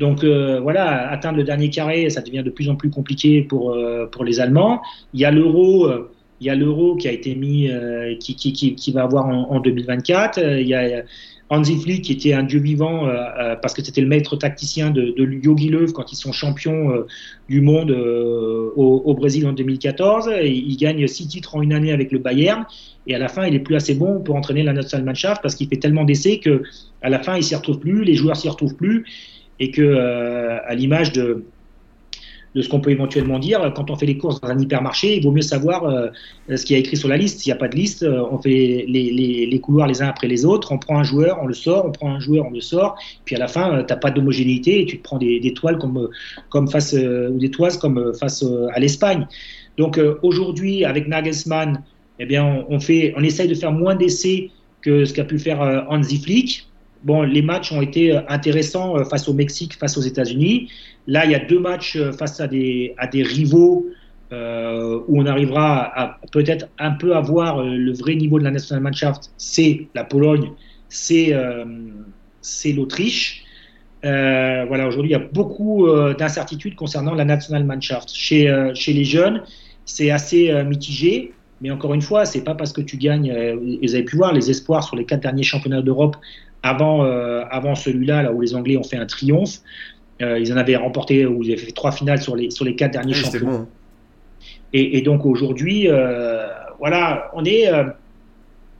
Donc 0.00 0.24
euh, 0.24 0.60
voilà, 0.60 1.10
atteindre 1.10 1.38
le 1.38 1.44
dernier 1.44 1.70
carré, 1.70 2.10
ça 2.10 2.20
devient 2.20 2.42
de 2.42 2.50
plus 2.50 2.68
en 2.68 2.76
plus 2.76 2.90
compliqué 2.90 3.42
pour 3.42 3.76
pour 4.10 4.24
les 4.24 4.40
Allemands. 4.40 4.82
Il 5.14 5.20
y 5.20 5.24
a 5.24 5.30
l'euro 5.30 5.88
il 6.42 6.46
y 6.46 6.50
a 6.50 6.56
l'euro 6.56 6.96
qui 6.96 7.06
a 7.06 7.12
été 7.12 7.36
mis, 7.36 7.70
euh, 7.70 8.16
qui, 8.18 8.34
qui, 8.34 8.92
va 8.92 9.04
avoir 9.04 9.26
en, 9.26 9.48
en 9.48 9.60
2024. 9.60 10.38
Euh, 10.38 10.60
il 10.60 10.66
y 10.66 10.74
a 10.74 11.04
Hansi 11.52 11.78
Flick 11.78 12.04
qui 12.04 12.12
était 12.12 12.32
un 12.32 12.44
dieu 12.44 12.60
vivant 12.60 13.06
euh, 13.06 13.12
euh, 13.38 13.56
parce 13.56 13.74
que 13.74 13.84
c'était 13.84 14.00
le 14.00 14.06
maître 14.06 14.36
tacticien 14.36 14.90
de, 14.90 15.14
Yogi 15.18 15.68
Löw 15.68 15.92
quand 15.92 16.10
ils 16.10 16.16
sont 16.16 16.32
champions 16.32 16.90
euh, 16.90 17.06
du 17.50 17.60
monde 17.60 17.90
au, 17.90 19.02
au, 19.04 19.14
Brésil 19.14 19.46
en 19.46 19.52
2014. 19.52 20.30
Et 20.40 20.50
il 20.50 20.76
gagne 20.78 21.06
six 21.06 21.28
titres 21.28 21.54
en 21.54 21.60
une 21.60 21.74
année 21.74 21.92
avec 21.92 22.10
le 22.10 22.18
Bayern. 22.18 22.64
Et 23.06 23.14
à 23.14 23.18
la 23.18 23.28
fin, 23.28 23.46
il 23.46 23.54
est 23.54 23.60
plus 23.60 23.76
assez 23.76 23.94
bon 23.94 24.20
pour 24.20 24.34
entraîner 24.34 24.62
la 24.62 24.72
Nationalmannschaft 24.72 25.42
parce 25.42 25.54
qu'il 25.54 25.68
fait 25.68 25.76
tellement 25.76 26.04
d'essais 26.04 26.38
que 26.38 26.62
à 27.02 27.10
la 27.10 27.18
fin, 27.18 27.36
il 27.36 27.44
s'y 27.44 27.54
retrouve 27.54 27.80
plus, 27.80 28.02
les 28.04 28.14
joueurs 28.14 28.36
s'y 28.36 28.48
retrouvent 28.48 28.76
plus, 28.76 29.04
et 29.60 29.70
que 29.70 29.96
à 30.64 30.74
l'image 30.74 31.12
de 31.12 31.44
de 32.54 32.60
ce 32.62 32.68
qu'on 32.68 32.80
peut 32.80 32.90
éventuellement 32.90 33.38
dire. 33.38 33.72
Quand 33.74 33.90
on 33.90 33.96
fait 33.96 34.06
les 34.06 34.18
courses 34.18 34.40
dans 34.40 34.48
un 34.48 34.58
hypermarché, 34.58 35.16
il 35.16 35.22
vaut 35.22 35.30
mieux 35.30 35.42
savoir 35.42 35.84
euh, 35.84 36.08
ce 36.54 36.64
qu'il 36.64 36.74
y 36.74 36.76
a 36.76 36.80
écrit 36.80 36.96
sur 36.96 37.08
la 37.08 37.16
liste. 37.16 37.40
S'il 37.40 37.50
n'y 37.50 37.56
a 37.56 37.58
pas 37.58 37.68
de 37.68 37.76
liste, 37.76 38.02
euh, 38.02 38.24
on 38.30 38.38
fait 38.38 38.84
les, 38.88 39.60
couloirs 39.60 39.86
les 39.86 40.02
uns 40.02 40.08
après 40.08 40.28
les 40.28 40.44
autres. 40.44 40.72
On 40.72 40.78
prend 40.78 40.98
un 40.98 41.02
joueur, 41.02 41.38
on 41.42 41.46
le 41.46 41.54
sort, 41.54 41.86
on 41.86 41.92
prend 41.92 42.10
un 42.10 42.20
joueur, 42.20 42.46
on 42.46 42.50
le 42.50 42.60
sort. 42.60 42.96
Puis 43.24 43.36
à 43.36 43.38
la 43.38 43.48
fin, 43.48 43.72
euh, 43.72 43.82
tu 43.82 43.92
n'as 43.92 43.98
pas 43.98 44.10
d'homogénéité 44.10 44.82
et 44.82 44.86
tu 44.86 44.98
te 44.98 45.02
prends 45.02 45.18
des, 45.18 45.54
toiles 45.54 45.78
comme, 45.78 46.68
face, 46.68 46.94
euh, 46.94 47.30
ou 47.30 47.38
des 47.38 47.50
toises 47.50 47.78
comme 47.78 48.12
face 48.14 48.44
à 48.72 48.78
l'Espagne. 48.80 49.26
Donc 49.78 49.98
aujourd'hui, 50.22 50.84
avec 50.84 51.08
Nagelsmann, 51.08 51.82
eh 52.18 52.26
bien, 52.26 52.44
on, 52.44 52.74
on, 52.74 52.80
fait, 52.80 53.14
on 53.16 53.22
essaye 53.22 53.48
de 53.48 53.54
faire 53.54 53.72
moins 53.72 53.94
d'essais 53.94 54.50
que 54.82 55.06
ce 55.06 55.14
qu'a 55.14 55.24
pu 55.24 55.38
faire 55.38 55.86
Hansi 55.88 56.18
Flick. 56.18 56.66
Bon, 57.04 57.22
les 57.22 57.42
matchs 57.42 57.72
ont 57.72 57.82
été 57.82 58.16
intéressants 58.28 59.04
face 59.04 59.28
au 59.28 59.34
Mexique, 59.34 59.74
face 59.74 59.96
aux 59.98 60.02
États-Unis. 60.02 60.68
Là, 61.06 61.24
il 61.24 61.32
y 61.32 61.34
a 61.34 61.40
deux 61.40 61.58
matchs 61.58 61.96
euh, 61.96 62.12
face 62.12 62.40
à 62.40 62.46
des, 62.46 62.94
à 62.96 63.06
des 63.06 63.22
rivaux 63.22 63.86
euh, 64.32 65.00
où 65.08 65.20
on 65.20 65.26
arrivera 65.26 65.98
à, 65.98 66.18
peut-être 66.30 66.68
un 66.78 66.92
peu 66.92 67.14
avoir 67.14 67.60
euh, 67.60 67.74
le 67.74 67.92
vrai 67.92 68.14
niveau 68.14 68.38
de 68.38 68.44
la 68.44 68.50
Nationalmannschaft. 68.50 69.30
C'est 69.36 69.88
la 69.94 70.04
Pologne, 70.04 70.52
c'est 70.88 71.34
euh, 71.34 71.64
l'Autriche. 72.74 73.44
Euh, 74.04 74.64
voilà, 74.66 74.88
aujourd'hui, 74.88 75.10
il 75.10 75.12
y 75.12 75.16
a 75.16 75.26
beaucoup 75.32 75.86
euh, 75.86 76.14
d'incertitudes 76.14 76.76
concernant 76.76 77.14
la 77.14 77.24
Nationalmannschaft. 77.24 78.10
Chez, 78.14 78.72
chez 78.74 78.92
les 78.92 79.04
jeunes, 79.04 79.42
c'est 79.84 80.10
assez 80.10 80.52
mitigé. 80.64 81.32
Mais 81.60 81.70
encore 81.70 81.94
une 81.94 82.02
fois, 82.02 82.24
c'est 82.24 82.42
pas 82.42 82.56
parce 82.56 82.72
que 82.72 82.80
tu 82.80 82.96
gagnes. 82.96 83.32
vous 83.82 83.94
avez 83.94 84.04
pu 84.04 84.16
voir 84.16 84.32
les 84.32 84.50
espoirs 84.50 84.82
sur 84.82 84.96
les 84.96 85.04
quatre 85.04 85.20
derniers 85.20 85.44
championnats 85.44 85.82
d'Europe 85.82 86.16
avant, 86.62 87.04
avant 87.50 87.74
celui-là, 87.74 88.22
là 88.22 88.32
où 88.32 88.40
les 88.40 88.54
Anglais 88.54 88.76
ont 88.76 88.84
fait 88.84 88.96
un 88.96 89.06
triomphe. 89.06 89.60
Euh, 90.20 90.38
ils 90.38 90.52
en 90.52 90.56
avaient 90.56 90.76
remporté, 90.76 91.26
ou 91.26 91.42
ils 91.42 91.52
avaient 91.52 91.60
fait 91.60 91.72
trois 91.72 91.90
finales 91.90 92.20
sur 92.20 92.36
les, 92.36 92.50
sur 92.50 92.64
les 92.64 92.76
quatre 92.76 92.92
derniers 92.92 93.14
oui, 93.14 93.20
championnats. 93.20 93.50
Bon. 93.50 93.66
Et, 94.72 94.98
et, 94.98 95.02
donc 95.02 95.26
aujourd'hui, 95.26 95.88
euh, 95.88 96.46
voilà, 96.78 97.30
on 97.34 97.44
est, 97.44 97.72
euh, 97.72 97.84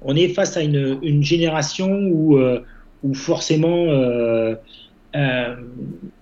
on 0.03 0.15
est 0.15 0.29
face 0.29 0.57
à 0.57 0.63
une, 0.63 0.99
une 1.03 1.23
génération 1.23 1.91
où, 1.91 2.37
euh, 2.37 2.61
où 3.03 3.15
forcément 3.15 3.87
euh, 3.89 4.55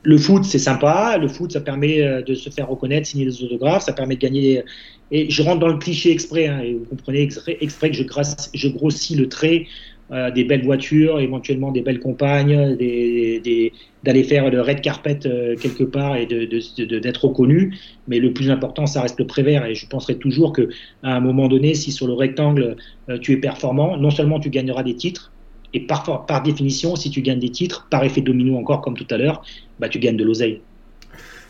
le 0.03 0.19
foot 0.19 0.45
c'est 0.45 0.59
sympa, 0.59 1.17
le 1.19 1.29
foot 1.29 1.53
ça 1.53 1.61
permet 1.61 2.23
de 2.23 2.35
se 2.35 2.51
faire 2.51 2.69
reconnaître, 2.69 3.07
signer 3.07 3.27
des 3.27 3.45
autographes, 3.45 3.85
ça 3.85 3.93
permet 3.93 4.17
de 4.17 4.21
gagner. 4.21 4.65
Et 5.13 5.31
je 5.31 5.43
rentre 5.43 5.61
dans 5.61 5.69
le 5.69 5.79
cliché 5.79 6.11
exprès, 6.11 6.47
hein, 6.47 6.61
et 6.61 6.75
vous 6.75 6.85
comprenez 6.85 7.23
exprès, 7.23 7.59
exprès 7.61 7.91
que 7.91 7.97
je, 7.97 8.05
grasse, 8.05 8.51
je 8.55 8.69
grossis 8.69 9.17
le 9.17 9.29
trait 9.29 9.67
euh, 10.13 10.31
des 10.33 10.43
belles 10.43 10.65
voitures, 10.65 11.21
éventuellement 11.21 11.71
des 11.71 11.83
belles 11.83 12.01
compagnes, 12.01 12.77
d'aller 12.77 14.25
faire 14.25 14.51
le 14.51 14.61
red 14.61 14.81
carpet 14.81 15.21
euh, 15.25 15.55
quelque 15.57 15.85
part 15.85 16.17
et 16.17 16.27
d'être 16.27 17.25
reconnu. 17.27 17.79
Mais 18.09 18.19
le 18.19 18.33
plus 18.33 18.51
important, 18.51 18.87
ça 18.87 19.03
reste 19.03 19.21
le 19.21 19.27
prévert. 19.27 19.67
Et 19.67 19.75
je 19.77 19.87
penserai 19.87 20.17
toujours 20.17 20.53
que 20.53 20.69
à 21.05 21.15
un 21.15 21.21
moment 21.21 21.47
donné, 21.47 21.75
si 21.75 21.93
sur 21.93 22.09
le 22.09 22.15
rectangle 22.15 22.77
euh, 23.09 23.19
tu 23.19 23.33
es 23.33 23.37
performant, 23.37 23.97
non 23.97 24.11
seulement 24.11 24.41
tu 24.41 24.51
gagneras 24.51 24.83
des 24.83 24.97
titres, 24.97 25.33
et 25.73 25.81
par, 25.81 26.27
par 26.27 26.43
définition, 26.43 26.97
si 26.97 27.11
tu 27.11 27.23
gagnes 27.23 27.39
des 27.39 27.51
titres, 27.51 27.87
par 27.91 28.03
effet 28.03 28.21
domino 28.21 28.57
encore 28.57 28.81
comme 28.81 28.97
tout 28.97 29.07
à 29.11 29.17
l'heure, 29.17 29.43
bah, 29.79 29.89
tu 29.89 30.01
gagnes 30.01 30.17
de 30.17 30.25
l'oseille. 30.25 30.61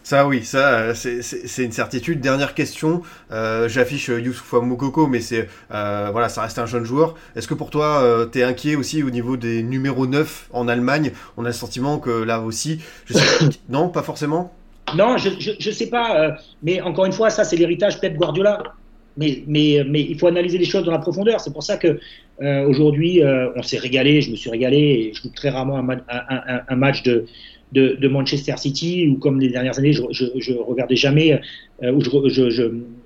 Ça 0.02 0.26
oui, 0.26 0.44
ça 0.44 0.94
c'est 0.94 1.64
une 1.64 1.72
certitude. 1.72 2.20
Dernière 2.20 2.54
question, 2.54 3.02
euh, 3.32 3.68
j'affiche 3.68 4.08
Youssoufa 4.08 4.60
Moukoko, 4.60 5.06
mais 5.06 5.20
c'est 5.20 5.48
euh, 5.72 6.08
voilà, 6.10 6.28
ça 6.28 6.42
reste 6.42 6.58
un 6.58 6.66
jeune 6.66 6.84
joueur. 6.84 7.14
Est-ce 7.36 7.46
que 7.46 7.54
pour 7.54 7.70
toi, 7.70 8.02
euh, 8.02 8.26
tu 8.30 8.38
es 8.40 8.42
inquiet 8.42 8.76
aussi 8.76 9.02
au 9.02 9.10
niveau 9.10 9.36
des 9.36 9.62
numéros 9.62 10.06
9 10.06 10.48
en 10.52 10.68
Allemagne? 10.68 11.12
On 11.36 11.44
a 11.44 11.48
le 11.48 11.52
sentiment 11.52 11.98
que 11.98 12.10
là 12.10 12.40
aussi, 12.40 12.80
je 13.04 13.12
sais, 13.12 13.26
non, 13.68 13.88
pas 13.90 14.02
forcément? 14.02 14.52
Non, 14.96 15.18
je, 15.18 15.28
je 15.60 15.70
sais 15.70 15.88
pas, 15.90 16.18
euh, 16.20 16.32
mais 16.62 16.80
encore 16.80 17.04
une 17.04 17.12
fois, 17.12 17.30
ça 17.30 17.44
c'est 17.44 17.56
l'héritage 17.56 18.00
Pep 18.00 18.16
Guardiola. 18.16 18.62
Mais, 19.16 19.44
mais, 19.48 19.84
mais 19.86 20.00
il 20.02 20.18
faut 20.18 20.28
analyser 20.28 20.56
les 20.56 20.64
choses 20.64 20.84
dans 20.84 20.92
la 20.92 20.98
profondeur. 20.98 21.40
C'est 21.40 21.52
pour 21.52 21.64
ça 21.64 21.76
que 21.76 21.98
euh, 22.40 22.66
aujourd'hui, 22.68 23.20
on 23.56 23.62
s'est 23.62 23.76
régalé, 23.78 24.22
je 24.22 24.30
me 24.30 24.36
suis 24.36 24.48
régalé, 24.50 24.78
et 24.78 25.12
je 25.14 25.22
joue 25.22 25.30
très 25.34 25.50
rarement 25.50 25.76
un, 25.78 25.88
un, 25.90 25.98
un, 26.08 26.60
un 26.68 26.76
match 26.76 27.02
de 27.02 27.26
de, 27.72 28.08
Manchester 28.08 28.54
City, 28.56 29.08
ou 29.08 29.16
comme 29.16 29.40
les 29.40 29.48
dernières 29.48 29.78
années, 29.78 29.92
je, 29.92 30.52
regardais 30.52 30.96
jamais, 30.96 31.40
euh, 31.82 31.92
ou 31.92 32.00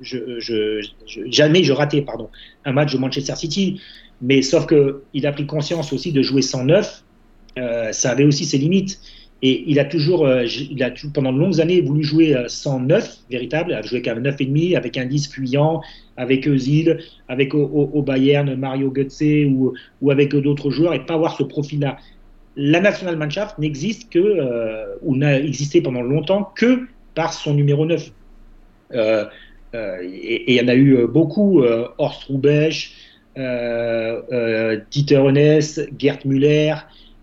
je, 0.01 0.81
jamais 1.27 1.63
je 1.63 1.73
ratais 1.73 2.03
pardon, 2.03 2.29
un 2.65 2.73
match 2.73 2.93
de 2.93 2.99
Manchester 2.99 3.37
City. 3.37 3.81
Mais 4.23 4.43
sauf 4.43 4.67
que 4.67 5.03
il 5.13 5.27
a 5.27 5.33
pris 5.33 5.47
conscience 5.47 5.93
aussi 5.93 6.13
de 6.13 6.23
jouer 6.23 6.43
sans 6.43 6.65
neuf, 6.65 7.05
euh, 7.59 7.93
ça 7.93 8.11
avait 8.11 8.25
aussi 8.25 8.45
ses 8.45 8.59
limites. 8.59 9.01
Et 9.43 9.65
il 9.67 9.79
a 9.79 9.85
toujours, 9.85 10.27
euh, 10.27 10.47
il 10.47 10.83
a 10.83 10.91
pendant 11.13 11.31
de 11.31 11.39
longues 11.39 11.61
années 11.61 11.83
voulu 11.83 12.03
jouer 12.03 12.35
sans 12.47 12.81
neuf 12.81 13.19
véritable, 13.31 13.75
a 13.75 13.83
joué 13.83 14.01
qu'un 14.01 14.15
neuf 14.15 14.41
et 14.41 14.47
demi, 14.47 14.75
avec 14.75 14.97
un 14.97 15.05
10 15.05 15.29
fuyant, 15.29 15.83
avec 16.17 16.47
Özil, 16.47 16.97
avec 17.29 17.53
au, 17.53 17.65
au, 17.65 17.91
au 17.93 18.03
Bayern 18.03 18.55
Mario 18.55 18.91
Götze 18.91 19.45
ou, 19.47 19.75
ou 20.01 20.11
avec 20.11 20.35
d'autres 20.35 20.71
joueurs, 20.71 20.95
et 20.95 21.05
pas 21.05 21.15
avoir 21.15 21.37
ce 21.37 21.43
profil-là 21.43 21.99
la 22.57 22.81
Nationalmannschaft 22.81 23.59
n'existe 23.59 24.11
que, 24.11 24.19
euh, 24.19 24.95
ou 25.03 25.17
n'a 25.17 25.39
existé 25.41 25.81
pendant 25.81 26.03
longtemps 26.03 26.53
que 26.55 26.87
par 27.15 27.33
son 27.33 27.55
numéro 27.55 27.87
9. 27.87 28.11
Euh, 28.93 29.25
euh, 29.75 29.97
et 30.03 30.53
il 30.53 30.61
y 30.61 30.65
en 30.65 30.69
a 30.69 30.75
eu 30.75 31.07
beaucoup, 31.07 31.65
Horst 31.99 32.25
Rubesch, 32.25 32.95
Dieter 34.91 35.19
Honneth, 35.19 35.89
Gerd 35.99 36.25
Müller, 36.25 36.75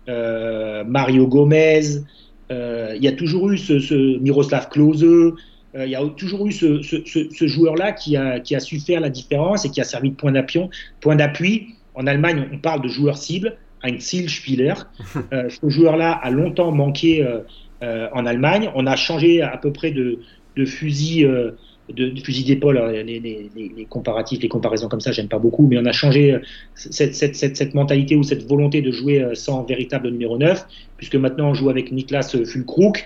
Mario 0.06 1.26
Gomez, 1.26 2.02
il 2.50 2.98
y 3.00 3.08
a 3.08 3.12
toujours 3.12 3.50
eu 3.50 3.56
ce, 3.56 4.18
Miroslav 4.18 4.68
Klose, 4.68 5.34
il 5.74 5.88
y 5.88 5.94
a 5.94 6.04
toujours 6.14 6.46
eu 6.46 6.52
ce, 6.52 7.46
joueur-là 7.46 7.92
qui 7.92 8.16
a, 8.18 8.60
su 8.60 8.80
faire 8.80 9.00
la 9.00 9.08
différence 9.08 9.64
et 9.64 9.70
qui 9.70 9.80
a 9.80 9.84
servi 9.84 10.10
de 10.10 10.16
point 10.16 11.16
d'appui. 11.16 11.68
En 11.94 12.06
Allemagne, 12.06 12.48
on 12.52 12.58
parle 12.58 12.82
de 12.82 12.88
joueur 12.88 13.16
cible, 13.16 13.56
un 13.82 13.98
Zielspieler. 13.98 14.74
Euh, 15.32 15.48
ce 15.48 15.68
joueur-là 15.68 16.12
a 16.12 16.30
longtemps 16.30 16.72
manqué 16.72 17.24
euh, 17.24 17.40
euh, 17.82 18.08
en 18.12 18.26
Allemagne. 18.26 18.70
On 18.74 18.86
a 18.86 18.96
changé 18.96 19.40
à 19.40 19.56
peu 19.56 19.72
près 19.72 19.90
de, 19.90 20.18
de 20.56 20.64
fusil. 20.64 21.24
Euh, 21.24 21.52
de, 21.92 22.08
de 22.08 22.20
fusil 22.20 22.44
d'épaule, 22.44 22.80
les, 22.92 23.02
les, 23.02 23.20
les, 23.20 23.72
les, 23.76 23.84
comparatifs, 23.84 24.40
les 24.40 24.48
comparaisons 24.48 24.88
comme 24.88 25.00
ça, 25.00 25.10
j'aime 25.10 25.28
pas 25.28 25.40
beaucoup, 25.40 25.66
mais 25.66 25.76
on 25.78 25.84
a 25.84 25.92
changé 25.92 26.38
cette, 26.74 27.14
cette, 27.14 27.34
cette, 27.34 27.56
cette, 27.56 27.74
mentalité 27.74 28.14
ou 28.14 28.22
cette 28.22 28.48
volonté 28.48 28.80
de 28.80 28.92
jouer 28.92 29.26
sans 29.34 29.64
véritable 29.64 30.08
numéro 30.08 30.38
9, 30.38 30.64
puisque 30.96 31.16
maintenant 31.16 31.50
on 31.50 31.54
joue 31.54 31.68
avec 31.68 31.90
Niklas 31.90 32.36
Fulkrug. 32.46 33.04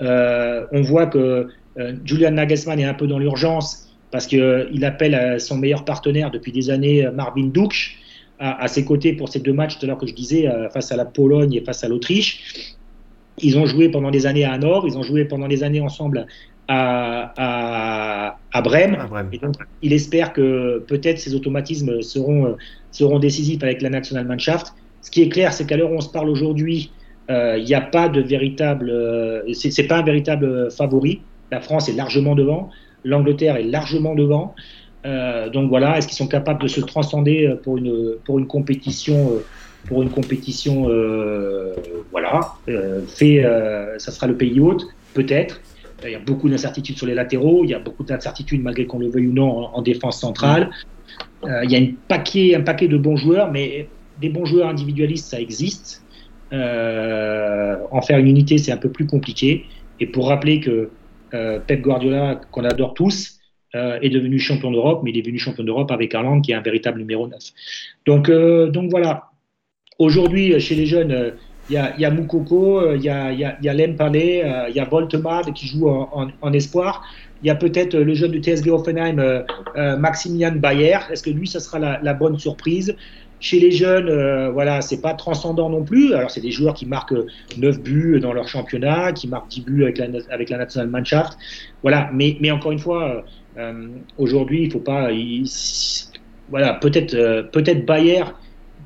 Euh, 0.00 0.66
on 0.72 0.82
voit 0.82 1.06
que 1.06 1.48
euh, 1.78 1.92
Julian 2.04 2.32
Nagelsmann 2.32 2.78
est 2.78 2.84
un 2.84 2.94
peu 2.94 3.06
dans 3.06 3.18
l'urgence 3.18 3.88
parce 4.10 4.26
qu'il 4.26 4.40
euh, 4.40 4.82
appelle 4.82 5.40
son 5.40 5.56
meilleur 5.56 5.84
partenaire 5.84 6.30
depuis 6.30 6.52
des 6.52 6.70
années, 6.70 7.08
Marvin 7.12 7.46
Duksch, 7.46 7.98
à, 8.38 8.62
à, 8.62 8.68
ses 8.68 8.84
côtés 8.84 9.12
pour 9.12 9.28
ces 9.28 9.40
deux 9.40 9.52
matchs 9.52 9.78
tout 9.78 9.84
à 9.84 9.88
l'heure 9.88 9.98
que 9.98 10.06
je 10.06 10.14
disais, 10.14 10.48
face 10.72 10.92
à 10.92 10.96
la 10.96 11.04
Pologne 11.04 11.54
et 11.54 11.60
face 11.60 11.84
à 11.84 11.88
l'Autriche. 11.88 12.76
Ils 13.40 13.56
ont 13.58 13.66
joué 13.66 13.88
pendant 13.88 14.10
des 14.10 14.26
années 14.26 14.44
à 14.44 14.52
Hanovre, 14.52 14.86
ils 14.86 14.98
ont 14.98 15.02
joué 15.02 15.24
pendant 15.24 15.46
des 15.48 15.62
années 15.62 15.80
ensemble 15.80 16.26
à, 16.66 17.32
à, 17.36 18.38
à 18.52 18.62
Brême. 18.62 18.96
À 19.00 19.06
Brême. 19.06 19.28
Et 19.32 19.38
donc, 19.38 19.54
il 19.82 19.92
espère 19.92 20.32
que 20.32 20.84
peut-être 20.86 21.18
ces 21.18 21.34
automatismes 21.34 22.02
seront, 22.02 22.56
seront 22.90 23.18
décisifs 23.18 23.62
avec 23.62 23.82
la 23.82 23.90
National 23.90 24.26
Mannschaft. 24.26 24.74
Ce 25.02 25.10
qui 25.10 25.22
est 25.22 25.28
clair, 25.28 25.52
c'est 25.52 25.66
qu'à 25.66 25.76
l'heure 25.76 25.90
où 25.90 25.96
on 25.96 26.00
se 26.00 26.10
parle 26.10 26.28
aujourd'hui, 26.28 26.90
il 27.28 27.34
euh, 27.34 27.62
n'y 27.62 27.74
a 27.74 27.80
pas 27.80 28.08
de 28.08 28.20
véritable, 28.20 28.90
euh, 28.90 29.42
c'est 29.52 29.86
pas 29.86 29.98
un 29.98 30.02
véritable 30.02 30.70
favori. 30.70 31.20
La 31.50 31.60
France 31.60 31.88
est 31.88 31.92
largement 31.92 32.34
devant, 32.34 32.70
l'Angleterre 33.04 33.56
est 33.56 33.64
largement 33.64 34.14
devant. 34.14 34.54
Euh, 35.06 35.48
donc 35.48 35.68
voilà, 35.68 35.96
est-ce 35.96 36.08
qu'ils 36.08 36.16
sont 36.16 36.28
capables 36.28 36.60
de 36.60 36.68
se 36.68 36.80
transcender 36.80 37.54
pour 37.62 37.78
une 37.78 38.16
pour 38.24 38.38
une 38.38 38.46
compétition 38.46 39.32
pour 39.86 40.02
une 40.02 40.10
compétition 40.10 40.88
voilà 42.10 42.40
fait 43.06 43.44
ça 43.98 44.10
sera 44.10 44.26
le 44.26 44.36
pays 44.36 44.58
hôte 44.60 44.86
peut-être. 45.14 45.60
Il 46.04 46.10
y 46.10 46.14
a 46.14 46.20
beaucoup 46.20 46.48
d'incertitudes 46.48 46.96
sur 46.96 47.06
les 47.06 47.14
latéraux, 47.14 47.64
il 47.64 47.70
y 47.70 47.74
a 47.74 47.78
beaucoup 47.78 48.04
d'incertitudes 48.04 48.62
malgré 48.62 48.86
qu'on 48.86 48.98
le 48.98 49.08
veuille 49.08 49.28
ou 49.28 49.32
non 49.32 49.50
en, 49.50 49.78
en 49.78 49.82
défense 49.82 50.20
centrale. 50.20 50.70
il 51.44 51.70
y 51.70 51.76
a 51.76 51.78
une 51.78 51.94
paquet, 51.94 52.54
un 52.54 52.62
paquet 52.62 52.88
de 52.88 52.96
bons 52.96 53.16
joueurs, 53.16 53.50
mais 53.50 53.88
des 54.20 54.28
bons 54.28 54.44
joueurs 54.44 54.68
individualistes, 54.68 55.30
ça 55.30 55.40
existe. 55.40 56.02
Euh, 56.52 57.76
en 57.90 58.00
faire 58.02 58.18
une 58.18 58.26
unité, 58.26 58.58
c'est 58.58 58.72
un 58.72 58.76
peu 58.76 58.90
plus 58.90 59.06
compliqué. 59.06 59.66
Et 60.00 60.06
pour 60.06 60.28
rappeler 60.28 60.60
que 60.60 60.90
euh, 61.34 61.58
Pep 61.66 61.82
Guardiola, 61.82 62.40
qu'on 62.50 62.64
adore 62.64 62.94
tous, 62.94 63.37
euh, 63.74 63.98
est 64.00 64.10
devenu 64.10 64.38
champion 64.38 64.70
d'Europe, 64.70 65.00
mais 65.02 65.10
il 65.10 65.18
est 65.18 65.22
devenu 65.22 65.38
champion 65.38 65.64
d'Europe 65.64 65.90
avec 65.90 66.14
Haaland, 66.14 66.40
qui 66.40 66.52
est 66.52 66.54
un 66.54 66.62
véritable 66.62 66.98
numéro 66.98 67.26
9. 67.26 67.38
Donc, 68.06 68.30
donc 68.30 68.90
voilà. 68.90 69.24
Aujourd'hui, 69.98 70.58
chez 70.60 70.76
les 70.76 70.86
jeunes, 70.86 71.32
il 71.68 71.74
y 71.74 71.76
a, 71.76 71.94
y 71.98 72.04
a 72.04 72.10
Moukoko, 72.10 72.94
il 72.94 73.02
y 73.02 73.08
a, 73.08 73.32
y 73.32 73.44
a, 73.44 73.58
il 73.60 74.74
y 74.76 74.80
a 74.80 74.84
Voltemade 74.84 75.52
qui 75.52 75.66
joue 75.66 75.88
en, 75.88 76.28
en, 76.40 76.52
espoir. 76.52 77.04
Il 77.42 77.46
y 77.46 77.50
a 77.50 77.54
peut-être 77.54 77.96
le 77.96 78.14
jeune 78.14 78.32
du 78.32 78.42
TSG 78.42 78.70
Offenheim, 78.70 79.18
euh, 79.18 79.96
Maximilian 79.96 80.56
Bayer. 80.56 80.98
Est-ce 81.10 81.22
que 81.22 81.30
lui, 81.30 81.46
ça 81.46 81.60
sera 81.60 81.78
la, 81.78 82.14
bonne 82.14 82.38
surprise? 82.38 82.96
Chez 83.40 83.60
les 83.60 83.70
jeunes, 83.70 84.08
euh, 84.08 84.50
voilà, 84.50 84.80
c'est 84.80 85.00
pas 85.00 85.14
transcendant 85.14 85.70
non 85.70 85.84
plus. 85.84 86.14
Alors, 86.14 86.30
c'est 86.30 86.40
des 86.40 86.50
joueurs 86.50 86.74
qui 86.74 86.86
marquent 86.86 87.14
9 87.56 87.80
buts 87.80 88.18
dans 88.20 88.32
leur 88.32 88.48
championnat, 88.48 89.12
qui 89.12 89.28
marquent 89.28 89.48
10 89.48 89.60
buts 89.60 89.82
avec 89.84 89.98
la, 89.98 90.06
avec 90.30 90.50
la 90.50 90.58
National 90.58 90.88
Mannschaft. 90.88 91.38
Voilà, 91.82 92.10
mais, 92.12 92.36
mais 92.40 92.50
encore 92.50 92.72
une 92.72 92.80
fois, 92.80 93.08
euh, 93.08 93.20
aujourd'hui, 94.16 94.64
il 94.64 94.72
faut 94.72 94.80
pas. 94.80 95.10
Il, 95.12 95.44
voilà, 96.50 96.74
peut-être 96.74 97.14
euh, 97.14 97.42
peut-être 97.42 97.84
Bayer, 97.84 98.24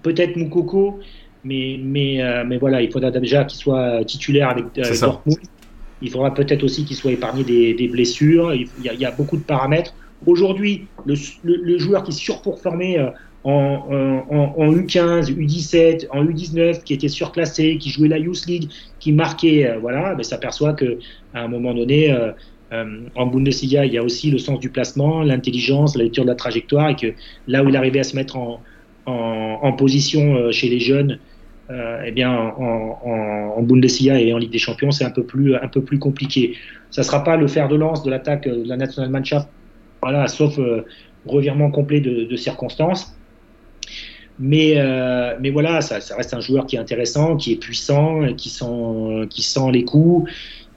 peut-être 0.02 0.36
Moukoko, 0.36 1.00
mais, 1.44 1.78
mais, 1.80 2.22
euh, 2.22 2.44
mais 2.46 2.58
voilà, 2.58 2.82
il 2.82 2.90
faudra 2.90 3.10
déjà 3.10 3.44
qu'il 3.44 3.58
soit 3.58 4.04
titulaire 4.04 4.50
avec, 4.50 4.66
avec 4.76 5.00
Dortmund. 5.00 5.38
Il 6.00 6.10
faudra 6.10 6.34
peut-être 6.34 6.64
aussi 6.64 6.84
qu'il 6.84 6.96
soit 6.96 7.12
épargné 7.12 7.44
des, 7.44 7.74
des 7.74 7.86
blessures. 7.86 8.52
Il 8.52 8.68
y, 8.82 8.88
a, 8.88 8.92
il 8.92 9.00
y, 9.00 9.04
a, 9.04 9.12
beaucoup 9.12 9.36
de 9.36 9.42
paramètres. 9.42 9.94
Aujourd'hui, 10.26 10.86
le, 11.06 11.14
le, 11.44 11.56
le, 11.56 11.78
joueur 11.78 12.02
qui 12.02 12.10
est 12.10 12.14
surperformé 12.14 12.98
en, 13.44 14.22
en, 14.30 14.54
en, 14.56 14.72
U15, 14.72 15.34
U17, 15.34 16.06
en 16.10 16.24
U19, 16.24 16.82
qui 16.84 16.94
était 16.94 17.08
surclassé, 17.08 17.78
qui 17.78 17.90
jouait 17.90 18.08
la 18.08 18.18
Youth 18.18 18.46
League, 18.46 18.70
qui 19.00 19.12
marquait, 19.12 19.66
euh, 19.66 19.78
voilà, 19.78 20.14
ben, 20.14 20.22
s'aperçoit 20.22 20.74
que 20.74 20.98
à 21.34 21.42
un 21.42 21.48
moment 21.48 21.74
donné, 21.74 22.12
euh, 22.12 22.28
euh, 22.28 22.32
en 23.14 23.26
Bundesliga, 23.26 23.84
il 23.84 23.92
y 23.92 23.98
a 23.98 24.02
aussi 24.02 24.30
le 24.30 24.38
sens 24.38 24.58
du 24.58 24.70
placement, 24.70 25.22
l'intelligence, 25.22 25.96
la 25.96 26.04
lecture 26.04 26.24
de 26.24 26.30
la 26.30 26.34
trajectoire, 26.34 26.90
et 26.90 26.96
que 26.96 27.06
là 27.46 27.62
où 27.62 27.68
il 27.68 27.76
arrivait 27.76 28.00
à 28.00 28.04
se 28.04 28.16
mettre 28.16 28.36
en, 28.36 29.72
position 29.76 30.36
euh, 30.36 30.52
chez 30.52 30.68
les 30.68 30.80
jeunes, 30.80 31.18
euh, 31.70 32.02
eh 32.04 32.12
bien, 32.12 32.30
en, 32.30 33.62
Bundesliga 33.62 34.20
et 34.20 34.32
en 34.32 34.38
Ligue 34.38 34.50
des 34.50 34.58
Champions, 34.58 34.90
c'est 34.90 35.04
un 35.04 35.10
peu 35.10 35.24
plus 35.24 35.98
compliqué. 35.98 36.56
Ça 36.90 37.02
sera 37.02 37.22
pas 37.24 37.36
le 37.36 37.46
fer 37.46 37.68
de 37.68 37.76
lance 37.76 38.02
de 38.02 38.10
l'attaque 38.10 38.48
de 38.48 38.68
la 38.68 38.76
National 38.76 39.10
Mannschaft, 39.10 39.48
voilà, 40.02 40.26
sauf 40.26 40.58
revirement 41.26 41.70
complet 41.70 42.00
de, 42.00 42.36
circonstances. 42.36 43.14
Mais, 44.38 44.74
euh, 44.76 45.36
voilà, 45.52 45.80
ça, 45.80 45.98
reste 46.16 46.34
un 46.34 46.40
joueur 46.40 46.66
qui 46.66 46.76
est 46.76 46.78
intéressant, 46.78 47.36
qui 47.36 47.52
est 47.52 47.56
puissant, 47.56 48.34
qui 48.34 48.48
sent 48.50 49.70
les 49.72 49.84
coups, 49.84 50.30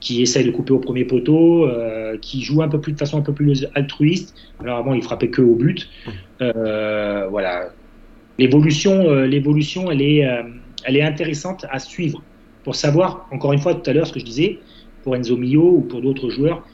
qui 0.06 0.22
essaye 0.22 0.44
de 0.44 0.52
couper 0.52 0.72
au 0.72 0.78
premier 0.78 1.04
poteau, 1.04 1.66
euh, 1.66 2.16
qui 2.18 2.40
joue 2.40 2.62
un 2.62 2.68
peu 2.68 2.80
plus 2.80 2.92
de 2.92 2.98
façon 2.98 3.18
un 3.18 3.22
peu 3.22 3.32
plus 3.32 3.66
altruiste. 3.74 4.36
Alors 4.60 4.78
avant, 4.78 4.94
il 4.94 5.02
frappait 5.02 5.30
que 5.30 5.42
au 5.42 5.56
but. 5.56 5.88
Euh, 6.40 7.26
voilà. 7.28 7.70
L'évolution, 8.38 9.10
euh, 9.10 9.26
l'évolution, 9.26 9.90
elle 9.90 10.02
est, 10.02 10.24
elle 10.84 10.96
est 10.96 11.02
intéressante 11.02 11.66
à 11.70 11.80
suivre 11.80 12.22
pour 12.62 12.76
savoir, 12.76 13.26
encore 13.32 13.52
une 13.52 13.58
fois, 13.58 13.74
tout 13.74 13.90
à 13.90 13.92
l'heure, 13.92 14.06
ce 14.06 14.12
que 14.12 14.20
je 14.20 14.24
disais, 14.24 14.60
pour 15.02 15.16
Enzo 15.16 15.36
Mio 15.36 15.78
ou 15.78 15.80
pour 15.80 16.00
d'autres 16.00 16.30
joueurs, 16.30 16.64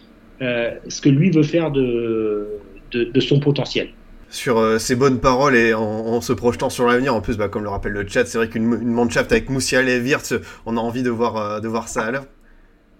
ce 0.40 1.00
que 1.00 1.08
lui 1.08 1.30
veut 1.30 1.42
faire 1.42 1.70
de, 1.70 2.48
de, 2.92 3.20
son 3.20 3.40
potentiel 3.40 3.88
sur 4.28 4.58
euh, 4.58 4.78
ces 4.78 4.96
bonnes 4.96 5.20
paroles 5.20 5.56
et 5.56 5.72
en, 5.74 6.20
se 6.20 6.34
projetant 6.34 6.68
sur 6.68 6.86
l'avenir. 6.86 7.14
En 7.14 7.22
plus, 7.22 7.38
bah, 7.38 7.48
comme 7.48 7.62
le 7.62 7.68
rappelle 7.70 7.92
le 7.92 8.06
chat, 8.06 8.26
c'est 8.26 8.36
vrai 8.36 8.48
qu'une 8.48 8.64
une 8.64 8.92
Mannschaft 8.92 9.32
avec 9.32 9.48
Moussial 9.48 9.88
et 9.88 10.00
Wirtz, 10.00 10.34
on 10.66 10.76
a 10.76 10.80
envie 10.80 11.02
de 11.02 11.10
voir, 11.10 11.62
de 11.62 11.68
voir 11.68 11.88
ça 11.88 12.04
à 12.04 12.10
l'œuvre. 12.10 12.26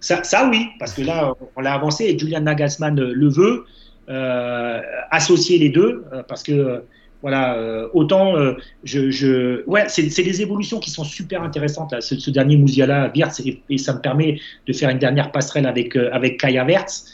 Ça, 0.03 0.21
ça, 0.23 0.49
oui, 0.49 0.67
parce 0.79 0.93
que 0.93 1.01
là, 1.01 1.33
on 1.55 1.61
l'a 1.61 1.73
avancé 1.73 2.03
et 2.05 2.19
Julian 2.19 2.41
Nagelsmann 2.41 2.99
le 2.99 3.29
veut, 3.29 3.63
euh, 4.09 4.81
associer 5.11 5.57
les 5.57 5.69
deux, 5.69 6.03
parce 6.27 6.43
que 6.43 6.83
voilà, 7.21 7.87
autant 7.93 8.35
je, 8.83 9.09
je, 9.11 9.63
ouais, 9.65 9.85
c'est 9.87 10.23
des 10.23 10.41
évolutions 10.41 10.79
qui 10.79 10.89
sont 10.89 11.05
super 11.05 11.41
intéressantes 11.41 11.93
là, 11.93 12.01
ce, 12.01 12.19
ce 12.19 12.29
dernier 12.29 12.57
Mousiala 12.57 13.13
Wirtz 13.15 13.39
et, 13.45 13.61
et, 13.69 13.77
ça 13.77 13.93
me 13.93 14.01
permet 14.01 14.41
de 14.67 14.73
faire 14.73 14.89
une 14.89 14.99
dernière 14.99 15.31
passerelle 15.31 15.65
avec 15.65 15.95
avec 15.95 16.37
Kaya 16.37 16.65
Wirtz. 16.65 17.05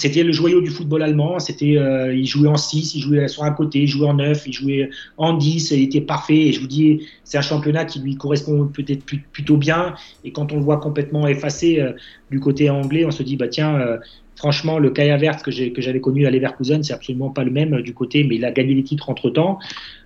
C'était 0.00 0.22
le 0.22 0.32
joyau 0.32 0.62
du 0.62 0.70
football 0.70 1.02
allemand. 1.02 1.38
C'était, 1.40 1.76
euh, 1.76 2.14
il 2.14 2.26
jouait 2.26 2.48
en 2.48 2.56
6, 2.56 2.94
il 2.94 3.02
jouait 3.02 3.28
sur 3.28 3.44
un 3.44 3.50
côté, 3.50 3.80
il 3.80 3.86
jouait 3.86 4.08
en 4.08 4.14
9, 4.14 4.44
il 4.46 4.52
jouait 4.54 4.88
en 5.18 5.34
10, 5.34 5.72
il 5.72 5.82
était 5.82 6.00
parfait. 6.00 6.38
Et 6.38 6.52
je 6.54 6.60
vous 6.60 6.66
dis, 6.66 7.06
c'est 7.22 7.36
un 7.36 7.42
championnat 7.42 7.84
qui 7.84 8.00
lui 8.00 8.16
correspond 8.16 8.66
peut-être 8.66 9.04
plutôt 9.04 9.58
bien. 9.58 9.94
Et 10.24 10.32
quand 10.32 10.52
on 10.52 10.56
le 10.56 10.62
voit 10.62 10.78
complètement 10.78 11.28
effacé 11.28 11.80
euh, 11.80 11.92
du 12.30 12.40
côté 12.40 12.70
anglais, 12.70 13.04
on 13.04 13.10
se 13.10 13.22
dit, 13.22 13.36
bah 13.36 13.48
tiens, 13.48 13.78
euh, 13.78 13.98
franchement, 14.36 14.78
le 14.78 14.88
Kaya 14.88 15.18
Vert 15.18 15.42
que, 15.42 15.50
j'avais 15.50 16.00
connu 16.00 16.24
à 16.24 16.30
Leverkusen, 16.30 16.82
c'est 16.82 16.94
absolument 16.94 17.28
pas 17.28 17.44
le 17.44 17.50
même 17.50 17.82
du 17.82 17.92
côté, 17.92 18.24
mais 18.24 18.36
il 18.36 18.44
a 18.46 18.52
gagné 18.52 18.72
les 18.72 18.84
titres 18.84 19.10
entre 19.10 19.28
temps. 19.28 19.58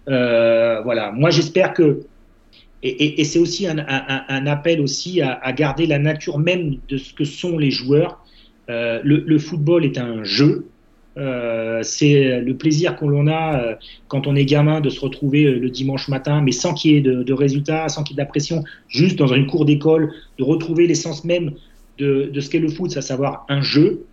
Voilà. 0.09 1.13
Moi, 1.13 1.31
j'espère 1.31 1.73
que 1.73 2.01
et, 2.83 3.25
c'est 3.25 3.39
aussi 3.39 3.67
un, 3.67 3.79
appel 4.47 4.81
aussi 4.81 5.23
à, 5.23 5.53
garder 5.53 5.87
la 5.87 6.01
nature 6.01 6.39
même 6.39 6.79
de 6.89 6.99
ce 6.99 7.15
que 7.15 7.25
sont 7.25 7.57
les 7.59 7.71
joueurs 7.71 8.24
le, 8.69 9.03
le, 9.03 9.39
football 9.39 9.85
est 9.85 9.99
un 9.99 10.25
jeu. 10.25 10.67
Euh, 11.17 11.81
c'est 11.83 12.41
le 12.41 12.57
plaisir 12.57 12.97
qu'on 12.97 13.29
a 13.29 13.61
euh, 13.61 13.75
quand 14.09 14.27
on 14.27 14.35
est 14.35 14.45
gamin 14.45 14.81
de 14.81 14.91
se 14.91 14.99
retrouver 14.99 15.45
euh, 15.45 15.59
le 15.61 15.71
dimanche 15.71 16.09
matin, 16.09 16.41
mais 16.41 16.51
sans 16.51 16.75
qu'il 16.75 16.91
y 16.91 16.97
ait 16.97 17.01
de, 17.01 17.33
résultats, 17.33 17.89
sans 17.89 18.03
qu'il 18.03 18.17
y 18.17 18.21
ait 18.21 18.25
de 18.25 18.29
pression, 18.29 18.65
juste 18.89 19.17
dans 19.17 19.29
une 19.29 19.47
cour 19.47 19.65
d'école, 19.65 20.13
de 20.39 20.45
retrouver 20.45 20.89
l'essence 20.89 21.25
même 21.25 21.53
de, 21.99 22.31
ce 22.41 22.51
qu'est 22.51 22.59
le 22.59 22.69
foot, 22.69 22.97
à 22.97 23.03
savoir 23.03 23.47
un 23.49 23.63
jeu 23.63 24.07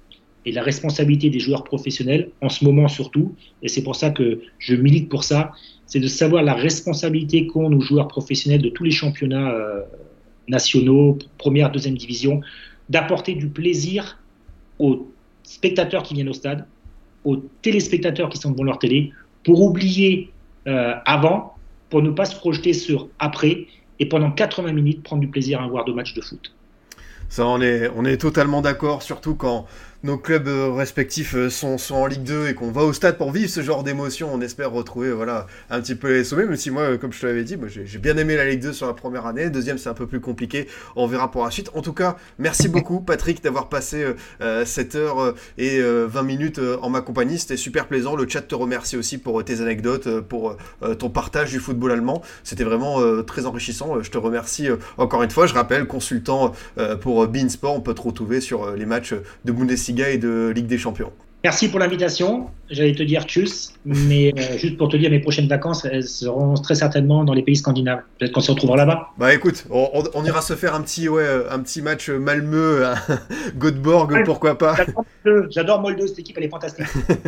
et 0.45 0.52
la 0.52 0.61
responsabilité 0.61 1.30
des 1.30 1.40
joueurs 1.40 1.64
professionnels, 1.64 2.30
en 2.41 2.49
ce 2.49 2.64
moment 2.64 2.88
surtout, 2.88 3.36
et 3.61 3.68
c'est 3.68 3.84
pour 3.84 3.95
ça 3.95 4.11
que 4.11 4.41
je 4.60 4.76
milite 4.76 5.10
pour 5.10 5.23
ça, 5.23 5.52
c'est 5.86 5.99
de 5.99 6.07
savoir 6.07 6.44
la 6.44 6.53
responsabilité 6.53 7.48
qu'ont 7.48 7.69
nos 7.69 7.82
joueurs 7.82 8.07
professionnels 8.07 8.61
de 8.61 8.69
tous 8.69 8.84
les 8.84 8.91
championnats 8.91 9.52
euh, 9.52 9.82
nationaux, 10.48 11.18
première, 11.38 11.72
deuxième 11.72 11.95
division, 11.95 12.41
d'apporter 12.90 13.36
du 13.36 13.48
plaisir 13.48 14.20
aux 14.82 15.12
spectateurs 15.44 16.03
qui 16.03 16.16
viennent 16.16 16.30
au 16.30 16.34
stade, 16.34 16.66
aux 17.24 17.38
téléspectateurs 17.62 18.30
qui 18.30 18.38
sont 18.38 18.52
devant 18.52 18.64
leur 18.64 18.80
télé, 18.80 19.14
pour 19.45 19.62
oublier 19.62 20.32
euh, 20.68 20.94
avant, 21.06 21.56
pour 21.90 22.02
ne 22.02 22.10
pas 22.10 22.26
se 22.26 22.36
projeter 22.36 22.74
sur 22.74 23.08
après, 23.20 23.68
et 23.99 24.08
pendant 24.08 24.32
80 24.32 24.74
minutes 24.74 25.03
prendre 25.03 25.22
du 25.22 25.28
plaisir 25.28 25.62
à 25.62 25.68
voir 25.68 25.86
deux 25.86 25.94
matchs 25.94 26.16
de 26.16 26.22
foot. 26.22 26.53
Ça, 27.30 27.45
on 27.45 27.62
est, 27.62 27.90
on 27.95 28.03
est 28.06 28.18
totalement 28.18 28.62
d'accord, 28.62 29.03
surtout 29.03 29.36
quand 29.36 29.68
nos 30.03 30.18
clubs 30.18 30.48
euh, 30.48 30.72
respectifs 30.72 31.36
euh, 31.36 31.49
sont, 31.49 31.78
sont, 31.78 31.95
en 31.95 32.07
Ligue 32.07 32.23
2 32.23 32.48
et 32.48 32.53
qu'on 32.56 32.72
va 32.72 32.82
au 32.82 32.94
stade 32.94 33.18
pour 33.18 33.32
vivre 33.32 33.49
ce 33.49 33.61
genre 33.61 33.84
d'émotion. 33.84 34.32
On 34.34 34.41
espère 34.41 34.72
retrouver 34.72 35.11
voilà, 35.11 35.45
un 35.69 35.80
petit 35.80 35.95
peu 35.95 36.11
les 36.11 36.23
sommets, 36.23 36.45
même 36.45 36.56
si 36.56 36.72
moi, 36.72 36.98
comme 36.98 37.14
je 37.14 37.22
te 37.22 37.26
l'avais 37.26 37.44
dit, 37.44 37.57
j'ai 37.86 37.99
bien 37.99 38.18
aimé 38.18 38.36
la 38.36 38.49
Ligue 38.49 38.61
2 38.61 38.73
sur 38.73 38.88
la 38.88 38.94
première 38.94 39.26
année. 39.28 39.49
Deuxième, 39.49 39.78
c'est 39.78 39.90
un 39.90 39.94
peu 39.94 40.07
plus 40.07 40.19
compliqué. 40.19 40.68
On 40.95 41.06
verra 41.06 41.30
pour 41.30 41.44
la 41.44 41.52
suite. 41.52 41.69
En 41.76 41.82
tout 41.82 41.94
cas, 41.94 42.18
merci 42.40 42.68
beaucoup, 42.69 42.99
Patrick, 43.02 43.44
d'avoir 43.44 43.69
passé 43.69 44.06
euh, 44.41 44.65
7 44.65 44.95
heures 44.95 45.36
et 45.57 45.82
20 45.82 46.23
minutes 46.23 46.60
en 46.82 46.90
ma 46.90 47.02
compagnie. 47.02 47.38
C'était 47.38 47.57
super 47.57 47.88
plaisant. 47.88 48.15
Le 48.15 48.28
chat 48.28 48.41
te 48.41 48.56
remercie 48.56 48.98
aussi 48.98 49.18
pour 49.18 49.44
tes 49.44 49.61
anecdotes, 49.61 50.22
pour 50.22 50.57
ton 50.98 51.10
partage 51.10 51.52
du 51.52 51.60
football 51.60 51.91
allemand. 51.91 52.22
C'était 52.44 52.64
vraiment 52.64 52.99
très 53.23 53.45
enrichissant. 53.45 54.02
Je 54.02 54.10
te 54.10 54.18
remercie 54.18 54.69
encore 54.98 55.23
une 55.23 55.32
fois. 55.32 55.48
Je 55.48 55.53
rappelle, 55.53 55.86
consultant 55.86 56.53
pour 57.02 57.28
Beansport, 57.28 57.76
on 57.76 57.82
peut 57.82 57.94
te 57.94 58.02
retrouver 58.02 58.41
sur 58.41 58.76
les 58.76 58.86
matchs 58.86 59.14
de 59.45 59.52
Bundesliga 59.52 59.90
et 59.99 60.18
de 60.18 60.51
Ligue 60.55 60.68
des 60.68 60.77
Champions. 60.77 61.11
Merci 61.43 61.69
pour 61.69 61.80
l'invitation. 61.80 62.49
J'allais 62.72 62.95
te 62.95 63.03
dire 63.03 63.23
tchuss, 63.23 63.73
mais 63.84 64.31
euh, 64.38 64.57
juste 64.57 64.77
pour 64.77 64.88
te 64.88 64.95
dire, 64.95 65.10
mes 65.10 65.19
prochaines 65.19 65.49
vacances, 65.49 65.84
elles 65.84 66.07
seront 66.07 66.53
très 66.53 66.76
certainement 66.76 67.26
dans 67.26 67.34
les 67.34 67.41
pays 67.41 67.57
scandinaves. 67.57 68.03
Peut-être 68.18 68.31
qu'on 68.31 68.39
se 68.39 68.52
retrouvera 68.52 68.77
là-bas. 68.77 69.10
Bah 69.18 69.34
écoute, 69.34 69.65
on, 69.69 70.23
ira 70.23 70.41
se 70.41 70.53
faire 70.53 70.73
un 70.73 70.81
petit, 70.81 71.10
ouais, 71.10 71.27
un 71.49 71.60
petit 71.60 71.81
match 71.81 72.10
Malmö, 72.10 72.85
Göteborg, 73.60 74.23
pourquoi 74.23 74.57
pas. 74.57 74.77
J'adore 75.49 75.81
Molde, 75.81 76.07
cette 76.07 76.19
équipe, 76.19 76.38
elle 76.38 76.45
est 76.45 76.49
fantastique. 76.49 76.85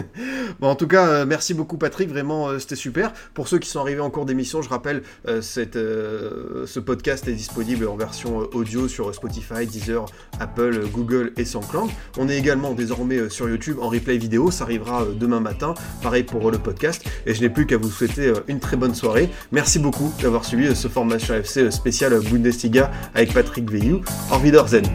bon, 0.61 0.67
en 0.67 0.75
tout 0.75 0.87
cas, 0.87 1.07
euh, 1.07 1.25
merci 1.25 1.53
beaucoup 1.53 1.77
Patrick, 1.77 2.07
vraiment, 2.07 2.47
euh, 2.47 2.59
c'était 2.59 2.77
super. 2.77 3.11
Pour 3.33 3.49
ceux 3.49 3.59
qui 3.59 3.67
sont 3.67 3.81
arrivés 3.81 3.99
en 3.99 4.09
cours 4.09 4.25
d'émission, 4.25 4.61
je 4.61 4.69
rappelle, 4.69 5.03
cette, 5.41 5.75
ce 5.75 6.79
podcast 6.79 7.27
est 7.27 7.33
disponible 7.33 7.87
en 7.87 7.97
version 7.97 8.47
audio 8.53 8.87
sur 8.87 9.13
Spotify, 9.13 9.65
Deezer, 9.65 10.05
Apple, 10.39 10.85
Google 10.93 11.33
et 11.35 11.43
SoundCloud. 11.43 11.89
On 12.17 12.29
est 12.29 12.37
également 12.37 12.73
désormais 12.73 13.29
sur 13.29 13.49
YouTube 13.49 13.77
en 13.81 13.89
replay 13.89 14.17
vidéo, 14.17 14.51
ça 14.51 14.63
arrivera 14.63 15.05
demain 15.13 15.32
matin. 15.39 15.73
Pareil 16.01 16.23
pour 16.23 16.51
le 16.51 16.57
podcast. 16.57 17.05
Et 17.25 17.33
je 17.33 17.41
n'ai 17.41 17.49
plus 17.49 17.65
qu'à 17.65 17.77
vous 17.77 17.89
souhaiter 17.89 18.27
euh, 18.27 18.43
une 18.47 18.59
très 18.59 18.77
bonne 18.77 18.95
soirée. 18.95 19.29
Merci 19.51 19.79
beaucoup 19.79 20.13
d'avoir 20.21 20.45
suivi 20.45 20.67
euh, 20.67 20.75
ce 20.75 20.87
formation 20.87 21.33
FC 21.33 21.61
euh, 21.61 21.71
spécial 21.71 22.19
Bundesliga 22.19 22.91
avec 23.13 23.33
Patrick 23.33 23.69
Veillou. 23.69 24.01
Au 24.31 24.37
Wiedersehen. 24.39 24.85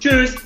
Tschüss 0.00 0.45